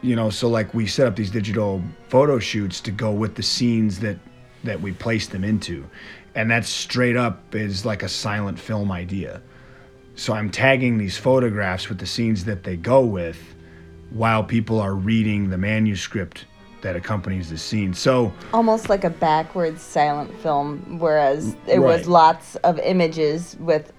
you 0.00 0.14
know 0.14 0.30
so 0.30 0.48
like 0.48 0.72
we 0.74 0.86
set 0.86 1.06
up 1.06 1.16
these 1.16 1.30
digital 1.30 1.82
photo 2.08 2.38
shoots 2.38 2.80
to 2.80 2.90
go 2.90 3.10
with 3.10 3.34
the 3.34 3.42
scenes 3.42 3.98
that 4.00 4.18
that 4.64 4.80
we 4.80 4.92
place 4.92 5.28
them 5.28 5.44
into. 5.44 5.88
And 6.34 6.50
that's 6.50 6.68
straight 6.68 7.16
up 7.16 7.54
is 7.54 7.84
like 7.84 8.02
a 8.02 8.08
silent 8.08 8.58
film 8.58 8.90
idea. 8.92 9.40
So 10.14 10.32
i'm 10.32 10.50
tagging 10.50 10.98
these 10.98 11.16
photographs 11.16 11.88
with 11.88 11.98
the 11.98 12.06
scenes 12.06 12.44
that 12.44 12.64
they 12.64 12.76
go 12.76 13.04
with 13.04 13.38
while 14.10 14.42
people 14.42 14.80
are 14.80 14.94
reading 14.94 15.50
the 15.50 15.58
manuscript 15.58 16.44
that 16.82 16.94
accompanies 16.96 17.50
the 17.50 17.58
scene. 17.58 17.92
So 17.92 18.32
Almost 18.52 18.88
like 18.88 19.04
a 19.04 19.10
backwards 19.10 19.82
silent 19.82 20.32
film, 20.40 20.98
whereas 21.00 21.56
it 21.66 21.78
Right. 21.78 21.98
was 21.98 22.06
lots 22.06 22.54
of 22.56 22.78
images 22.78 23.56
with 23.58 23.92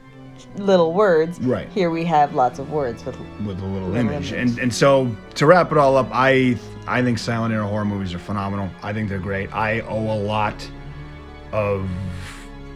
little 0.58 0.93
words. 0.93 1.39
Right. 1.39 1.70
Here 1.70 1.89
we 1.89 2.04
have 2.06 2.34
lots 2.36 2.60
of 2.60 2.72
words 2.72 3.06
with 3.06 3.18
with 3.45 3.60
a 3.62 3.66
little 3.66 3.89
Little 3.89 3.95
image. 3.95 4.32
image. 4.34 4.52
And 4.52 4.60
and 4.60 4.74
so 4.74 5.16
to 5.36 5.45
wrap 5.45 5.72
it 5.72 5.78
all 5.78 5.95
up, 5.97 6.08
I 6.12 6.58
I 6.88 7.02
think 7.04 7.18
silent 7.20 7.54
era 7.54 7.68
horror 7.68 7.86
movies 7.86 8.14
are 8.14 8.20
phenomenal. 8.20 8.70
I 8.82 8.93
think 8.93 9.10
they're 9.10 9.20
great. 9.20 9.54
I 9.54 9.82
owe 9.82 10.12
a 10.12 10.20
lot 10.22 10.70
of 11.52 11.89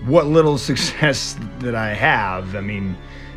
what 0.05 0.27
little 0.27 0.57
success 0.69 1.37
that 1.59 1.75
I 1.75 1.93
have. 1.93 2.55
I 2.55 2.61
mean, 2.61 2.95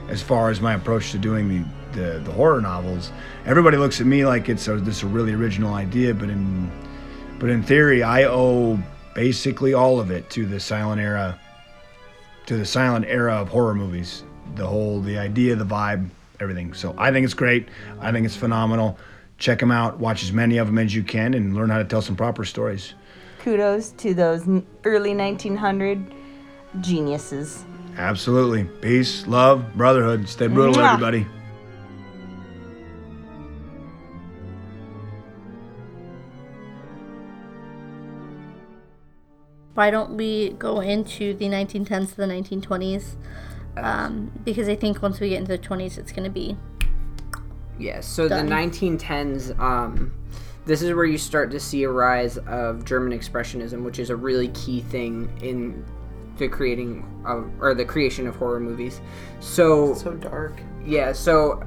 as 0.08 0.22
far 0.22 0.50
as 0.50 0.60
my 0.60 0.74
approach 0.74 1.12
to 1.12 1.18
doing 1.18 1.48
the 1.48 1.64
the, 1.92 2.18
the 2.20 2.32
horror 2.32 2.60
novels, 2.60 3.10
everybody 3.46 3.78
looks 3.78 4.00
at 4.02 4.06
me 4.06 4.26
like 4.26 4.50
it's 4.50 4.68
a, 4.68 4.76
this 4.76 5.02
a 5.02 5.06
really 5.06 5.32
original 5.32 5.72
idea, 5.74 6.12
but 6.12 6.28
in 6.28 6.70
but 7.38 7.48
in 7.48 7.62
theory, 7.62 8.02
I 8.02 8.24
owe 8.24 8.78
basically 9.14 9.72
all 9.72 9.98
of 9.98 10.10
it 10.10 10.28
to 10.30 10.44
the 10.44 10.60
silent 10.60 11.00
era 11.00 11.40
to 12.44 12.56
the 12.58 12.66
silent 12.66 13.06
era 13.08 13.34
of 13.34 13.48
horror 13.48 13.74
movies. 13.74 14.24
The 14.54 14.66
whole, 14.66 15.00
the 15.00 15.18
idea, 15.18 15.56
the 15.56 15.66
vibe, 15.66 16.08
everything. 16.40 16.72
So 16.74 16.94
I 16.96 17.10
think 17.12 17.24
it's 17.24 17.34
great. 17.34 17.68
I 18.00 18.12
think 18.12 18.24
it's 18.24 18.36
phenomenal. 18.36 18.98
Check 19.38 19.58
them 19.58 19.70
out. 19.70 19.98
Watch 19.98 20.22
as 20.22 20.32
many 20.32 20.56
of 20.56 20.66
them 20.66 20.78
as 20.78 20.94
you 20.94 21.02
can, 21.02 21.34
and 21.34 21.54
learn 21.54 21.68
how 21.68 21.78
to 21.78 21.84
tell 21.84 22.00
some 22.02 22.16
proper 22.16 22.44
stories. 22.44 22.94
kudos 23.40 23.90
to 23.92 24.14
those 24.14 24.42
early 24.84 25.14
1900 25.14 26.12
geniuses. 26.80 27.64
Absolutely. 27.98 28.64
Peace, 28.80 29.26
love, 29.26 29.64
brotherhood. 29.74 30.28
Stay 30.28 30.46
brutal, 30.48 30.74
Mwah. 30.74 30.94
everybody. 30.94 31.26
Why 39.74 39.90
don't 39.90 40.16
we 40.16 40.50
go 40.58 40.80
into 40.80 41.34
the 41.34 41.46
1910s 41.46 42.10
to 42.10 42.16
the 42.16 42.26
1920s? 42.26 43.16
Um, 43.76 44.32
because 44.44 44.68
I 44.68 44.76
think 44.76 45.02
once 45.02 45.20
we 45.20 45.28
get 45.30 45.38
into 45.38 45.52
the 45.52 45.58
20s, 45.58 45.98
it's 45.98 46.12
going 46.12 46.24
to 46.24 46.30
be 46.30 46.56
Yeah, 47.78 48.00
so 48.00 48.28
Done. 48.28 48.46
the 48.46 48.52
1910s, 48.54 49.58
um, 49.60 50.12
this 50.64 50.82
is 50.82 50.92
where 50.94 51.04
you 51.04 51.18
start 51.18 51.50
to 51.52 51.60
see 51.60 51.82
a 51.84 51.90
rise 51.90 52.38
of 52.38 52.84
German 52.84 53.16
expressionism, 53.18 53.82
which 53.84 53.98
is 53.98 54.10
a 54.10 54.16
really 54.16 54.48
key 54.48 54.80
thing 54.80 55.30
in 55.42 55.84
the 56.38 56.48
creating 56.48 57.04
of, 57.26 57.50
or 57.60 57.74
the 57.74 57.84
creation 57.84 58.26
of 58.26 58.36
horror 58.36 58.60
movies. 58.60 59.00
So, 59.40 59.94
So 59.94 60.12
dark. 60.14 60.54
yeah, 60.84 61.12
so 61.12 61.62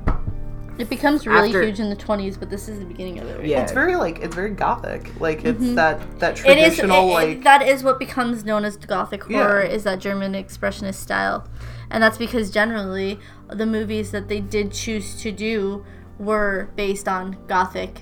It 0.78 0.90
becomes 0.90 1.28
really 1.28 1.48
After- 1.50 1.62
huge 1.64 1.80
in 1.82 1.90
the 1.90 1.96
20s, 1.96 2.40
but 2.40 2.50
this 2.50 2.70
is 2.70 2.80
the 2.80 2.86
beginning 2.86 3.20
of 3.20 3.28
it. 3.28 3.38
Right? 3.40 3.48
Yeah. 3.48 3.64
It's 3.64 3.74
very 3.74 3.96
like 3.98 4.20
it's 4.20 4.34
very 4.34 4.52
gothic. 4.52 5.12
Like 5.20 5.44
it's 5.44 5.60
that 5.76 6.00
that 6.20 6.36
Mm-hmm. 6.38 6.48
It 6.50 6.58
is. 6.58 6.76
traditional 6.78 7.08
it- 7.08 7.12
it- 7.12 7.14
like 7.14 7.44
that 7.44 7.62
is 7.68 7.84
what 7.84 8.00
becomes 8.00 8.46
known 8.46 8.64
as 8.64 8.78
Gothic 8.78 9.24
Yeah. 9.30 9.44
horror. 9.44 9.60
Is 9.62 9.84
that 9.84 10.00
German 10.00 10.34
expressionist 10.34 10.94
style, 10.96 11.46
and 11.92 12.02
that's 12.04 12.18
because 12.18 12.52
generally 12.52 13.20
the 13.50 13.66
movies 13.66 14.12
that 14.12 14.28
they 14.28 14.40
did 14.40 14.72
choose 14.72 15.22
to 15.22 15.32
do 15.32 15.86
were 16.18 16.70
based 16.76 17.08
on 17.08 17.38
Gothic 17.48 18.02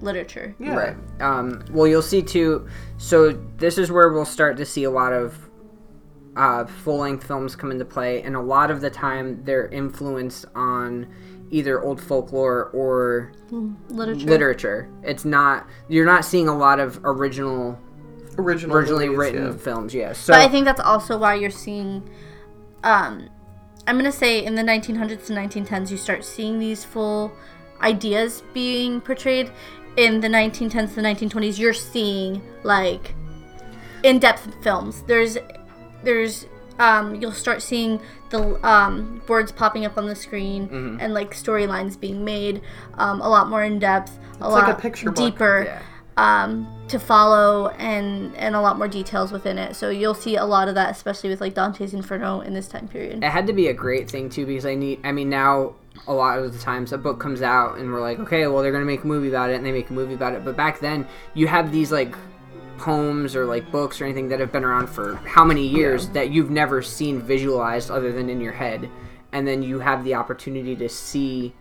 literature. 0.00 0.54
yeah. 0.58 0.74
Right. 0.74 0.96
Um, 1.20 1.64
well, 1.70 1.86
you'll 1.86 2.02
see 2.02 2.20
too. 2.22 2.68
So 2.98 3.32
this 3.56 3.78
is 3.78 3.90
where 3.90 4.12
we'll 4.12 4.24
start 4.26 4.56
to 4.58 4.64
see 4.66 4.84
a 4.84 4.90
lot 4.90 5.12
of 5.12 5.38
uh, 6.36 6.64
full-length 6.66 7.26
films 7.26 7.54
come 7.56 7.70
into 7.70 7.84
play, 7.84 8.22
and 8.22 8.34
a 8.36 8.40
lot 8.40 8.70
of 8.70 8.80
the 8.80 8.90
time 8.90 9.42
they're 9.44 9.68
influenced 9.68 10.44
on 10.54 11.06
either 11.50 11.80
old 11.82 12.00
folklore 12.00 12.70
or 12.74 13.32
Literature. 13.88 14.26
literature. 14.26 14.88
It's 15.04 15.24
not 15.24 15.68
you're 15.88 16.04
not 16.06 16.24
seeing 16.24 16.48
a 16.48 16.56
lot 16.56 16.80
of 16.80 16.98
original, 17.04 17.78
Original 18.36 18.76
originally 18.76 19.06
movies, 19.06 19.18
written 19.18 19.46
yeah. 19.52 19.56
films. 19.56 19.94
Yeah. 19.94 20.12
So 20.12 20.32
But 20.32 20.42
I 20.42 20.48
think 20.48 20.64
that's 20.64 20.80
also 20.80 21.16
why 21.16 21.34
you're 21.36 21.50
seeing, 21.50 22.08
um, 22.84 23.28
I'm 23.86 23.96
gonna 23.96 24.12
say 24.12 24.44
in 24.44 24.54
the 24.54 24.62
1900s 24.62 25.26
to 25.26 25.32
1910s, 25.32 25.90
you 25.90 25.96
start 25.96 26.24
seeing 26.24 26.58
these 26.58 26.84
full 26.84 27.32
ideas 27.80 28.42
being 28.52 29.00
portrayed. 29.00 29.50
In 29.96 30.20
the 30.20 30.28
1910s 30.28 30.94
to 30.94 31.00
1920s, 31.00 31.58
you're 31.58 31.72
seeing 31.72 32.42
like 32.62 33.14
in-depth 34.02 34.62
films. 34.62 35.02
There's, 35.02 35.38
there's, 36.02 36.46
um, 36.80 37.14
you'll 37.14 37.32
start 37.32 37.62
seeing 37.62 38.00
the 38.30 38.66
um, 38.66 39.22
words 39.28 39.52
popping 39.52 39.84
up 39.86 39.96
on 39.96 40.06
the 40.06 40.16
screen 40.16 40.68
and 41.00 41.14
like 41.14 41.32
storylines 41.32 41.98
being 41.98 42.24
made 42.24 42.60
um, 42.94 43.20
a 43.20 43.28
lot 43.28 43.48
more 43.48 43.62
in 43.62 43.78
depth, 43.78 44.18
a 44.40 44.48
like 44.48 44.66
lot 44.66 44.78
a 44.78 44.80
picture 44.80 45.10
deeper 45.10 45.64
yeah. 45.66 45.82
Um, 46.16 46.66
to 46.88 46.98
follow 46.98 47.68
and 47.70 48.36
and 48.36 48.54
a 48.54 48.60
lot 48.60 48.78
more 48.78 48.88
details 48.88 49.32
within 49.32 49.58
it. 49.58 49.74
So 49.74 49.90
you'll 49.90 50.14
see 50.14 50.36
a 50.36 50.44
lot 50.44 50.68
of 50.68 50.74
that, 50.74 50.90
especially 50.90 51.30
with 51.30 51.40
like 51.40 51.54
Dante's 51.54 51.94
Inferno 51.94 52.40
in 52.40 52.54
this 52.54 52.68
time 52.68 52.88
period. 52.88 53.24
it 53.24 53.30
had 53.30 53.46
to 53.46 53.52
be 53.52 53.68
a 53.68 53.74
great 53.74 54.10
thing 54.10 54.28
too 54.28 54.46
because 54.46 54.66
I 54.66 54.74
need. 54.74 55.00
I 55.04 55.12
mean, 55.12 55.28
now 55.28 55.74
a 56.06 56.12
lot 56.12 56.38
of 56.38 56.52
the 56.52 56.58
times 56.58 56.92
a 56.92 56.98
book 56.98 57.20
comes 57.20 57.42
out 57.42 57.78
and 57.78 57.92
we're 57.92 58.00
like, 58.00 58.18
okay, 58.18 58.46
well 58.46 58.62
they're 58.62 58.72
gonna 58.72 58.84
make 58.84 59.04
a 59.04 59.06
movie 59.06 59.28
about 59.28 59.50
it, 59.50 59.56
and 59.56 59.66
they 59.66 59.72
make 59.72 59.90
a 59.90 59.92
movie 59.92 60.14
about 60.14 60.34
it. 60.34 60.44
But 60.44 60.56
back 60.56 60.80
then, 60.80 61.06
you 61.34 61.46
have 61.46 61.72
these 61.72 61.90
like 61.90 62.14
poems 62.78 63.36
or 63.36 63.46
like 63.46 63.70
books 63.70 64.00
or 64.00 64.04
anything 64.04 64.28
that 64.28 64.40
have 64.40 64.52
been 64.52 64.64
around 64.64 64.88
for 64.88 65.14
how 65.16 65.44
many 65.44 65.66
years 65.66 66.08
that 66.08 66.30
you've 66.30 66.50
never 66.50 66.82
seen 66.82 67.20
visualized 67.20 67.90
other 67.90 68.12
than 68.12 68.28
in 68.28 68.40
your 68.40 68.52
head, 68.52 68.88
and 69.32 69.46
then 69.48 69.62
you 69.62 69.80
have 69.80 70.04
the 70.04 70.14
opportunity 70.14 70.76
to 70.76 70.88
see 70.88 71.54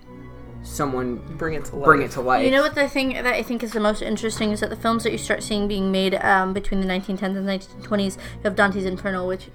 someone 0.64 1.18
Bring 1.38 1.54
it 1.56 1.66
to 1.66 1.76
life. 1.76 1.86
bring 1.86 2.02
it 2.02 2.12
to 2.12 2.22
life. 2.22 2.44
You 2.46 2.52
know 2.52 2.62
what 2.62 2.76
the 2.76 2.88
thing 2.88 3.14
that 3.14 3.26
I 3.28 3.44
think 3.44 3.64
is 3.64 3.72
the 3.74 3.80
most 3.80 4.02
interesting 4.02 4.52
is 4.52 4.62
that 4.62 4.70
the 4.70 4.76
films 4.76 5.04
that 5.04 5.12
you 5.12 5.18
start 5.18 5.44
seeing 5.44 5.68
being 5.68 5.92
made 5.92 6.16
um, 6.16 6.54
between 6.54 6.82
the 6.82 6.88
1910s 6.88 7.22
and 7.38 7.48
1920s, 7.48 8.16
you 8.18 8.42
have 8.44 8.56
Dante's 8.56 8.86
Inferno, 8.86 9.28
which 9.28 9.50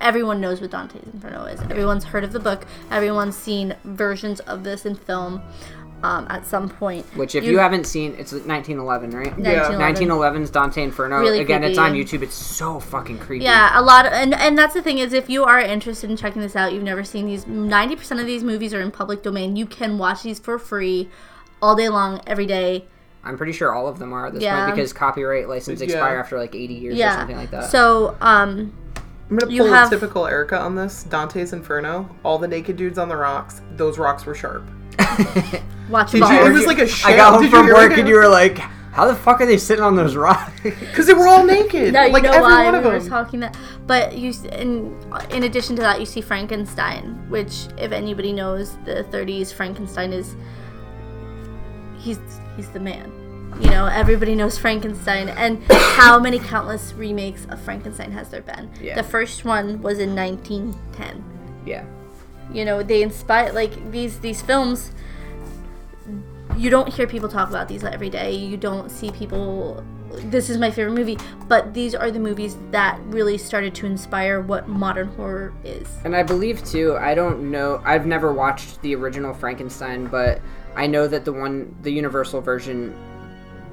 everyone 0.00 0.40
knows 0.40 0.60
what 0.60 0.70
Dante's 0.70 1.06
Inferno 1.12 1.44
is. 1.44 1.60
Everyone's 1.62 2.04
heard 2.04 2.24
of 2.24 2.32
the 2.32 2.40
book. 2.40 2.66
Everyone's 2.90 3.36
seen 3.36 3.76
versions 3.84 4.40
of 4.40 4.64
this 4.64 4.86
in 4.86 4.94
film. 4.94 5.42
Um, 6.02 6.26
at 6.30 6.46
some 6.46 6.68
point. 6.68 7.04
Which, 7.16 7.34
if 7.34 7.44
you, 7.44 7.58
haven't 7.58 7.84
seen, 7.86 8.12
it's 8.18 8.32
1911, 8.32 9.10
right? 9.10 9.36
1911. 9.38 10.08
1911's 10.44 10.50
Dante 10.50 10.82
Inferno. 10.82 11.20
Really 11.20 11.40
Again, 11.40 11.64
it's 11.64 11.78
on. 11.78 11.92
YouTube. 11.94 12.22
It's 12.22 12.34
so 12.34 12.78
fucking 12.80 13.18
creepy. 13.18 13.44
Yeah, 13.44 13.78
a 13.78 13.82
lot 13.82 14.06
of, 14.06 14.12
and 14.12 14.34
and 14.34 14.56
that's 14.58 14.74
the 14.74 14.82
thing 14.82 14.98
is 14.98 15.12
if 15.12 15.28
you 15.30 15.44
are 15.44 15.58
interested 15.60 16.10
in 16.10 16.16
checking 16.16 16.42
this 16.42 16.54
out, 16.56 16.72
you've 16.72 16.82
never 16.82 17.02
seen 17.04 17.26
these 17.26 17.44
90% 17.46 18.20
of 18.20 18.26
these 18.26 18.44
movies 18.44 18.74
are 18.74 18.80
in 18.80 18.90
public 18.90 19.22
domain. 19.22 19.56
You 19.56 19.66
can 19.66 19.98
watch 19.98 20.22
these 20.22 20.38
for 20.38 20.58
free 20.58 21.08
all 21.62 21.74
day 21.74 21.88
long 21.88 22.20
every 22.26 22.46
day. 22.46 22.84
I'm 23.24 23.36
pretty 23.36 23.52
sure 23.52 23.72
all 23.74 23.88
of 23.88 23.98
them 23.98 24.12
are 24.12 24.26
at 24.26 24.34
this 24.34 24.42
Yeah. 24.42 24.64
point 24.66 24.76
because 24.76 24.92
copyright 24.92 25.48
license 25.48 25.80
Yeah. 25.80 25.86
expire 25.86 26.18
after 26.18 26.38
like 26.38 26.54
80 26.54 26.74
years 26.74 26.98
or 27.00 27.10
something 27.12 27.36
like 27.36 27.50
that. 27.50 27.70
So, 27.70 28.16
um 28.20 28.72
I'm 29.28 29.38
gonna 29.38 29.50
You 29.52 29.62
pull 29.62 29.72
have- 29.72 29.90
typical 29.90 30.26
Erica 30.28 30.56
on 30.60 30.76
this. 30.76 31.02
Dante's 31.02 31.52
Inferno. 31.52 32.08
All 32.22 32.38
the 32.38 32.46
naked 32.46 32.76
dudes 32.76 32.96
on 32.96 33.08
the 33.08 33.16
rocks. 33.16 33.60
Those 33.76 33.98
rocks 33.98 34.24
were 34.24 34.36
sharp. 34.36 34.62
watch 35.90 36.12
Did 36.12 36.22
it. 36.22 36.28
you? 36.28 36.46
It 36.46 36.52
was 36.52 36.66
like 36.66 36.78
a 36.78 36.86
shell. 36.86 37.12
I 37.12 37.16
got 37.16 37.32
home 37.34 37.42
Did 37.42 37.50
from 37.50 37.66
work 37.68 37.96
and 37.96 38.08
you 38.08 38.14
were 38.16 38.28
like, 38.28 38.58
how 38.58 39.06
the 39.06 39.14
fuck 39.14 39.40
are 39.42 39.46
they 39.46 39.58
sitting 39.58 39.84
on 39.84 39.94
those 39.96 40.16
rocks? 40.16 40.52
Because 40.62 41.06
they 41.06 41.14
were 41.14 41.28
all 41.28 41.44
naked. 41.44 41.92
No, 41.92 42.04
you 42.04 42.12
like 42.12 42.22
know 42.24 42.30
every 42.30 42.42
why 42.42 42.64
one 42.64 42.72
we 42.72 42.78
of 42.78 42.84
were 42.84 42.98
them. 42.98 43.08
talking 43.08 43.40
that. 43.40 43.56
But 43.86 44.16
you, 44.16 44.30
s- 44.30 44.44
in 44.44 44.98
in 45.30 45.42
addition 45.44 45.76
to 45.76 45.82
that, 45.82 46.00
you 46.00 46.06
see 46.06 46.20
Frankenstein, 46.22 47.28
which, 47.28 47.66
if 47.78 47.92
anybody 47.92 48.32
knows 48.32 48.76
the 48.84 49.04
30s, 49.10 49.52
Frankenstein 49.52 50.12
is 50.12 50.34
he's 51.98 52.18
he's 52.56 52.68
the 52.70 52.80
man. 52.80 53.12
You 53.60 53.70
know, 53.70 53.86
everybody 53.86 54.34
knows 54.34 54.58
Frankenstein, 54.58 55.28
and 55.28 55.62
how 55.70 56.18
many 56.18 56.38
countless 56.38 56.92
remakes 56.94 57.46
of 57.50 57.60
Frankenstein 57.60 58.10
has 58.12 58.28
there 58.28 58.42
been? 58.42 58.70
Yeah. 58.82 58.96
The 58.96 59.02
first 59.04 59.44
one 59.44 59.80
was 59.82 59.98
in 59.98 60.14
1910. 60.16 61.24
yeah. 61.66 61.84
You 62.52 62.64
know, 62.64 62.82
they 62.82 63.02
inspire 63.02 63.52
like 63.52 63.90
these 63.90 64.20
these 64.20 64.42
films. 64.42 64.92
You 66.56 66.70
don't 66.70 66.88
hear 66.92 67.06
people 67.06 67.28
talk 67.28 67.48
about 67.48 67.68
these 67.68 67.84
every 67.84 68.08
day. 68.08 68.32
You 68.32 68.56
don't 68.56 68.90
see 68.90 69.10
people. 69.10 69.84
This 70.10 70.48
is 70.48 70.56
my 70.56 70.70
favorite 70.70 70.94
movie, 70.94 71.18
but 71.46 71.74
these 71.74 71.94
are 71.94 72.10
the 72.10 72.18
movies 72.18 72.56
that 72.70 72.98
really 73.06 73.36
started 73.36 73.74
to 73.74 73.86
inspire 73.86 74.40
what 74.40 74.66
modern 74.66 75.08
horror 75.08 75.52
is. 75.62 75.88
And 76.04 76.16
I 76.16 76.22
believe 76.22 76.64
too, 76.64 76.96
I 76.96 77.14
don't 77.14 77.50
know, 77.50 77.82
I've 77.84 78.06
never 78.06 78.32
watched 78.32 78.80
the 78.80 78.94
original 78.94 79.34
Frankenstein, 79.34 80.06
but 80.06 80.40
I 80.74 80.86
know 80.86 81.06
that 81.06 81.26
the 81.26 81.32
one, 81.34 81.76
the 81.82 81.90
Universal 81.90 82.40
version, 82.40 82.96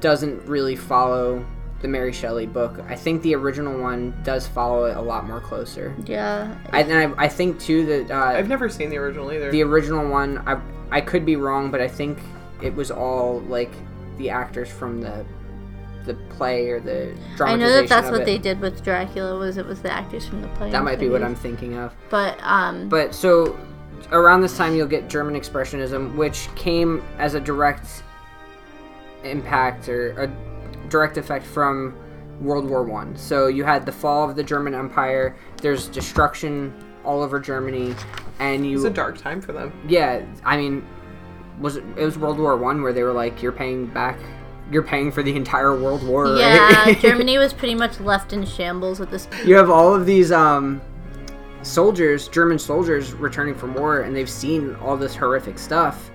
doesn't 0.01 0.45
really 0.45 0.75
follow 0.75 1.45
the 1.83 1.87
Mary 1.89 2.13
Shelley 2.13 2.47
book. 2.47 2.79
I 2.87 2.95
think 2.95 3.21
the 3.21 3.35
original 3.35 3.77
one 3.79 4.15
does 4.23 4.47
follow 4.47 4.85
it 4.85 4.97
a 4.97 5.01
lot 5.01 5.27
more 5.27 5.41
closer. 5.41 5.93
Yeah, 6.05 6.57
I, 6.71 6.81
and 6.81 7.13
I, 7.15 7.25
I 7.25 7.27
think 7.27 7.59
too 7.59 7.85
that 7.85 8.09
uh, 8.09 8.37
I've 8.37 8.47
never 8.47 8.69
seen 8.69 8.89
the 8.89 8.97
original 8.97 9.31
either. 9.31 9.51
the 9.51 9.61
original 9.61 10.09
one, 10.09 10.41
I, 10.47 10.59
I 10.89 11.01
could 11.01 11.25
be 11.25 11.35
wrong, 11.35 11.69
but 11.69 11.81
I 11.81 11.87
think 11.87 12.19
it 12.61 12.73
was 12.73 12.89
all 12.89 13.41
like 13.41 13.71
the 14.17 14.31
actors 14.31 14.71
from 14.71 15.01
the 15.01 15.23
the 16.05 16.13
play 16.35 16.69
or 16.69 16.79
the 16.79 17.15
I 17.39 17.55
know 17.55 17.71
that 17.71 17.87
that's 17.87 18.09
what 18.09 18.21
it. 18.21 18.25
they 18.25 18.37
did 18.37 18.59
with 18.59 18.83
Dracula. 18.83 19.37
Was 19.37 19.57
it 19.57 19.65
was 19.65 19.81
the 19.81 19.91
actors 19.91 20.25
from 20.25 20.41
the 20.41 20.47
play? 20.49 20.71
That 20.71 20.83
might 20.83 20.99
be 20.99 21.09
what. 21.09 21.21
I'm 21.21 21.35
thinking 21.35 21.77
of. 21.77 21.93
But 22.09 22.39
um, 22.41 22.87
But 22.87 23.13
so 23.13 23.57
around 24.11 24.41
this 24.41 24.55
time, 24.55 24.73
you'll 24.73 24.87
get 24.87 25.09
German 25.09 25.35
Expressionism, 25.35 26.15
which 26.15 26.47
came 26.55 27.03
as 27.17 27.33
a 27.33 27.39
direct 27.41 28.03
impact 29.23 29.89
or 29.89 30.11
a 30.11 30.27
direct 30.89 31.17
effect 31.17 31.45
from 31.45 31.95
World 32.41 32.69
War 32.69 32.83
One. 32.83 33.15
So 33.15 33.47
you 33.47 33.63
had 33.63 33.85
the 33.85 33.91
fall 33.91 34.29
of 34.29 34.35
the 34.35 34.43
German 34.43 34.73
Empire. 34.73 35.35
There's 35.61 35.87
destruction 35.87 36.73
all 37.05 37.21
over 37.21 37.39
Germany, 37.39 37.95
and 38.39 38.65
you 38.65 38.71
it 38.71 38.75
was 38.75 38.83
a 38.85 38.89
dark 38.89 39.17
time 39.17 39.41
for 39.41 39.51
them. 39.53 39.71
yeah. 39.87 40.25
I 40.43 40.57
mean, 40.57 40.85
was 41.59 41.75
it, 41.77 41.83
it 41.97 42.03
was 42.05 42.17
World 42.17 42.39
War 42.39 42.57
One 42.57 42.81
where 42.81 42.93
they 42.93 43.03
were 43.03 43.13
like, 43.13 43.41
you're 43.41 43.51
paying 43.51 43.87
back. 43.87 44.17
You're 44.71 44.83
paying 44.83 45.11
for 45.11 45.21
the 45.21 45.35
entire 45.35 45.77
World 45.77 46.03
War, 46.07 46.23
right? 46.33 46.39
yeah, 46.39 46.93
Germany 46.99 47.37
was 47.37 47.53
pretty 47.53 47.75
much 47.75 47.99
left 47.99 48.31
in 48.33 48.45
shambles 48.45 49.01
at 49.01 49.11
this. 49.11 49.25
point. 49.27 49.45
you 49.45 49.55
have 49.55 49.69
all 49.69 49.93
of 49.93 50.05
these 50.05 50.31
um, 50.31 50.81
soldiers, 51.61 52.29
German 52.29 52.57
soldiers, 52.57 53.13
returning 53.13 53.55
from 53.55 53.73
war, 53.73 54.01
and 54.01 54.15
they've 54.15 54.29
seen 54.29 54.75
all 54.75 54.95
this 54.97 55.15
horrific 55.15 55.59
stuff. 55.59 56.09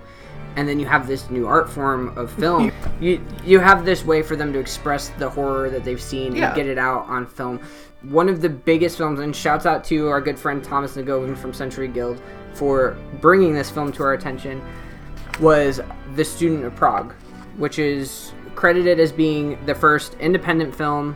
And 0.58 0.68
then 0.68 0.80
you 0.80 0.86
have 0.86 1.06
this 1.06 1.30
new 1.30 1.46
art 1.46 1.70
form 1.70 2.16
of 2.18 2.32
film. 2.42 2.72
you 3.00 3.24
you 3.44 3.60
have 3.60 3.84
this 3.84 4.04
way 4.04 4.22
for 4.22 4.34
them 4.34 4.52
to 4.52 4.58
express 4.58 5.10
the 5.18 5.30
horror 5.30 5.70
that 5.70 5.84
they've 5.84 6.02
seen 6.02 6.34
Yeah. 6.34 6.46
and 6.48 6.56
get 6.56 6.66
it 6.66 6.78
out 6.78 7.06
on 7.06 7.26
film. 7.26 7.60
One 8.02 8.28
of 8.28 8.40
the 8.40 8.48
biggest 8.48 8.96
films, 8.98 9.20
and 9.20 9.34
shouts 9.34 9.66
out 9.66 9.84
to 9.84 10.08
our 10.08 10.20
good 10.20 10.36
friend 10.38 10.62
Thomas 10.62 10.96
Negovan 10.96 11.36
from 11.36 11.52
Century 11.54 11.86
Guild 11.88 12.20
for 12.54 12.96
bringing 13.20 13.54
this 13.54 13.70
film 13.70 13.92
to 13.92 14.02
our 14.02 14.14
attention, 14.14 14.60
was 15.40 15.80
The 16.16 16.24
Student 16.24 16.64
of 16.64 16.74
Prague, 16.74 17.12
which 17.56 17.78
is 17.78 18.32
credited 18.56 18.98
as 18.98 19.12
being 19.12 19.58
the 19.66 19.74
first 19.74 20.14
independent 20.20 20.74
film, 20.74 21.14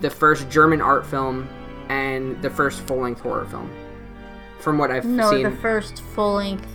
the 0.00 0.10
first 0.10 0.48
German 0.50 0.80
art 0.82 1.06
film, 1.06 1.48
and 1.88 2.40
the 2.42 2.50
first 2.50 2.80
full 2.82 2.98
length 2.98 3.20
horror 3.22 3.46
film. 3.46 3.70
From 4.60 4.76
what 4.78 4.90
I've 4.90 5.04
No, 5.06 5.30
seen, 5.30 5.42
the 5.42 5.50
first 5.50 6.02
full 6.14 6.34
length 6.34 6.66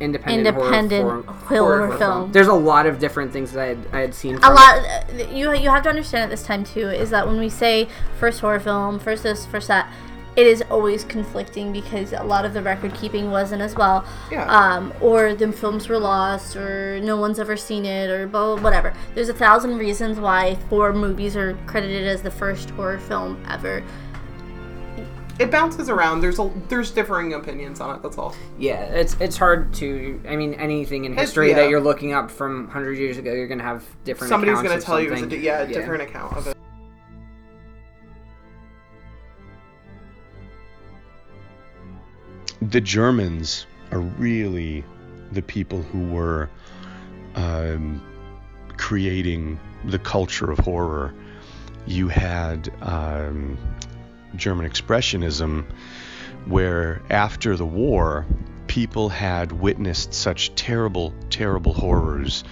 independent, 0.00 0.46
independent 0.46 1.04
horror, 1.04 1.22
horror, 1.48 1.86
form- 1.88 1.98
film. 1.98 2.32
There's 2.32 2.46
a 2.46 2.52
lot 2.54 2.86
of 2.86 2.98
different 2.98 3.32
things 3.32 3.52
that 3.52 3.62
I 3.62 3.66
had, 3.68 3.78
I 3.92 4.00
had 4.00 4.14
seen. 4.14 4.36
a 4.36 4.40
from 4.40 4.54
lot 4.54 5.30
you 5.32 5.52
you 5.54 5.70
have 5.70 5.82
to 5.84 5.88
understand 5.88 6.24
at 6.24 6.30
this 6.30 6.42
time 6.44 6.64
too 6.64 6.88
is 6.88 7.10
that 7.10 7.26
when 7.26 7.38
we 7.38 7.48
say 7.48 7.88
first 8.18 8.40
horror 8.40 8.60
film 8.60 8.98
first 8.98 9.22
this 9.22 9.46
first 9.46 9.68
that 9.68 9.92
it 10.36 10.46
is 10.46 10.62
always 10.70 11.02
conflicting 11.02 11.72
because 11.72 12.12
a 12.12 12.22
lot 12.22 12.44
of 12.44 12.54
the 12.54 12.62
record 12.62 12.94
keeping 12.94 13.28
wasn't 13.32 13.60
as 13.60 13.74
well 13.74 14.04
Yeah. 14.30 14.44
um, 14.48 14.92
or 15.00 15.34
the 15.34 15.50
films 15.50 15.88
were 15.88 15.98
lost 15.98 16.54
or 16.54 17.00
no 17.00 17.16
one's 17.16 17.40
ever 17.40 17.56
seen 17.56 17.84
it 17.84 18.08
or 18.08 18.28
blah, 18.28 18.54
blah, 18.54 18.62
whatever 18.62 18.94
there's 19.16 19.28
a 19.30 19.34
thousand 19.34 19.78
reasons 19.78 20.20
why 20.20 20.54
four 20.70 20.92
movies 20.92 21.36
are 21.36 21.54
credited 21.66 22.06
as 22.06 22.22
the 22.22 22.30
first 22.30 22.70
horror 22.70 22.98
film 22.98 23.42
ever 23.50 23.82
It 25.38 25.50
bounces 25.50 25.88
around. 25.88 26.20
There's 26.20 26.38
a 26.38 26.50
there's 26.68 26.90
differing 26.90 27.34
opinions 27.34 27.80
on 27.80 27.96
it. 27.96 28.02
That's 28.02 28.18
all. 28.18 28.34
Yeah, 28.58 28.82
it's 28.84 29.14
it's 29.20 29.36
hard 29.36 29.72
to. 29.74 30.20
I 30.28 30.36
mean, 30.36 30.54
anything 30.54 31.04
in 31.04 31.16
history 31.16 31.50
yeah. 31.50 31.56
that 31.56 31.70
you're 31.70 31.80
looking 31.80 32.12
up 32.12 32.30
from 32.30 32.68
hundred 32.68 32.98
years 32.98 33.18
ago, 33.18 33.32
you're 33.32 33.48
gonna 33.48 33.62
have 33.62 33.84
different. 34.04 34.30
Somebody's 34.30 34.56
gonna 34.56 34.76
of 34.76 34.84
tell 34.84 35.00
you 35.00 35.12
it's 35.12 35.18
a 35.18 35.20
something. 35.20 35.40
di- 35.40 35.46
yeah, 35.46 35.60
a 35.60 35.66
different 35.66 36.02
account 36.02 36.36
of 36.36 36.46
it. 36.48 36.58
the 42.60 42.80
Germans 42.80 43.66
are 43.92 44.00
really 44.00 44.84
the 45.32 45.42
people 45.42 45.82
who 45.82 46.06
were 46.08 46.50
um, 47.34 48.02
creating 48.76 49.58
the 49.84 49.98
culture 49.98 50.50
of 50.50 50.58
horror. 50.58 51.14
You 51.86 52.08
had 52.08 52.70
um, 52.82 53.56
German 54.36 54.68
Expressionism, 54.70 55.64
where 56.46 57.02
after 57.10 57.56
the 57.56 57.66
war, 57.66 58.26
people 58.66 59.08
had 59.08 59.52
witnessed 59.52 60.14
such 60.14 60.54
terrible, 60.54 61.12
terrible 61.30 61.72
horrors 61.72 62.44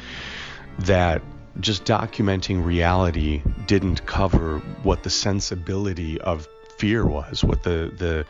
that 0.80 1.22
just 1.60 1.84
documenting 1.84 2.64
reality 2.64 3.42
didn't 3.66 4.04
cover 4.06 4.58
what 4.82 5.02
the 5.02 5.10
sensibility 5.10 6.20
of 6.20 6.46
fear 6.78 7.06
was, 7.06 7.42
what 7.42 7.62
the 7.62 7.92
the 7.96 8.26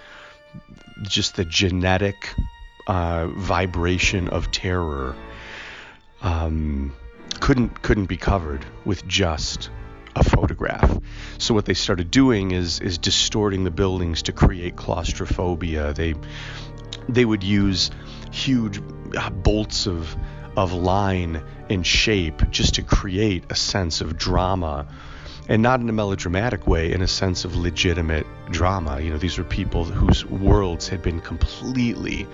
just 1.02 1.36
the 1.36 1.44
genetic 1.44 2.34
uh, 2.86 3.26
vibration 3.28 4.28
of 4.28 4.50
terror 4.52 5.14
um, 6.22 6.94
couldn't 7.40 7.82
couldn't 7.82 8.06
be 8.06 8.16
covered 8.16 8.64
with 8.84 9.06
just 9.06 9.70
a 10.16 10.24
photograph. 10.24 10.98
So 11.38 11.54
what 11.54 11.66
they 11.66 11.74
started 11.74 12.10
doing 12.10 12.50
is 12.50 12.80
is 12.80 12.98
distorting 12.98 13.64
the 13.64 13.70
buildings 13.70 14.22
to 14.22 14.32
create 14.32 14.74
claustrophobia. 14.74 15.92
They 15.92 16.14
they 17.08 17.24
would 17.24 17.44
use 17.44 17.90
huge 18.32 18.80
uh, 19.16 19.30
bolts 19.30 19.86
of 19.86 20.16
of 20.56 20.72
line 20.72 21.42
and 21.68 21.86
shape 21.86 22.50
just 22.50 22.76
to 22.76 22.82
create 22.82 23.44
a 23.50 23.54
sense 23.54 24.00
of 24.00 24.16
drama 24.16 24.86
and 25.48 25.62
not 25.62 25.80
in 25.80 25.88
a 25.88 25.92
melodramatic 25.92 26.66
way 26.66 26.92
in 26.92 27.02
a 27.02 27.06
sense 27.06 27.44
of 27.44 27.54
legitimate 27.54 28.26
drama 28.50 29.00
you 29.00 29.10
know 29.10 29.18
these 29.18 29.36
were 29.36 29.44
people 29.44 29.84
whose 29.84 30.24
worlds 30.24 30.88
had 30.88 31.02
been 31.02 31.20
completely 31.20 32.26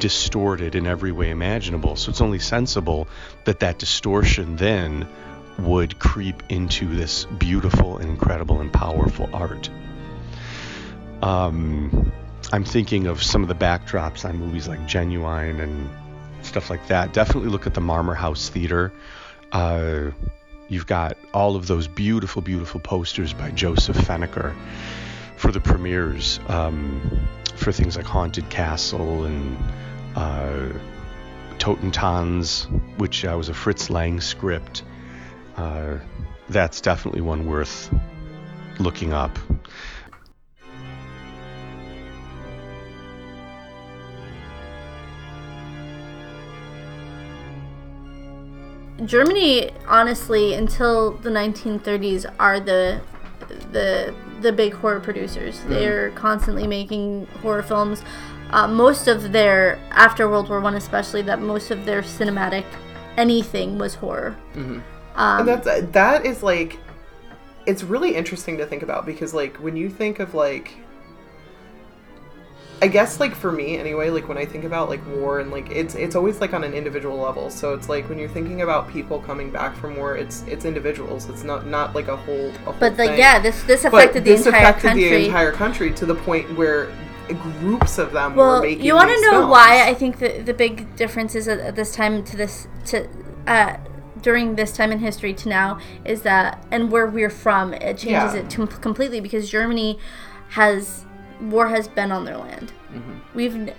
distorted 0.00 0.74
in 0.74 0.86
every 0.86 1.12
way 1.12 1.30
imaginable 1.30 1.94
so 1.94 2.10
it's 2.10 2.20
only 2.20 2.40
sensible 2.40 3.06
that 3.44 3.60
that 3.60 3.78
distortion 3.78 4.56
then 4.56 5.08
would 5.62 5.98
creep 5.98 6.42
into 6.48 6.86
this 6.86 7.24
beautiful 7.24 7.98
and 7.98 8.10
incredible 8.10 8.60
and 8.60 8.72
powerful 8.72 9.28
art. 9.32 9.70
Um, 11.22 12.12
i'm 12.52 12.64
thinking 12.64 13.06
of 13.06 13.22
some 13.22 13.42
of 13.42 13.48
the 13.48 13.54
backdrops 13.54 14.28
on 14.28 14.36
movies 14.36 14.66
like 14.66 14.84
genuine 14.86 15.60
and 15.60 15.88
stuff 16.44 16.70
like 16.70 16.86
that. 16.88 17.12
Definitely 17.12 17.50
look 17.50 17.66
at 17.66 17.74
the 17.74 17.80
Marmorhaus 17.80 18.48
theater. 18.48 18.92
Uh, 19.52 20.10
you've 20.68 20.86
got 20.86 21.16
all 21.32 21.56
of 21.56 21.66
those 21.66 21.86
beautiful, 21.86 22.42
beautiful 22.42 22.80
posters 22.80 23.32
by 23.32 23.50
Josef 23.50 23.96
Fenneker 23.96 24.54
for 25.36 25.52
the 25.52 25.60
premieres 25.60 26.40
um, 26.48 27.28
for 27.54 27.72
things 27.72 27.96
like 27.96 28.06
Haunted 28.06 28.48
Castle 28.50 29.24
and 29.24 29.56
uh, 30.16 30.68
which 32.96 33.24
uh, 33.24 33.34
was 33.36 33.48
a 33.48 33.54
Fritz 33.54 33.88
Lang 33.88 34.20
script. 34.20 34.82
Uh, 35.56 35.98
that's 36.48 36.80
definitely 36.80 37.20
one 37.20 37.46
worth 37.46 37.92
looking 38.78 39.12
up. 39.12 39.38
Germany, 49.04 49.70
honestly, 49.88 50.54
until 50.54 51.12
the 51.12 51.30
1930s, 51.30 52.32
are 52.38 52.60
the 52.60 53.00
the 53.72 54.14
the 54.40 54.52
big 54.52 54.74
horror 54.74 55.00
producers. 55.00 55.60
They're 55.66 56.10
constantly 56.12 56.66
making 56.66 57.26
horror 57.42 57.62
films. 57.62 58.02
Uh, 58.50 58.68
most 58.68 59.08
of 59.08 59.32
their 59.32 59.78
after 59.90 60.28
World 60.28 60.48
War 60.48 60.60
One, 60.60 60.74
especially, 60.74 61.22
that 61.22 61.40
most 61.40 61.70
of 61.70 61.84
their 61.84 62.02
cinematic 62.02 62.64
anything 63.16 63.78
was 63.78 63.94
horror. 63.96 64.36
Um, 65.14 65.40
and 65.40 65.48
that's 65.48 65.92
that 65.92 66.26
is 66.26 66.42
like 66.42 66.78
it's 67.66 67.82
really 67.82 68.14
interesting 68.14 68.58
to 68.58 68.66
think 68.66 68.82
about 68.82 69.06
because 69.06 69.34
like 69.34 69.56
when 69.56 69.76
you 69.76 69.88
think 69.88 70.18
of 70.20 70.34
like 70.34 70.74
I 72.80 72.88
guess 72.88 73.20
like 73.20 73.36
for 73.36 73.52
me 73.52 73.78
anyway, 73.78 74.10
like 74.10 74.26
when 74.28 74.36
I 74.36 74.44
think 74.44 74.64
about 74.64 74.88
like 74.88 75.00
war 75.06 75.38
and 75.38 75.52
like 75.52 75.70
it's 75.70 75.94
it's 75.94 76.16
always 76.16 76.40
like 76.40 76.52
on 76.52 76.64
an 76.64 76.74
individual 76.74 77.16
level. 77.16 77.48
So 77.48 77.74
it's 77.74 77.88
like 77.88 78.08
when 78.08 78.18
you're 78.18 78.28
thinking 78.28 78.62
about 78.62 78.90
people 78.90 79.20
coming 79.20 79.50
back 79.52 79.76
from 79.76 79.96
war, 79.96 80.16
it's 80.16 80.42
it's 80.48 80.64
individuals. 80.64 81.28
It's 81.28 81.44
not 81.44 81.68
not 81.68 81.94
like 81.94 82.08
a 82.08 82.16
whole. 82.16 82.48
A 82.48 82.52
whole 82.58 82.74
But 82.80 82.98
like, 82.98 83.10
thing. 83.10 83.18
yeah, 83.20 83.38
this 83.38 83.62
this 83.62 83.82
But 83.84 83.94
affected 83.94 84.24
this 84.24 84.42
the 84.42 84.48
entire 84.48 84.62
affected 84.62 84.88
country. 84.88 85.08
the 85.10 85.24
entire 85.26 85.52
country 85.52 85.92
to 85.92 86.06
the 86.06 86.16
point 86.16 86.56
where 86.56 86.90
groups 87.60 87.98
of 87.98 88.12
them 88.12 88.34
were 88.34 88.44
well, 88.44 88.62
making. 88.62 88.84
you 88.84 88.94
want 88.96 89.10
to 89.10 89.20
know 89.22 89.30
films. 89.38 89.50
why 89.52 89.88
I 89.88 89.94
think 89.94 90.18
the 90.18 90.40
the 90.42 90.52
big 90.52 90.96
difference 90.96 91.36
is 91.36 91.46
at, 91.46 91.60
at 91.60 91.76
this 91.76 91.94
time 91.94 92.24
to 92.24 92.36
this 92.36 92.66
to 92.86 93.06
uh, 93.46 93.76
during 94.22 94.54
this 94.54 94.76
time 94.76 94.92
in 94.92 94.98
history 95.00 95.34
to 95.34 95.48
now 95.48 95.78
is 96.04 96.22
that 96.22 96.64
and 96.70 96.90
where 96.90 97.06
we're 97.06 97.30
from 97.30 97.74
it 97.74 97.98
changes 97.98 98.34
Yeah. 98.34 98.36
it 98.36 98.50
to 98.50 98.66
completely 98.66 99.20
because 99.20 99.50
Germany 99.50 99.98
has 100.50 101.04
war 101.40 101.68
has 101.68 101.88
been 101.88 102.12
on 102.12 102.24
their 102.24 102.36
land. 102.36 102.72
Mm-hmm. 102.94 103.12
We've 103.34 103.72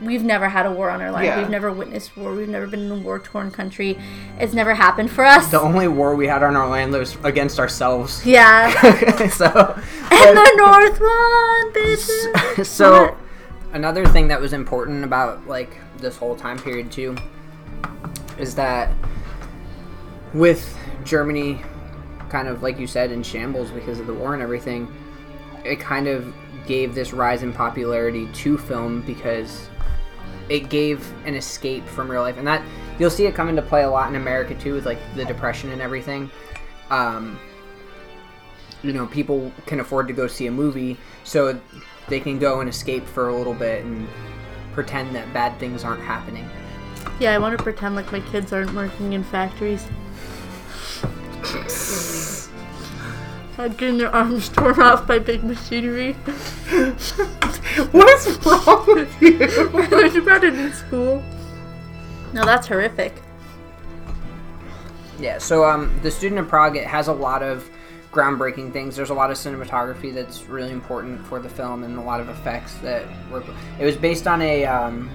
we've 0.00 0.22
never 0.24 0.48
had 0.48 0.66
a 0.66 0.70
war 0.70 0.90
on 0.90 1.00
our 1.00 1.10
land. 1.10 1.24
Yeah. 1.26 1.38
We've 1.38 1.48
never 1.50 1.72
witnessed 1.72 2.16
war. 2.16 2.34
We've 2.34 2.48
never 2.48 2.66
been 2.66 2.80
in 2.80 2.90
a 2.90 2.96
war 2.96 3.18
torn 3.18 3.50
country. 3.50 3.98
It's 4.38 4.52
never 4.52 4.74
happened 4.74 5.10
for 5.10 5.24
us. 5.24 5.50
The 5.50 5.60
only 5.60 5.88
war 5.88 6.14
we 6.14 6.26
had 6.26 6.42
on 6.42 6.54
our 6.56 6.68
land 6.68 6.92
was 6.92 7.16
against 7.24 7.58
ourselves. 7.58 8.24
yeah. 8.26 8.70
so, 9.28 9.46
and 10.10 10.36
the 10.36 10.52
North 10.56 11.00
one, 11.00 11.72
bitches. 11.72 12.66
so 12.66 13.16
another 13.72 14.06
thing 14.06 14.28
that 14.28 14.40
was 14.40 14.52
important 14.52 15.04
about 15.04 15.46
like 15.46 15.76
this 15.98 16.16
whole 16.16 16.36
time 16.36 16.58
period 16.58 16.90
too 16.92 17.16
is 18.38 18.54
that 18.54 18.92
with 20.36 20.76
Germany 21.04 21.60
kind 22.28 22.48
of 22.48 22.62
like 22.62 22.78
you 22.78 22.86
said 22.86 23.10
in 23.10 23.22
shambles 23.22 23.70
because 23.70 24.00
of 24.00 24.06
the 24.06 24.14
war 24.14 24.34
and 24.34 24.42
everything, 24.42 24.92
it 25.64 25.80
kind 25.80 26.06
of 26.06 26.32
gave 26.66 26.94
this 26.94 27.12
rise 27.12 27.42
in 27.42 27.52
popularity 27.52 28.28
to 28.32 28.58
film 28.58 29.00
because 29.02 29.68
it 30.48 30.68
gave 30.68 31.12
an 31.26 31.34
escape 31.34 31.86
from 31.86 32.10
real 32.10 32.22
life 32.22 32.36
and 32.36 32.46
that 32.46 32.62
you'll 32.98 33.10
see 33.10 33.26
it 33.26 33.34
come 33.34 33.48
into 33.48 33.62
play 33.62 33.82
a 33.82 33.90
lot 33.90 34.08
in 34.08 34.16
America 34.16 34.54
too 34.54 34.74
with 34.74 34.86
like 34.86 34.98
the 35.14 35.24
depression 35.24 35.70
and 35.70 35.80
everything. 35.80 36.30
Um, 36.90 37.38
you 38.82 38.92
know, 38.92 39.06
people 39.06 39.52
can 39.66 39.80
afford 39.80 40.06
to 40.08 40.12
go 40.12 40.26
see 40.26 40.46
a 40.46 40.50
movie, 40.50 40.96
so 41.24 41.58
they 42.08 42.20
can 42.20 42.38
go 42.38 42.60
and 42.60 42.68
escape 42.68 43.04
for 43.04 43.28
a 43.28 43.36
little 43.36 43.54
bit 43.54 43.84
and 43.84 44.06
pretend 44.72 45.14
that 45.16 45.32
bad 45.32 45.58
things 45.58 45.82
aren't 45.82 46.02
happening. 46.02 46.48
Yeah, 47.18 47.32
I 47.32 47.38
want 47.38 47.56
to 47.56 47.62
pretend 47.62 47.96
like 47.96 48.12
my 48.12 48.20
kids 48.20 48.52
aren't 48.52 48.74
working 48.74 49.14
in 49.14 49.24
factories. 49.24 49.86
Not 53.58 53.76
getting 53.78 53.98
their 53.98 54.14
arms 54.14 54.48
torn 54.50 54.80
off 54.80 55.06
by 55.06 55.18
big 55.18 55.42
machinery. 55.42 56.12
What 57.92 58.08
is 58.08 58.38
wrong 58.46 58.84
with 58.86 59.22
you? 59.22 59.38
Learned 59.72 60.16
about 60.16 60.44
it 60.44 60.54
in 60.54 60.72
school. 60.72 61.22
No, 62.32 62.44
that's 62.44 62.66
horrific. 62.66 63.14
Yeah, 65.18 65.38
so 65.38 65.64
um, 65.64 65.98
the 66.02 66.10
Student 66.10 66.40
of 66.40 66.48
Prague 66.48 66.76
it 66.76 66.86
has 66.86 67.08
a 67.08 67.12
lot 67.12 67.42
of 67.42 67.68
groundbreaking 68.12 68.72
things. 68.72 68.96
There's 68.96 69.10
a 69.10 69.14
lot 69.14 69.30
of 69.30 69.36
cinematography 69.36 70.14
that's 70.14 70.44
really 70.44 70.72
important 70.72 71.24
for 71.26 71.38
the 71.38 71.48
film, 71.48 71.84
and 71.84 71.98
a 71.98 72.02
lot 72.02 72.20
of 72.20 72.28
effects 72.28 72.74
that 72.78 73.04
were. 73.30 73.44
It 73.78 73.84
was 73.84 73.96
based 73.96 74.26
on 74.26 74.40
a 74.42 74.64
um, 74.64 75.10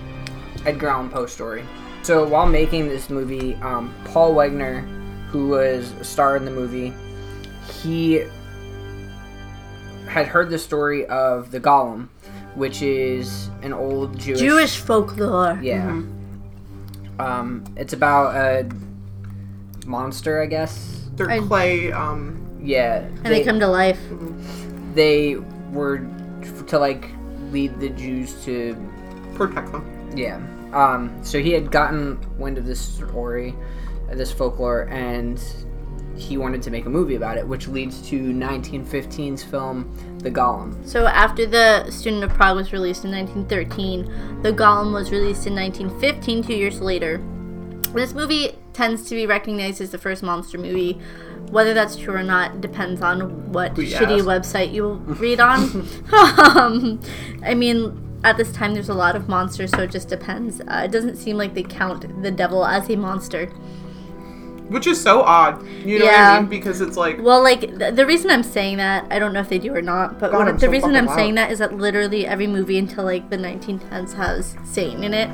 Edgar 0.65 0.89
Allan 0.89 1.09
Poe 1.09 1.25
story. 1.25 1.63
So 2.03 2.27
while 2.27 2.47
making 2.47 2.89
this 2.89 3.09
movie, 3.09 3.55
um, 3.55 3.93
Paul 4.05 4.33
Wegener, 4.33 5.00
who 5.31 5.47
was 5.47 5.91
a 5.93 6.03
star 6.03 6.35
in 6.35 6.45
the 6.45 6.51
movie, 6.51 6.93
he 7.81 8.23
had 10.07 10.27
heard 10.27 10.49
the 10.49 10.57
story 10.57 11.05
of 11.07 11.51
the 11.51 11.59
Golem, 11.59 12.09
which 12.55 12.81
is 12.81 13.49
an 13.61 13.71
old 13.73 14.19
Jewish 14.19 14.39
Jewish 14.39 14.77
folklore. 14.77 15.57
yeah. 15.61 16.01
Um, 17.19 17.63
it's 17.77 17.93
about 17.93 18.35
a 18.35 18.69
monster, 19.85 20.41
I 20.41 20.47
guess. 20.47 21.09
They're 21.15 21.39
clay. 21.41 21.91
Um, 21.91 22.59
Yeah. 22.61 22.99
And 23.23 23.25
they, 23.25 23.43
come 23.43 23.59
to 23.59 23.67
life. 23.67 23.99
they 24.95 25.35
were 25.71 25.99
to 26.67 26.79
like 26.79 27.09
lead 27.51 27.79
the 27.79 27.89
Jews 27.89 28.33
to 28.45 28.75
protect 29.35 29.71
them. 29.71 29.85
yeah. 30.15 30.39
Um, 30.73 31.11
so 31.23 31.39
he 31.39 31.51
had 31.51 31.69
gotten 31.71 32.17
wind 32.39 32.57
of 32.57 32.65
this 32.65 32.79
story, 32.79 33.53
this 34.17 34.31
folklore, 34.31 34.87
and 34.89 35.41
he 36.15 36.37
wanted 36.37 36.61
to 36.63 36.71
make 36.71 36.85
a 36.85 36.89
movie 36.89 37.15
about 37.15 37.37
it, 37.37 37.47
which 37.47 37.67
leads 37.67 38.01
to 38.09 38.19
1915's 38.19 39.43
film 39.43 39.89
The 40.19 40.29
Golem. 40.31 40.85
So 40.85 41.07
after 41.07 41.45
the 41.45 41.89
Student 41.89 42.23
of 42.23 42.31
Prague 42.33 42.55
was 42.57 42.71
released 42.73 43.05
in 43.05 43.11
1913, 43.11 44.41
The 44.41 44.53
Golem 44.53 44.93
was 44.93 45.11
released 45.11 45.47
in 45.47 45.55
1915, 45.55 46.43
two 46.43 46.53
years 46.53 46.79
later. 46.81 47.21
This 47.93 48.13
movie 48.13 48.57
tends 48.73 49.07
to 49.09 49.15
be 49.15 49.25
recognized 49.25 49.81
as 49.81 49.91
the 49.91 49.97
first 49.97 50.23
monster 50.23 50.57
movie. 50.57 50.99
Whether 51.49 51.73
that's 51.73 51.97
true 51.97 52.13
or 52.13 52.23
not 52.23 52.61
depends 52.61 53.01
on 53.01 53.51
what 53.51 53.75
We 53.75 53.87
shitty 53.87 54.19
ask. 54.19 54.25
website 54.25 54.71
you 54.73 54.93
read 55.05 55.39
on. 55.41 55.59
um, 56.13 57.01
I 57.43 57.53
mean, 57.53 58.19
at 58.23 58.37
this 58.37 58.51
time 58.53 58.73
there's 58.73 58.87
a 58.89 58.93
lot 58.93 59.15
of 59.15 59.27
monsters, 59.27 59.71
so 59.71 59.79
it 59.79 59.91
just 59.91 60.07
depends. 60.07 60.61
Uh, 60.61 60.83
it 60.85 60.91
doesn't 60.91 61.17
seem 61.17 61.35
like 61.37 61.53
they 61.53 61.63
count 61.63 62.21
the 62.21 62.31
devil 62.31 62.65
as 62.65 62.89
a 62.89 62.95
monster. 62.95 63.51
Which 64.71 64.87
is 64.87 64.99
so 65.01 65.21
odd. 65.21 65.65
You 65.67 65.99
know 65.99 66.05
what 66.05 66.13
Yeah. 66.13 66.31
I 66.31 66.39
mean? 66.39 66.49
Because 66.49 66.79
it's 66.81 66.95
like 66.95 67.19
Well, 67.21 67.43
like 67.43 67.61
the, 67.77 67.91
the 67.91 68.05
reason 68.05 68.31
I'm 68.31 68.41
saying 68.43 68.77
that, 68.77 69.05
I 69.11 69.19
don't 69.19 69.33
know 69.33 69.41
if 69.41 69.49
they 69.49 69.59
do 69.59 69.73
or 69.75 69.81
not, 69.81 70.17
but 70.19 70.31
God, 70.31 70.45
what, 70.45 70.53
the 70.55 70.61
so 70.67 70.71
reason 70.71 70.95
I'm 70.95 71.09
saying 71.09 71.35
that 71.35 71.51
is 71.51 71.59
that 71.59 71.75
literally 71.77 72.25
every 72.25 72.47
movie 72.47 72.77
until 72.77 73.03
like 73.03 73.29
the 73.29 73.37
1910s 73.37 74.13
has 74.13 74.55
Satan 74.63 75.03
in 75.03 75.13
it, 75.13 75.29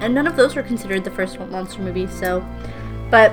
and 0.00 0.12
none 0.14 0.26
of 0.26 0.34
those 0.36 0.56
were 0.56 0.64
considered 0.64 1.04
the 1.04 1.10
first 1.12 1.38
monster 1.38 1.80
movie. 1.80 2.08
So, 2.08 2.44
but 3.10 3.32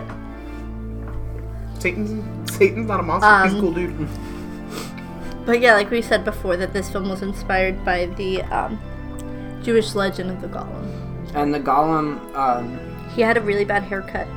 Satan's 1.79 2.53
Satan's 2.53 2.87
not 2.87 2.99
a 2.99 3.03
monster. 3.03 3.43
He's 3.43 3.53
a 3.53 3.55
Um, 3.55 3.61
cool 3.61 3.73
dude. 3.73 4.07
but 5.45 5.61
yeah, 5.61 5.73
like 5.73 5.89
we 5.89 6.01
said 6.01 6.25
before, 6.25 6.57
that 6.57 6.73
this 6.73 6.89
film 6.91 7.09
was 7.09 7.21
inspired 7.21 7.83
by 7.85 8.05
the 8.05 8.43
um, 8.43 8.79
Jewish 9.63 9.95
legend 9.95 10.29
of 10.29 10.41
the 10.41 10.47
Golem. 10.47 10.85
And 11.35 11.53
the 11.53 11.59
Golem, 11.59 12.19
um, 12.35 12.77
He 13.15 13.21
had 13.21 13.37
a 13.37 13.41
really 13.41 13.65
bad 13.65 13.83
haircut. 13.83 14.27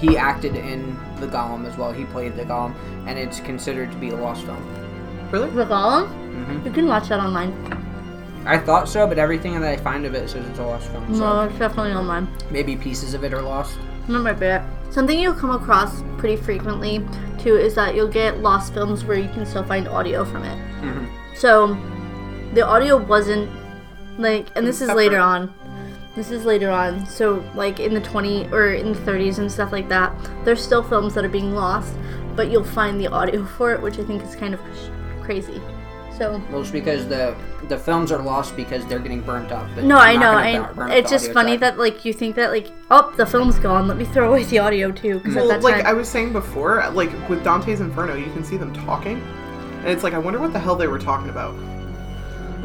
He 0.00 0.16
acted 0.16 0.54
in 0.56 0.96
The 1.20 1.26
Golem 1.26 1.66
as 1.66 1.76
well. 1.76 1.92
He 1.92 2.04
played 2.06 2.36
the 2.36 2.44
Golem, 2.44 2.74
and 3.06 3.18
it's 3.18 3.40
considered 3.40 3.90
to 3.92 3.96
be 3.98 4.10
a 4.10 4.16
lost 4.16 4.44
film. 4.44 4.62
Really? 5.30 5.50
The 5.50 5.64
Golem? 5.64 6.08
Mhm. 6.08 6.64
You 6.64 6.70
can 6.70 6.86
watch 6.86 7.08
that 7.08 7.20
online. 7.20 7.52
I 8.46 8.56
thought 8.58 8.88
so, 8.88 9.06
but 9.06 9.18
everything 9.18 9.60
that 9.60 9.68
I 9.70 9.76
find 9.76 10.06
of 10.06 10.14
it 10.14 10.30
says 10.30 10.46
it's 10.48 10.58
a 10.58 10.62
lost 10.62 10.88
film. 10.88 11.14
So 11.14 11.20
No, 11.20 11.40
it's 11.42 11.58
definitely 11.58 11.92
online. 11.92 12.28
maybe 12.50 12.76
pieces 12.76 13.12
of 13.14 13.24
it 13.24 13.34
are 13.34 13.42
lost. 13.42 13.76
Not 14.06 14.22
my 14.22 14.32
bad. 14.32 14.62
Something 14.90 15.18
you'll 15.18 15.34
come 15.34 15.50
across 15.50 16.02
pretty 16.16 16.36
frequently 16.36 17.04
too 17.38 17.56
is 17.56 17.74
that 17.74 17.94
you'll 17.94 18.08
get 18.08 18.40
lost 18.40 18.72
films 18.72 19.04
where 19.04 19.18
you 19.18 19.28
can 19.28 19.44
still 19.44 19.64
find 19.64 19.86
audio 19.86 20.24
from 20.24 20.44
it. 20.44 20.56
Mhm. 20.82 21.06
So 21.34 21.76
the 22.54 22.62
audio 22.66 22.96
wasn't 22.96 23.50
like, 24.18 24.46
and 24.56 24.66
this 24.66 24.80
is 24.80 24.88
later 24.88 25.18
on. 25.18 25.50
This 26.18 26.32
is 26.32 26.44
later 26.44 26.68
on. 26.68 27.06
So 27.06 27.48
like 27.54 27.78
in 27.78 27.94
the 27.94 28.00
20 28.00 28.48
or 28.48 28.72
in 28.72 28.92
the 28.92 28.98
30s 28.98 29.38
and 29.38 29.50
stuff 29.50 29.70
like 29.70 29.88
that, 29.88 30.12
there's 30.44 30.60
still 30.60 30.82
films 30.82 31.14
that 31.14 31.24
are 31.24 31.28
being 31.28 31.54
lost, 31.54 31.94
but 32.34 32.50
you'll 32.50 32.64
find 32.64 33.00
the 33.00 33.06
audio 33.06 33.44
for 33.56 33.72
it, 33.72 33.80
which 33.80 34.00
I 34.00 34.04
think 34.04 34.24
is 34.24 34.34
kind 34.34 34.52
of 34.52 34.60
crazy. 35.22 35.62
So 36.18 36.42
Well, 36.50 36.62
it's 36.62 36.72
because 36.72 37.06
the 37.06 37.36
the 37.68 37.78
films 37.78 38.10
are 38.10 38.20
lost 38.20 38.56
because 38.56 38.84
they're 38.86 38.98
getting 38.98 39.20
burnt 39.20 39.52
up. 39.52 39.64
no, 39.76 39.96
I 39.96 40.16
know. 40.16 40.32
I, 40.32 40.58
bur- 40.58 40.74
burn 40.74 40.90
up 40.90 40.96
it's 40.96 41.08
just 41.08 41.32
funny 41.32 41.52
side. 41.52 41.60
that 41.60 41.78
like 41.78 42.04
you 42.04 42.12
think 42.12 42.34
that 42.34 42.50
like 42.50 42.72
oh 42.90 43.14
the 43.16 43.24
film's 43.24 43.60
gone. 43.60 43.86
Let 43.86 43.96
me 43.96 44.04
throw 44.04 44.28
away 44.30 44.42
the 44.42 44.58
audio 44.58 44.90
too 44.90 45.20
because 45.20 45.36
Well, 45.36 45.60
like 45.60 45.76
time 45.76 45.86
I 45.86 45.92
was 45.92 46.08
saying 46.08 46.32
before, 46.32 46.84
like 46.90 47.12
with 47.28 47.44
Dante's 47.44 47.80
Inferno, 47.80 48.16
you 48.16 48.32
can 48.32 48.42
see 48.42 48.56
them 48.56 48.72
talking, 48.72 49.22
and 49.82 49.86
it's 49.86 50.02
like 50.02 50.14
I 50.14 50.18
wonder 50.18 50.40
what 50.40 50.52
the 50.52 50.58
hell 50.58 50.74
they 50.74 50.88
were 50.88 50.98
talking 50.98 51.30
about. 51.30 51.54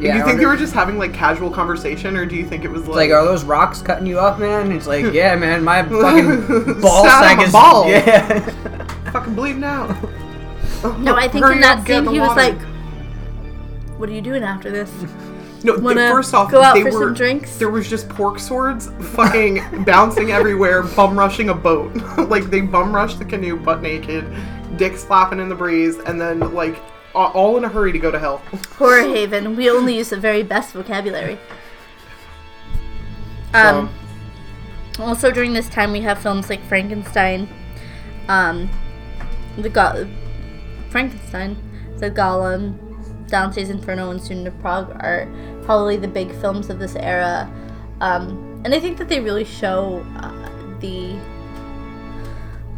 do 0.00 0.08
I 0.10 0.16
you 0.18 0.24
think 0.24 0.38
they 0.40 0.46
were 0.46 0.56
just 0.56 0.72
having 0.74 0.98
like 0.98 1.14
casual 1.14 1.50
conversation, 1.50 2.16
or 2.16 2.26
do 2.26 2.34
you 2.36 2.44
think 2.44 2.64
it 2.64 2.70
was 2.70 2.86
like, 2.88 2.96
like, 2.96 3.10
are 3.12 3.24
those 3.24 3.44
rocks 3.44 3.80
cutting 3.80 4.06
you 4.06 4.18
up, 4.18 4.38
man? 4.38 4.72
It's 4.72 4.86
like, 4.86 5.04
yeah, 5.12 5.36
man, 5.36 5.62
my 5.62 5.82
fucking 5.82 6.80
ball 6.80 7.04
sack 7.04 7.40
is 7.46 7.52
balls. 7.52 7.86
Yeah. 7.90 9.10
fucking 9.12 9.34
bleeding 9.34 9.62
out? 9.64 9.90
No, 10.98 11.14
oh, 11.14 11.16
I 11.16 11.28
think 11.28 11.44
Hurry 11.44 11.56
in 11.58 11.64
up, 11.64 11.78
that 11.78 11.86
get 11.86 11.96
scene 11.96 12.04
the 12.06 12.10
he 12.12 12.20
was 12.20 12.28
water. 12.28 12.40
like, 12.42 12.60
"What 13.98 14.08
are 14.08 14.12
you 14.12 14.20
doing 14.20 14.42
after 14.42 14.70
this? 14.70 14.90
No, 15.62 15.72
th- 15.74 15.82
Wanna 15.82 16.10
first 16.10 16.34
off, 16.34 16.50
go 16.50 16.60
out 16.60 16.74
they 16.74 16.82
for 16.82 16.92
were 16.92 17.06
some 17.06 17.14
drinks?" 17.14 17.56
there 17.56 17.70
was 17.70 17.88
just 17.88 18.06
pork 18.08 18.38
swords, 18.38 18.90
fucking 19.12 19.84
bouncing 19.84 20.32
everywhere, 20.32 20.82
bum 20.82 21.18
rushing 21.18 21.48
a 21.48 21.54
boat. 21.54 21.94
like 22.28 22.44
they 22.50 22.60
bum 22.60 22.94
rushed 22.94 23.18
the 23.18 23.24
canoe 23.24 23.56
butt 23.56 23.80
naked, 23.80 24.26
dicks 24.76 25.04
flapping 25.04 25.38
in 25.40 25.48
the 25.48 25.54
breeze, 25.54 25.98
and 26.00 26.20
then 26.20 26.40
like 26.52 26.76
a- 26.76 26.82
all 27.14 27.56
in 27.56 27.64
a 27.64 27.68
hurry 27.68 27.92
to 27.92 27.98
go 27.98 28.10
to 28.10 28.18
hell. 28.18 28.38
Horror 28.76 29.02
Haven. 29.02 29.56
We 29.56 29.70
only 29.70 29.96
use 29.96 30.10
the 30.10 30.16
very 30.16 30.42
best 30.42 30.72
vocabulary. 30.72 31.38
Um, 33.52 33.88
also 34.98 35.30
during 35.30 35.52
this 35.52 35.68
time 35.68 35.92
we 35.92 36.00
have 36.00 36.18
films 36.18 36.50
like 36.50 36.64
Frankenstein, 36.64 37.48
um, 38.28 38.68
the 39.56 39.68
Go- 39.68 40.08
Frankenstein, 40.90 41.56
the 41.98 42.10
Golem, 42.10 42.76
Dante's 43.28 43.70
Inferno, 43.70 44.10
and 44.10 44.20
Student 44.20 44.48
of 44.48 44.60
Prague 44.60 44.90
are 45.00 45.28
probably 45.62 45.96
the 45.96 46.08
big 46.08 46.32
films 46.40 46.68
of 46.68 46.80
this 46.80 46.96
era. 46.96 47.48
Um, 48.00 48.60
and 48.64 48.74
I 48.74 48.80
think 48.80 48.98
that 48.98 49.08
they 49.08 49.20
really 49.20 49.44
show 49.44 50.04
uh, 50.16 50.78
the 50.80 51.12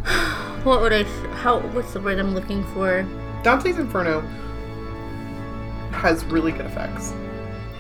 what 0.65 0.83
would 0.83 0.93
I 0.93 1.05
how 1.37 1.61
what's 1.69 1.93
the 1.95 2.01
word 2.01 2.19
I'm 2.19 2.35
looking 2.35 2.65
for? 2.75 3.07
Dante's 3.43 3.79
Inferno 3.79 4.21
has 5.93 6.25
really 6.27 6.53
good 6.53 6.67
effects 6.67 7.13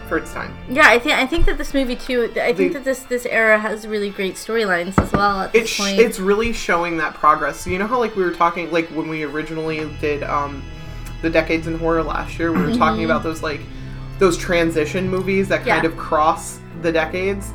for 0.08 0.18
its 0.18 0.32
time. 0.32 0.56
Yeah, 0.70 0.88
I 0.88 0.98
think 0.98 1.16
I 1.18 1.26
think 1.26 1.46
that 1.46 1.58
this 1.58 1.74
movie 1.74 1.96
too. 1.96 2.30
I 2.40 2.52
think 2.52 2.72
The- 2.72 2.78
that 2.78 2.84
this 2.84 3.00
this 3.04 3.26
era 3.26 3.58
has 3.58 3.86
really 3.86 4.10
great 4.10 4.34
storylines 4.34 4.98
as 5.00 5.12
well. 5.12 5.40
At 5.42 5.52
this 5.52 5.62
It's 5.64 5.76
point, 5.78 5.98
it's 5.98 6.18
really 6.20 6.52
showing 6.52 6.96
that 6.98 7.14
progress. 7.14 7.60
So 7.60 7.70
you 7.70 7.78
know 7.78 7.86
how 7.86 7.98
like 7.98 8.14
we 8.16 8.22
were 8.22 8.30
talking 8.32 8.70
like 8.70 8.88
when 8.88 9.08
we 9.08 9.24
originally 9.24 9.88
did 10.00 10.22
um 10.22 10.62
the 11.22 11.30
decades 11.30 11.66
in 11.66 11.78
horror 11.78 12.02
last 12.04 12.38
year, 12.38 12.52
we 12.52 12.62
were 12.62 12.74
talking 12.74 13.04
about 13.04 13.22
those 13.22 13.42
like 13.42 13.60
those 14.18 14.38
transition 14.38 15.08
movies 15.10 15.48
that 15.48 15.64
kind 15.64 15.82
Yeah. 15.82 15.90
of 15.90 15.96
cross 15.96 16.60
the 16.82 16.92
decades. 16.92 17.52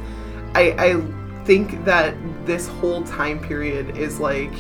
I 0.53 0.75
I 0.77 1.01
think 1.45 1.85
that 1.85 2.13
this 2.45 2.67
whole 2.67 3.01
time 3.03 3.39
period 3.39 3.97
is 3.97 4.19
like 4.19 4.51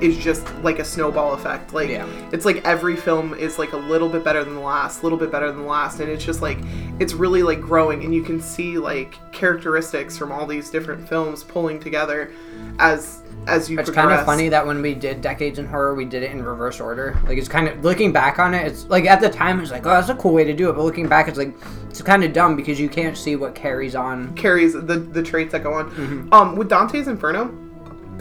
is 0.00 0.16
just 0.18 0.46
like 0.62 0.78
a 0.78 0.84
snowball 0.84 1.32
effect. 1.34 1.72
Like 1.72 1.88
Yeah. 1.88 2.06
it's 2.32 2.44
like 2.44 2.64
every 2.64 2.96
film 2.96 3.34
is 3.34 3.58
like 3.58 3.72
a 3.72 3.76
little 3.76 4.08
bit 4.08 4.22
better 4.24 4.44
than 4.44 4.54
the 4.54 4.60
last, 4.60 5.00
a 5.00 5.02
little 5.04 5.18
bit 5.18 5.30
better 5.30 5.48
than 5.48 5.62
the 5.62 5.68
last, 5.68 6.00
and 6.00 6.10
it's 6.10 6.24
just 6.24 6.42
like 6.42 6.58
it's 6.98 7.12
really 7.14 7.42
like 7.42 7.60
growing, 7.60 8.04
and 8.04 8.14
you 8.14 8.22
can 8.22 8.40
see 8.40 8.78
like 8.78 9.14
characteristics 9.32 10.16
from 10.18 10.32
all 10.32 10.46
these 10.46 10.70
different 10.70 11.08
films 11.08 11.42
pulling 11.44 11.80
together 11.80 12.32
as 12.78 13.22
as 13.46 13.70
you 13.70 13.76
progress. 13.76 13.88
It's 13.88 13.94
progress. 13.94 13.94
kind 13.94 14.20
of 14.20 14.26
funny 14.26 14.48
that 14.48 14.66
when 14.66 14.82
we 14.82 14.92
did 14.92 15.20
Decades 15.20 15.60
in 15.60 15.66
Horror, 15.66 15.94
we 15.94 16.04
did 16.04 16.24
it 16.24 16.32
in 16.32 16.42
reverse 16.42 16.80
order. 16.80 17.16
Like, 17.28 17.38
it's 17.38 17.46
kind 17.48 17.68
of, 17.68 17.84
looking 17.84 18.10
back 18.10 18.40
on 18.40 18.54
it, 18.54 18.66
it's 18.66 18.86
like 18.86 19.04
at 19.04 19.20
the 19.20 19.28
time, 19.28 19.60
it's 19.60 19.70
like, 19.70 19.86
oh, 19.86 19.90
that's 19.90 20.08
a 20.08 20.16
cool 20.16 20.32
way 20.32 20.42
to 20.42 20.52
do 20.52 20.68
it. 20.68 20.72
But 20.72 20.82
looking 20.82 21.06
back, 21.06 21.28
it's 21.28 21.38
like, 21.38 21.54
it's 21.88 22.02
kind 22.02 22.24
of 22.24 22.32
dumb 22.32 22.56
because 22.56 22.80
you 22.80 22.88
can't 22.88 23.16
see 23.16 23.36
what 23.36 23.54
carries 23.54 23.94
on. 23.94 24.34
carries 24.34 24.72
the 24.72 24.80
the 25.12 25.22
traits 25.22 25.52
that 25.52 25.62
go 25.62 25.74
on. 25.74 25.90
Mm-hmm. 25.92 26.34
Um, 26.34 26.56
with 26.56 26.68
Dante's 26.68 27.06
Inferno, 27.06 27.54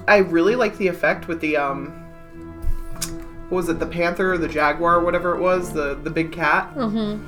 I 0.08 0.18
really 0.18 0.56
like 0.56 0.78
the 0.78 0.88
effect 0.88 1.28
with 1.28 1.42
the 1.42 1.58
um, 1.58 1.88
what 3.50 3.58
was 3.58 3.70
it, 3.70 3.80
the 3.80 3.86
panther 3.86 4.34
or 4.34 4.38
the 4.38 4.48
jaguar, 4.48 4.98
or 4.98 5.04
whatever 5.04 5.36
it 5.36 5.42
was, 5.42 5.74
the 5.74 5.96
the 5.96 6.10
big 6.10 6.32
cat. 6.32 6.74
Mhm. 6.76 7.24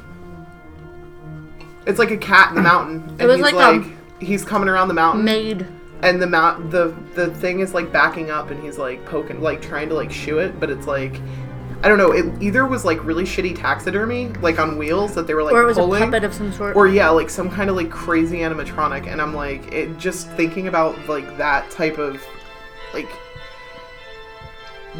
It's 1.85 1.99
like 1.99 2.11
a 2.11 2.17
cat 2.17 2.49
in 2.49 2.55
the 2.55 2.61
mountain, 2.61 3.03
and 3.19 3.27
was 3.27 3.37
he's 3.37 3.43
like, 3.43 3.53
like, 3.55 3.75
um, 3.81 3.97
he's 4.19 4.43
coming 4.43 4.67
around 4.67 4.89
the 4.89 4.93
mountain, 4.93 5.23
made. 5.23 5.65
and 6.01 6.21
the 6.21 6.27
mount 6.27 6.69
the 6.69 6.93
the 7.15 7.33
thing 7.35 7.61
is 7.61 7.73
like 7.73 7.91
backing 7.93 8.29
up, 8.29 8.51
and 8.51 8.61
he's 8.61 8.77
like 8.77 9.05
poking, 9.05 9.41
like 9.41 9.61
trying 9.61 9.87
to 9.89 9.95
like 9.95 10.11
shoo 10.11 10.39
it, 10.39 10.59
but 10.59 10.69
it's 10.69 10.87
like. 10.87 11.19
I 11.83 11.89
don't 11.89 11.99
know. 11.99 12.11
It 12.11 12.41
either 12.41 12.65
was 12.65 12.83
like 12.85 13.05
really 13.05 13.23
shitty 13.23 13.55
taxidermy, 13.55 14.29
like 14.41 14.57
on 14.57 14.79
wheels 14.79 15.13
that 15.13 15.27
they 15.27 15.35
were 15.35 15.43
like 15.43 15.53
or 15.53 15.61
it 15.61 15.67
was 15.67 15.77
pulling, 15.77 16.01
a 16.01 16.05
puppet 16.07 16.23
of 16.23 16.33
some 16.33 16.51
sort. 16.51 16.75
or 16.75 16.87
yeah 16.87 17.07
like 17.09 17.29
some 17.29 17.51
kind 17.51 17.69
of 17.69 17.75
like 17.75 17.91
crazy 17.91 18.39
animatronic 18.39 19.05
and 19.05 19.21
i'm 19.21 19.31
like 19.35 19.71
it 19.71 19.95
just 19.99 20.27
thinking 20.31 20.67
about 20.67 20.97
like 21.07 21.37
that 21.37 21.69
type 21.69 21.99
of 21.99 22.19
like 22.93 23.09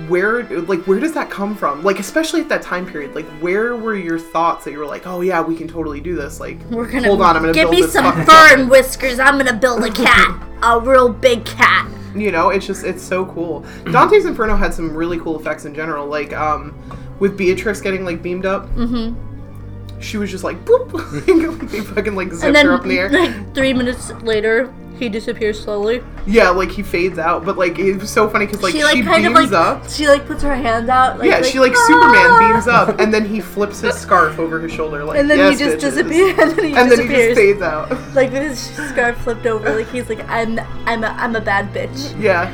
where 0.08 0.44
like 0.62 0.82
where 0.82 1.00
does 1.00 1.14
that 1.14 1.28
come 1.30 1.56
from 1.56 1.82
like 1.84 1.98
especially 2.00 2.40
at 2.40 2.48
that 2.50 2.62
time 2.62 2.86
period 2.86 3.16
like 3.16 3.26
where 3.40 3.76
were 3.76 3.96
your 3.96 4.20
thoughts 4.20 4.64
that 4.64 4.72
you 4.72 4.78
were 4.78 4.86
like 4.86 5.08
oh 5.08 5.22
yeah 5.22 5.42
we 5.42 5.56
can 5.56 5.68
totally 5.68 6.00
do 6.00 6.16
this 6.16 6.40
like 6.40 6.60
We're 6.70 6.86
gonna 6.90 7.08
hold 7.08 7.22
on 7.22 7.36
i'm 7.36 7.42
gonna 7.42 7.54
give 7.54 7.72
build 7.72 7.82
me 7.82 7.88
some 7.88 8.14
fur 8.26 8.54
and 8.56 8.70
whiskers. 8.70 9.18
I'm 9.18 9.38
gonna 9.40 9.54
build 9.58 9.84
a 9.84 9.92
cat, 9.92 10.40
a 10.62 10.80
real 10.80 11.10
big 11.10 11.46
cat. 11.46 11.90
you 12.16 12.32
know 12.32 12.50
it's 12.50 12.68
just 12.68 12.84
it's 12.86 13.02
so 13.02 13.26
cool 13.26 13.66
dante's 13.92 14.26
inferno 14.26 14.56
had 14.56 14.72
some 14.72 14.96
really 14.96 15.18
cool 15.20 15.40
effects 15.40 15.66
in 15.66 15.74
general 15.74 16.06
like 16.06 16.32
um 16.34 16.78
with 17.20 17.36
beatrice 17.36 17.82
getting 17.82 18.06
like 18.06 18.22
beamed 18.22 18.46
up 18.46 18.68
Mm-hmm. 18.76 20.00
she 20.00 20.18
was 20.18 20.30
just 20.30 20.44
like 20.44 20.64
boop 20.64 20.94
like, 21.60 21.72
they 21.72 21.82
fucking 21.82 22.14
like 22.16 22.32
zipped 22.34 22.54
then, 22.54 22.68
her 22.68 22.74
up 22.74 22.84
in 22.84 22.90
the 22.90 23.00
air 23.00 23.10
like 23.10 23.56
three 23.56 23.74
minutes 23.74 24.12
later, 24.22 24.72
he 24.98 25.10
disappears 25.10 25.62
slowly. 25.64 26.02
yeah 26.26 26.50
like 26.50 26.70
he 26.72 26.82
fades 26.84 27.18
out 27.20 27.46
but 27.46 27.58
like 27.58 27.78
it 27.80 27.98
was 27.98 28.10
so 28.10 28.28
funny 28.30 28.46
because 28.46 28.62
like 28.64 28.72
she 28.74 28.80
she, 28.80 28.84
like 28.84 29.04
kind 29.04 29.24
beams 29.24 29.38
of 29.46 29.52
like 29.52 29.54
up 29.54 29.90
she 29.90 30.08
like 30.08 30.26
puts 30.26 30.44
her 30.44 30.56
hand 30.56 30.90
out. 30.90 31.20
Like, 31.20 31.30
yeah, 31.30 31.38
like, 31.38 31.46
she 31.46 31.60
like 31.60 31.74
"Ah!" 31.76 31.86
Superman 31.88 32.54
beams 32.54 32.68
up, 32.68 33.00
and 33.00 33.14
then 33.14 33.26
he 33.26 33.40
flips 33.40 33.80
his 33.82 33.96
scarf 34.06 34.38
over 34.40 34.60
his 34.60 34.72
shoulder, 34.72 35.04
like 35.06 35.20
and 35.20 35.30
then 35.30 35.38
yes, 35.38 35.60
he 35.60 35.66
just 35.66 35.78
bitches." 35.78 35.96
disappears. 35.96 36.38
And 36.40 36.52
then 36.58 36.66
he 36.66 36.76
and 36.76 36.92
then 36.92 37.00
he 37.00 37.08
disappears. 37.08 37.28
just 37.36 37.40
fades 37.40 37.62
out. 37.62 37.92
like 38.16 38.32
with 38.32 38.44
his 38.44 38.60
scarf 38.60 39.18
flipped 39.20 39.46
over. 39.46 39.74
Like 39.76 39.90
he's 39.90 40.10
like, 40.10 40.28
I'm 40.30 40.60
I'm 40.86 41.04
a 41.04 41.08
I'm 41.08 41.36
a 41.36 41.42
bad 41.42 41.74
bitch. 41.74 42.20
yeah, 42.22 42.52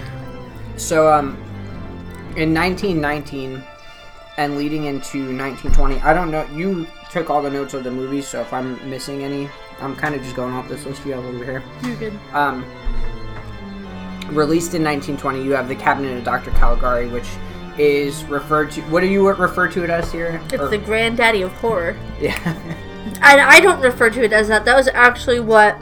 So, 0.78 1.12
um, 1.12 1.38
in 2.36 2.54
1919 2.54 3.64
and 4.38 4.58
leading 4.58 4.86
into 4.86 5.20
1920, 5.38 6.00
I 6.02 6.14
don't 6.14 6.32
know, 6.32 6.44
you 6.54 6.88
took 7.12 7.30
all 7.30 7.42
the 7.44 7.50
notes 7.52 7.74
of 7.76 7.84
the 7.84 7.92
movies, 7.92 8.28
so 8.28 8.42
if 8.42 8.52
I'm 8.52 8.78
missing 8.90 9.24
any, 9.24 9.48
I'm 9.82 9.96
kind 9.96 10.16
of 10.16 10.22
just 10.22 10.36
going 10.36 10.54
off 10.54 10.68
this 10.70 10.86
list 10.86 11.06
you 11.06 11.14
have 11.14 11.26
over 11.26 11.44
here. 11.44 11.64
You're 11.84 11.96
good. 11.98 12.20
Um, 12.32 12.64
released 14.30 14.74
in 14.74 14.84
1920, 14.84 15.44
you 15.44 15.52
have 15.52 15.68
The 15.68 15.76
Cabinet 15.76 16.18
of 16.18 16.24
Dr. 16.24 16.52
Caligari, 16.52 17.08
which 17.10 17.28
is 17.78 18.24
referred 18.26 18.72
to. 18.72 18.82
What 18.84 19.02
do 19.02 19.08
you 19.08 19.28
refer 19.28 19.68
to 19.68 19.84
it 19.84 19.90
as 19.90 20.12
here? 20.12 20.42
It's 20.46 20.62
Or- 20.62 20.68
the 20.70 20.78
granddaddy 20.78 21.42
of 21.42 21.52
horror. 21.54 21.98
yeah. 22.22 22.56
I, 23.22 23.40
I 23.40 23.60
don't 23.60 23.82
refer 23.82 24.10
to 24.10 24.24
it 24.24 24.32
as 24.32 24.48
that. 24.48 24.64
That 24.66 24.76
was 24.78 24.88
actually 24.90 25.40
what 25.40 25.78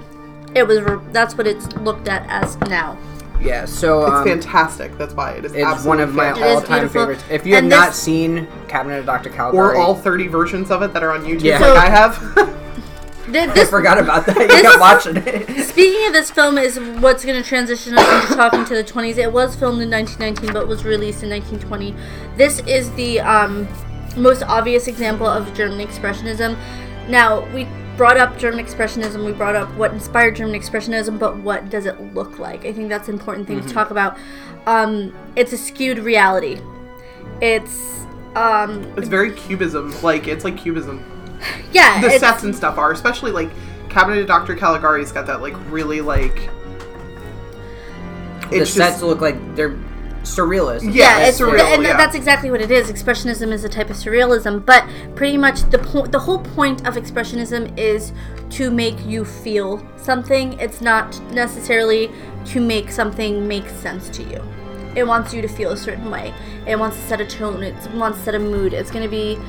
it 0.56 0.64
was. 0.68 0.82
Re- 0.82 1.00
that's 1.12 1.36
what 1.38 1.46
it's 1.48 1.72
looked 1.78 2.08
at 2.08 2.26
as 2.30 2.58
now. 2.62 2.98
yeah. 3.42 3.66
So 3.66 4.02
it's 4.04 4.12
um, 4.12 4.24
fantastic. 4.26 4.98
That's 4.98 5.14
why 5.14 5.34
it 5.34 5.46
is. 5.46 5.54
it's 5.54 5.64
absolutely 5.64 5.88
one 5.90 6.00
of 6.10 6.16
my 6.16 6.24
fantastic. 6.34 6.56
all-time 6.56 6.80
beautiful. 6.80 7.02
favorites. 7.02 7.24
If 7.30 7.46
you 7.46 7.54
have 7.56 7.64
And 7.64 7.70
not 7.70 7.94
seen 7.94 8.48
Cabinet 8.68 9.00
of 9.00 9.06
Dr. 9.06 9.30
Caligari, 9.30 9.76
or 9.76 9.80
all 9.80 9.94
thirty 9.96 10.28
versions 10.28 10.72
of 10.72 10.82
it 10.82 10.94
that 10.94 11.04
are 11.04 11.12
on 11.12 11.24
YouTube, 11.24 11.44
Yeah. 11.44 11.60
like 11.60 11.78
I 11.78 11.90
have. 11.90 12.58
Th- 13.32 13.50
I 13.50 13.54
This, 13.54 13.70
forgot 13.70 13.98
about 13.98 14.26
that. 14.26 14.36
You 14.40 14.48
this- 14.48 14.62
got 14.62 14.80
watching 14.80 15.18
it. 15.18 15.64
speaking 15.66 16.08
of 16.08 16.14
this 16.14 16.30
film, 16.32 16.58
is 16.58 16.80
what's 17.02 17.24
going 17.26 17.42
to 17.42 17.48
transition 17.48 17.98
us 17.98 18.24
into 18.24 18.36
talking 18.36 18.66
to 18.66 18.76
the 18.76 18.84
20s. 18.84 19.18
It 19.18 19.32
was 19.32 19.56
filmed 19.56 19.82
in 19.82 19.90
1919, 19.90 20.54
but 20.54 20.68
was 20.68 20.84
released 20.86 21.24
in 21.24 21.30
1920. 21.30 21.96
This 22.38 22.60
is 22.68 22.92
the 22.94 23.20
um, 23.22 23.68
most 24.18 24.44
obvious 24.44 24.88
example 24.88 25.28
of 25.28 25.54
German 25.54 25.86
Expressionism. 25.86 26.58
Now, 27.08 27.46
we 27.54 27.68
brought 27.98 28.18
up 28.18 28.38
German 28.38 28.64
Expressionism, 28.66 29.26
we 29.26 29.32
brought 29.32 29.56
up 29.56 29.70
what 29.76 29.92
inspired 29.94 30.36
German 30.36 30.60
Expressionism, 30.60 31.20
but 31.20 31.38
what 31.38 31.70
does 31.70 31.86
it 31.86 32.14
look 32.14 32.40
like? 32.40 32.66
I 32.66 32.74
think 32.74 32.90
that's 32.90 33.08
an 33.08 33.14
important 33.14 33.48
thing 33.48 33.62
to 33.62 33.68
talk 33.74 33.92
about. 33.92 34.18
Um, 34.66 35.14
it's 35.36 35.54
a 35.54 35.58
skewed 35.58 36.00
reality. 36.00 36.60
It's 37.42 38.00
um, 38.36 38.84
it's 38.98 39.08
very 39.08 39.32
cubism. 39.34 39.94
Like 40.02 40.28
it's 40.28 40.44
like 40.46 40.58
cubism. 40.58 41.04
yeah, 41.72 42.02
The 42.02 42.20
sets 42.20 42.44
and 42.44 42.56
stuff 42.56 42.78
are, 42.78 42.92
especially 42.92 43.32
like 43.32 43.50
Cabinet 43.90 44.20
of 44.20 44.28
Dr. 44.28 44.56
Caligari's 44.56 45.12
got 45.12 45.28
that 45.28 45.42
like 45.42 45.56
really 45.72 46.02
like. 46.02 46.50
the 48.50 48.62
It's 48.62 48.72
sets 48.72 49.02
look 49.02 49.22
like 49.22 49.56
they're 49.56 49.78
surrealist. 50.24 50.84
Yeah, 50.84 50.92
yeah, 50.92 51.20
it's 51.20 51.40
it's, 51.40 51.50
surreal, 51.50 51.74
and 51.74 51.84
yeah. 51.84 51.98
that's 51.98 52.16
exactly 52.16 52.52
what 52.52 52.62
it 52.62 52.72
is. 52.72 52.92
Expressionism 52.92 53.52
is 53.52 53.64
a 53.64 53.70
type 53.70 53.90
of 53.90 53.96
surrealism, 53.96 54.66
but 54.66 54.88
pretty 55.16 55.38
much 55.38 55.62
the 55.70 55.80
point, 55.80 56.12
the 56.12 56.20
whole 56.20 56.40
point 56.40 56.88
of 56.88 56.96
expressionism 56.96 57.78
is 57.78 58.14
to 58.52 58.72
make 58.72 59.04
you 59.06 59.26
feel 59.26 59.86
something. 59.98 60.54
It's 60.60 60.82
not 60.82 61.20
necessarily 61.32 62.12
to 62.46 62.60
make 62.60 62.92
something 62.92 63.48
make 63.48 63.68
sense 63.70 64.10
to 64.10 64.24
you. 64.24 64.44
It 64.96 65.08
wants 65.08 65.34
you 65.34 65.42
to 65.42 65.48
feel 65.48 65.72
a 65.72 65.78
certain 65.78 66.12
way. 66.12 66.34
It 66.68 66.78
wants 66.78 66.98
to 66.98 67.04
set 67.04 67.22
a 67.22 67.26
tone. 67.26 67.64
It 67.64 67.76
wants 67.92 68.20
to 68.20 68.26
set 68.26 68.36
a 68.36 68.40
mood. 68.40 68.74
It's 68.74 68.92
going 68.92 69.04
to 69.04 69.10
be 69.10 69.40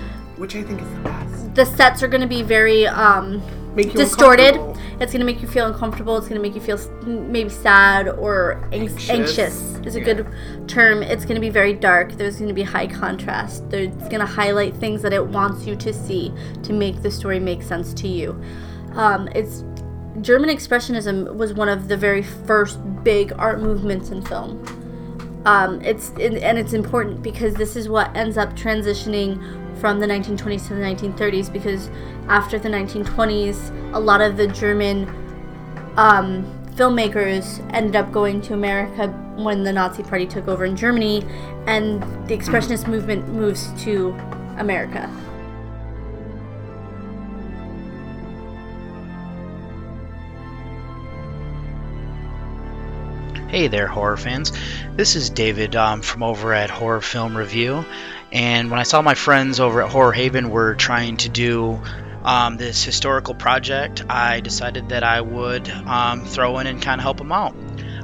which 0.43 0.57
I 0.57 0.65
think 0.65 0.83
is 0.83 0.91
the 0.91 1.01
best. 1.03 1.55
the 1.55 1.65
sets 1.65 2.03
are 2.03 2.09
going 2.09 2.21
to 2.21 2.27
be 2.27 2.43
very 2.43 2.85
um 2.89 3.41
distorted. 3.77 4.59
It's 5.01 5.13
gonna 5.13 5.25
make 5.25 5.41
you 5.41 5.49
feel 5.49 5.67
uncomfortable. 5.67 6.17
It's 6.19 6.29
gonna 6.29 6.41
make 6.41 6.55
you 6.55 6.61
feel 6.61 6.79
maybe 7.05 7.49
sad 7.49 8.09
or 8.09 8.69
anx- 8.73 9.09
Anxious. 9.09 9.39
anxious. 9.39 9.87
Is 9.87 9.97
a 9.97 10.01
good 10.01 10.27
term. 10.69 11.03
It's 11.03 11.25
gonna 11.25 11.41
be 11.41 11.49
very 11.49 11.73
dark. 11.73 12.13
There's 12.13 12.39
gonna 12.39 12.53
be 12.53 12.63
high 12.63 12.87
contrast. 12.87 13.71
There's 13.71 13.95
gonna 14.09 14.27
highlight 14.27 14.75
things 14.75 15.01
that 15.03 15.13
it 15.13 15.27
wants 15.27 15.67
you 15.67 15.75
to 15.77 15.93
see 15.93 16.33
to 16.65 16.73
make 16.73 17.03
the 17.03 17.11
story 17.11 17.41
make 17.41 17.63
sense 17.63 17.95
to 17.95 18.09
you. 18.09 18.41
Um, 18.95 19.29
it's 19.35 19.65
German 20.21 20.51
Expressionism 20.51 21.35
was 21.37 21.55
one 21.55 21.69
of 21.69 21.89
the 21.89 21.97
very 21.97 22.23
first 22.23 22.79
big 23.03 23.33
art 23.39 23.61
movements 23.61 24.11
in 24.11 24.23
film. 24.23 24.63
Um, 25.47 25.81
it's 25.83 26.11
and 26.11 26.59
it's 26.59 26.73
important 26.75 27.23
because 27.23 27.55
this 27.55 27.75
is 27.75 27.89
what 27.89 28.15
ends 28.17 28.37
up 28.37 28.55
transitioning 28.55 29.41
from 29.83 29.99
the 29.99 30.07
1920s 30.07 30.69
to 30.69 30.75
the 30.75 30.81
1930s 30.81 31.53
because 31.53 31.91
after 32.29 32.57
the 32.57 32.69
1920s 32.69 33.93
a 33.95 33.99
lot 33.99 34.21
of 34.21 34.37
the 34.37 34.47
german 34.47 35.09
um, 35.97 36.45
filmmakers 36.77 37.59
ended 37.75 37.97
up 37.97 38.13
going 38.13 38.41
to 38.41 38.55
america 38.55 39.09
when 39.35 39.65
the 39.65 39.73
nazi 39.73 40.05
party 40.05 40.25
took 40.25 40.47
over 40.47 40.65
in 40.65 40.77
germany 40.77 41.25
and 41.67 42.01
the 42.29 42.39
expressionist 42.39 42.87
movement 42.87 43.27
moves 43.31 43.73
to 43.83 44.11
america 44.59 45.11
Hey 53.49 53.69
there, 53.69 53.87
horror 53.87 54.17
fans. 54.17 54.51
This 54.97 55.15
is 55.15 55.29
David 55.29 55.77
um, 55.77 56.01
from 56.01 56.23
over 56.23 56.55
at 56.55 56.71
Horror 56.71 57.03
Film 57.03 57.37
Review. 57.37 57.85
And 58.33 58.71
when 58.71 58.81
I 58.81 58.85
saw 58.85 59.03
my 59.03 59.15
friends 59.15 59.61
over 59.61 59.83
at 59.83 59.91
Horror 59.91 60.13
Haven 60.13 60.49
were 60.49 60.75
trying 60.75 61.19
to 61.19 61.29
do 61.29 61.83
um, 62.25 62.57
this 62.57 62.83
historical 62.83 63.35
project, 63.35 64.05
I 64.09 64.41
decided 64.41 64.89
that 64.89 65.05
I 65.05 65.21
would 65.21 65.69
um, 65.69 66.25
throw 66.25 66.59
in 66.59 66.67
and 66.67 66.81
kind 66.81 66.99
of 66.99 67.03
help 67.03 67.19
them 67.19 67.31
out. 67.31 67.55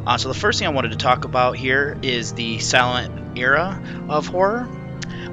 Uh, 0.07 0.19
so, 0.19 0.29
the 0.29 0.35
first 0.35 0.59
thing 0.59 0.69
I 0.69 0.73
wanted 0.73 0.93
to 0.93 0.99
talk 0.99 1.25
about 1.25 1.57
here 1.57 1.97
is 2.03 2.35
the 2.35 2.59
silent 2.59 3.39
era 3.39 3.83
of 4.09 4.27
horror. 4.27 4.69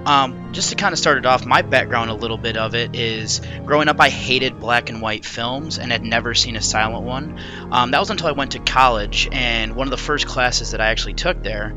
Um, 0.05 0.53
just 0.53 0.69
to 0.69 0.75
kind 0.75 0.93
of 0.93 0.99
start 0.99 1.17
it 1.17 1.25
off, 1.25 1.45
my 1.45 1.63
background 1.63 2.11
a 2.11 2.13
little 2.13 2.37
bit 2.37 2.57
of 2.57 2.75
it 2.75 2.95
is 2.95 3.41
growing 3.65 3.87
up, 3.87 3.99
I 3.99 4.09
hated 4.09 4.59
black 4.59 4.89
and 4.89 5.01
white 5.01 5.25
films 5.25 5.79
and 5.79 5.91
had 5.91 6.03
never 6.03 6.35
seen 6.35 6.55
a 6.55 6.61
silent 6.61 7.03
one. 7.03 7.39
Um, 7.71 7.91
that 7.91 7.99
was 7.99 8.11
until 8.11 8.27
I 8.27 8.33
went 8.33 8.51
to 8.51 8.59
college, 8.59 9.27
and 9.31 9.75
one 9.75 9.87
of 9.87 9.91
the 9.91 9.97
first 9.97 10.27
classes 10.27 10.71
that 10.71 10.81
I 10.81 10.87
actually 10.87 11.15
took 11.15 11.41
there 11.41 11.75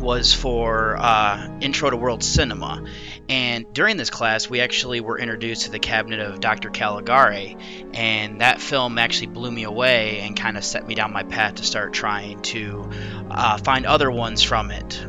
was 0.00 0.32
for 0.32 0.96
uh, 0.96 1.58
Intro 1.60 1.90
to 1.90 1.96
World 1.96 2.22
Cinema. 2.22 2.84
And 3.28 3.72
during 3.72 3.96
this 3.96 4.10
class, 4.10 4.48
we 4.48 4.60
actually 4.60 5.00
were 5.00 5.18
introduced 5.18 5.64
to 5.64 5.70
the 5.70 5.78
cabinet 5.78 6.20
of 6.20 6.40
Dr. 6.40 6.70
Caligari, 6.70 7.56
and 7.92 8.40
that 8.40 8.60
film 8.60 8.96
actually 8.98 9.26
blew 9.28 9.50
me 9.50 9.64
away 9.64 10.20
and 10.20 10.36
kind 10.36 10.56
of 10.56 10.64
set 10.64 10.86
me 10.86 10.94
down 10.94 11.12
my 11.12 11.24
path 11.24 11.56
to 11.56 11.64
start 11.64 11.92
trying 11.92 12.40
to 12.42 12.90
uh, 13.30 13.58
find 13.58 13.84
other 13.84 14.10
ones 14.10 14.42
from 14.42 14.70
it. 14.70 15.04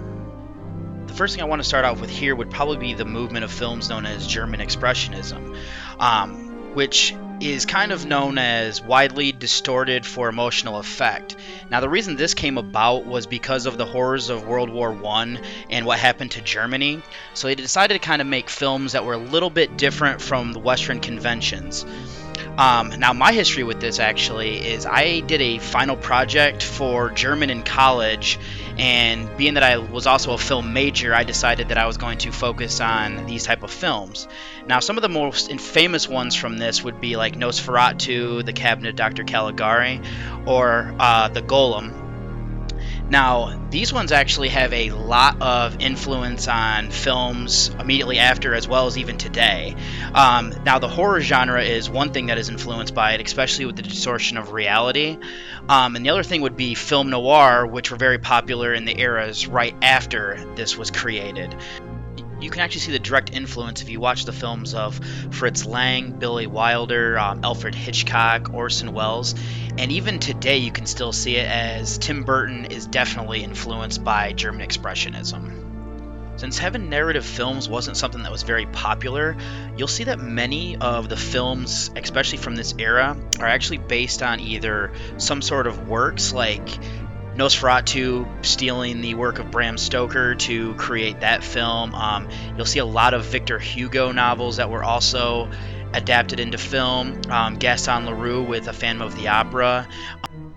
The 1.08 1.14
first 1.14 1.36
thing 1.36 1.44
I 1.44 1.48
want 1.48 1.62
to 1.62 1.68
start 1.68 1.86
off 1.86 2.02
with 2.02 2.10
here 2.10 2.36
would 2.36 2.52
probably 2.52 2.78
be 2.78 2.94
the 2.94 3.06
movement 3.06 3.46
of 3.46 3.52
films 3.52 3.90
known 3.90 4.06
as 4.06 4.28
German 4.28 4.60
Expressionism, 4.60 5.58
um, 6.00 6.76
which 6.76 7.16
is 7.42 7.66
kind 7.66 7.92
of 7.92 8.06
known 8.06 8.38
as 8.38 8.82
widely 8.82 9.32
distorted 9.32 10.06
for 10.06 10.28
emotional 10.28 10.78
effect. 10.78 11.36
Now, 11.70 11.80
the 11.80 11.90
reason 11.90 12.16
this 12.16 12.34
came 12.34 12.58
about 12.58 13.06
was 13.06 13.28
because 13.28 13.66
of 13.66 13.78
the 13.78 13.86
horrors 13.86 14.30
of 14.30 14.46
World 14.46 14.70
War 14.70 14.94
I 15.06 15.40
and 15.70 15.86
what 15.86 16.00
happened 16.00 16.32
to 16.32 16.42
Germany. 16.42 17.02
So 17.34 17.48
they 17.48 17.56
decided 17.56 17.94
to 17.94 18.00
kind 18.00 18.22
of 18.22 18.28
make 18.28 18.50
films 18.50 18.92
that 18.92 19.06
were 19.06 19.14
a 19.14 19.18
little 19.18 19.50
bit 19.50 19.78
different 19.78 20.22
from 20.22 20.52
the 20.52 20.60
Western 20.60 21.00
conventions. 21.00 21.86
Um, 22.58 22.90
now, 23.00 23.14
my 23.14 23.32
history 23.32 23.64
with 23.64 23.80
this 23.80 24.00
actually 24.00 24.58
is 24.58 24.86
I 24.86 25.22
did 25.22 25.42
a 25.42 25.60
final 25.60 25.96
project 25.96 26.62
for 26.62 27.10
German 27.10 27.50
in 27.50 27.64
college, 27.64 28.38
and 28.80 29.36
being 29.36 29.56
that 29.56 29.64
I 29.64 29.78
was 29.78 30.08
also 30.08 30.32
a 30.32 30.38
film 30.38 30.72
major, 30.72 31.14
I 31.14 31.26
decided 31.26 31.68
that 31.68 31.78
I 31.78 31.86
was 31.86 31.98
going 31.98 32.18
to 32.20 32.32
focus 32.32 32.80
on 32.80 33.26
these 33.26 33.44
type 33.44 33.62
of 33.62 33.72
films. 33.72 34.26
Now, 34.68 34.80
some 34.80 34.98
of 34.98 35.02
the 35.02 35.10
most 35.10 35.52
famous 35.60 36.08
ones 36.08 36.34
from 36.34 36.58
this 36.58 36.82
would 36.82 37.02
be 37.02 37.18
like 37.18 37.36
Nosferatu, 37.36 38.46
The 38.46 38.54
Cabinet 38.54 38.92
of 38.92 38.96
Dr. 38.96 39.26
Caligari, 39.26 40.00
or 40.46 40.96
uh, 40.98 41.28
The 41.28 41.42
Golem. 41.42 41.99
Now, 43.10 43.60
these 43.72 43.92
ones 43.92 44.12
actually 44.12 44.50
have 44.50 44.72
a 44.72 44.92
lot 44.92 45.42
of 45.42 45.82
influence 45.82 46.48
on 46.48 46.92
films 46.92 47.70
immediately 47.80 48.20
after, 48.20 48.54
as 48.54 48.68
well 48.68 48.86
as 48.86 48.98
even 48.98 49.18
today. 49.18 49.76
Um, 50.14 50.54
now, 50.64 50.78
the 50.78 50.88
horror 50.88 51.20
genre 51.20 51.62
is 51.62 51.90
one 51.90 52.14
thing 52.14 52.28
that 52.28 52.38
is 52.38 52.50
influenced 52.50 52.94
by 52.94 53.14
it, 53.14 53.26
especially 53.26 53.66
with 53.66 53.76
the 53.76 53.82
distortion 53.82 54.38
of 54.38 54.52
reality. 54.52 55.18
Um, 55.68 55.96
and 55.96 56.06
the 56.06 56.12
other 56.12 56.24
thing 56.24 56.42
would 56.42 56.56
be 56.56 56.76
film 56.76 57.10
noir, 57.10 57.66
which 57.66 57.90
were 57.90 57.98
very 57.98 58.20
popular 58.20 58.74
in 58.74 58.86
the 58.86 59.00
eras 59.00 59.48
right 59.48 59.76
after 59.82 60.38
this 60.56 60.78
was 60.78 60.92
created 60.92 61.56
you 62.42 62.50
can 62.50 62.62
actually 62.62 62.82
see 62.82 62.92
the 62.92 63.00
direct 63.00 63.34
influence 63.34 63.82
if 63.82 63.90
you 63.90 64.00
watch 64.00 64.26
the 64.26 64.32
films 64.32 64.74
of 64.74 65.00
Fritz 65.32 65.66
Lang, 65.66 66.12
Billy 66.12 66.48
Wilder, 66.48 67.18
um, 67.20 67.42
Alfred 67.44 67.76
Hitchcock, 67.76 68.54
Orson 68.54 68.94
Welles, 68.94 69.36
and 69.78 69.92
even 69.92 70.20
today 70.20 70.58
you 70.58 70.72
can 70.72 70.86
still 70.86 71.12
see 71.12 71.36
it 71.38 71.48
as 71.48 71.98
Tim 71.98 72.24
Burton 72.24 72.66
is 72.66 72.86
definitely 72.86 73.44
influenced 73.44 74.04
by 74.04 74.34
German 74.34 74.68
Expressionism. 74.68 75.70
Since 76.40 76.58
heaven 76.58 76.90
narrative 76.90 77.26
films 77.26 77.68
wasn't 77.68 77.98
something 77.98 78.24
that 78.24 78.32
was 78.32 78.44
very 78.44 78.66
popular, 78.66 79.36
you'll 79.76 79.90
see 79.90 80.06
that 80.06 80.20
many 80.20 80.78
of 80.78 81.10
the 81.10 81.18
films, 81.18 81.92
especially 81.98 82.38
from 82.38 82.56
this 82.56 82.74
era, 82.80 83.18
are 83.42 83.46
actually 83.46 83.80
based 83.80 84.24
on 84.24 84.40
either 84.40 84.94
some 85.18 85.42
sort 85.42 85.68
of 85.68 85.90
works 85.90 86.32
like 86.32 86.70
Nosferatu 87.40 88.46
stealing 88.46 89.00
the 89.00 89.14
work 89.14 89.40
of 89.40 89.50
Bram 89.50 89.78
Stoker 89.78 90.36
to 90.36 90.76
create 90.76 91.22
that 91.22 91.42
film. 91.42 91.96
Um, 91.96 92.28
you'll 92.58 92.66
see 92.66 92.80
a 92.80 92.86
lot 92.86 93.14
of 93.14 93.24
Victor 93.24 93.58
Hugo 93.58 94.12
novels 94.12 94.58
that 94.58 94.70
were 94.70 94.84
also 94.84 95.50
adapted 95.94 96.42
into 96.42 96.58
film. 96.58 97.22
Um, 97.30 97.56
Gaston 97.56 98.06
Leroux 98.06 98.44
with 98.44 98.68
A 98.68 98.74
Phantom 98.74 99.08
of 99.08 99.16
the 99.16 99.30
Opera. 99.30 99.88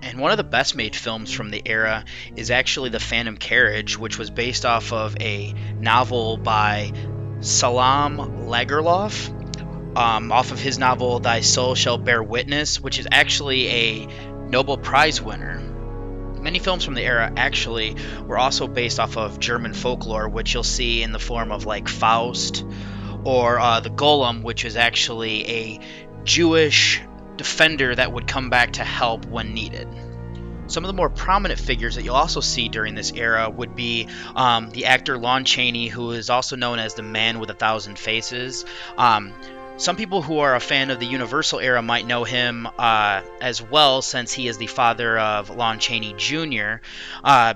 And 0.02 0.18
one 0.18 0.32
of 0.32 0.38
the 0.38 0.44
best 0.44 0.74
made 0.74 0.96
films 0.96 1.32
from 1.32 1.50
the 1.50 1.62
era 1.64 2.04
is 2.34 2.50
actually 2.50 2.90
The 2.90 2.98
Phantom 2.98 3.36
Carriage, 3.36 3.96
which 3.96 4.18
was 4.18 4.30
based 4.30 4.66
off 4.66 4.92
of 4.92 5.16
a 5.20 5.54
novel 5.78 6.36
by 6.36 6.92
Selma 7.38 8.26
Lagerlof. 8.26 9.38
Um, 9.96 10.32
off 10.32 10.50
of 10.50 10.58
his 10.58 10.78
novel 10.78 11.20
Thy 11.20 11.42
Soul 11.42 11.76
Shall 11.76 11.98
Bear 11.98 12.20
Witness, 12.20 12.80
which 12.80 12.98
is 12.98 13.06
actually 13.12 13.68
a 13.68 14.06
Nobel 14.48 14.78
Prize 14.78 15.22
winner. 15.22 15.71
Many 16.42 16.58
films 16.58 16.84
from 16.84 16.94
the 16.94 17.02
era 17.02 17.32
actually 17.36 17.96
were 18.26 18.36
also 18.36 18.66
based 18.66 18.98
off 18.98 19.16
of 19.16 19.38
German 19.38 19.74
folklore, 19.74 20.28
which 20.28 20.52
you'll 20.52 20.64
see 20.64 21.02
in 21.02 21.12
the 21.12 21.20
form 21.20 21.52
of 21.52 21.66
like 21.66 21.88
Faust 21.88 22.64
or 23.24 23.60
uh, 23.60 23.78
the 23.78 23.90
Golem, 23.90 24.42
which 24.42 24.64
is 24.64 24.76
actually 24.76 25.48
a 25.48 25.80
Jewish 26.24 27.00
defender 27.36 27.94
that 27.94 28.12
would 28.12 28.26
come 28.26 28.50
back 28.50 28.72
to 28.72 28.84
help 28.84 29.24
when 29.26 29.54
needed. 29.54 29.86
Some 30.66 30.84
of 30.84 30.88
the 30.88 30.94
more 30.94 31.10
prominent 31.10 31.60
figures 31.60 31.94
that 31.94 32.02
you'll 32.02 32.16
also 32.16 32.40
see 32.40 32.68
during 32.68 32.94
this 32.94 33.12
era 33.12 33.48
would 33.48 33.76
be 33.76 34.08
um, 34.34 34.70
the 34.70 34.86
actor 34.86 35.18
Lon 35.18 35.44
Chaney, 35.44 35.88
who 35.88 36.12
is 36.12 36.30
also 36.30 36.56
known 36.56 36.78
as 36.78 36.94
the 36.94 37.02
Man 37.02 37.38
with 37.38 37.50
a 37.50 37.54
Thousand 37.54 37.98
Faces. 37.98 38.64
Um, 38.96 39.32
some 39.82 39.96
people 39.96 40.22
who 40.22 40.38
are 40.38 40.54
a 40.54 40.60
fan 40.60 40.90
of 40.90 41.00
the 41.00 41.06
Universal 41.06 41.58
era 41.58 41.82
might 41.82 42.06
know 42.06 42.22
him 42.22 42.68
uh, 42.78 43.22
as 43.40 43.60
well, 43.60 44.00
since 44.00 44.32
he 44.32 44.46
is 44.46 44.56
the 44.56 44.68
father 44.68 45.18
of 45.18 45.50
Lon 45.50 45.80
Chaney 45.80 46.14
Jr. 46.16 46.76
Uh, 47.24 47.54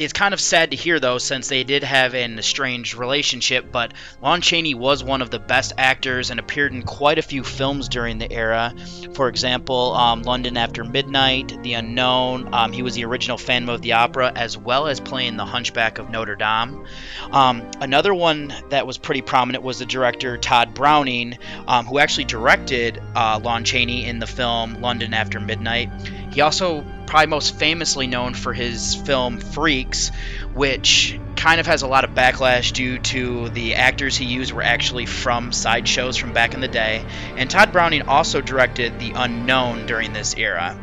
it's 0.00 0.14
kind 0.14 0.32
of 0.32 0.40
sad 0.40 0.70
to 0.70 0.76
hear, 0.78 0.98
though, 0.98 1.18
since 1.18 1.48
they 1.48 1.62
did 1.62 1.84
have 1.84 2.14
an 2.14 2.38
estranged 2.38 2.94
relationship, 2.94 3.70
but 3.70 3.92
Lon 4.22 4.40
Chaney 4.40 4.74
was 4.74 5.04
one 5.04 5.20
of 5.20 5.30
the 5.30 5.38
best 5.38 5.74
actors 5.76 6.30
and 6.30 6.40
appeared 6.40 6.72
in 6.72 6.82
quite 6.82 7.18
a 7.18 7.22
few 7.22 7.44
films 7.44 7.86
during 7.86 8.16
the 8.16 8.32
era. 8.32 8.72
For 9.12 9.28
example, 9.28 9.92
um, 9.94 10.22
London 10.22 10.56
After 10.56 10.84
Midnight, 10.84 11.62
The 11.62 11.74
Unknown. 11.74 12.54
Um, 12.54 12.72
he 12.72 12.80
was 12.80 12.94
the 12.94 13.04
original 13.04 13.36
Phantom 13.36 13.68
of 13.68 13.82
the 13.82 13.92
Opera, 13.92 14.32
as 14.34 14.56
well 14.56 14.86
as 14.86 15.00
playing 15.00 15.36
the 15.36 15.44
Hunchback 15.44 15.98
of 15.98 16.08
Notre 16.08 16.34
Dame. 16.34 16.86
Um, 17.30 17.70
another 17.82 18.14
one 18.14 18.54
that 18.70 18.86
was 18.86 18.96
pretty 18.96 19.20
prominent 19.20 19.62
was 19.62 19.80
the 19.80 19.86
director 19.86 20.38
Tod 20.38 20.72
Browning, 20.72 21.36
um, 21.68 21.84
who 21.84 21.98
actually 21.98 22.24
directed 22.24 23.02
uh, 23.14 23.38
Lon 23.42 23.64
Chaney 23.64 24.06
in 24.06 24.18
the 24.18 24.26
film 24.26 24.80
London 24.80 25.12
After 25.12 25.40
Midnight. 25.40 25.90
He 26.32 26.40
also 26.40 26.86
probably 27.10 27.26
most 27.26 27.56
famously 27.56 28.06
known 28.06 28.34
for 28.34 28.52
his 28.52 28.94
film 28.94 29.38
Freaks, 29.38 30.12
which 30.54 31.18
kind 31.34 31.58
of 31.58 31.66
has 31.66 31.82
a 31.82 31.88
lot 31.88 32.04
of 32.04 32.10
backlash 32.10 32.72
due 32.72 33.00
to 33.00 33.48
the 33.48 33.74
actors 33.74 34.16
he 34.16 34.24
used 34.24 34.52
were 34.52 34.62
actually 34.62 35.06
from 35.06 35.50
sideshows 35.50 36.16
from 36.16 36.32
back 36.32 36.54
in 36.54 36.60
the 36.60 36.68
day. 36.68 37.04
And 37.36 37.50
Tod 37.50 37.72
Browning 37.72 38.02
also 38.02 38.40
directed 38.40 39.00
The 39.00 39.10
Unknown 39.16 39.86
during 39.86 40.12
this 40.12 40.36
era. 40.36 40.78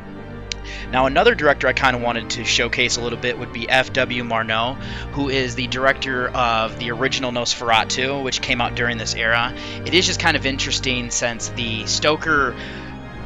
Now, 0.92 1.06
another 1.06 1.34
director 1.34 1.70
I 1.70 1.74
kind 1.74 1.96
of 1.96 2.02
wanted 2.02 2.30
to 2.32 2.44
showcase 2.44 2.98
a 2.98 3.02
little 3.02 3.20
bit 3.20 3.40
would 3.40 3.54
be 3.54 3.70
F.W. 3.70 4.24
Murnau, 4.24 4.76
who 5.14 5.30
is 5.30 5.56
the 5.56 5.68
director 5.68 6.28
of 6.28 6.78
the 6.78 6.92
original 6.92 7.32
Nosferatu, 7.32 8.22
which 8.22 8.42
came 8.42 8.60
out 8.60 8.76
during 8.76 8.98
this 8.98 9.16
era. 9.16 9.54
It 9.86 9.94
is 9.94 10.06
just 10.06 10.20
kind 10.20 10.36
of 10.36 10.46
interesting 10.46 11.10
since 11.10 11.48
the 11.50 11.86
Stoker 11.86 12.54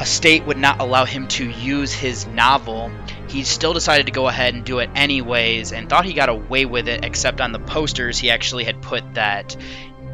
estate 0.01 0.45
would 0.45 0.57
not 0.57 0.81
allow 0.81 1.05
him 1.05 1.27
to 1.27 1.49
use 1.49 1.93
his 1.93 2.25
novel, 2.27 2.91
he 3.27 3.43
still 3.43 3.73
decided 3.73 4.07
to 4.07 4.11
go 4.11 4.27
ahead 4.27 4.53
and 4.53 4.65
do 4.65 4.79
it 4.79 4.89
anyways 4.95 5.71
and 5.71 5.87
thought 5.87 6.05
he 6.05 6.13
got 6.13 6.29
away 6.29 6.65
with 6.65 6.87
it, 6.87 7.05
except 7.05 7.39
on 7.39 7.51
the 7.51 7.59
posters 7.59 8.17
he 8.17 8.29
actually 8.29 8.63
had 8.63 8.81
put 8.81 9.13
that 9.13 9.55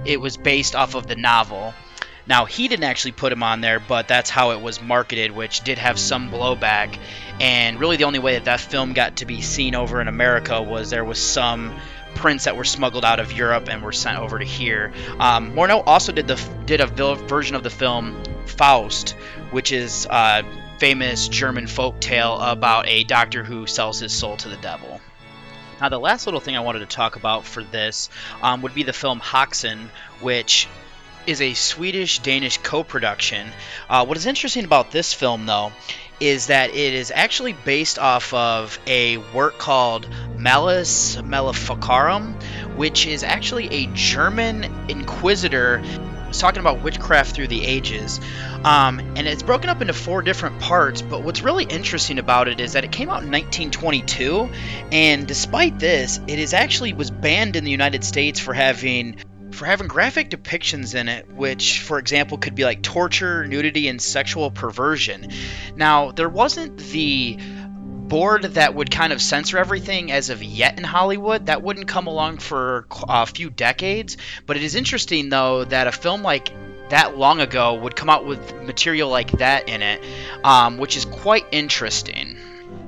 it 0.05 0.21
was 0.21 0.38
based 0.38 0.75
off 0.75 0.95
of 0.95 1.07
the 1.07 1.15
novel. 1.15 1.73
Now, 2.27 2.43
he 2.45 2.67
didn't 2.67 2.83
actually 2.83 3.13
put 3.13 3.31
him 3.31 3.41
on 3.41 3.61
there, 3.61 3.79
but 3.79 4.09
that's 4.09 4.29
how 4.29 4.51
it 4.51 4.61
was 4.61 4.81
marketed, 4.81 5.31
which 5.31 5.61
did 5.61 5.77
have 5.77 5.97
some 5.97 6.29
blowback. 6.29 6.97
And 7.39 7.79
really, 7.79 7.95
the 7.95 8.03
only 8.03 8.19
way 8.19 8.33
that 8.33 8.45
that 8.45 8.59
film 8.59 8.91
got 8.93 9.17
to 9.17 9.25
be 9.25 9.41
seen 9.41 9.75
over 9.75 10.01
in 10.01 10.09
America 10.09 10.61
was 10.61 10.89
there 10.89 11.05
was 11.05 11.19
some 11.19 11.73
prints 12.15 12.45
that 12.45 12.57
were 12.57 12.65
smuggled 12.65 13.05
out 13.05 13.19
of 13.19 13.31
Europe 13.31 13.69
and 13.69 13.81
were 13.81 13.93
sent 13.93 14.19
over 14.19 14.39
to 14.39 14.45
here. 14.45 14.91
Um, 15.19 15.53
Murnau 15.53 15.83
also 15.85 16.11
did 16.11 16.27
the 16.27 16.35
did 16.65 16.81
a 16.81 16.88
version 16.88 17.55
of 17.55 17.63
the 17.63 17.69
film 17.69 18.21
Faust, 18.57 19.15
which 19.51 19.71
is 19.71 20.07
a 20.09 20.43
famous 20.77 21.27
German 21.27 21.67
folk 21.67 21.99
tale 21.99 22.39
about 22.39 22.87
a 22.87 23.03
doctor 23.03 23.43
who 23.43 23.67
sells 23.67 23.99
his 23.99 24.13
soul 24.13 24.37
to 24.37 24.49
the 24.49 24.57
devil. 24.57 25.01
Now, 25.81 25.89
the 25.89 25.99
last 25.99 26.25
little 26.25 26.39
thing 26.39 26.55
I 26.55 26.61
wanted 26.61 26.79
to 26.79 26.85
talk 26.87 27.15
about 27.15 27.45
for 27.45 27.63
this 27.63 28.09
um, 28.41 28.61
would 28.63 28.73
be 28.73 28.83
the 28.83 28.93
film 28.93 29.19
Häxan, 29.19 29.89
which 30.21 30.67
is 31.27 31.41
a 31.41 31.53
Swedish 31.53 32.19
Danish 32.19 32.57
co 32.57 32.83
production. 32.83 33.47
Uh, 33.89 34.05
what 34.05 34.17
is 34.17 34.25
interesting 34.25 34.65
about 34.65 34.91
this 34.91 35.13
film, 35.13 35.45
though, 35.45 35.71
is 36.19 36.47
that 36.47 36.71
it 36.71 36.93
is 36.93 37.11
actually 37.13 37.53
based 37.53 37.99
off 37.99 38.33
of 38.33 38.79
a 38.87 39.17
work 39.17 39.59
called 39.59 40.07
Malleus 40.37 41.21
Maleficarum, 41.21 42.33
which 42.75 43.05
is 43.05 43.23
actually 43.23 43.67
a 43.67 43.85
German 43.93 44.63
inquisitor 44.89 45.83
it's 46.30 46.39
talking 46.39 46.59
about 46.59 46.84
witchcraft 46.84 47.36
through 47.36 47.47
the 47.47 47.63
ages. 47.65 48.19
Um, 48.63 48.99
and 48.99 49.28
it's 49.28 49.43
broken 49.43 49.69
up 49.69 49.82
into 49.82 49.93
four 49.93 50.21
different 50.21 50.59
parts, 50.59 51.01
but 51.01 51.23
what's 51.23 51.41
really 51.41 51.63
interesting 51.63 52.19
about 52.19 52.47
it 52.47 52.59
is 52.59 52.73
that 52.73 52.84
it 52.84 52.91
came 52.91 53.09
out 53.09 53.23
in 53.23 53.32
1922, 53.32 54.49
and 54.91 55.28
despite 55.28 55.80
this, 55.80 56.19
it 56.28 56.39
is 56.39 56.53
actually 56.53 56.93
was 56.93 57.11
banned 57.11 57.55
in 57.55 57.63
the 57.63 57.71
United 57.71 58.03
States 58.03 58.39
for 58.39 58.53
having 58.53 59.17
for 59.51 59.65
having 59.65 59.88
graphic 59.88 60.30
depictions 60.30 60.93
in 60.93 61.07
it, 61.07 61.32
which, 61.32 61.82
for 61.82 61.99
example, 61.99 62.38
could 62.38 62.53
be 62.53 62.63
like 62.63 62.82
torture, 62.82 63.45
nudity, 63.47 63.88
and 63.88 64.01
sexual 64.01 64.51
perversion. 64.51 65.30
Now, 65.75 66.11
there 66.11 66.30
wasn't 66.30 66.78
the 66.78 67.39
board 68.08 68.43
that 68.43 68.74
would 68.74 68.91
kind 68.91 69.14
of 69.14 69.22
censor 69.22 69.58
everything 69.58 70.12
as 70.12 70.30
of 70.30 70.43
yet 70.43 70.78
in 70.78 70.84
Hollywood. 70.84 71.47
That 71.47 71.62
wouldn't 71.62 71.88
come 71.88 72.08
along 72.08 72.38
for 72.38 72.86
a 73.08 73.26
few 73.26 73.49
decades. 73.49 74.18
But 74.45 74.58
it 74.58 74.64
is 74.64 74.76
interesting, 74.76 75.30
though, 75.30 75.64
that 75.66 75.88
a 75.88 75.91
film 75.91 76.22
like 76.24 76.51
that 76.89 77.18
long 77.18 77.41
ago 77.41 77.76
would 77.76 77.95
come 77.95 78.10
out 78.10 78.26
with 78.26 78.62
material 78.64 79.10
like 79.10 79.32
that 79.34 79.68
in 79.68 79.82
it, 79.82 80.03
um, 80.43 80.78
which 80.78 80.95
is 80.95 81.05
quite 81.05 81.45
interesting. 81.51 82.38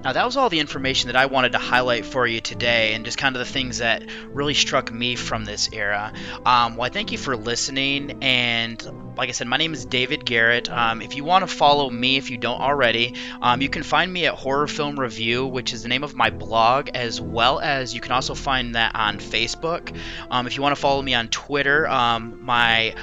Now, 0.01 0.13
that 0.13 0.25
was 0.25 0.37
all 0.37 0.49
the 0.49 0.61
information 0.61 1.07
that 1.07 1.17
I 1.17 1.25
wanted 1.25 1.51
to 1.51 1.57
highlight 1.57 2.05
for 2.05 2.25
you 2.25 2.39
today, 2.39 2.93
and 2.93 3.03
just 3.03 3.17
kind 3.17 3.35
of 3.35 3.39
the 3.45 3.51
things 3.51 3.79
that 3.79 4.03
really 4.29 4.53
struck 4.53 4.93
me 4.93 5.15
from 5.15 5.43
this 5.43 5.69
era. 5.73 6.13
Um, 6.45 6.77
well, 6.77 6.85
I 6.85 6.89
thank 6.89 7.11
you 7.11 7.17
for 7.17 7.35
listening, 7.35 8.23
and 8.23 8.81
like 9.17 9.27
I 9.27 9.33
said, 9.33 9.47
my 9.47 9.57
name 9.57 9.73
is 9.73 9.83
David 9.83 10.23
Garrett. 10.23 10.69
Um, 10.69 11.01
if 11.01 11.17
you 11.17 11.25
want 11.25 11.47
to 11.47 11.53
follow 11.53 11.89
me, 11.89 12.15
if 12.15 12.29
you 12.29 12.37
don't 12.37 12.61
already, 12.61 13.15
um, 13.41 13.61
you 13.61 13.67
can 13.67 13.83
find 13.83 14.11
me 14.11 14.25
at 14.25 14.35
Horror 14.35 14.67
Film 14.67 14.97
Review, 14.97 15.45
which 15.45 15.73
is 15.73 15.83
the 15.83 15.89
name 15.89 16.05
of 16.05 16.15
my 16.15 16.29
blog, 16.29 16.89
as 16.93 17.19
well 17.19 17.59
as 17.59 17.93
you 17.93 17.99
can 17.99 18.13
also 18.13 18.35
find 18.35 18.75
that 18.75 18.95
on 18.95 19.17
Facebook. 19.17 19.93
Um, 20.31 20.47
if 20.47 20.55
you 20.55 20.63
want 20.63 20.73
to 20.73 20.81
follow 20.81 21.01
me 21.01 21.13
on 21.13 21.27
Twitter, 21.27 21.85
um, 21.85 22.39
my 22.41 22.95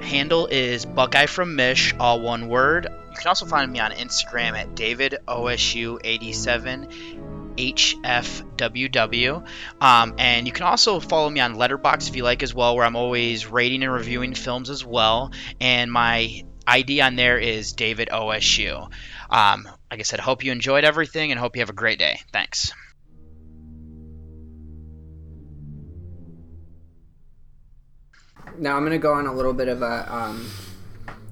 handle 0.00 0.46
is 0.46 0.84
Buckeye 0.84 1.26
from 1.26 1.56
Mish, 1.56 1.94
all 1.98 2.20
one 2.20 2.48
word. 2.48 2.86
You 3.10 3.16
can 3.16 3.28
also 3.28 3.46
find 3.46 3.72
me 3.72 3.80
on 3.80 3.92
Instagram 3.92 4.58
at 4.58 4.74
DavidOSU87. 4.74 7.38
HFWW. 7.56 9.46
Um, 9.80 10.14
and 10.18 10.46
you 10.46 10.52
can 10.52 10.64
also 10.64 11.00
follow 11.00 11.28
me 11.28 11.40
on 11.40 11.56
Letterboxd 11.56 12.08
if 12.08 12.16
you 12.16 12.22
like 12.22 12.42
as 12.42 12.54
well, 12.54 12.74
where 12.74 12.86
I'm 12.86 12.96
always 12.96 13.46
rating 13.46 13.82
and 13.82 13.92
reviewing 13.92 14.32
films 14.34 14.70
as 14.70 14.82
well. 14.84 15.32
And 15.60 15.92
my 15.92 16.44
ID 16.66 17.02
on 17.02 17.16
there 17.16 17.38
is 17.38 17.72
David 17.72 18.08
OSU. 18.10 18.90
Um, 19.28 19.68
like 19.90 20.00
I 20.00 20.04
said, 20.04 20.20
hope 20.20 20.44
you 20.44 20.52
enjoyed 20.52 20.84
everything 20.84 21.32
and 21.32 21.40
hope 21.40 21.56
you 21.56 21.60
have 21.60 21.70
a 21.70 21.74
great 21.74 21.98
day. 21.98 22.20
Thanks. 22.32 22.72
Now 28.60 28.76
I'm 28.76 28.84
gonna 28.84 28.98
go 28.98 29.14
on 29.14 29.26
a 29.26 29.32
little 29.32 29.54
bit 29.54 29.68
of 29.68 29.80
a 29.80 30.14
um, 30.14 30.46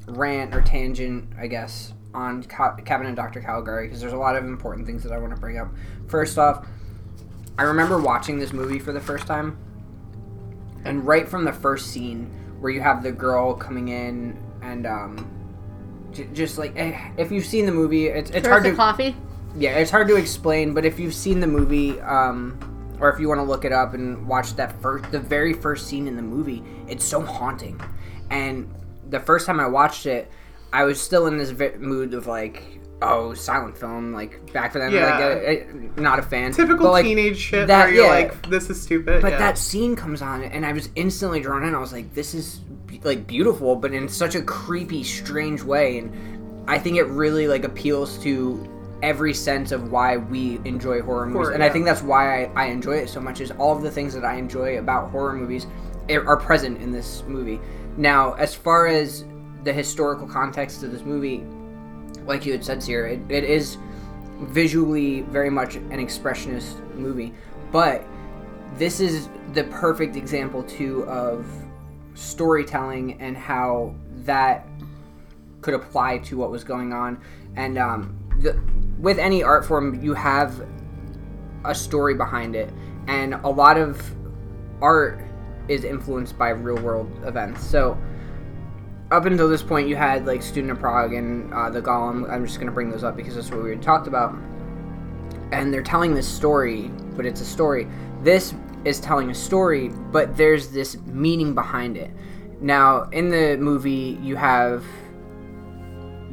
rant 0.06 0.54
or 0.54 0.62
tangent, 0.62 1.28
I 1.38 1.46
guess, 1.46 1.92
on 2.14 2.42
Cabinet 2.42 3.10
of 3.10 3.16
Dr. 3.16 3.40
Caligari 3.40 3.86
because 3.86 4.00
there's 4.00 4.14
a 4.14 4.18
lot 4.18 4.34
of 4.34 4.44
important 4.44 4.86
things 4.86 5.02
that 5.04 5.12
I 5.12 5.18
want 5.18 5.34
to 5.34 5.40
bring 5.40 5.58
up. 5.58 5.68
First 6.08 6.38
off, 6.38 6.66
I 7.58 7.64
remember 7.64 7.98
watching 8.00 8.38
this 8.38 8.54
movie 8.54 8.78
for 8.78 8.92
the 8.92 9.00
first 9.00 9.26
time, 9.26 9.58
and 10.86 11.06
right 11.06 11.28
from 11.28 11.44
the 11.44 11.52
first 11.52 11.88
scene 11.88 12.30
where 12.60 12.72
you 12.72 12.80
have 12.80 13.02
the 13.02 13.12
girl 13.12 13.54
coming 13.54 13.88
in 13.88 14.42
and 14.62 14.86
um, 14.86 15.30
j- 16.12 16.28
just 16.32 16.56
like 16.56 16.72
eh, 16.76 17.10
if 17.18 17.30
you've 17.30 17.44
seen 17.44 17.66
the 17.66 17.72
movie, 17.72 18.06
it's 18.06 18.30
it's 18.30 18.48
hard 18.48 18.64
to 18.64 18.74
coffee. 18.74 19.14
Yeah, 19.54 19.76
it's 19.76 19.90
hard 19.90 20.08
to 20.08 20.16
explain, 20.16 20.72
but 20.72 20.86
if 20.86 20.98
you've 20.98 21.14
seen 21.14 21.40
the 21.40 21.46
movie, 21.46 22.00
um, 22.00 22.58
or 23.00 23.10
if 23.10 23.20
you 23.20 23.28
want 23.28 23.38
to 23.38 23.44
look 23.44 23.64
it 23.64 23.72
up 23.72 23.94
and 23.94 24.26
watch 24.26 24.54
that 24.56 24.80
first, 24.80 25.10
the 25.10 25.20
very 25.20 25.52
first 25.52 25.86
scene 25.86 26.06
in 26.06 26.16
the 26.16 26.22
movie, 26.22 26.62
it's 26.88 27.04
so 27.04 27.20
haunting. 27.20 27.80
And 28.30 28.72
the 29.08 29.20
first 29.20 29.46
time 29.46 29.60
I 29.60 29.66
watched 29.66 30.06
it, 30.06 30.30
I 30.72 30.84
was 30.84 31.00
still 31.00 31.26
in 31.26 31.38
this 31.38 31.50
vi- 31.50 31.76
mood 31.78 32.12
of 32.14 32.26
like, 32.26 32.62
oh, 33.00 33.32
silent 33.32 33.78
film, 33.78 34.12
like 34.12 34.52
back 34.52 34.72
for 34.72 34.80
them. 34.80 34.92
Yeah. 34.92 35.18
Like, 35.18 35.22
uh, 35.24 35.98
uh, 35.98 36.00
not 36.02 36.18
a 36.18 36.22
fan. 36.22 36.52
Typical 36.52 36.86
But, 36.86 36.92
like, 36.92 37.04
teenage 37.04 37.38
shit 37.38 37.68
that- 37.68 37.86
where 37.86 37.94
you're 37.94 38.04
yeah. 38.04 38.10
like, 38.10 38.48
this 38.50 38.68
is 38.68 38.80
stupid. 38.82 39.22
But 39.22 39.32
yeah. 39.32 39.38
that 39.38 39.56
scene 39.56 39.96
comes 39.96 40.20
on, 40.20 40.42
and 40.42 40.66
I 40.66 40.72
was 40.72 40.88
instantly 40.96 41.40
drawn 41.40 41.64
in. 41.64 41.74
I 41.74 41.78
was 41.78 41.92
like, 41.92 42.12
this 42.14 42.34
is 42.34 42.60
like 43.04 43.26
beautiful, 43.26 43.76
but 43.76 43.92
in 43.94 44.08
such 44.08 44.34
a 44.34 44.42
creepy, 44.42 45.04
strange 45.04 45.62
way. 45.62 45.98
And 45.98 46.64
I 46.68 46.78
think 46.78 46.96
it 46.96 47.04
really 47.04 47.46
like 47.46 47.64
appeals 47.64 48.18
to 48.24 48.68
every 49.02 49.34
sense 49.34 49.72
of 49.72 49.90
why 49.90 50.16
we 50.16 50.60
enjoy 50.64 51.00
horror 51.02 51.26
movies. 51.26 51.46
Horror, 51.46 51.52
and 51.52 51.62
I 51.62 51.68
think 51.68 51.84
that's 51.84 52.02
why 52.02 52.44
I, 52.44 52.50
I 52.54 52.64
enjoy 52.66 52.96
it 52.96 53.08
so 53.08 53.20
much. 53.20 53.40
Is 53.40 53.50
all 53.52 53.76
of 53.76 53.82
the 53.82 53.90
things 53.90 54.14
that 54.14 54.24
I 54.24 54.34
enjoy 54.34 54.78
about 54.78 55.10
horror 55.10 55.34
movies 55.34 55.66
are 56.10 56.26
are 56.26 56.36
present 56.36 56.80
in 56.80 56.90
this 56.90 57.22
movie. 57.26 57.60
Now, 57.96 58.34
as 58.34 58.54
far 58.54 58.86
as 58.86 59.24
the 59.64 59.72
historical 59.72 60.26
context 60.26 60.82
of 60.82 60.92
this 60.92 61.02
movie, 61.02 61.44
like 62.26 62.46
you 62.46 62.52
had 62.52 62.64
said, 62.64 62.82
Sierra, 62.82 63.12
it, 63.12 63.20
it 63.28 63.44
is 63.44 63.76
visually 64.40 65.22
very 65.22 65.50
much 65.50 65.76
an 65.76 65.98
expressionist 65.98 66.78
movie, 66.94 67.34
but 67.72 68.04
this 68.76 69.00
is 69.00 69.28
the 69.54 69.64
perfect 69.64 70.14
example 70.14 70.62
too 70.62 71.04
of 71.06 71.46
storytelling 72.14 73.20
and 73.20 73.36
how 73.36 73.94
that 74.24 74.66
could 75.60 75.74
apply 75.74 76.18
to 76.18 76.36
what 76.36 76.50
was 76.50 76.62
going 76.62 76.92
on. 76.92 77.20
And 77.56 77.78
um, 77.78 78.16
the, 78.40 78.60
with 78.98 79.18
any 79.18 79.42
art 79.42 79.64
form, 79.64 80.02
you 80.02 80.14
have 80.14 80.66
a 81.64 81.74
story 81.74 82.14
behind 82.14 82.56
it, 82.56 82.72
and 83.06 83.34
a 83.34 83.48
lot 83.48 83.76
of 83.76 84.02
art 84.80 85.24
is 85.68 85.84
influenced 85.84 86.38
by 86.38 86.50
real 86.50 86.82
world 86.82 87.10
events. 87.24 87.64
So 87.64 87.98
up 89.10 89.24
until 89.24 89.48
this 89.48 89.62
point, 89.62 89.88
you 89.88 89.96
had 89.96 90.26
like 90.26 90.42
Student 90.42 90.72
of 90.72 90.80
Prague 90.80 91.14
and 91.14 91.52
uh, 91.52 91.70
the 91.70 91.80
Golem. 91.80 92.30
I'm 92.30 92.46
just 92.46 92.58
gonna 92.58 92.72
bring 92.72 92.90
those 92.90 93.04
up 93.04 93.16
because 93.16 93.34
that's 93.34 93.50
what 93.50 93.62
we 93.62 93.70
had 93.70 93.82
talked 93.82 94.06
about. 94.06 94.34
And 95.52 95.72
they're 95.72 95.82
telling 95.82 96.14
this 96.14 96.28
story, 96.28 96.90
but 97.16 97.24
it's 97.24 97.40
a 97.40 97.44
story. 97.44 97.88
This 98.22 98.54
is 98.84 99.00
telling 99.00 99.30
a 99.30 99.34
story, 99.34 99.88
but 99.88 100.36
there's 100.36 100.68
this 100.68 100.98
meaning 101.06 101.54
behind 101.54 101.96
it. 101.96 102.10
Now, 102.60 103.04
in 103.10 103.30
the 103.30 103.56
movie, 103.56 104.18
you 104.22 104.36
have 104.36 104.84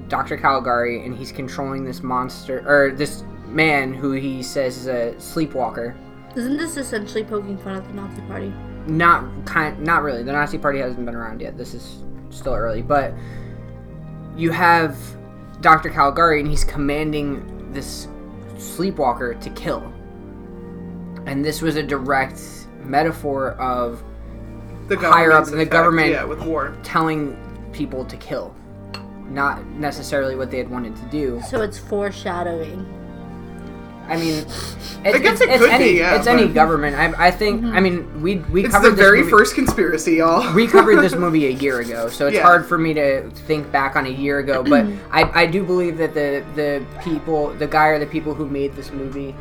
Dr. 0.08 0.38
Caligari, 0.38 1.06
and 1.06 1.16
he's 1.16 1.32
controlling 1.32 1.84
this 1.84 2.04
monster 2.04 2.64
or 2.68 2.92
this 2.92 3.24
man 3.48 3.94
who 3.94 4.12
he 4.12 4.44
says 4.44 4.78
is 4.78 4.88
a 4.88 5.20
sleepwalker. 5.20 5.96
Isn't 6.36 6.58
this 6.58 6.78
essentially 6.78 7.24
poking 7.24 7.58
fun 7.58 7.76
at 7.78 7.88
the 7.88 7.94
Nazi 7.94 8.22
Party? 8.24 8.54
Not 8.88 9.46
kind, 9.46 9.80
not 9.80 10.04
really. 10.04 10.22
The 10.24 10.32
Nazi 10.34 10.58
Party 10.58 10.80
hasn't 10.80 11.06
been 11.06 11.16
around 11.16 11.42
yet. 11.42 11.58
This 11.58 11.74
is 11.74 12.04
still 12.30 12.54
early, 12.54 12.82
but 12.82 13.14
you 14.36 14.52
have 14.52 14.98
Dr. 15.62 15.90
Caligari, 15.90 16.40
and 16.42 16.50
he's 16.50 16.64
commanding 16.64 17.72
this 17.72 18.08
sleepwalker 18.58 19.34
to 19.36 19.50
kill. 19.52 19.92
And 21.26 21.44
this 21.44 21.62
was 21.62 21.78
a 21.78 21.84
direct 21.84 22.42
metaphor 22.84 23.52
of 23.54 24.04
the 24.88 24.98
higher 24.98 25.32
up 25.32 25.46
government's 25.46 25.50
in 25.52 25.56
the 25.58 25.62
effect, 25.64 25.72
government- 25.72 26.12
Yeah, 26.12 26.26
with 26.26 26.44
war. 26.44 26.74
telling 26.84 27.36
people 27.72 28.06
to 28.06 28.18
kill, 28.18 28.54
not 29.30 29.66
necessarily 29.68 30.36
what 30.36 30.52
they 30.52 30.58
had 30.58 30.70
wanted 30.70 30.96
to 30.96 31.04
do. 31.06 31.42
So 31.50 31.62
it's 31.62 31.78
foreshadowing. 31.78 32.86
I 34.08 34.18
mean, 34.18 34.36
it's, 34.46 34.98
I 35.04 35.18
guess 35.18 35.42
it's, 35.42 35.42
it 35.42 35.50
it's 35.50 35.60
could 35.64 35.70
any 35.72 35.94
be, 35.94 35.98
yeah, 35.98 36.16
it's 36.16 36.28
any 36.28 36.48
government. 36.48 36.96
I, 36.96 37.28
I 37.28 37.32
think. 37.32 37.64
I 37.64 37.80
mhm. 37.80 37.82
mean, 37.84 38.22
we 38.22 38.36
we 38.52 38.64
It's 38.66 38.72
covered 38.74 38.92
the 38.92 38.96
this 38.96 39.00
very 39.04 39.20
movie- 39.22 39.32
first 39.32 39.56
conspiracy, 39.56 40.18
y'all. 40.18 40.54
we 40.54 40.68
covered 40.68 40.98
this 41.02 41.16
movie 41.26 41.48
a 41.48 41.50
year 41.50 41.80
ago, 41.80 42.08
so 42.10 42.28
it's 42.28 42.36
Yeah. 42.36 42.44
hard 42.44 42.68
for 42.68 42.78
me 42.78 42.94
to 42.94 43.28
think 43.32 43.72
back 43.72 43.96
on 43.96 44.06
a 44.06 44.10
year 44.10 44.38
ago. 44.40 44.62
But 44.64 44.86
I, 45.12 45.42
I 45.42 45.46
do 45.48 45.64
believe 45.64 45.98
that 45.98 46.14
the 46.14 46.46
the 46.54 46.86
people, 47.02 47.50
the 47.56 47.66
guy 47.66 47.88
or 47.88 47.98
the 47.98 48.06
people 48.06 48.36
who 48.36 48.48
made 48.48 48.76
this 48.76 48.92
movie, 48.92 49.34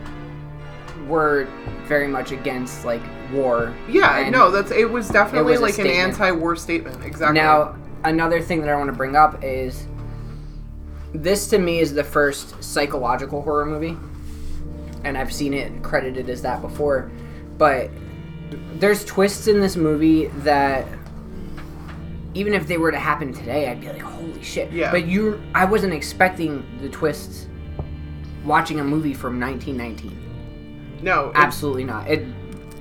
were 1.07 1.47
very 1.87 2.09
much 2.09 2.33
against 2.33 2.87
like 2.87 3.03
war. 3.33 3.75
yeah, 3.89 4.31
no, 4.31 4.51
that's 4.51 4.71
it 4.71 4.91
was 4.91 5.09
definitely 5.11 5.53
was 5.53 5.61
like 5.61 5.79
an 5.79 5.87
anti-war 5.89 6.57
statement. 6.57 7.05
Exactly. 7.05 7.39
Now, 7.39 7.77
another 8.05 8.41
thing 8.41 8.61
that 8.61 8.69
I 8.71 8.77
want 8.77 8.89
to 8.89 8.97
bring 8.97 9.17
up 9.17 9.43
is 9.43 9.87
this 11.13 11.49
to 11.49 11.59
me 11.59 11.81
is 11.81 11.95
the 11.95 12.05
first 12.05 12.63
psychological 12.63 13.43
horror 13.43 13.67
movie, 13.67 13.97
and 15.05 15.17
I've 15.17 15.33
seen 15.33 15.55
it 15.55 15.83
credited 15.83 16.29
as 16.29 16.43
that 16.43 16.61
before, 16.61 17.11
but 17.59 17.91
there's 18.75 19.05
twists 19.05 19.47
in 19.47 19.61
this 19.61 19.77
movie 19.77 20.27
that 20.39 20.87
even 22.35 22.53
if 22.53 22.67
they 22.67 22.79
were 22.79 22.91
to 22.91 22.99
happen 22.99 23.33
today, 23.33 23.71
I'd 23.71 23.81
be 23.81 23.89
like, 23.89 24.03
holy 24.03 24.43
shit. 24.43 24.73
Yeah. 24.73 24.91
But 24.91 25.07
you, 25.07 25.41
I 25.55 25.65
wasn't 25.65 25.95
expecting 25.95 26.67
the 26.81 26.89
twists 26.89 27.47
watching 28.45 28.81
a 28.81 28.85
movie 28.85 29.15
from 29.15 29.39
1919. 29.41 30.99
no, 31.03 31.31
Absolutely 31.35 31.85
not. 31.85 32.11
It 32.11 32.27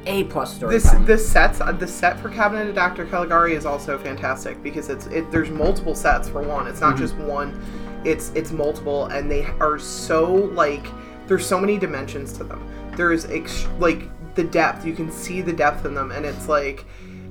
a 0.06 0.24
plus 0.26 0.56
story. 0.56 0.74
this 0.74 0.84
time. 0.84 1.06
the 1.06 1.18
sets 1.18 1.62
uh, 1.62 1.72
the 1.72 1.88
set 1.88 2.20
for 2.20 2.30
Cabinet 2.30 2.68
of 2.68 2.76
Dr. 2.76 3.06
Caligari 3.06 3.54
is 3.54 3.66
also 3.66 3.98
fantastic 3.98 4.62
because 4.62 4.90
it's 4.90 5.08
it 5.08 5.30
there's 5.32 5.50
multiple 5.50 5.96
sets 5.96 6.30
for 6.30 6.42
one. 6.42 6.68
It's 6.68 6.82
not 6.82 6.98
just 6.98 7.16
one. 7.16 7.62
It's 8.04 8.32
it's 8.36 8.52
multiple 8.52 9.06
and 9.06 9.30
they 9.30 9.46
are 9.60 9.80
so 9.80 10.34
like 10.34 10.86
there's 11.28 11.46
so 11.46 11.60
many 11.60 11.78
dimensions 11.78 12.34
to 12.34 12.44
them. 12.44 12.68
There's 12.96 13.26
ex- 13.26 13.68
like 13.80 14.10
the 14.36 14.44
depth. 14.44 14.86
You 14.86 14.94
can 14.94 15.12
see 15.12 15.42
the 15.42 15.54
depth 15.54 15.86
in 15.86 15.94
them 15.94 16.12
and 16.12 16.26
it's 16.26 16.48
like 16.48 16.86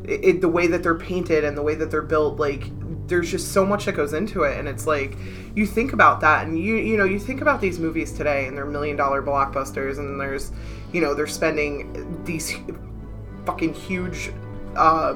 it, 0.04 0.24
it, 0.24 0.40
the 0.40 0.48
way 0.48 0.66
that 0.66 0.82
they're 0.82 0.94
painted 0.94 1.44
and 1.44 1.56
the 1.56 1.62
way 1.62 1.74
that 1.74 1.90
they're 1.90 2.02
built 2.02 2.38
like 2.38 2.70
there's 3.06 3.30
just 3.30 3.52
so 3.52 3.66
much 3.66 3.84
that 3.84 3.92
goes 3.92 4.12
into 4.12 4.42
it 4.44 4.58
and 4.58 4.68
it's 4.68 4.86
like 4.86 5.16
you 5.54 5.66
think 5.66 5.92
about 5.92 6.20
that 6.20 6.46
and 6.46 6.58
you 6.58 6.76
you 6.76 6.96
know 6.96 7.04
you 7.04 7.18
think 7.18 7.40
about 7.40 7.60
these 7.60 7.78
movies 7.78 8.12
today 8.12 8.46
and 8.46 8.56
they're 8.56 8.64
million 8.64 8.96
dollar 8.96 9.22
blockbusters 9.22 9.98
and 9.98 10.20
there's 10.20 10.50
you 10.92 11.00
know 11.00 11.14
they're 11.14 11.26
spending 11.26 12.22
these 12.24 12.54
fucking 13.46 13.74
huge 13.74 14.32
uh, 14.76 15.14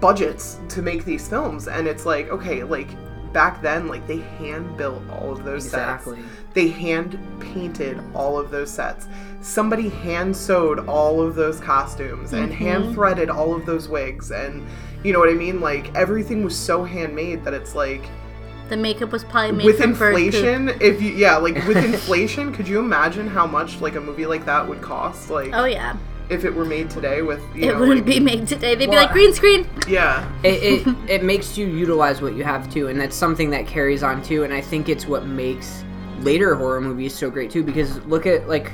budgets 0.00 0.58
to 0.70 0.82
make 0.82 1.04
these 1.04 1.28
films. 1.28 1.68
And 1.68 1.86
it's 1.86 2.06
like 2.06 2.28
okay 2.30 2.64
like 2.64 2.88
back 3.32 3.62
then 3.62 3.86
like 3.86 4.06
they 4.08 4.18
hand 4.18 4.76
built 4.76 5.02
all 5.08 5.30
of 5.30 5.44
those 5.44 5.66
Exactly. 5.66 6.16
sets 6.16 6.28
they 6.52 6.66
hand 6.68 7.16
painted 7.38 8.00
all 8.14 8.38
of 8.38 8.50
those 8.50 8.70
sets. 8.70 9.06
Somebody 9.40 9.88
hand 9.88 10.36
sewed 10.36 10.80
all 10.88 11.22
of 11.22 11.34
those 11.36 11.60
costumes 11.60 12.32
and 12.32 12.52
hand 12.52 12.92
threaded 12.94 13.30
all 13.30 13.54
of 13.54 13.64
those 13.66 13.88
wigs. 13.88 14.32
And 14.32 14.66
you 15.04 15.12
know 15.12 15.18
what 15.20 15.28
i 15.28 15.34
mean? 15.34 15.60
Like 15.60 15.94
everything 15.94 16.44
was 16.44 16.56
so 16.56 16.82
handmade 16.84 17.44
that 17.44 17.54
it's 17.54 17.74
like 17.74 18.02
The 18.70 18.76
makeup 18.76 19.10
was 19.12 19.24
probably 19.24 19.52
made 19.52 19.66
with 19.66 19.78
from 19.78 19.92
bird 19.94 20.14
inflation 20.16 20.68
if 20.80 21.02
you 21.02 21.10
yeah 21.10 21.36
like 21.36 21.56
with 21.66 21.76
inflation 21.76 22.52
could 22.52 22.66
you 22.68 22.78
imagine 22.78 23.26
how 23.26 23.46
much 23.46 23.80
like 23.80 23.96
a 23.96 24.00
movie 24.00 24.26
like 24.26 24.44
that 24.46 24.66
would 24.66 24.80
cost 24.80 25.28
like 25.28 25.50
Oh 25.52 25.64
yeah, 25.64 25.96
if 26.28 26.44
it 26.44 26.54
were 26.54 26.64
made 26.64 26.88
today 26.88 27.20
with 27.22 27.40
you 27.54 27.64
it 27.64 27.72
know, 27.74 27.80
wouldn't 27.80 28.06
like- 28.06 28.06
be 28.06 28.20
made 28.20 28.46
today. 28.46 28.76
They'd 28.76 28.88
be 28.88 28.96
like 28.96 29.10
green 29.12 29.34
screen. 29.34 29.68
yeah 29.88 30.24
it, 30.44 30.86
it 30.86 30.96
it 31.10 31.24
makes 31.24 31.58
you 31.58 31.66
utilize 31.66 32.22
what 32.22 32.34
you 32.36 32.44
have 32.44 32.72
too, 32.72 32.86
and 32.88 33.00
that's 33.00 33.16
something 33.16 33.50
that 33.50 33.66
carries 33.66 34.02
on 34.04 34.22
too. 34.22 34.44
And 34.44 34.54
I 34.54 34.60
think 34.60 34.88
it's 34.88 35.04
what 35.06 35.26
makes 35.26 35.84
later 36.20 36.54
horror 36.54 36.80
movies 36.80 37.12
so 37.14 37.28
great 37.28 37.50
too. 37.50 37.64
Because 37.64 37.98
look 38.06 38.24
at 38.24 38.48
like 38.48 38.70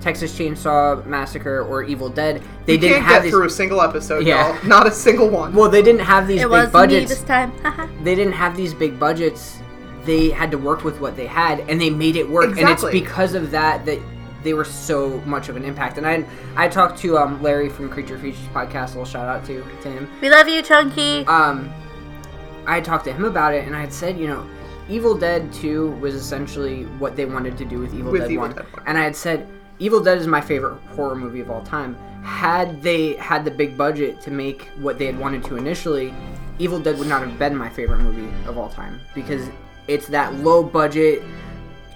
Texas 0.00 0.36
Chainsaw 0.38 1.04
Massacre 1.06 1.62
or 1.62 1.82
Evil 1.82 2.08
Dead. 2.08 2.42
They 2.66 2.74
you 2.74 2.78
didn't 2.78 2.94
can't 2.96 3.04
have 3.06 3.14
get 3.16 3.22
these. 3.24 3.32
through 3.32 3.46
a 3.46 3.50
single 3.50 3.80
episode 3.82 4.26
Yeah. 4.26 4.56
y'all 4.58 4.66
not 4.68 4.86
a 4.86 4.90
single 4.90 5.28
one 5.28 5.52
well, 5.54 5.68
they 5.70 5.82
didn't 5.82 6.02
have 6.02 6.26
these 6.28 6.40
It 6.42 6.44
big 6.44 6.50
was 6.50 6.66
me 6.66 6.72
budgets. 6.72 7.08
this 7.10 7.22
time. 7.22 7.52
They 8.04 8.14
didn't 8.14 8.34
have 8.34 8.56
these 8.56 8.72
big 8.74 8.98
budgets. 9.00 9.58
They 10.04 10.30
had 10.30 10.50
to 10.52 10.58
work 10.58 10.84
with 10.84 11.00
what 11.00 11.16
they 11.16 11.26
had, 11.26 11.60
and 11.68 11.80
they 11.80 11.90
made 11.90 12.14
it 12.16 12.28
work. 12.28 12.56
And 12.56 12.68
it's 12.68 12.84
because 12.84 13.34
of 13.34 13.50
that 13.50 13.84
that 13.86 13.98
they 14.44 14.54
were 14.54 14.64
so 14.64 15.18
much 15.26 15.48
of 15.48 15.56
an 15.56 15.64
impact. 15.64 15.98
And 15.98 16.06
I 16.06 16.24
I 16.56 16.68
talked 16.68 16.98
to 17.00 17.18
um, 17.18 17.42
Larry 17.42 17.68
from 17.68 17.88
Creature 17.90 18.18
Features 18.18 18.46
podcast. 18.54 18.84
A 18.94 18.98
little 18.98 19.04
shout 19.04 19.28
out 19.28 19.44
to 19.46 19.64
to 19.82 19.90
him. 19.90 20.08
we 20.20 20.30
love 20.30 20.46
you, 20.48 20.62
Chunky. 20.62 21.26
um, 21.26 21.68
I 22.66 22.76
had 22.76 22.84
talked 22.84 23.04
to 23.06 23.12
him 23.12 23.24
about 23.24 23.54
it, 23.54 23.64
and 23.66 23.74
I 23.74 23.80
had 23.80 23.92
said, 23.92 24.16
you 24.16 24.28
know, 24.28 24.46
Evil 24.88 25.16
Dead 25.16 25.52
2 25.52 25.92
was 26.00 26.14
essentially 26.14 26.84
what 27.00 27.16
they 27.16 27.24
wanted 27.24 27.58
to 27.58 27.64
do 27.64 27.80
with 27.80 27.92
Evil 27.92 28.12
With 28.12 28.20
Dead 28.22 28.30
Evil 28.30 28.46
1. 28.46 28.54
Dead 28.56 28.66
1. 28.74 28.82
And 28.86 28.96
I 28.98 29.02
had 29.02 29.16
said, 29.16 29.48
Evil 29.78 30.00
Dead 30.00 30.18
is 30.18 30.26
my 30.26 30.40
favorite 30.40 30.78
horror 30.94 31.14
movie 31.16 31.40
of 31.40 31.50
all 31.50 31.62
time. 31.62 31.94
Had 32.22 32.82
they 32.82 33.14
had 33.14 33.44
the 33.44 33.50
big 33.50 33.76
budget 33.76 34.20
to 34.22 34.30
make 34.30 34.64
what 34.78 34.98
they 34.98 35.06
had 35.06 35.18
wanted 35.18 35.44
to 35.44 35.56
initially, 35.56 36.14
Evil 36.58 36.80
Dead 36.80 36.98
would 36.98 37.08
not 37.08 37.20
have 37.26 37.38
been 37.38 37.54
my 37.54 37.68
favorite 37.68 37.98
movie 38.00 38.32
of 38.48 38.56
all 38.56 38.70
time 38.70 39.00
because 39.14 39.48
it's 39.86 40.06
that 40.08 40.34
low 40.36 40.62
budget 40.62 41.22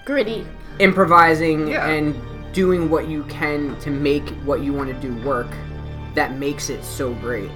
Gritty. 0.05 0.47
improvising 0.78 1.69
Yeah. 1.69 1.86
and 1.89 2.15
doing 2.52 2.90
what 2.90 3.09
you 3.09 3.23
can 3.24 3.78
to 3.81 3.90
make 3.90 4.28
what 4.44 4.61
you 4.61 4.73
want 4.73 4.89
to 4.90 4.94
do 5.09 5.15
work 5.27 5.48
that 6.15 6.36
makes 6.36 6.69
it 6.69 6.85
so 6.85 7.15
great. 7.15 7.51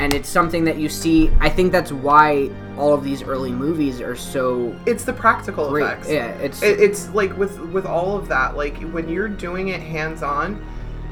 And 0.00 0.14
it's 0.14 0.28
something 0.28 0.64
that 0.64 0.78
you 0.78 0.88
see. 0.88 1.30
I 1.40 1.50
think 1.50 1.72
that's 1.72 1.92
why 1.92 2.50
all 2.78 2.94
of 2.94 3.04
these 3.04 3.22
early 3.22 3.52
movies 3.52 4.00
are 4.00 4.16
so 4.16 4.74
it's 4.86 5.04
the 5.04 5.12
practical 5.12 5.68
great. 5.68 5.84
effects 5.84 6.10
Yeah, 6.10 6.30
it's 6.38 6.62
it, 6.62 6.80
it's 6.80 7.10
like 7.10 7.36
with 7.36 7.58
with 7.58 7.84
all 7.84 8.16
of 8.16 8.26
that 8.28 8.56
like 8.56 8.78
when 8.92 9.08
you're 9.08 9.28
doing 9.28 9.68
it 9.68 9.80
hands 9.82 10.22
on 10.22 10.64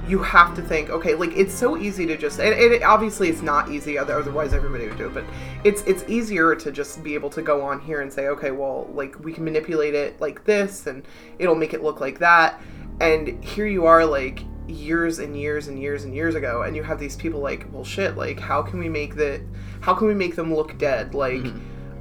you 0.09 0.19
have 0.21 0.57
to 0.57 0.63
think 0.63 0.89
okay 0.89 1.15
like 1.15 1.37
it's 1.37 1.53
so 1.53 1.77
easy 1.77 2.07
to 2.07 2.17
just 2.17 2.41
and, 2.41 2.55
and 2.55 2.73
it, 2.73 2.83
obviously 2.83 3.29
it's 3.29 3.43
not 3.43 3.71
easy 3.71 3.99
otherwise 3.99 4.55
everybody 4.55 4.89
would 4.89 4.97
do 4.97 5.07
it 5.07 5.15
but 5.15 5.25
it's 5.65 5.83
it's 5.83 6.03
easier 6.09 6.55
to 6.55 6.73
just 6.73 7.03
be 7.05 7.15
able 7.15 7.29
to 7.29 7.43
go 7.43 7.61
on 7.61 7.79
here 7.81 8.01
and 8.01 8.11
say 8.11 8.29
okay 8.29 8.51
well 8.51 8.89
like 8.95 9.19
we 9.23 9.33
can 9.33 9.45
manipulate 9.45 9.95
it 9.95 10.19
like 10.21 10.43
this 10.45 10.87
and 10.87 11.05
it'll 11.39 11.55
make 11.55 11.75
it 11.75 11.83
look 11.83 12.01
like 12.01 12.19
that 12.19 12.61
and 13.01 13.45
here 13.45 13.67
you 13.67 13.85
are 13.85 14.05
like 14.07 14.43
years 14.69 15.19
and 15.19 15.39
years 15.39 15.69
and 15.69 15.81
years 15.81 16.05
and 16.05 16.15
years 16.15 16.35
ago 16.35 16.63
and 16.63 16.77
you 16.77 16.83
have 16.83 17.01
these 17.01 17.17
people 17.17 17.41
like 17.41 17.67
well 17.73 17.85
shit 17.85 18.17
like 18.17 18.39
how 18.39 18.63
can 18.63 18.79
we 18.79 18.89
make 18.89 19.15
the 19.17 19.41
how 19.81 19.95
can 19.95 20.07
we 20.07 20.15
make 20.15 20.37
them 20.37 20.55
look 20.55 20.77
dead 20.79 21.15
like 21.15 21.47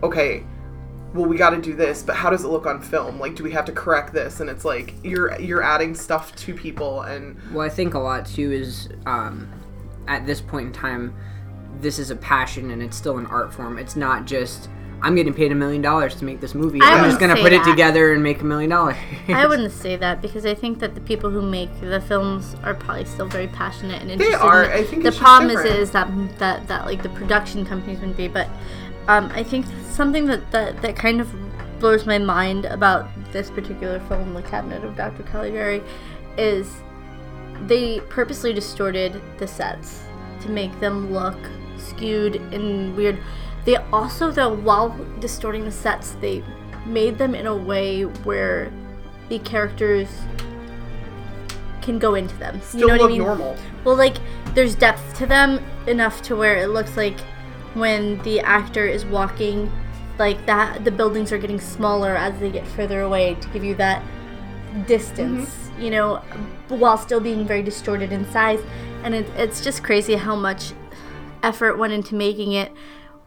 okay 0.04 0.44
well 1.14 1.26
we 1.26 1.38
got 1.38 1.52
to 1.52 1.62
do 1.62 1.74
this 1.74 2.04
but 2.04 2.16
how 2.16 2.30
does 2.30 2.44
it 2.44 2.50
look 2.50 2.66
on 2.66 2.82
film 2.82 3.20
like 3.20 3.36
do 3.36 3.44
we 3.44 3.52
have 3.52 3.66
to 3.66 3.72
correct 3.72 4.14
this 4.14 4.42
and 4.42 4.50
it's 4.50 4.66
like 4.66 4.94
you're 5.04 5.40
you're 5.40 5.64
adding 5.64 5.96
stuff 5.96 6.36
to 6.36 6.54
people 6.54 7.02
and 7.04 7.38
well. 7.54 7.66
I 7.66 7.70
think 7.70 7.94
a 7.94 8.00
lot 8.00 8.26
too 8.26 8.52
is 8.52 8.90
um, 9.06 9.50
at 10.08 10.26
this 10.26 10.42
point 10.42 10.68
in 10.68 10.74
time, 10.74 11.16
this 11.80 12.00
is 12.00 12.12
a 12.12 12.16
passion 12.16 12.72
and 12.72 12.82
it's 12.82 12.98
still 12.98 13.18
an 13.18 13.26
art 13.28 13.54
form. 13.54 13.78
It's 13.78 13.96
not 13.96 14.26
just 14.26 14.70
I'm 15.02 15.16
getting 15.16 15.34
paid 15.34 15.52
a 15.52 15.56
million 15.56 15.82
dollars 15.82 16.16
to 16.16 16.26
make 16.26 16.42
this 16.42 16.56
movie. 16.56 16.82
I 16.82 16.94
I'm 16.94 17.04
just 17.04 17.20
gonna 17.20 17.36
say 17.36 17.42
put 17.44 17.54
it 17.54 17.64
together 17.64 18.14
and 18.14 18.24
make 18.24 18.42
a 18.42 18.46
million 18.46 18.72
dollars. 18.72 18.96
I 19.28 19.46
wouldn't 19.48 19.72
say 19.72 19.96
that 19.96 20.22
because 20.22 20.46
I 20.46 20.56
think 20.56 20.80
that 20.80 20.96
the 20.96 21.02
people 21.02 21.30
who 21.30 21.42
make 21.42 21.70
the 21.80 22.02
films 22.02 22.56
are 22.64 22.74
probably 22.74 23.06
still 23.06 23.28
very 23.28 23.48
passionate 23.48 24.02
and 24.02 24.12
interested. 24.12 24.40
They 24.40 24.44
are. 24.44 24.64
In 24.66 24.72
it. 24.72 24.74
I 24.74 24.84
think 24.84 25.04
the 25.04 25.10
it's 25.10 25.18
just 25.18 25.24
problem 25.24 25.52
is, 25.52 25.66
is 25.66 25.92
that 25.92 26.10
that 26.40 26.68
that 26.68 26.86
like 26.86 27.04
the 27.04 27.10
production 27.10 27.66
companies 27.66 28.00
wouldn't 28.00 28.18
be. 28.18 28.28
But 28.28 28.48
um, 29.08 29.32
I 29.34 29.44
think 29.44 29.66
something 29.92 30.26
that, 30.26 30.50
that 30.52 30.82
that 30.82 30.96
kind 30.96 31.22
of 31.22 31.32
blows 31.80 32.06
my 32.06 32.18
mind 32.18 32.66
about 32.66 33.08
this 33.32 33.52
particular 33.52 34.00
film, 34.02 34.34
The 34.34 34.42
Cabinet 34.42 34.84
of 34.84 34.96
Dr. 34.96 35.24
Caligari, 35.24 35.84
is 36.38 36.82
they 37.68 38.00
purposely 38.02 38.54
distorted 38.54 39.22
the 39.38 39.48
sets 39.48 40.04
to 40.42 40.50
make 40.50 40.78
them 40.80 41.14
look 41.14 41.38
skewed 41.78 42.36
and 42.54 42.96
weird. 42.96 43.20
They 43.68 43.76
also, 43.92 44.32
though, 44.32 44.54
while 44.54 44.98
distorting 45.20 45.66
the 45.66 45.72
sets, 45.74 46.12
they 46.22 46.42
made 46.86 47.18
them 47.18 47.36
in 47.36 47.48
a 47.48 47.54
way 47.54 48.04
where 48.04 48.72
the 49.28 49.40
characters 49.40 50.08
can 51.82 52.00
go 52.00 52.16
into 52.16 52.34
them. 52.38 52.62
still 52.62 52.80
you 52.80 52.88
know 52.88 52.94
look 52.94 53.02
what 53.02 53.08
I 53.08 53.12
mean? 53.12 53.22
normal 53.24 53.58
Well, 53.84 53.98
like 53.98 54.16
there's 54.54 54.74
depth 54.74 55.18
to 55.18 55.26
them 55.26 55.62
enough 55.86 56.22
to 56.24 56.36
where 56.38 56.56
it 56.56 56.68
looks 56.68 56.96
like 56.96 57.20
when 57.74 58.22
the 58.24 58.40
actor 58.40 58.88
is 58.88 59.04
walking, 59.04 59.70
like 60.18 60.46
that 60.46 60.86
the 60.86 60.92
buildings 60.92 61.34
are 61.34 61.38
getting 61.38 61.60
smaller 61.60 62.16
as 62.16 62.40
they 62.40 62.50
get 62.50 62.66
further 62.68 63.02
away 63.02 63.36
to 63.36 63.50
give 63.50 63.66
you 63.66 63.76
that 63.76 64.02
distance, 64.88 65.50
Mm-hmm. 65.50 65.82
you 65.82 65.92
know, 65.92 66.16
while 66.70 66.98
still 66.98 67.20
being 67.20 67.46
very 67.46 67.64
distorted 67.64 68.14
in 68.14 68.24
size. 68.32 68.62
And 69.04 69.14
it, 69.14 69.30
it's 69.36 69.60
just 69.60 69.84
crazy 69.84 70.16
how 70.16 70.38
much 70.38 70.72
effort 71.44 71.78
went 71.78 71.92
into 71.92 72.16
making 72.16 72.54
it 72.54 72.72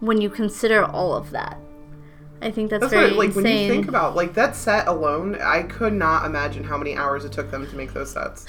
when 0.00 0.20
you 0.20 0.28
consider 0.28 0.84
all 0.84 1.14
of 1.14 1.30
that. 1.30 1.58
I 2.42 2.50
think 2.50 2.70
that's, 2.70 2.80
that's 2.80 2.92
very 2.92 3.10
what 3.10 3.26
like 3.26 3.36
when 3.36 3.46
you 3.46 3.68
think 3.68 3.88
about 3.88 4.16
like 4.16 4.32
that 4.32 4.56
set 4.56 4.88
alone 4.88 5.34
i 5.42 5.62
could 5.62 5.92
not 5.92 6.24
imagine 6.24 6.64
how 6.64 6.78
many 6.78 6.96
hours 6.96 7.26
it 7.26 7.32
took 7.32 7.50
them 7.50 7.66
to 7.66 7.76
make 7.76 7.92
those 7.92 8.12
sets 8.12 8.46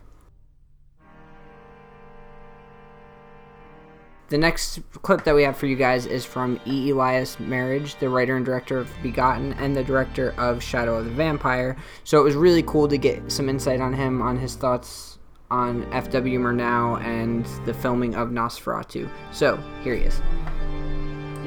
the 4.32 4.38
next 4.38 4.80
clip 5.02 5.26
that 5.26 5.36
we 5.36 5.44
have 5.44 5.58
for 5.58 5.66
you 5.66 5.76
guys 5.76 6.06
is 6.06 6.24
from 6.24 6.58
E. 6.66 6.90
Elias 6.92 7.36
Merhige, 7.36 8.00
the 8.00 8.08
writer 8.08 8.38
and 8.38 8.46
director 8.46 8.78
of 8.78 8.90
Begotten 9.04 9.52
and 9.56 9.76
the 9.76 9.84
director 9.84 10.34
of 10.38 10.64
Shadow 10.64 10.96
of 10.96 11.04
the 11.04 11.12
Vampire. 11.12 11.76
So 12.06 12.18
it 12.22 12.24
was 12.24 12.36
really 12.36 12.64
cool 12.64 12.88
to 12.88 12.98
get 12.98 13.30
some 13.30 13.50
insight 13.50 13.82
on 13.82 13.92
him, 13.92 14.22
on 14.22 14.38
his 14.38 14.56
thoughts 14.56 15.20
on 15.50 15.86
F.W. 15.92 16.40
Murnau 16.40 17.04
and 17.04 17.46
the 17.66 17.74
filming 17.74 18.16
of 18.16 18.30
Nosferatu. 18.30 19.10
So 19.34 19.58
here 19.84 19.96
he 19.96 20.04
is. 20.04 20.22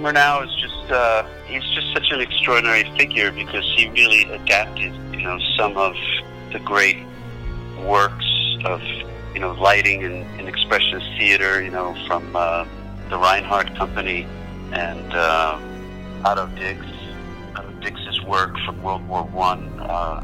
Murnau 0.04 0.44
is 0.44 0.54
just 0.56 0.92
uh, 0.92 1.26
he's 1.46 1.64
just 1.70 1.90
such 1.94 2.10
an 2.10 2.20
extraordinary 2.20 2.84
figure 2.98 3.32
because 3.32 3.64
he 3.74 3.88
really 3.88 4.24
adapted, 4.24 4.92
you 5.14 5.22
know, 5.22 5.38
some 5.56 5.78
of 5.78 5.96
the 6.52 6.58
great 6.58 6.98
works 7.78 8.26
of 8.66 8.82
you 9.32 9.40
know 9.40 9.52
lighting 9.52 10.04
and, 10.04 10.16
and 10.38 10.46
expressionist 10.46 11.08
theater, 11.16 11.62
you 11.62 11.70
know, 11.70 11.96
from 12.06 12.36
uh, 12.36 12.66
the 13.08 13.16
Reinhardt 13.16 13.74
Company 13.76 14.26
and 14.72 15.14
uh, 15.14 15.58
Otto 16.22 16.48
Dix. 16.48 16.84
Otto 17.56 17.70
Dix's 17.80 18.20
work 18.24 18.54
from 18.66 18.82
World 18.82 19.08
War 19.08 19.22
One 19.24 19.80
uh, 19.80 20.22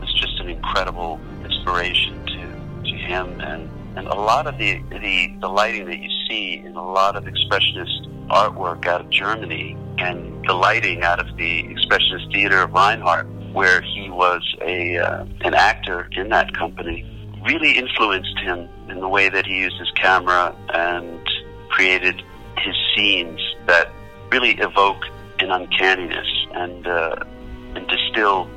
was 0.00 0.10
just 0.14 0.40
an 0.40 0.48
incredible 0.48 1.20
inspiration 1.44 2.24
to 2.24 2.90
to 2.90 2.96
him 2.96 3.40
and. 3.42 3.68
And 3.96 4.06
a 4.06 4.14
lot 4.14 4.46
of 4.46 4.56
the, 4.58 4.80
the, 4.90 5.34
the 5.40 5.48
lighting 5.48 5.86
that 5.86 5.98
you 5.98 6.10
see 6.28 6.62
in 6.64 6.76
a 6.76 6.84
lot 6.92 7.16
of 7.16 7.24
expressionist 7.24 8.06
artwork 8.28 8.86
out 8.86 9.00
of 9.00 9.10
Germany 9.10 9.76
and 9.98 10.44
the 10.46 10.54
lighting 10.54 11.02
out 11.02 11.18
of 11.18 11.36
the 11.36 11.64
Expressionist 11.64 12.32
Theater 12.32 12.62
of 12.62 12.72
Reinhardt, 12.72 13.26
where 13.52 13.80
he 13.80 14.10
was 14.10 14.42
a 14.62 14.98
uh, 14.98 15.24
an 15.40 15.54
actor 15.54 16.08
in 16.12 16.28
that 16.30 16.54
company, 16.54 17.04
really 17.44 17.72
influenced 17.72 18.38
him 18.38 18.68
in 18.88 19.00
the 19.00 19.08
way 19.08 19.28
that 19.28 19.46
he 19.46 19.58
used 19.58 19.78
his 19.78 19.90
camera 19.92 20.54
and 20.72 21.20
created 21.68 22.22
his 22.58 22.74
scenes 22.94 23.40
that 23.66 23.90
really 24.30 24.52
evoke 24.58 25.04
an 25.40 25.50
uncanniness 25.50 26.26
and 26.52 26.86
uh, 26.86 27.16
and 27.74 27.86
distill 27.88 28.48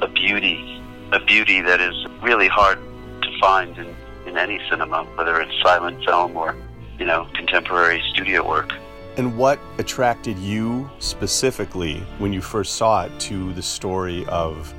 a 0.00 0.08
beauty, 0.08 0.80
a 1.12 1.20
beauty 1.20 1.60
that 1.60 1.80
is 1.80 1.94
really 2.22 2.48
hard 2.48 2.78
to 3.22 3.40
find 3.40 3.76
in, 3.78 3.94
in 4.26 4.38
any 4.38 4.60
cinema, 4.70 5.04
whether 5.16 5.40
it's 5.40 5.52
silent 5.62 6.04
film 6.04 6.36
or 6.36 6.54
you 6.98 7.06
know 7.06 7.26
contemporary 7.34 8.02
studio 8.12 8.46
work. 8.46 8.72
And 9.18 9.36
what 9.36 9.58
attracted 9.78 10.38
you 10.38 10.88
specifically 11.00 11.98
when 12.18 12.32
you 12.32 12.40
first 12.40 12.76
saw 12.76 13.02
it 13.02 13.18
to 13.22 13.52
the 13.54 13.62
story 13.62 14.24
of 14.26 14.72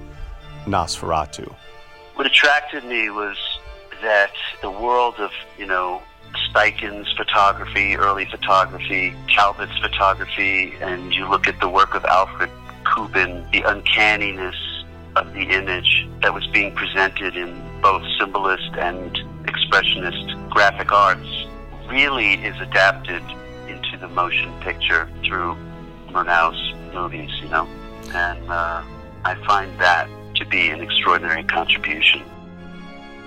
Nosferatu? 0.65 1.53
What 2.15 2.25
attracted 2.25 2.85
me 2.85 3.09
was 3.09 3.35
that 4.01 4.31
the 4.61 4.71
world 4.71 5.15
of, 5.17 5.31
you 5.57 5.65
know, 5.65 6.01
Steichen's 6.49 7.11
photography, 7.17 7.97
early 7.97 8.23
photography, 8.23 9.13
Talbot's 9.27 9.77
photography, 9.79 10.73
and 10.79 11.13
you 11.13 11.29
look 11.29 11.45
at 11.49 11.59
the 11.59 11.67
work 11.67 11.93
of 11.93 12.05
Alfred 12.05 12.49
Kubin, 12.85 13.45
the 13.51 13.63
uncanniness 13.63 14.55
of 15.17 15.33
the 15.33 15.49
image 15.49 16.07
that 16.21 16.33
was 16.33 16.47
being 16.47 16.73
presented 16.73 17.35
in 17.35 17.61
both 17.81 18.03
symbolist 18.17 18.71
and 18.77 19.17
expressionist 19.43 20.49
graphic 20.49 20.93
arts 20.93 21.27
really 21.89 22.35
is 22.35 22.57
adapted 22.61 23.21
motion 24.13 24.51
picture 24.61 25.09
through 25.25 25.55
Murnau's 26.11 26.73
movies, 26.93 27.29
you 27.41 27.49
know, 27.49 27.67
and 28.13 28.49
uh, 28.49 28.83
I 29.23 29.35
find 29.45 29.79
that 29.79 30.09
to 30.35 30.45
be 30.45 30.69
an 30.69 30.81
extraordinary 30.81 31.43
contribution. 31.43 32.23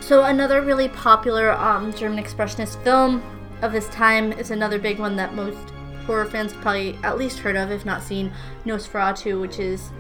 So 0.01 0.25
another 0.25 0.63
really 0.63 0.89
popular 0.89 1.53
um, 1.53 1.93
German 1.93 2.23
expressionist 2.23 2.83
film 2.83 3.23
of 3.63 3.73
this 3.73 3.89
time 3.91 4.33
is 4.33 4.51
another 4.51 4.79
big 4.79 4.99
one 4.99 5.15
that 5.17 5.35
most 5.35 5.73
horror 6.07 6.25
fans 6.25 6.53
have 6.53 6.61
probably 6.61 6.99
at 7.05 7.17
least 7.17 7.39
heard 7.39 7.57
of, 7.57 7.71
if 7.71 7.85
not 7.85 8.03
seen, 8.03 8.33
Nosferatu, 8.65 9.41
which 9.41 9.59
is 9.59 9.91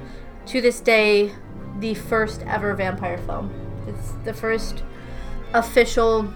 to 0.46 0.60
this 0.60 0.80
day 0.80 1.32
the 1.78 1.94
first 1.94 2.42
ever 2.42 2.74
vampire 2.74 3.18
film. 3.18 3.52
It's 3.86 4.12
the 4.24 4.34
first 4.34 4.82
official. 5.54 6.32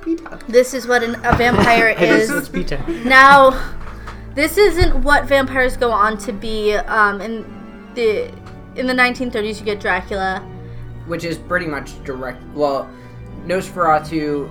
Peter. 0.00 0.38
This 0.48 0.74
is 0.74 0.86
what 0.86 1.02
an, 1.02 1.16
a 1.24 1.36
vampire 1.36 1.88
is. 1.98 2.30
It's 2.30 2.48
Peter. 2.48 2.82
Now, 3.04 3.50
this 4.34 4.56
isn't 4.58 4.94
what 5.02 5.24
vampires 5.26 5.76
go 5.76 5.90
on 5.90 6.16
to 6.18 6.32
be. 6.32 6.74
Um, 6.74 7.20
in 7.20 7.44
the 7.94 8.30
in 8.76 8.86
the 8.86 8.94
1930s, 8.94 9.58
you 9.58 9.64
get 9.64 9.80
Dracula. 9.80 10.40
which 11.06 11.24
is 11.24 11.38
pretty 11.38 11.66
much 11.66 12.02
direct. 12.04 12.42
Well, 12.54 12.88
Nosferatu. 13.46 14.48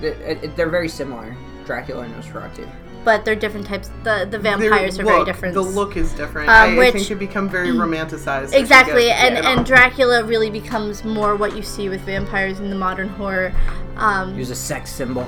th- 0.00 0.16
it- 0.26 0.38
it- 0.44 0.56
They're 0.56 0.68
very 0.68 0.88
similar, 0.88 1.36
Dracula 1.64 2.02
and 2.02 2.14
Nosferatu. 2.14 2.66
but 3.04 3.24
they're 3.24 3.36
different 3.36 3.66
types. 3.66 3.90
The 4.04 4.26
the 4.30 4.38
vampires 4.38 4.96
Their 4.96 5.06
are 5.06 5.08
very 5.08 5.24
different. 5.24 5.54
The 5.54 5.62
look 5.62 5.96
is 5.96 6.12
different. 6.12 6.48
Um, 6.50 6.54
I, 6.54 6.74
I 6.74 6.78
which- 6.78 6.92
think 6.94 7.08
they 7.08 7.14
become 7.14 7.48
very 7.48 7.68
romanticized. 7.84 8.52
exactly, 8.52 9.04
get- 9.04 9.18
and 9.24 9.36
you 9.36 9.42
know. 9.42 9.48
and 9.48 9.64
Dracula 9.66 10.24
really 10.24 10.50
becomes 10.50 11.04
more 11.04 11.36
what 11.36 11.56
you 11.56 11.62
see 11.62 11.88
with 11.88 12.00
vampires 12.02 12.58
in 12.60 12.68
the 12.70 12.76
modern 12.76 13.08
horror. 13.08 13.50
He 13.50 13.96
Um, 13.98 14.36
was 14.36 14.50
a 14.50 14.54
sex 14.56 14.90
symbol. 14.90 15.26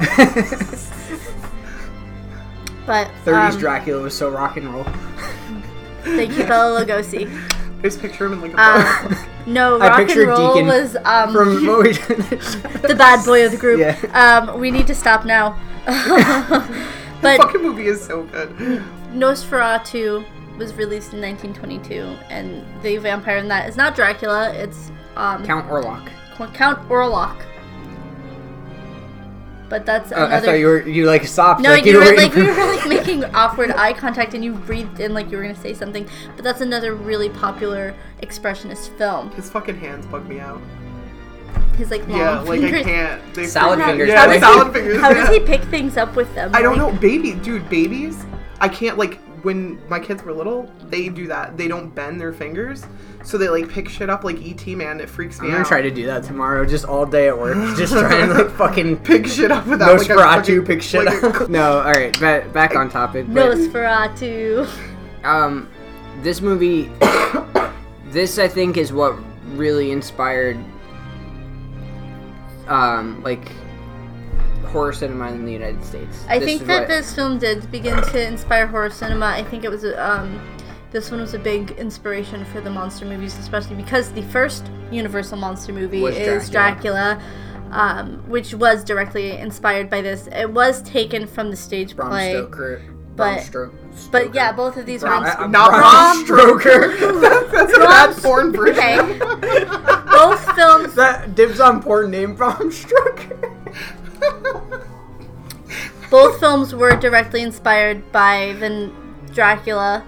but 2.86 3.08
30s 3.24 3.52
um, 3.52 3.58
Dracula 3.58 4.02
was 4.02 4.16
so 4.16 4.30
rock 4.30 4.56
and 4.56 4.72
roll. 4.72 4.84
Thank 6.02 6.38
you, 6.38 6.44
Bela 6.44 6.84
Lugosi. 6.84 7.28
Just 7.82 8.00
picture 8.00 8.26
him 8.26 8.34
in 8.34 8.40
like 8.40 8.52
a 8.52 8.56
Uh, 8.58 9.14
no, 9.46 9.78
I 9.78 9.88
rock 9.88 10.10
and 10.10 10.20
roll 10.20 10.54
Deacon 10.54 10.66
was 10.66 10.96
um, 11.04 11.32
From 11.32 11.64
the 11.64 12.94
bad 12.96 13.24
boy 13.24 13.44
of 13.44 13.52
the 13.52 13.58
group. 13.58 13.80
Yeah. 13.80 13.96
Um, 14.14 14.58
we 14.58 14.70
need 14.70 14.86
to 14.86 14.94
stop 14.94 15.26
now. 15.26 15.58
but 15.84 16.66
the 17.22 17.36
fucking 17.36 17.62
movie 17.62 17.86
is 17.86 18.04
so 18.04 18.22
good. 18.24 18.48
Nosferatu 19.12 20.24
was 20.56 20.74
released 20.74 21.12
in 21.12 21.20
1922, 21.20 22.02
and 22.30 22.64
the 22.82 22.96
vampire 22.98 23.36
in 23.36 23.48
that 23.48 23.68
is 23.68 23.76
not 23.76 23.94
Dracula. 23.94 24.52
It's 24.54 24.90
um, 25.16 25.44
Count 25.44 25.68
Orlok. 25.68 26.10
Count 26.54 26.78
Orlok. 26.88 27.42
But 29.70 29.86
that's 29.86 30.10
Oh, 30.12 30.16
I 30.16 30.26
another. 30.26 30.46
thought 30.46 30.52
you 30.58 30.66
were 30.66 30.82
you 30.86 31.06
like 31.06 31.24
stopped. 31.24 31.60
no, 31.62 31.70
like 31.70 31.84
you 31.86 31.94
were 31.96 32.00
waiting 32.02 32.16
like 32.18 32.32
for- 32.32 32.40
you 32.40 32.46
were 32.54 32.74
like 32.76 32.86
making 32.96 33.24
awkward 33.26 33.70
eye 33.70 33.92
contact, 33.94 34.34
and 34.34 34.44
you 34.44 34.52
breathed 34.52 35.00
in 35.00 35.14
like 35.14 35.30
you 35.30 35.36
were 35.38 35.44
gonna 35.44 35.54
say 35.54 35.72
something. 35.74 36.06
But 36.34 36.44
that's 36.44 36.60
another 36.60 36.94
really 36.94 37.28
popular 37.30 37.94
expressionist 38.22 38.88
film. 38.98 39.30
His 39.30 39.48
fucking 39.48 39.78
hands 39.78 40.04
bug 40.06 40.28
me 40.28 40.40
out. 40.40 40.60
His 41.78 41.90
like 41.90 42.06
long 42.08 42.18
Yeah, 42.18 42.40
like 42.40 42.60
I 42.62 42.82
can't. 42.82 43.34
They 43.34 43.46
Salad 43.46 43.78
freak 43.78 43.78
me 43.78 43.82
out. 43.84 43.88
fingers. 43.90 44.08
Yeah, 44.08 44.16
How 44.20 44.26
the 44.26 44.32
does 44.34 44.42
salad 44.42 44.72
fingers. 44.74 45.00
How 45.00 45.14
does 45.14 45.28
he 45.30 45.40
pick 45.40 45.62
things 45.62 45.96
up 45.96 46.14
with 46.16 46.34
them? 46.34 46.50
I 46.54 46.60
don't 46.62 46.76
Like, 46.76 46.92
know, 46.92 47.00
baby, 47.00 47.32
dude, 47.34 47.68
babies. 47.70 48.24
I 48.60 48.68
can't 48.68 48.98
like 48.98 49.18
when 49.42 49.80
my 49.88 49.98
kids 49.98 50.22
were 50.22 50.32
little. 50.32 50.70
They 50.88 51.08
do 51.08 51.26
that. 51.28 51.56
They 51.56 51.68
don't 51.68 51.94
bend 51.94 52.20
their 52.20 52.32
fingers, 52.32 52.84
so 53.24 53.38
they 53.38 53.48
like 53.48 53.68
pick 53.68 53.88
shit 53.88 54.10
up 54.10 54.24
like 54.24 54.36
ET 54.42 54.66
man. 54.76 55.00
It 55.00 55.08
freaks 55.08 55.40
me 55.40 55.46
out. 55.46 55.50
I'm 55.50 55.52
gonna 55.52 55.64
out. 55.64 55.68
try 55.68 55.82
to 55.82 55.90
do 55.90 56.06
that 56.06 56.24
tomorrow, 56.24 56.64
just 56.64 56.84
all 56.84 57.06
day 57.06 57.28
at 57.28 57.38
work, 57.38 57.56
just 57.76 57.92
trying 57.92 58.28
to 58.28 58.34
like 58.44 58.50
fucking 58.56 58.98
pick 58.98 59.26
shit 59.26 59.50
up 59.50 59.66
without 59.66 59.98
like 59.98 60.06
Nosferatu 60.08 60.40
fucking- 60.46 60.64
pick 60.64 60.82
shit 60.82 61.04
like 61.04 61.22
up. 61.22 61.48
no, 61.50 61.78
all 61.78 61.92
right, 61.92 62.18
back, 62.20 62.52
back 62.52 62.76
on 62.76 62.88
topic. 62.90 63.26
But, 63.28 63.56
Nosferatu. 63.56 64.68
um, 65.24 65.68
this 66.22 66.40
movie, 66.40 66.90
this 68.06 68.38
I 68.38 68.48
think 68.48 68.76
is 68.76 68.92
what 68.92 69.16
really 69.56 69.90
inspired, 69.90 70.58
um, 72.68 73.22
like 73.22 73.50
horror 74.70 74.92
cinema 74.92 75.28
in 75.30 75.44
the 75.44 75.52
United 75.52 75.84
States. 75.84 76.24
I 76.28 76.38
This 76.38 76.46
think 76.48 76.66
that 76.66 76.80
what- 76.80 76.88
this 76.88 77.14
film 77.14 77.38
did 77.38 77.70
begin 77.70 78.02
to 78.02 78.26
inspire 78.26 78.66
horror 78.66 78.90
cinema. 78.90 79.26
I 79.26 79.42
think 79.44 79.64
it 79.64 79.70
was 79.70 79.84
um, 79.84 80.40
this 80.92 81.10
one 81.10 81.20
was 81.20 81.34
a 81.34 81.38
big 81.38 81.70
inspiration 81.72 82.44
for 82.46 82.60
the 82.60 82.70
monster 82.70 83.04
movies, 83.04 83.36
especially 83.38 83.76
because 83.76 84.10
the 84.12 84.22
first 84.22 84.70
Universal 84.90 85.38
monster 85.38 85.72
movie 85.72 86.00
Was 86.00 86.16
is 86.16 86.50
Dracula, 86.50 87.20
um, 87.70 88.22
which 88.28 88.54
was 88.54 88.82
directly 88.82 89.32
inspired 89.38 89.88
by 89.88 90.02
this. 90.02 90.28
It 90.32 90.50
was 90.50 90.82
taken 90.82 91.26
from 91.26 91.50
the 91.50 91.56
stage 91.56 91.94
Bram 91.94 92.08
play, 92.10 92.32
Stoker, 92.32 92.82
but- 93.16 93.38
Stro- 93.38 93.72
but 94.12 94.34
yeah, 94.34 94.50
both 94.52 94.76
of 94.76 94.86
these 94.86 95.02
Bram- 95.02 95.22
were. 95.22 95.28
I- 95.28 95.46
Not 95.46 95.70
Bram 95.70 96.24
Bram 96.26 96.60
Stoker. 96.60 96.96
That's 97.50 97.74
a 97.74 97.78
bad 97.80 98.16
porn 98.16 98.52
version. 98.52 99.22
Okay. 99.22 99.64
both 100.10 100.54
films. 100.56 100.94
that 100.96 101.34
dibs 101.36 101.60
on 101.60 101.82
porn 101.82 102.10
name 102.10 102.34
Bram 102.34 102.70
Stoker. 102.72 103.56
Both 106.10 106.40
films 106.40 106.74
were 106.74 106.96
directly 106.96 107.42
inspired 107.42 108.10
by 108.10 108.56
the 108.58 108.92
Dracula 109.32 110.04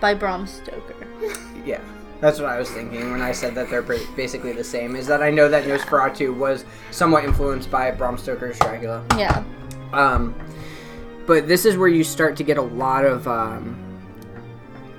by 0.00 0.14
Bram 0.14 0.46
Stoker. 0.46 0.94
Yeah, 1.64 1.80
that's 2.20 2.38
what 2.38 2.50
I 2.50 2.58
was 2.58 2.70
thinking 2.70 3.10
when 3.10 3.22
I 3.22 3.32
said 3.32 3.54
that 3.54 3.70
they're 3.70 3.82
basically 3.82 4.52
the 4.52 4.64
same. 4.64 4.94
Is 4.96 5.06
that 5.06 5.22
I 5.22 5.30
know 5.30 5.48
that 5.48 5.64
Nosferatu 5.64 6.36
was 6.36 6.64
somewhat 6.90 7.24
influenced 7.24 7.70
by 7.70 7.90
Bram 7.90 8.18
Stoker's 8.18 8.58
Dracula. 8.58 9.04
Yeah. 9.16 9.42
Um, 9.92 10.34
but 11.26 11.48
this 11.48 11.64
is 11.64 11.76
where 11.76 11.88
you 11.88 12.04
start 12.04 12.36
to 12.36 12.44
get 12.44 12.58
a 12.58 12.62
lot 12.62 13.04
of 13.04 13.26
um, 13.26 13.87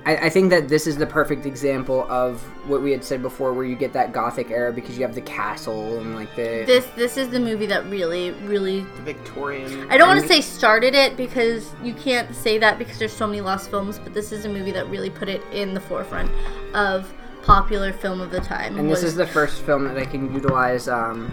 I, 0.06 0.16
I 0.16 0.30
think 0.30 0.50
that 0.50 0.68
this 0.68 0.86
is 0.86 0.96
the 0.96 1.06
perfect 1.06 1.44
example 1.44 2.06
of 2.10 2.40
what 2.66 2.80
we 2.82 2.90
had 2.90 3.04
said 3.04 3.20
before, 3.20 3.52
where 3.52 3.66
you 3.66 3.76
get 3.76 3.92
that 3.92 4.12
gothic 4.12 4.50
era 4.50 4.72
because 4.72 4.96
you 4.96 5.04
have 5.04 5.14
the 5.14 5.20
castle 5.20 5.98
and 5.98 6.14
like 6.14 6.34
the 6.36 6.64
This 6.66 6.86
this 6.96 7.16
is 7.16 7.28
the 7.28 7.40
movie 7.40 7.66
that 7.66 7.84
really 7.86 8.30
really 8.44 8.80
The 8.80 9.02
Victorian. 9.02 9.90
I 9.90 9.98
don't 9.98 10.08
want 10.08 10.20
to 10.20 10.26
say 10.26 10.40
started 10.40 10.94
it 10.94 11.16
because 11.16 11.72
you 11.82 11.92
can't 11.94 12.34
say 12.34 12.56
that 12.58 12.78
because 12.78 12.98
there's 12.98 13.12
so 13.12 13.26
many 13.26 13.40
lost 13.40 13.68
films, 13.70 13.98
but 13.98 14.14
this 14.14 14.32
is 14.32 14.44
a 14.46 14.48
movie 14.48 14.72
that 14.72 14.88
really 14.88 15.10
put 15.10 15.28
it 15.28 15.42
in 15.52 15.74
the 15.74 15.80
forefront 15.80 16.30
of 16.74 17.12
popular 17.42 17.92
film 17.92 18.20
of 18.20 18.30
the 18.30 18.40
time. 18.40 18.78
and 18.78 18.90
this 18.90 19.02
is 19.02 19.14
the 19.14 19.26
first 19.26 19.62
film 19.62 19.84
that 19.84 19.98
I 19.98 20.04
can 20.04 20.32
utilize. 20.32 20.88
Um, 20.88 21.32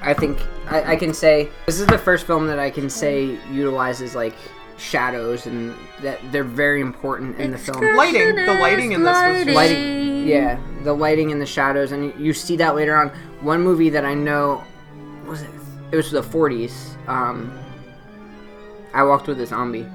I 0.00 0.14
think 0.14 0.38
I, 0.68 0.92
I 0.92 0.96
can 0.96 1.14
say 1.14 1.48
this 1.66 1.80
is 1.80 1.86
the 1.86 1.98
first 1.98 2.26
film 2.26 2.46
that 2.46 2.58
I 2.58 2.70
can 2.70 2.90
say 2.90 3.38
utilizes 3.50 4.14
like 4.14 4.34
shadows 4.76 5.46
and 5.46 5.74
that 6.02 6.18
they're 6.32 6.42
very 6.44 6.80
important 6.80 7.38
in 7.38 7.50
the 7.52 7.58
film. 7.58 7.80
Lighting. 7.96 8.34
The 8.34 8.54
lighting 8.60 8.92
in 8.92 9.02
this 9.04 9.14
was 9.16 9.44
just- 9.44 9.54
lighting 9.56 10.04
yeah 10.26 10.58
the 10.84 10.92
lighting 10.92 11.30
and 11.32 11.40
the 11.40 11.44
shadows 11.46 11.92
and 11.92 12.18
you 12.18 12.32
see 12.32 12.56
that 12.56 12.74
later 12.74 12.96
on 12.96 13.10
one 13.42 13.60
movie 13.60 13.90
that 13.90 14.06
i 14.06 14.14
know 14.14 14.64
was 15.26 15.42
it 15.42 15.50
it 15.92 15.96
was 15.96 16.10
the 16.10 16.22
40s 16.22 16.96
um 17.08 17.52
i 18.94 19.02
walked 19.02 19.26
with 19.26 19.38
a 19.42 19.44
zombie 19.46 19.86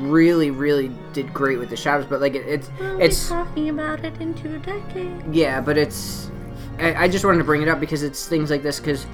really 0.00 0.50
really 0.50 0.90
did 1.12 1.32
great 1.32 1.56
with 1.60 1.70
the 1.70 1.76
shadows 1.76 2.04
but 2.04 2.20
like 2.20 2.34
it, 2.34 2.44
it's 2.48 2.68
We'll 2.80 2.98
be 2.98 3.04
it's 3.04 3.28
talking 3.28 3.68
about 3.70 4.04
it 4.04 4.20
in 4.20 4.34
two 4.34 4.58
decades. 4.58 5.22
yeah 5.30 5.60
but 5.60 5.78
it's 5.78 6.32
I, 6.80 7.04
I 7.04 7.08
just 7.08 7.24
wanted 7.24 7.38
to 7.38 7.44
bring 7.44 7.62
it 7.62 7.68
up 7.68 7.78
because 7.78 8.02
it's 8.02 8.26
things 8.26 8.50
like 8.50 8.64
this 8.64 8.80
because 8.80 9.06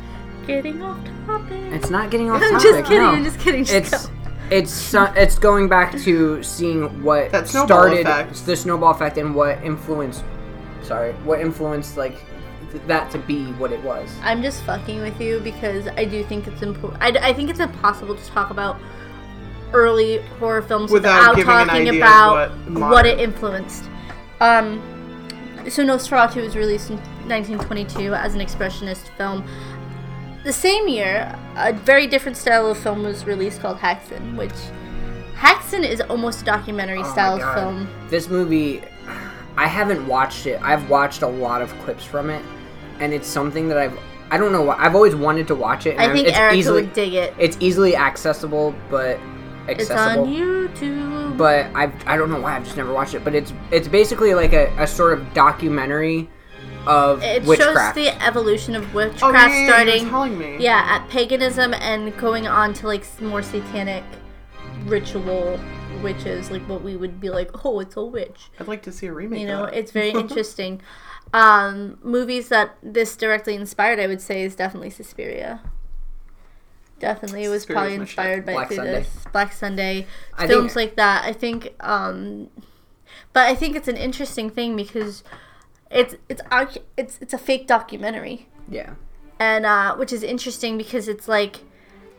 Getting 0.47 0.83
off 0.83 0.99
topic. 1.27 1.53
it's 1.75 1.91
not 1.91 2.11
getting 2.11 2.31
off 2.31 2.41
I'm 2.43 2.53
topic 2.53 2.63
just 2.65 2.85
kidding. 2.89 2.99
no. 3.03 3.11
I'm 3.11 3.25
just 3.25 3.39
kidding. 3.41 3.65
Just 3.65 3.75
it's 3.95 4.07
go. 4.07 4.15
It's 4.51 4.73
so- 4.73 5.13
it's 5.17 5.39
going 5.39 5.69
back 5.69 5.97
to 6.01 6.43
seeing 6.43 7.03
what 7.03 7.31
That 7.31 7.49
snowball 7.49 7.67
started 7.67 8.01
effect. 8.07 8.47
the 8.47 8.57
snowball 8.57 8.91
effect 8.91 9.17
and 9.19 9.35
what 9.35 9.63
influenced 9.65 10.25
sorry 10.83 11.13
what 11.25 11.41
influenced 11.41 11.97
like 11.97 12.17
th- 12.73 12.83
that 12.87 13.11
to 13.13 13.19
be 13.19 13.53
what 13.53 13.71
it 13.73 13.83
was 13.83 14.09
I'm 14.23 14.43
just 14.43 14.63
fucking 14.65 15.01
with 15.01 15.21
you 15.21 15.41
because 15.41 15.87
I 15.97 16.05
do 16.05 16.25
think 16.25 16.47
it's 16.49 16.63
important. 16.63 17.03
I, 17.03 17.29
I 17.29 17.33
think 17.33 17.51
it's 17.51 17.61
impossible 17.61 18.15
to 18.17 18.27
talk 18.27 18.51
about 18.51 18.77
early 19.73 20.19
horror 20.41 20.63
films 20.63 20.91
Without 20.91 21.21
without, 21.21 21.37
giving 21.37 21.53
an 21.53 21.67
talking 21.69 21.81
idea 21.89 21.93
of 21.93 21.97
about 21.97 22.51
what 22.51 22.59
what, 22.71 22.73
modern- 22.91 23.07
it 23.19 23.21
influenced. 23.21 23.85
Um, 24.41 24.83
so 25.69 25.85
Nosferatu 25.85 26.43
was 26.43 26.57
released 26.57 26.91
in 26.91 26.97
1922 27.29 28.15
as 28.15 28.35
an 28.35 28.41
expressionist 28.41 29.09
film. 29.17 29.45
The 30.43 30.53
same 30.53 30.89
year, 30.89 31.39
a 31.57 31.73
very 31.73 32.07
different 32.07 32.37
style 32.37 32.71
of 32.71 32.79
film 32.79 33.03
was 33.03 33.25
released 33.27 33.61
called 33.61 33.79
Haxan, 33.79 34.37
which 34.37 34.53
Haxan 35.37 35.89
is 35.89 36.01
almost 36.03 36.43
a 36.43 36.45
documentary 36.45 37.01
oh 37.01 37.13
style 37.13 37.55
film. 37.55 37.89
this 38.09 38.29
movie 38.29 38.83
i 39.57 39.67
haven't 39.67 40.07
watched 40.07 40.47
it 40.47 40.61
i've 40.63 40.89
watched 40.91 41.23
a 41.23 41.27
lot 41.27 41.63
of 41.63 41.73
clips 41.81 42.05
from 42.05 42.29
it 42.31 42.45
and 43.01 43.13
it's 43.15 43.27
something 43.27 43.67
that 43.69 43.79
i've 43.79 43.99
i 44.31 44.37
don't 44.37 44.53
know 44.53 44.63
why 44.63 44.77
i've 44.79 44.95
always 44.95 45.15
wanted 45.15 45.49
to 45.49 45.55
watch 45.55 45.87
it 45.87 45.93
and 45.93 46.03
I 46.03 46.13
think 46.13 46.29
it's 46.29 46.37
Erica 46.37 46.57
easily 46.57 46.83
would 46.83 46.93
dig 46.93 47.15
it. 47.15 47.35
it's 47.39 47.57
easily 47.59 47.97
accessible 47.97 48.75
but 48.91 49.19
accessible. 49.69 49.69
It's 49.69 49.91
accessible 49.91 50.25
on 50.25 50.69
YouTube. 50.69 51.37
but 51.37 51.67
I 51.75 51.93
I 52.07 52.17
don't 52.17 52.31
know 52.31 52.41
why 52.41 52.57
I've 52.57 52.65
just 52.65 52.77
never 52.77 52.93
watched 52.93 53.15
it. 53.15 53.25
But 53.25 53.35
it's 53.35 53.53
it's 53.71 53.89
basically 53.89 54.35
like 54.35 54.53
a, 54.53 54.75
a 54.79 54.87
sort 54.87 55.13
of 55.13 55.33
documentary 55.35 56.29
of 56.87 57.23
It 57.23 57.43
witchcraft. 57.45 57.97
shows 57.97 58.05
the 58.07 58.25
evolution 58.25 58.75
of 58.75 58.95
witchcraft 58.95 59.23
Oh, 59.23 59.33
yeah, 59.59 59.67
starting 59.67 60.09
telling 60.09 60.39
me. 60.39 60.57
yeah 60.59 60.85
at 60.89 61.09
paganism 61.09 61.75
and 61.75 62.17
going 62.19 62.47
on 62.47 62.73
to 62.75 62.87
like 62.87 63.05
more 63.21 63.43
satanic 63.43 64.03
ritual 64.87 65.59
witches 66.03 66.51
like 66.51 66.63
what 66.69 66.83
we 66.83 66.97
would 66.97 67.21
be 67.21 67.29
like 67.29 67.51
oh 67.67 67.81
it's 67.81 67.97
a 67.97 68.03
witch 68.03 68.49
I'd 68.59 68.69
like 68.69 68.83
to 68.85 68.93
see 68.93 69.07
a 69.07 69.13
remake. 69.13 69.41
you 69.43 69.47
know 69.47 69.65
of 69.65 69.71
that. 69.71 69.79
it's 69.79 69.93
very 69.93 70.11
interesting 70.23 70.81
um 71.35 71.99
movies 72.03 72.49
that 72.49 72.77
this 72.83 73.15
directly 73.17 73.55
inspired 73.55 74.01
i 74.01 74.07
would 74.07 74.21
say 74.23 74.43
is 74.43 74.55
definitely 74.57 74.89
suspiria 74.91 75.61
definitely 76.99 77.45
it 77.45 77.49
was 77.49 77.65
Suspiria's 77.65 77.67
probably 77.75 77.95
inspired 77.95 78.47
by 78.47 78.53
Black 78.53 78.73
Sunday. 78.73 78.93
this 78.93 79.25
black 79.33 79.53
sunday 79.53 80.07
films 80.39 80.73
think- 80.73 80.77
like 80.77 80.97
that 80.97 81.25
i 81.25 81.33
think 81.33 81.75
um 81.81 82.49
but 83.33 83.47
i 83.49 83.55
think 83.55 83.77
it's 83.77 83.89
an 83.89 83.97
interesting 83.97 84.51
thing 84.51 84.75
because 84.77 85.23
it's 85.91 86.15
it's 86.29 86.41
it's 86.97 87.19
it's 87.21 87.33
a 87.35 87.39
fake 87.39 87.67
documentary 87.67 88.47
yeah, 88.69 88.95
and 89.39 89.67
uh 89.67 89.97
which 89.97 90.13
is 90.13 90.23
interesting 90.23 90.79
because 90.79 91.09
it's 91.09 91.27
like 91.27 91.57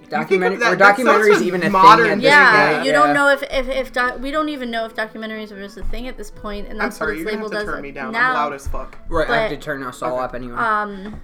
documentary. 0.10 0.58
that- 0.58 0.70
Were 0.72 0.76
that 0.76 0.98
sounds 0.98 1.08
documentaries 1.10 1.34
like 1.36 1.42
even 1.44 1.64
a 1.64 1.70
modern 1.70 2.06
thing? 2.06 2.12
At 2.14 2.16
this 2.18 2.26
yeah, 2.26 2.74
point? 2.74 2.86
you 2.86 2.92
don't 2.92 3.14
know 3.14 3.30
if 3.30 3.44
if, 3.44 3.70
if 3.70 3.94
doc- 3.94 4.20
we 4.20 4.30
don't 4.32 4.50
even 4.50 4.70
know 4.72 4.84
if 4.86 4.94
documentaries 4.94 5.58
was 5.58 5.78
a 5.78 5.84
thing 5.86 6.08
at 6.10 6.18
this 6.18 6.30
point 6.32 6.68
and 6.68 6.82
I'm 6.82 6.88
that's 6.88 6.98
sorry, 6.98 7.14
what 7.14 7.20
you're 7.20 7.30
it's 7.30 7.38
gonna 7.38 7.44
have 7.44 7.52
labeled 7.52 7.66
to 7.68 7.72
as 7.72 7.76
turn 7.76 7.82
me 7.82 7.92
down. 7.92 8.12
now 8.12 8.30
I'm 8.32 8.36
loud 8.36 8.54
as 8.54 8.68
fuck. 8.68 8.98
Right, 9.08 9.30
I 9.30 9.38
have 9.44 9.52
to 9.52 9.58
turn 9.58 9.84
us 9.84 10.02
all 10.02 10.16
Okay. 10.16 10.24
up 10.26 10.36
anyway. 10.36 10.56
um 10.58 11.22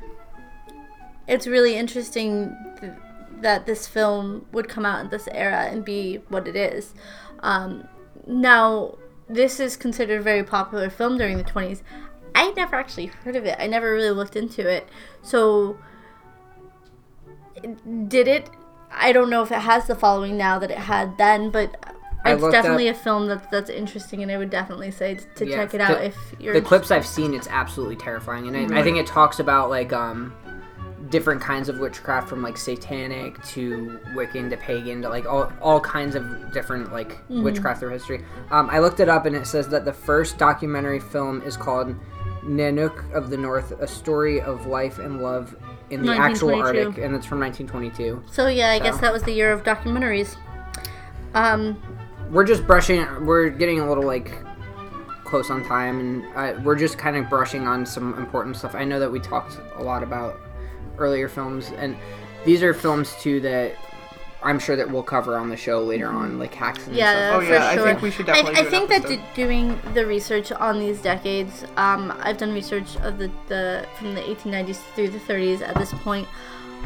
it's 1.28 1.46
really 1.48 1.76
interesting 1.76 2.56
th- 2.80 2.94
that 3.42 3.66
this 3.66 3.88
film 3.88 4.46
would 4.54 4.70
come 4.70 4.86
out 4.86 5.02
in 5.04 5.10
this 5.10 5.28
era 5.34 5.66
and 5.70 5.84
be 5.84 6.18
what 6.30 6.48
it 6.48 6.56
is 6.56 6.94
um 7.42 7.88
now 8.26 8.96
this 9.30 9.60
is 9.60 9.76
considered 9.76 10.22
a 10.22 10.24
very 10.24 10.44
popular 10.44 10.90
film 10.90 11.18
during 11.18 11.38
the 11.38 11.44
20s 11.44 11.82
i 12.38 12.44
had 12.44 12.56
never 12.56 12.76
actually 12.76 13.08
heard 13.08 13.36
of 13.36 13.46
it 13.46 13.56
i 13.60 13.68
never 13.68 13.92
really 13.94 14.12
looked 14.12 14.36
into 14.36 14.68
it 14.68 14.88
so 15.22 15.78
did 18.08 18.28
it 18.28 18.50
i 18.92 19.12
don't 19.12 19.30
know 19.30 19.42
if 19.42 19.52
it 19.52 19.60
has 19.60 19.88
the 19.88 19.96
following 19.96 20.38
now 20.38 20.60
that 20.60 20.72
it 20.72 20.78
had 20.78 21.18
then 21.18 21.50
but 21.50 21.76
I 22.26 22.34
it's 22.34 22.48
definitely 22.50 22.90
up- 22.90 22.96
a 22.96 23.00
film 23.00 23.28
that's 23.28 23.48
that's 23.48 23.70
interesting 23.70 24.22
and 24.22 24.32
i 24.32 24.38
would 24.38 24.50
definitely 24.50 24.92
say 24.92 25.16
t- 25.16 25.24
to 25.36 25.46
Yeah, 25.48 25.56
check 25.58 25.74
it 25.74 25.82
out 25.82 26.00
the- 26.00 26.06
if 26.06 26.18
you're 26.40 26.54
the 26.54 26.62
clips 26.62 26.92
I've 26.92 27.06
seen, 27.06 27.34
it's 27.34 27.48
absolutely 27.48 27.96
terrifying, 27.96 28.48
and 28.54 28.74
I, 28.74 28.80
I 28.80 28.84
think 28.84 28.98
it 28.98 29.08
talks 29.08 29.40
about 29.40 29.70
like 29.70 29.94
um 29.94 30.34
different 31.10 31.40
kinds 31.42 31.70
of 31.70 31.80
witchcraft 31.80 32.28
from 32.28 32.42
like 32.44 32.58
satanic 32.58 33.42
to 33.46 33.98
Wiccan 34.14 34.50
to 34.50 34.58
pagan 34.58 35.02
to 35.04 35.10
like 35.10 35.26
all 35.26 35.52
all 35.62 35.80
kinds 35.80 36.16
of 36.16 36.52
different 36.52 36.92
like 36.92 37.12
Mm-hmm. 37.30 37.44
witchcraft 37.44 37.80
through 37.80 37.92
history. 37.92 38.26
Um, 38.52 38.70
I 38.70 38.80
looked 38.80 39.00
it 39.00 39.08
up, 39.10 39.26
and 39.26 39.36
it 39.36 39.48
says 39.48 39.70
that 39.70 39.86
the 39.86 39.94
first 39.94 40.38
documentary 40.38 41.00
film 41.00 41.42
is 41.44 41.56
called 41.56 41.96
Nanook 42.44 43.12
of 43.14 43.30
the 43.30 43.38
North: 43.38 43.72
A 43.72 43.88
Story 43.88 44.42
of 44.42 44.66
Life 44.66 45.00
and 45.00 45.22
Love 45.22 45.56
in 45.90 46.06
the 46.06 46.14
actual 46.14 46.56
Arctic, 46.56 46.98
and 46.98 47.16
it's 47.16 47.26
from 47.26 47.40
1922. 47.40 48.24
So 48.32 48.48
yeah, 48.48 48.72
I 48.72 48.80
guess 48.80 49.00
that 49.00 49.14
was 49.14 49.24
the 49.24 49.34
year 49.34 49.52
of 49.52 49.64
documentaries. 49.64 50.36
Um, 51.34 51.82
we're 52.32 52.46
just 52.46 52.66
brushing 52.68 53.06
we're 53.26 53.50
getting 53.50 53.80
a 53.80 53.88
little 53.88 54.04
like 54.04 54.32
close 55.24 55.50
on 55.50 55.64
time 55.64 56.00
and 56.00 56.26
uh, 56.36 56.60
we're 56.64 56.76
just 56.76 56.98
kind 56.98 57.18
of 57.18 57.30
brushing 57.30 57.68
on 57.68 57.86
some 57.86 58.18
important 58.18 58.56
stuff 58.56 58.76
i 58.76 58.84
know 58.84 59.00
that 59.00 59.12
we 59.12 59.20
talked 59.20 59.60
a 59.76 59.84
lot 59.84 60.04
about 60.04 60.40
earlier 60.98 61.28
films 61.28 61.72
and 61.78 61.98
these 62.46 62.64
are 62.64 62.74
films 62.74 63.14
too 63.20 63.40
that 63.42 63.76
i'm 64.48 64.60
sure 64.60 64.76
that 64.76 64.90
we'll 64.90 65.04
cover 65.04 65.38
on 65.38 65.50
the 65.50 65.58
show 65.58 65.82
later 65.84 66.08
on 66.08 66.40
like 66.40 66.54
hacks 66.54 66.88
and 66.88 66.96
yeah, 66.96 67.12
stuff 67.12 67.42
Oh, 67.44 67.46
for 67.46 67.54
yeah, 67.54 67.66
I 67.68 67.76
sure. 67.76 67.86
think 67.86 68.02
we 68.02 68.12
should 68.12 68.26
definitely 68.26 68.52
I, 68.52 68.56
do 68.56 68.62
I 68.62 68.64
an 68.66 68.72
think 68.72 68.90
that 68.90 69.08
d- 69.08 69.22
doing 69.36 69.80
the 69.94 70.06
research 70.06 70.52
on 70.52 70.80
these 70.80 71.02
decades, 71.02 71.66
um, 71.76 72.14
I've 72.22 72.38
done 72.38 72.54
research 72.54 72.96
of 72.98 73.18
the, 73.18 73.30
the 73.48 73.86
from 73.98 74.16
the 74.16 74.22
1890s 74.22 74.78
through 74.96 75.10
the 75.10 75.20
30s. 75.20 75.62
At 75.62 75.76
this 75.76 75.94
point, 75.94 76.28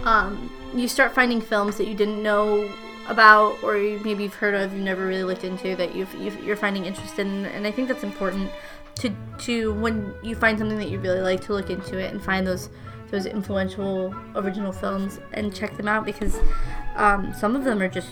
um, 0.03 0.51
you 0.73 0.88
start 0.88 1.13
finding 1.13 1.39
films 1.41 1.77
that 1.77 1.88
you 1.88 1.93
didn't 1.95 2.21
know 2.23 2.69
about, 3.07 3.61
or 3.63 3.77
you, 3.77 3.99
maybe 4.03 4.23
you've 4.23 4.33
heard 4.35 4.55
of, 4.55 4.73
you 4.73 4.81
never 4.83 5.05
really 5.05 5.23
looked 5.23 5.43
into, 5.43 5.75
that 5.75 5.93
you've, 5.95 6.13
you've 6.15 6.43
you're 6.43 6.55
finding 6.57 6.85
interest 6.85 7.19
in, 7.19 7.45
and 7.45 7.67
I 7.67 7.71
think 7.71 7.88
that's 7.88 8.03
important 8.03 8.49
to 8.95 9.11
to 9.39 9.73
when 9.73 10.13
you 10.23 10.35
find 10.35 10.57
something 10.57 10.77
that 10.77 10.89
you 10.89 10.99
really 10.99 11.21
like 11.21 11.41
to 11.41 11.53
look 11.53 11.69
into 11.69 11.97
it 11.97 12.11
and 12.11 12.21
find 12.23 12.45
those 12.45 12.69
those 13.09 13.25
influential 13.25 14.15
original 14.35 14.71
films 14.71 15.19
and 15.33 15.53
check 15.53 15.75
them 15.77 15.88
out 15.88 16.05
because 16.05 16.38
um, 16.95 17.34
some 17.34 17.55
of 17.55 17.63
them 17.63 17.81
are 17.81 17.88
just 17.88 18.09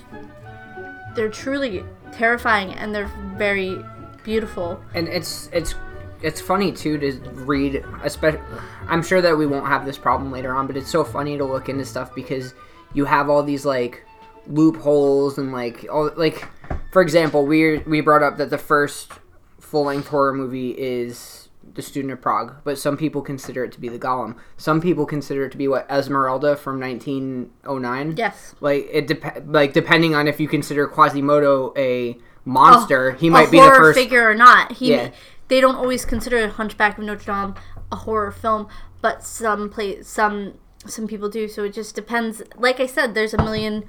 they're 1.15 1.29
truly 1.29 1.83
terrifying 2.11 2.73
and 2.73 2.93
they're 2.93 3.11
very 3.37 3.83
beautiful. 4.23 4.81
and 4.93 5.07
it's 5.07 5.49
it's 5.53 5.75
it's 6.21 6.41
funny 6.41 6.71
too 6.71 6.97
to 6.97 7.13
read 7.45 7.83
especially 8.03 8.41
i'm 8.87 9.01
sure 9.01 9.21
that 9.21 9.37
we 9.37 9.45
won't 9.45 9.65
have 9.65 9.85
this 9.85 9.97
problem 9.97 10.31
later 10.31 10.53
on 10.53 10.67
but 10.67 10.75
it's 10.75 10.89
so 10.89 11.01
funny 11.01 11.37
to 11.37 11.45
look 11.45 11.69
into 11.69 11.85
stuff 11.85 12.13
because 12.13 12.53
you 12.93 13.05
have 13.05 13.29
all 13.29 13.41
these 13.41 13.65
like 13.65 14.03
loopholes 14.47 15.37
and 15.37 15.53
like 15.53 15.85
all 15.89 16.11
like 16.17 16.45
for 16.91 17.01
example 17.01 17.45
we 17.45 17.77
we 17.79 18.01
brought 18.01 18.21
up 18.21 18.37
that 18.37 18.49
the 18.49 18.57
first 18.57 19.13
full-length 19.61 20.07
horror 20.07 20.33
movie 20.33 20.71
is 20.71 21.38
the 21.75 21.81
student 21.81 22.11
of 22.11 22.21
prague 22.21 22.55
but 22.63 22.77
some 22.77 22.97
people 22.97 23.21
consider 23.21 23.63
it 23.63 23.71
to 23.71 23.79
be 23.79 23.89
the 23.89 23.99
golem 23.99 24.35
some 24.57 24.81
people 24.81 25.05
consider 25.05 25.45
it 25.45 25.51
to 25.51 25.57
be 25.57 25.67
what 25.67 25.85
esmeralda 25.89 26.55
from 26.55 26.79
1909 26.79 28.15
Yes. 28.17 28.55
like 28.59 28.87
it 28.91 29.07
dep- 29.07 29.43
like 29.47 29.73
depending 29.73 30.15
on 30.15 30.27
if 30.27 30.39
you 30.39 30.47
consider 30.47 30.87
quasimodo 30.87 31.73
a 31.77 32.17
monster 32.45 33.11
oh, 33.11 33.15
he 33.17 33.29
might 33.29 33.51
be 33.51 33.59
the 33.59 33.65
first 33.67 33.97
figure 33.99 34.27
or 34.27 34.33
not. 34.33 34.71
He 34.73 34.91
Yeah. 34.91 35.11
they 35.49 35.61
don't 35.61 35.75
always 35.75 36.05
consider 36.05 36.47
Hunchback 36.47 36.97
of 36.97 37.03
Notre 37.03 37.25
Dame 37.25 37.55
a 37.91 37.95
horror 37.97 38.31
film, 38.31 38.67
but 39.01 39.23
some 39.23 39.69
play 39.69 40.01
some 40.01 40.53
some 40.85 41.07
people 41.07 41.29
do. 41.29 41.47
So 41.47 41.65
it 41.65 41.73
just 41.73 41.93
depends. 41.93 42.41
Like 42.55 42.79
I 42.79 42.85
said, 42.87 43.13
there's 43.13 43.33
a 43.33 43.37
million 43.37 43.85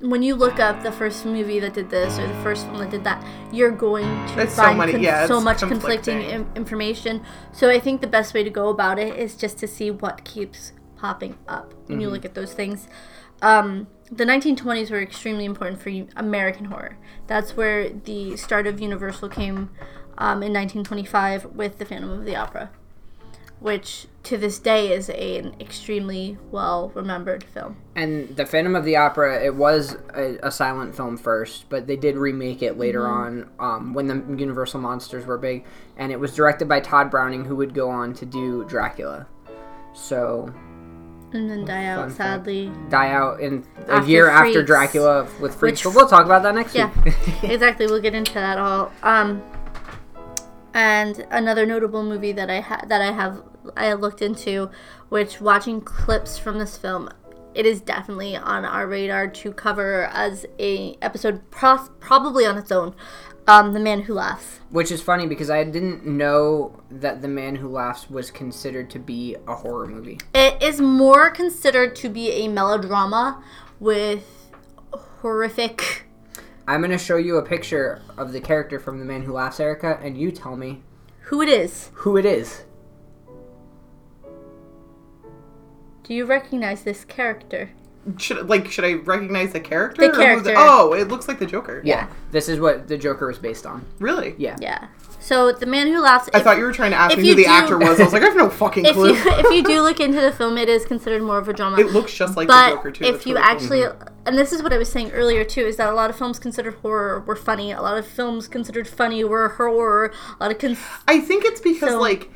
when 0.00 0.22
you 0.22 0.34
look 0.34 0.58
up 0.58 0.82
the 0.82 0.90
first 0.92 1.24
movie 1.26 1.60
that 1.60 1.74
did 1.74 1.90
this 1.90 2.18
or 2.18 2.26
the 2.26 2.42
first 2.42 2.64
film 2.66 2.78
that 2.78 2.90
did 2.90 3.04
that, 3.04 3.22
you're 3.52 3.70
going 3.70 4.04
to 4.28 4.46
so 4.48 4.62
find 4.62 4.78
many- 4.78 4.92
con- 4.92 5.02
yeah, 5.02 5.26
so 5.26 5.40
much 5.40 5.58
conflicting 5.58 6.18
conflicting. 6.18 6.20
Im- 6.22 6.50
information. 6.56 7.22
So 7.52 7.68
I 7.70 7.78
think 7.78 8.00
the 8.00 8.06
best 8.06 8.32
way 8.34 8.42
to 8.42 8.50
go 8.50 8.68
about 8.70 8.98
it 8.98 9.16
is 9.16 9.36
just 9.36 9.58
to 9.58 9.66
see 9.68 9.90
what 9.90 10.24
keeps 10.24 10.72
popping 10.96 11.36
up 11.48 11.74
when 11.86 12.00
you 12.00 12.06
Mm-hmm. 12.06 12.14
look 12.14 12.24
at 12.24 12.34
those 12.34 12.52
things. 12.54 12.88
Um, 13.42 13.86
the 14.10 14.24
1920s 14.24 14.90
were 14.90 15.00
extremely 15.00 15.44
important 15.44 15.80
for 15.80 15.90
American 16.16 16.66
horror. 16.66 16.96
That's 17.26 17.56
where 17.56 17.88
the 17.90 18.36
start 18.36 18.66
of 18.66 18.80
Universal 18.80 19.28
came 19.30 19.70
um, 20.18 20.42
in 20.42 20.52
1925 20.52 21.46
with 21.54 21.78
The 21.78 21.84
Phantom 21.86 22.10
of 22.10 22.24
the 22.24 22.36
Opera, 22.36 22.70
which 23.60 24.06
to 24.22 24.36
this 24.36 24.58
day 24.58 24.92
is 24.92 25.08
a, 25.08 25.38
an 25.38 25.54
extremely 25.60 26.36
well 26.50 26.90
remembered 26.94 27.44
film. 27.44 27.76
And 27.96 28.34
the 28.36 28.44
Phantom 28.46 28.74
of 28.74 28.84
the 28.84 28.96
Opera, 28.96 29.42
it 29.44 29.54
was 29.54 29.96
a, 30.14 30.38
a 30.42 30.50
silent 30.50 30.94
film 30.94 31.16
first, 31.16 31.68
but 31.68 31.86
they 31.86 31.96
did 31.96 32.16
remake 32.16 32.62
it 32.62 32.78
later 32.78 33.06
on 33.06 33.50
um, 33.58 33.94
when 33.94 34.06
the 34.08 34.14
Universal 34.38 34.80
monsters 34.80 35.24
were 35.26 35.38
big, 35.38 35.64
and 35.96 36.10
it 36.12 36.18
was 36.20 36.34
directed 36.34 36.68
by 36.68 36.80
Tod 36.80 37.10
Browning, 37.10 37.44
who 37.44 37.56
would 37.56 37.72
go 37.74 37.88
on 37.90 38.12
to 38.14 38.26
do 38.26 38.64
Dracula. 38.64 39.26
So 39.94 40.52
And 41.32 41.50
then 41.50 41.64
die 41.64 41.86
out, 41.86 42.06
fact. 42.08 42.16
sadly. 42.16 42.70
die 42.90 43.10
out 43.12 43.40
in 43.40 43.64
a 43.88 43.92
After 43.94 44.10
year 44.10 44.28
after 44.28 44.62
Dracula 44.62 45.26
with 45.40 45.54
Freaks, 45.54 45.84
Which- 45.84 45.92
but 45.94 45.98
we'll 45.98 46.08
talk 46.08 46.24
about 46.26 46.42
that 46.44 46.54
next 46.54 46.74
Yeah, 46.74 46.90
week. 47.04 47.14
exactly. 47.42 47.86
We'll 47.86 48.00
get 48.02 48.14
into 48.14 48.34
that 48.34 48.58
all. 48.58 48.92
Um, 49.02 49.42
and 50.74 51.26
another 51.30 51.66
notable 51.66 52.02
movie 52.02 52.32
that 52.32 52.48
I 52.48 52.60
ha- 52.60 52.82
that 52.86 53.00
I 53.02 53.10
have 53.12 53.42
I 53.76 53.92
looked 53.94 54.22
into, 54.22 54.70
which 55.08 55.40
watching 55.40 55.80
clips 55.80 56.38
from 56.38 56.58
this 56.58 56.76
film, 56.76 57.10
it 57.54 57.66
is 57.66 57.80
definitely 57.80 58.36
on 58.36 58.64
our 58.64 58.86
radar 58.86 59.26
to 59.28 59.52
cover 59.52 60.04
as 60.12 60.46
a 60.58 60.96
episode, 61.02 61.50
pro- 61.50 61.88
probably 61.98 62.46
on 62.46 62.56
its 62.56 62.70
own. 62.72 62.94
Um, 63.48 63.72
the 63.72 63.80
Man 63.80 64.02
Who 64.02 64.14
Laughs. 64.14 64.60
Which 64.68 64.92
is 64.92 65.02
funny 65.02 65.26
because 65.26 65.50
I 65.50 65.64
didn't 65.64 66.06
know 66.06 66.80
that 66.90 67.20
The 67.20 67.26
Man 67.26 67.56
Who 67.56 67.68
Laughs 67.68 68.08
was 68.08 68.30
considered 68.30 68.90
to 68.90 69.00
be 69.00 69.34
a 69.48 69.54
horror 69.56 69.86
movie. 69.86 70.18
It 70.34 70.62
is 70.62 70.80
more 70.80 71.30
considered 71.30 71.96
to 71.96 72.08
be 72.08 72.30
a 72.30 72.48
melodrama 72.48 73.42
with 73.80 74.52
horrific. 74.92 76.04
I'm 76.68 76.80
going 76.82 76.92
to 76.92 76.98
show 76.98 77.16
you 77.16 77.38
a 77.38 77.42
picture 77.42 78.02
of 78.16 78.32
the 78.32 78.40
character 78.40 78.78
from 78.78 79.00
The 79.00 79.04
Man 79.04 79.22
Who 79.22 79.32
Laughs, 79.32 79.58
Erica, 79.58 79.98
and 80.00 80.16
you 80.16 80.30
tell 80.30 80.56
me 80.56 80.82
Who 81.22 81.42
it 81.42 81.48
is? 81.48 81.90
who 81.94 82.16
it 82.16 82.24
is. 82.26 82.62
Do 86.10 86.16
you 86.16 86.24
recognize 86.26 86.82
this 86.82 87.04
character? 87.04 87.70
Should 88.18 88.48
like 88.48 88.68
should 88.68 88.84
I 88.84 88.94
recognize 88.94 89.52
the 89.52 89.60
character? 89.60 90.02
The 90.08 90.10
or 90.12 90.16
character. 90.20 90.50
it- 90.50 90.56
Oh, 90.58 90.92
it 90.92 91.06
looks 91.06 91.28
like 91.28 91.38
the 91.38 91.46
Joker. 91.46 91.80
Yeah. 91.84 92.08
This 92.32 92.48
is 92.48 92.58
what 92.58 92.88
the 92.88 92.98
Joker 92.98 93.28
was 93.28 93.38
based 93.38 93.64
on. 93.64 93.84
Really? 94.00 94.34
Yeah. 94.36 94.56
Yeah. 94.60 94.88
So 95.20 95.52
the 95.52 95.66
man 95.66 95.86
who 95.86 96.00
laughs. 96.00 96.28
I 96.34 96.38
if- 96.38 96.42
thought 96.42 96.58
you 96.58 96.64
were 96.64 96.72
trying 96.72 96.90
to 96.90 96.96
ask 96.96 97.16
me 97.16 97.28
who 97.28 97.34
the 97.36 97.44
do- 97.44 97.48
actor 97.48 97.78
was. 97.78 98.00
I 98.00 98.04
was 98.04 98.12
like, 98.12 98.22
I 98.22 98.26
have 98.26 98.34
no 98.36 98.50
fucking 98.50 98.84
if 98.86 98.94
clue. 98.94 99.10
you 99.14 99.22
if 99.24 99.52
you 99.54 99.62
do 99.62 99.82
look 99.82 100.00
into 100.00 100.20
the 100.20 100.32
film, 100.32 100.58
it 100.58 100.68
is 100.68 100.84
considered 100.84 101.22
more 101.22 101.38
of 101.38 101.48
a 101.48 101.52
drama. 101.52 101.78
it 101.78 101.92
looks 101.92 102.12
just 102.12 102.36
like 102.36 102.48
but 102.48 102.70
the 102.70 102.74
Joker 102.76 102.90
too. 102.90 103.04
if 103.04 103.12
That's 103.12 103.26
you 103.26 103.34
really 103.36 103.46
cool. 103.46 103.54
actually, 103.92 104.08
and 104.26 104.36
this 104.36 104.52
is 104.52 104.64
what 104.64 104.72
I 104.72 104.78
was 104.78 104.90
saying 104.90 105.12
earlier 105.12 105.44
too, 105.44 105.60
is 105.60 105.76
that 105.76 105.90
a 105.90 105.94
lot 105.94 106.10
of 106.10 106.16
films 106.16 106.40
considered 106.40 106.74
horror 106.82 107.20
were 107.20 107.36
funny. 107.36 107.70
A 107.70 107.80
lot 107.82 107.96
of 107.98 108.04
films 108.04 108.48
considered 108.48 108.88
funny 108.88 109.22
were 109.22 109.50
horror. 109.50 110.12
A 110.40 110.42
lot 110.42 110.50
of 110.50 110.58
cons- 110.58 110.80
I 111.06 111.20
think 111.20 111.44
it's 111.44 111.60
because 111.60 111.90
So- 111.90 112.00
like 112.00 112.30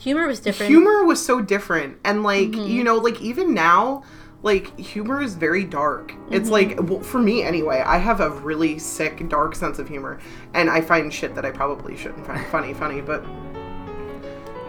humor 0.00 0.26
was 0.26 0.40
different. 0.40 0.68
humor 0.70 1.04
was 1.04 1.24
so 1.24 1.40
different 1.40 1.98
and 2.04 2.22
like 2.22 2.50
Mm-hmm. 2.50 2.66
you 2.66 2.84
know 2.84 2.96
like 2.96 3.20
even 3.20 3.54
now 3.54 4.02
like 4.42 4.78
humor 4.78 5.20
is 5.20 5.34
very 5.34 5.64
dark 5.64 6.12
Mm-hmm. 6.12 6.34
it's 6.34 6.48
like 6.50 6.78
well, 6.82 7.00
for 7.00 7.18
me 7.20 7.42
anyway 7.42 7.82
i 7.86 7.98
have 7.98 8.20
a 8.20 8.30
really 8.30 8.78
sick 8.78 9.28
dark 9.28 9.54
sense 9.54 9.78
of 9.78 9.88
humor 9.88 10.18
and 10.54 10.70
i 10.70 10.80
find 10.80 11.12
shit 11.12 11.34
that 11.34 11.44
i 11.44 11.50
probably 11.50 11.96
shouldn't 11.96 12.26
find 12.26 12.46
funny 12.50 12.72
funny 12.74 13.00
but 13.00 13.24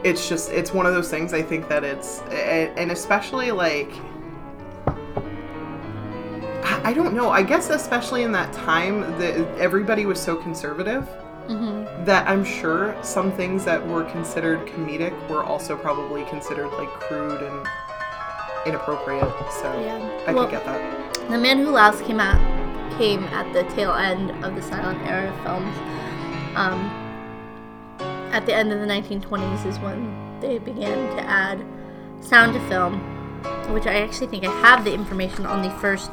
it's 0.04 0.30
just 0.30 0.50
it's 0.52 0.74
one 0.74 0.86
of 0.86 0.94
those 0.94 1.10
things 1.10 1.34
i 1.34 1.42
think 1.42 1.68
that 1.68 1.84
it's 1.84 2.22
and 2.32 2.92
especially 2.92 3.52
like 3.52 3.92
I 6.64 6.82
I 6.90 6.94
don't 6.94 7.14
know. 7.14 7.30
I 7.30 7.42
guess 7.44 7.70
especially 7.70 8.24
in 8.24 8.32
that 8.34 8.52
time, 8.54 9.02
that 9.20 9.36
everybody 9.58 10.06
was 10.06 10.20
so 10.20 10.36
conservative 10.36 11.08
Mm-hmm. 11.50 12.06
that 12.06 12.28
I'm 12.28 12.44
sure 12.46 12.96
some 13.02 13.32
things 13.32 13.66
that 13.66 13.86
were 13.88 14.04
considered 14.04 14.68
comedic 14.68 15.14
were 15.30 15.44
also 15.44 15.76
probably 15.76 16.24
considered 16.26 16.68
like 16.74 16.90
crude 16.90 17.42
and 17.42 17.68
inappropriate. 18.68 19.28
So 19.52 19.72
Yeah. 19.82 19.98
I 20.28 20.34
Well- 20.34 20.46
could 20.46 20.52
get 20.52 20.66
that. 20.66 21.14
The 21.30 21.38
Man 21.38 21.58
Who 21.60 21.72
Laughs 21.72 22.02
came 22.02 22.20
out 22.20 22.40
came 22.98 23.24
at 23.26 23.52
the 23.54 23.64
tail 23.76 23.94
end 23.94 24.32
of 24.44 24.56
the 24.56 24.62
silent 24.62 25.00
era 25.08 25.32
films. 25.44 25.76
Um, 26.56 26.90
at 28.32 28.46
the 28.46 28.54
end 28.54 28.72
of 28.72 28.80
the 28.80 28.86
1920s 28.86 29.66
is 29.66 29.80
when 29.80 30.40
they 30.42 30.60
began 30.60 31.16
to 31.16 31.22
add 31.24 31.64
sound 32.22 32.54
to 32.54 32.60
film, 32.68 33.00
which 33.74 33.88
I 33.88 34.02
actually 34.02 34.28
think 34.28 34.44
I 34.46 34.52
have 34.62 34.84
the 34.84 34.94
information 34.94 35.46
on 35.46 35.62
the 35.64 35.70
first. 35.72 36.12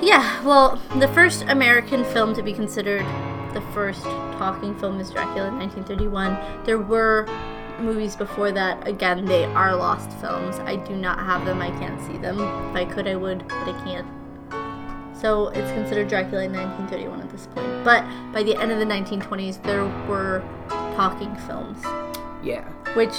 Yeah, 0.00 0.42
well, 0.44 0.80
the 0.98 1.08
first 1.08 1.44
American 1.48 2.04
film 2.04 2.34
to 2.34 2.42
be 2.42 2.52
considered 2.52 3.04
the 3.56 3.62
first 3.72 4.02
talking 4.02 4.78
film 4.78 5.00
is 5.00 5.10
Dracula 5.10 5.48
in 5.48 5.58
1931. 5.58 6.64
There 6.66 6.78
were 6.78 7.26
movies 7.80 8.14
before 8.14 8.52
that. 8.52 8.86
Again, 8.86 9.24
they 9.24 9.46
are 9.46 9.74
lost 9.74 10.10
films. 10.18 10.58
I 10.58 10.76
do 10.76 10.94
not 10.94 11.18
have 11.20 11.46
them. 11.46 11.62
I 11.62 11.70
can't 11.70 11.98
see 12.06 12.18
them. 12.18 12.38
If 12.38 12.76
I 12.76 12.84
could, 12.84 13.08
I 13.08 13.16
would, 13.16 13.48
but 13.48 13.68
I 13.74 13.82
can't. 13.82 14.06
So 15.16 15.48
it's 15.48 15.72
considered 15.72 16.08
Dracula 16.08 16.44
in 16.44 16.52
1931 16.52 17.20
at 17.22 17.30
this 17.30 17.46
point. 17.46 17.82
But 17.82 18.04
by 18.30 18.42
the 18.42 18.54
end 18.56 18.72
of 18.72 18.78
the 18.78 18.84
1920s, 18.84 19.62
there 19.62 19.86
were 20.06 20.44
talking 20.94 21.34
films, 21.46 21.82
Yeah. 22.42 22.64
which 22.94 23.14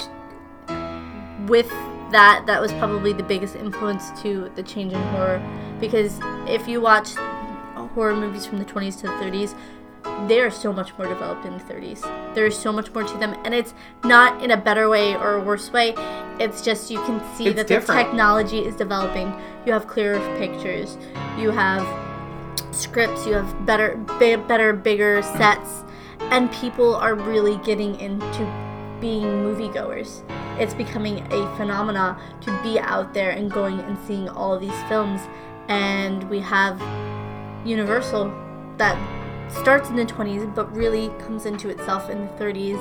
with 1.48 1.68
that, 2.12 2.44
that 2.46 2.60
was 2.60 2.72
probably 2.74 3.12
the 3.12 3.24
biggest 3.24 3.56
influence 3.56 4.12
to 4.22 4.52
the 4.54 4.62
change 4.62 4.92
in 4.92 5.02
horror. 5.08 5.42
Because 5.80 6.20
if 6.46 6.68
you 6.68 6.80
watch 6.80 7.16
horror 7.94 8.14
movies 8.14 8.46
from 8.46 8.58
the 8.58 8.64
20s 8.64 8.94
to 9.00 9.08
the 9.08 9.12
30s, 9.14 9.54
they 10.26 10.40
are 10.40 10.50
so 10.50 10.72
much 10.72 10.96
more 10.98 11.06
developed 11.06 11.44
in 11.44 11.56
the 11.56 11.64
30s. 11.64 12.02
There 12.34 12.46
is 12.46 12.56
so 12.56 12.72
much 12.72 12.92
more 12.92 13.04
to 13.04 13.18
them, 13.18 13.34
and 13.44 13.54
it's 13.54 13.74
not 14.04 14.42
in 14.42 14.50
a 14.50 14.56
better 14.56 14.88
way 14.88 15.14
or 15.14 15.34
a 15.36 15.40
worse 15.42 15.72
way. 15.72 15.94
It's 16.38 16.62
just 16.62 16.90
you 16.90 17.00
can 17.02 17.20
see 17.36 17.46
It's 17.48 17.56
that 17.56 17.66
different. 17.66 17.98
the 17.98 18.04
technology 18.04 18.58
is 18.60 18.76
developing. 18.76 19.32
You 19.66 19.72
have 19.72 19.86
clearer 19.86 20.18
pictures. 20.38 20.96
You 21.38 21.50
have 21.50 21.84
scripts. 22.74 23.26
You 23.26 23.34
have 23.34 23.66
better, 23.66 23.96
bi- 23.96 24.36
better, 24.36 24.72
bigger 24.72 25.22
sets, 25.22 25.84
and 26.30 26.50
people 26.52 26.94
are 26.94 27.14
really 27.14 27.56
getting 27.64 27.98
into 28.00 28.44
being 29.00 29.24
moviegoers. 29.24 30.22
It's 30.60 30.74
becoming 30.74 31.20
a 31.32 31.56
phenomena 31.56 32.18
to 32.40 32.62
be 32.62 32.80
out 32.80 33.14
there 33.14 33.30
and 33.30 33.50
going 33.50 33.78
and 33.80 33.96
seeing 34.06 34.28
all 34.28 34.58
these 34.58 34.80
films. 34.88 35.20
And 35.68 36.28
we 36.30 36.40
have 36.40 36.80
Universal 37.66 38.32
that 38.78 38.96
starts 39.50 39.88
in 39.88 39.96
the 39.96 40.04
20s 40.04 40.54
but 40.54 40.74
really 40.74 41.08
comes 41.20 41.46
into 41.46 41.68
itself 41.68 42.10
in 42.10 42.20
the 42.26 42.32
30s 42.34 42.78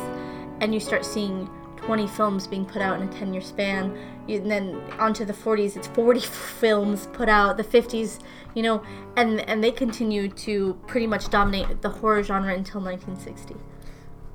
and 0.61 0.73
you 0.73 0.80
start 0.80 1.06
seeing 1.06 1.49
20 1.77 2.07
films 2.07 2.48
being 2.48 2.65
put 2.65 2.81
out 2.81 2.99
in 3.02 3.07
a 3.07 3.11
10 3.11 3.34
year 3.34 3.41
span 3.41 3.95
you, 4.27 4.38
and 4.41 4.49
then 4.52 4.76
onto 4.99 5.23
the 5.26 5.34
40s 5.34 5.76
it's 5.77 5.88
40 5.88 6.19
films 6.60 7.07
put 7.14 7.30
out 7.30 7.56
the 7.57 7.64
50s 7.64 8.19
you 8.56 8.64
know 8.64 8.81
and 9.15 9.39
and 9.49 9.64
they 9.64 9.72
continue 9.72 10.27
to 10.30 10.73
pretty 10.88 11.07
much 11.07 11.30
dominate 11.30 11.81
the 11.81 11.89
horror 11.89 12.23
genre 12.23 12.53
until 12.53 12.81
1960 12.81 13.56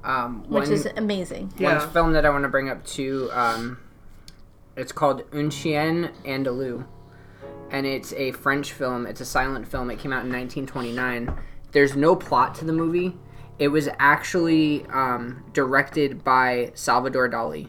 Um, 0.05 0.45
which 0.49 0.69
is 0.69 0.87
amazing 0.97 1.53
Yeah. 1.59 1.79
one 1.79 1.91
film 1.91 2.13
that 2.15 2.25
I 2.25 2.31
want 2.31 2.45
to 2.45 2.49
bring 2.49 2.69
up 2.71 2.85
too. 2.85 3.29
Um, 3.33 3.79
it's 4.77 4.91
called 4.91 5.23
Un 5.33 5.51
Chien 5.51 6.11
Andalou, 6.25 6.85
and 7.71 7.87
it's 7.87 8.13
a 8.15 8.33
French 8.33 8.73
film. 8.73 9.07
It's 9.07 9.21
a 9.21 9.25
silent 9.25 9.69
film. 9.69 9.91
It 9.91 9.99
came 9.99 10.13
out 10.13 10.25
in 10.25 10.33
1929. 10.33 11.29
There's 11.73 11.97
no 11.97 12.15
plot 12.15 12.55
to 12.57 12.65
the 12.65 12.73
movie. 12.73 13.16
It 13.59 13.69
was 13.69 13.89
actually 13.99 14.86
um, 14.86 15.44
directed 15.53 16.24
by 16.24 16.73
Salvador 16.74 17.28
Dali. 17.28 17.69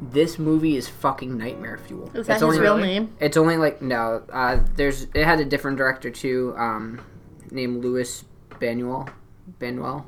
This 0.00 0.38
movie 0.38 0.76
is 0.76 0.88
fucking 0.88 1.36
nightmare 1.36 1.78
fuel. 1.78 2.10
is 2.14 2.26
that 2.26 2.34
it's 2.34 2.34
his 2.34 2.42
only 2.42 2.60
real 2.60 2.76
name 2.76 3.14
It's 3.18 3.36
only 3.36 3.56
like 3.56 3.80
no. 3.80 4.22
Uh, 4.30 4.60
there's 4.74 5.04
it 5.14 5.24
had 5.24 5.40
a 5.40 5.44
different 5.44 5.78
director 5.78 6.10
too, 6.10 6.54
um, 6.58 7.00
named 7.50 7.82
Louis 7.82 8.24
Banuel, 8.50 9.08
Banuel, 9.58 10.04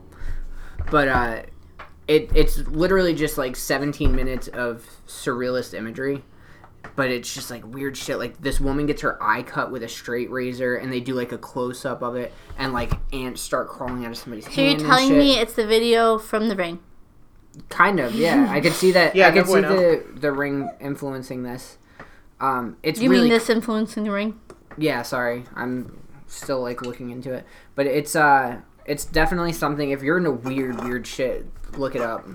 but 0.90 1.08
uh, 1.08 1.42
it 2.06 2.30
it's 2.34 2.58
literally 2.68 3.14
just 3.14 3.38
like 3.38 3.56
17 3.56 4.14
minutes 4.14 4.48
of 4.48 4.86
surrealist 5.06 5.72
imagery, 5.72 6.22
but 6.96 7.10
it's 7.10 7.32
just 7.32 7.50
like 7.50 7.66
weird 7.66 7.96
shit. 7.96 8.18
Like 8.18 8.40
this 8.40 8.60
woman 8.60 8.86
gets 8.86 9.02
her 9.02 9.22
eye 9.22 9.42
cut 9.42 9.70
with 9.70 9.82
a 9.82 9.88
straight 9.88 10.30
razor, 10.30 10.76
and 10.76 10.92
they 10.92 11.00
do 11.00 11.14
like 11.14 11.32
a 11.32 11.38
close 11.38 11.84
up 11.84 12.02
of 12.02 12.16
it, 12.16 12.32
and 12.58 12.72
like 12.72 12.92
ants 13.12 13.40
start 13.42 13.68
crawling 13.68 14.04
out 14.04 14.10
of 14.12 14.16
somebody's 14.18 14.44
so 14.44 14.50
you're 14.60 14.70
hand. 14.70 14.80
and 14.80 14.88
telling 14.88 15.08
shit. 15.08 15.18
me 15.18 15.38
it's 15.38 15.54
the 15.54 15.66
video 15.66 16.18
from 16.18 16.48
the 16.48 16.56
ring 16.56 16.78
Kind 17.70 17.98
of, 17.98 18.14
yeah. 18.14 18.46
I 18.52 18.60
could 18.60 18.72
see 18.72 18.92
that. 18.92 19.16
Yeah, 19.16 19.28
I 19.28 19.32
could 19.32 19.46
no 19.46 19.54
see 19.54 19.60
the 19.62 20.04
the 20.14 20.32
ring 20.32 20.70
influencing 20.80 21.42
this. 21.42 21.78
Um, 22.40 22.76
it's 22.84 23.00
You 23.00 23.10
really 23.10 23.22
mean 23.22 23.30
this 23.30 23.50
influencing 23.50 24.04
the 24.04 24.12
ring? 24.12 24.38
yeah. 24.76 25.02
Sorry, 25.02 25.44
I'm 25.56 25.98
still 26.28 26.60
like 26.60 26.82
looking 26.82 27.10
into 27.10 27.32
it, 27.32 27.44
but 27.74 27.86
it's 27.86 28.14
uh, 28.14 28.60
it's 28.84 29.04
definitely 29.04 29.52
something. 29.52 29.90
If 29.90 30.02
you're 30.02 30.18
into 30.18 30.30
weird, 30.30 30.84
weird 30.84 31.06
shit, 31.06 31.46
look 31.76 31.96
it 31.96 32.02
up. 32.02 32.26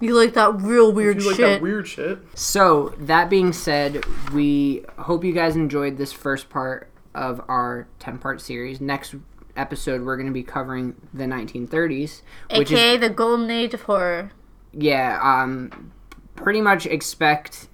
You 0.00 0.14
like 0.14 0.34
that 0.34 0.60
real 0.60 0.92
weird 0.92 1.20
You 1.22 1.28
like 1.28 1.36
shit? 1.36 1.46
that 1.46 1.62
weird 1.62 1.88
shit? 1.88 2.18
So 2.34 2.94
that 2.98 3.30
being 3.30 3.52
said, 3.52 4.04
we 4.32 4.84
hope 4.98 5.24
you 5.24 5.32
guys 5.32 5.56
enjoyed 5.56 5.96
this 5.96 6.12
first 6.12 6.50
part 6.50 6.90
of 7.14 7.40
our 7.48 7.88
ten 7.98 8.18
part 8.18 8.40
series. 8.40 8.80
Next 8.80 9.14
episode, 9.56 10.02
we're 10.04 10.16
going 10.16 10.26
to 10.28 10.32
be 10.34 10.42
covering 10.42 10.94
the 11.14 11.24
1930s, 11.24 12.20
which 12.54 12.70
is 12.70 12.78
AKA 12.78 12.96
the 12.98 13.08
golden 13.08 13.50
age 13.50 13.72
of 13.72 13.82
horror. 13.82 14.32
yeah. 14.72 15.18
Um, 15.22 15.92
pretty 16.34 16.60
much 16.60 16.84
expect 16.84 17.68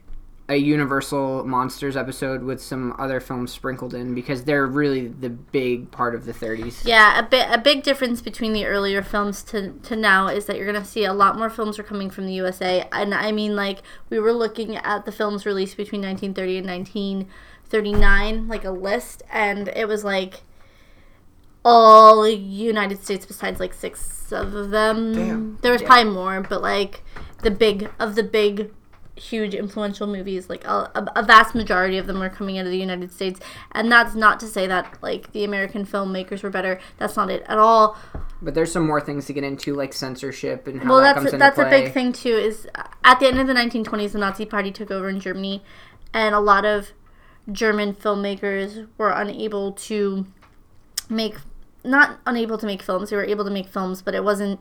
a 0.52 0.56
Universal 0.56 1.44
Monsters 1.44 1.96
episode 1.96 2.42
with 2.42 2.60
some 2.60 2.94
other 2.98 3.20
films 3.20 3.50
sprinkled 3.50 3.94
in 3.94 4.14
because 4.14 4.44
they're 4.44 4.66
really 4.66 5.08
the 5.08 5.30
big 5.30 5.90
part 5.90 6.14
of 6.14 6.26
the 6.26 6.32
30s. 6.32 6.84
Yeah, 6.84 7.18
a 7.18 7.22
bit 7.22 7.48
a 7.50 7.58
big 7.58 7.82
difference 7.82 8.20
between 8.20 8.52
the 8.52 8.66
earlier 8.66 9.02
films 9.02 9.42
to 9.44 9.72
to 9.72 9.96
now 9.96 10.28
is 10.28 10.44
that 10.46 10.56
you're 10.56 10.66
gonna 10.66 10.84
see 10.84 11.04
a 11.04 11.14
lot 11.14 11.38
more 11.38 11.48
films 11.48 11.78
are 11.78 11.82
coming 11.82 12.10
from 12.10 12.26
the 12.26 12.34
USA, 12.34 12.86
and 12.92 13.14
I 13.14 13.32
mean 13.32 13.56
like 13.56 13.78
we 14.10 14.18
were 14.18 14.32
looking 14.32 14.76
at 14.76 15.06
the 15.06 15.12
films 15.12 15.46
released 15.46 15.78
between 15.78 16.02
1930 16.02 16.58
and 16.58 16.66
1939, 16.66 18.48
like 18.48 18.64
a 18.64 18.70
list, 18.70 19.22
and 19.30 19.68
it 19.68 19.88
was 19.88 20.04
like 20.04 20.42
all 21.64 22.28
United 22.28 23.02
States 23.02 23.24
besides 23.24 23.58
like 23.58 23.72
six 23.72 24.30
of 24.32 24.70
them. 24.70 25.14
Damn. 25.14 25.58
There 25.62 25.72
was 25.72 25.82
probably 25.82 26.12
more, 26.12 26.42
but 26.42 26.60
like 26.60 27.02
the 27.42 27.50
big 27.50 27.90
of 27.98 28.16
the 28.16 28.22
big 28.22 28.70
huge 29.16 29.54
influential 29.54 30.06
movies 30.06 30.48
like 30.48 30.64
a, 30.64 30.90
a, 30.94 31.12
a 31.16 31.22
vast 31.22 31.54
majority 31.54 31.98
of 31.98 32.06
them 32.06 32.18
were 32.18 32.30
coming 32.30 32.58
out 32.58 32.64
of 32.64 32.72
the 32.72 32.78
united 32.78 33.12
states. 33.12 33.40
And 33.72 33.92
that's 33.92 34.14
not 34.14 34.40
to 34.40 34.46
say 34.46 34.66
that 34.66 34.96
like 35.02 35.32
the 35.32 35.44
american 35.44 35.84
filmmakers 35.84 36.42
were 36.42 36.50
better. 36.50 36.80
That's 36.98 37.16
not 37.16 37.30
it 37.30 37.42
at 37.46 37.58
all. 37.58 37.96
But 38.40 38.54
there's 38.54 38.72
some 38.72 38.86
more 38.86 39.00
things 39.00 39.26
to 39.26 39.32
get 39.32 39.44
into, 39.44 39.74
like 39.74 39.92
censorship 39.92 40.66
and 40.66 40.82
how 40.82 40.90
well 40.90 40.98
that 40.98 41.14
that's 41.14 41.18
comes 41.18 41.26
into 41.26 41.38
that's 41.38 41.54
play. 41.56 41.66
a 41.66 41.70
big 41.70 41.92
thing 41.92 42.12
too 42.12 42.34
is 42.34 42.66
uh, 42.74 42.84
at 43.04 43.20
the 43.20 43.26
end 43.26 43.38
of 43.38 43.46
the 43.46 43.54
1920s 43.54 44.12
the 44.12 44.18
nazi 44.18 44.46
party 44.46 44.70
took 44.70 44.90
over 44.90 45.08
in 45.08 45.20
germany 45.20 45.62
and 46.14 46.34
a 46.34 46.40
lot 46.40 46.64
of 46.64 46.92
german 47.50 47.94
filmmakers 47.94 48.88
were 48.96 49.10
unable 49.10 49.72
to 49.72 50.26
make 51.08 51.36
not 51.84 52.20
unable 52.26 52.56
to 52.56 52.64
make 52.64 52.80
films. 52.80 53.10
They 53.10 53.16
were 53.16 53.24
able 53.24 53.44
to 53.44 53.50
make 53.50 53.68
films 53.68 54.02
but 54.02 54.14
it 54.14 54.24
wasn't 54.24 54.60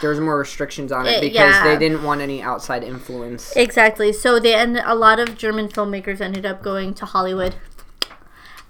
There 0.00 0.10
was 0.10 0.20
more 0.20 0.38
restrictions 0.38 0.92
on 0.92 1.06
it 1.06 1.16
Eh, 1.16 1.20
because 1.20 1.34
yeah. 1.34 1.64
they 1.64 1.76
didn't 1.76 2.04
want 2.04 2.20
any 2.20 2.40
outside 2.42 2.84
influence. 2.84 3.54
Exactly. 3.56 4.12
So 4.12 4.38
they 4.38 4.54
and 4.54 4.76
a 4.78 4.94
lot 4.94 5.18
of 5.18 5.36
German 5.36 5.68
filmmakers 5.68 6.20
ended 6.20 6.46
up 6.46 6.62
going 6.62 6.94
to 6.94 7.04
Hollywood, 7.04 7.56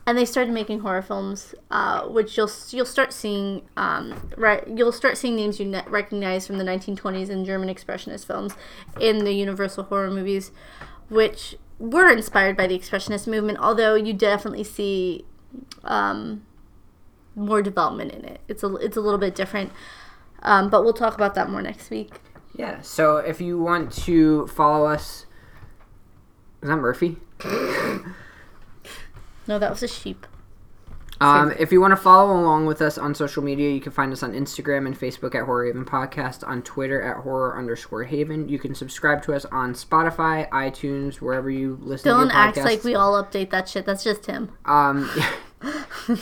and 0.07 0.17
they 0.17 0.25
started 0.25 0.53
making 0.55 0.81
horror 0.81 1.03
films, 1.03 1.55
uh, 1.71 2.07
which 2.07 2.37
you'll 2.39 2.51
you'll 2.71 2.87
start 2.87 3.13
seeing. 3.13 3.63
Um, 3.77 4.31
right, 4.39 4.67
you'll 4.67 4.91
start 4.93 5.19
seeing 5.19 5.37
names 5.37 5.61
you 5.61 5.67
ne- 5.67 5.85
recognize 5.89 6.47
from 6.47 6.57
the 6.57 6.65
1920s 6.65 7.29
and 7.29 7.45
German 7.45 7.69
expressionist 7.69 8.27
films 8.27 8.55
in 8.99 9.25
the 9.25 9.33
Universal 9.33 9.85
horror 9.85 10.11
movies, 10.11 10.51
which 11.11 11.57
were 11.79 12.11
inspired 12.11 12.57
by 12.57 12.67
the 12.67 12.77
expressionist 12.79 13.27
movement. 13.27 13.59
Although 13.59 13.95
you 13.95 14.15
definitely 14.15 14.65
see 14.65 15.27
um, 15.85 16.45
more 17.37 17.61
development 17.63 18.13
in 18.13 18.25
it. 18.25 18.41
It's 18.49 18.63
a 18.63 18.75
it's 18.77 18.97
a 18.97 19.01
little 19.03 19.19
bit 19.21 19.35
different. 19.35 19.71
Um, 20.43 20.71
but 20.71 20.85
we'll 20.85 20.93
talk 20.93 21.15
about 21.15 21.35
that 21.35 21.51
more 21.51 21.63
next 21.63 21.91
week. 21.91 22.21
Yeah. 22.55 22.81
So 22.81 23.19
if 23.19 23.41
you 23.41 23.59
want 23.59 23.93
to 24.05 24.47
follow 24.49 24.87
us, 24.87 25.27
is 26.63 26.69
that 26.69 26.77
Murphy? 26.77 27.17
No, 29.49 29.59
that 29.59 29.71
was 29.71 29.83
a 29.83 29.89
sheep. 29.89 30.27
Um, 31.21 31.53
if 31.59 31.73
you 31.73 31.81
want 31.81 31.91
to 31.93 31.97
follow 31.97 32.39
along 32.39 32.67
with 32.67 32.81
us 32.81 32.97
on 32.97 33.13
social 33.13 33.43
media, 33.43 33.71
you 33.71 33.81
can 33.81 33.91
find 33.91 34.13
us 34.13 34.23
on 34.23 34.35
Instagram 34.35 34.87
and 34.87 34.97
Facebook 34.97 35.35
at 35.35 35.47
Horror 35.47 35.67
Haven 35.67 35.85
Podcast, 35.85 36.47
on 36.47 36.63
Twitter 36.63 37.03
at 37.03 37.25
Horror 37.25 37.59
underscore 37.59 38.05
Haven. 38.05 38.49
You 38.49 38.61
can 38.61 38.73
subscribe 38.75 39.23
to 39.25 39.35
us 39.35 39.45
on 39.47 39.75
Spotify, 39.75 40.49
iTunes, 40.51 41.17
wherever 41.17 41.51
you 41.51 41.77
listen 41.83 42.13
Dylan 42.13 42.29
to 42.29 42.35
your 42.35 42.37
acts 42.37 42.59
like 42.59 42.85
we 42.85 42.95
all 42.95 43.21
update 43.21 43.51
that 43.51 43.69
shit. 43.69 43.85
That's 43.85 44.05
just 44.05 44.27
him. 44.27 44.53
Um, 44.65 45.11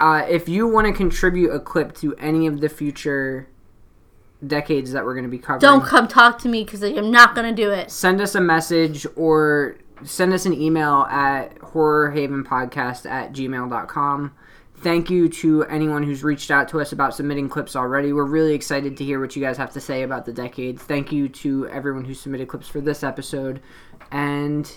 uh, 0.00 0.24
if 0.28 0.48
you 0.48 0.66
want 0.66 0.86
to 0.86 0.92
contribute 0.92 1.50
a 1.50 1.60
clip 1.60 1.94
to 1.96 2.14
any 2.16 2.46
of 2.46 2.60
the 2.60 2.68
future 2.68 3.48
decades 4.46 4.92
that 4.92 5.04
we're 5.04 5.14
going 5.14 5.24
to 5.24 5.30
be 5.30 5.38
covering, 5.38 5.60
Don't 5.60 5.84
come 5.84 6.06
talk 6.08 6.38
to 6.40 6.48
me 6.48 6.64
because 6.64 6.82
I'm 6.82 7.10
not 7.10 7.34
gonna 7.34 7.52
do 7.52 7.70
it. 7.70 7.90
send 7.90 8.20
us 8.20 8.34
a 8.34 8.40
message 8.40 9.06
or 9.16 9.76
send 10.04 10.32
us 10.34 10.44
an 10.44 10.52
email 10.52 11.06
at 11.10 11.54
horrorhavenpodcast 11.60 13.08
at 13.08 13.32
gmail.com. 13.32 14.34
Thank 14.78 15.08
you 15.08 15.28
to 15.30 15.64
anyone 15.64 16.02
who's 16.02 16.22
reached 16.22 16.50
out 16.50 16.68
to 16.70 16.80
us 16.80 16.92
about 16.92 17.14
submitting 17.14 17.48
clips 17.48 17.74
already. 17.74 18.12
We're 18.12 18.24
really 18.24 18.52
excited 18.54 18.98
to 18.98 19.04
hear 19.04 19.18
what 19.18 19.34
you 19.34 19.40
guys 19.42 19.56
have 19.56 19.72
to 19.72 19.80
say 19.80 20.02
about 20.02 20.26
the 20.26 20.32
decades. 20.32 20.82
Thank 20.82 21.10
you 21.10 21.28
to 21.30 21.66
everyone 21.68 22.04
who 22.04 22.12
submitted 22.12 22.48
clips 22.48 22.68
for 22.68 22.82
this 22.82 23.02
episode. 23.02 23.60
And 24.10 24.70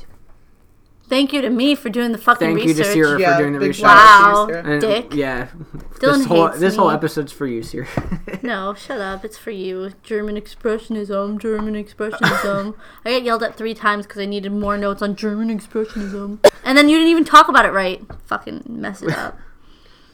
Thank 1.10 1.32
you 1.32 1.42
to 1.42 1.50
me 1.50 1.74
for 1.76 1.90
doing 1.90 2.12
the 2.12 2.18
fucking 2.18 2.46
thank 2.48 2.60
you 2.60 2.66
research. 2.74 2.86
to 2.88 2.92
Sierra 2.92 3.20
Yeah, 3.20 3.36
for 3.38 3.42
doing 3.44 3.54
the 3.54 3.60
big 3.60 3.68
research. 3.70 3.82
shout 3.82 3.98
out 3.98 4.46
to 4.48 4.52
you, 4.54 4.62
Wow. 4.62 4.72
And, 4.72 4.82
Dick. 4.82 5.14
Yeah. 5.14 5.48
Dylan 6.00 6.18
this 6.18 6.26
whole 6.26 6.48
hates 6.48 6.60
this 6.60 6.76
whole 6.76 6.90
me. 6.90 6.94
episode's 6.96 7.32
for 7.32 7.48
you, 7.48 7.64
Sierra. 7.64 7.88
No, 8.44 8.74
shut 8.74 9.00
up. 9.02 9.24
It's 9.26 9.38
for 9.38 9.52
you. 9.52 9.92
German 10.04 10.36
expressionism. 10.36 11.40
German 11.42 11.74
expressionism. 11.76 12.76
I 13.06 13.12
got 13.12 13.24
yelled 13.24 13.44
at 13.44 13.56
three 13.56 13.74
times 13.74 14.06
because 14.06 14.22
I 14.22 14.26
needed 14.26 14.52
more 14.52 14.78
notes 14.78 15.02
on 15.02 15.16
German 15.16 15.48
expressionism, 15.58 16.40
and 16.64 16.78
then 16.78 16.88
you 16.88 16.98
didn't 16.98 17.10
even 17.12 17.26
talk 17.26 17.48
about 17.50 17.66
it 17.66 17.72
right. 17.72 18.02
Fucking 18.26 18.64
mess 18.68 19.02
it 19.02 19.18
up. 19.18 19.38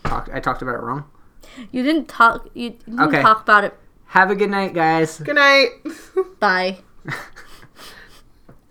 Talked- 0.05 0.29
I 0.33 0.39
talked 0.39 0.61
about 0.61 0.75
it 0.75 0.81
wrong. 0.81 1.05
You 1.71 1.83
didn't 1.83 2.07
talk. 2.07 2.47
You 2.53 2.71
didn't 2.71 2.99
Okay. 2.99 3.21
talk 3.21 3.41
about 3.41 3.63
it. 3.65 3.77
Have 4.07 4.29
a 4.31 4.35
good 4.35 4.49
night, 4.49 4.73
guys. 4.73 5.19
Good 5.19 5.35
night. 5.35 5.69
Bye. 6.39 6.77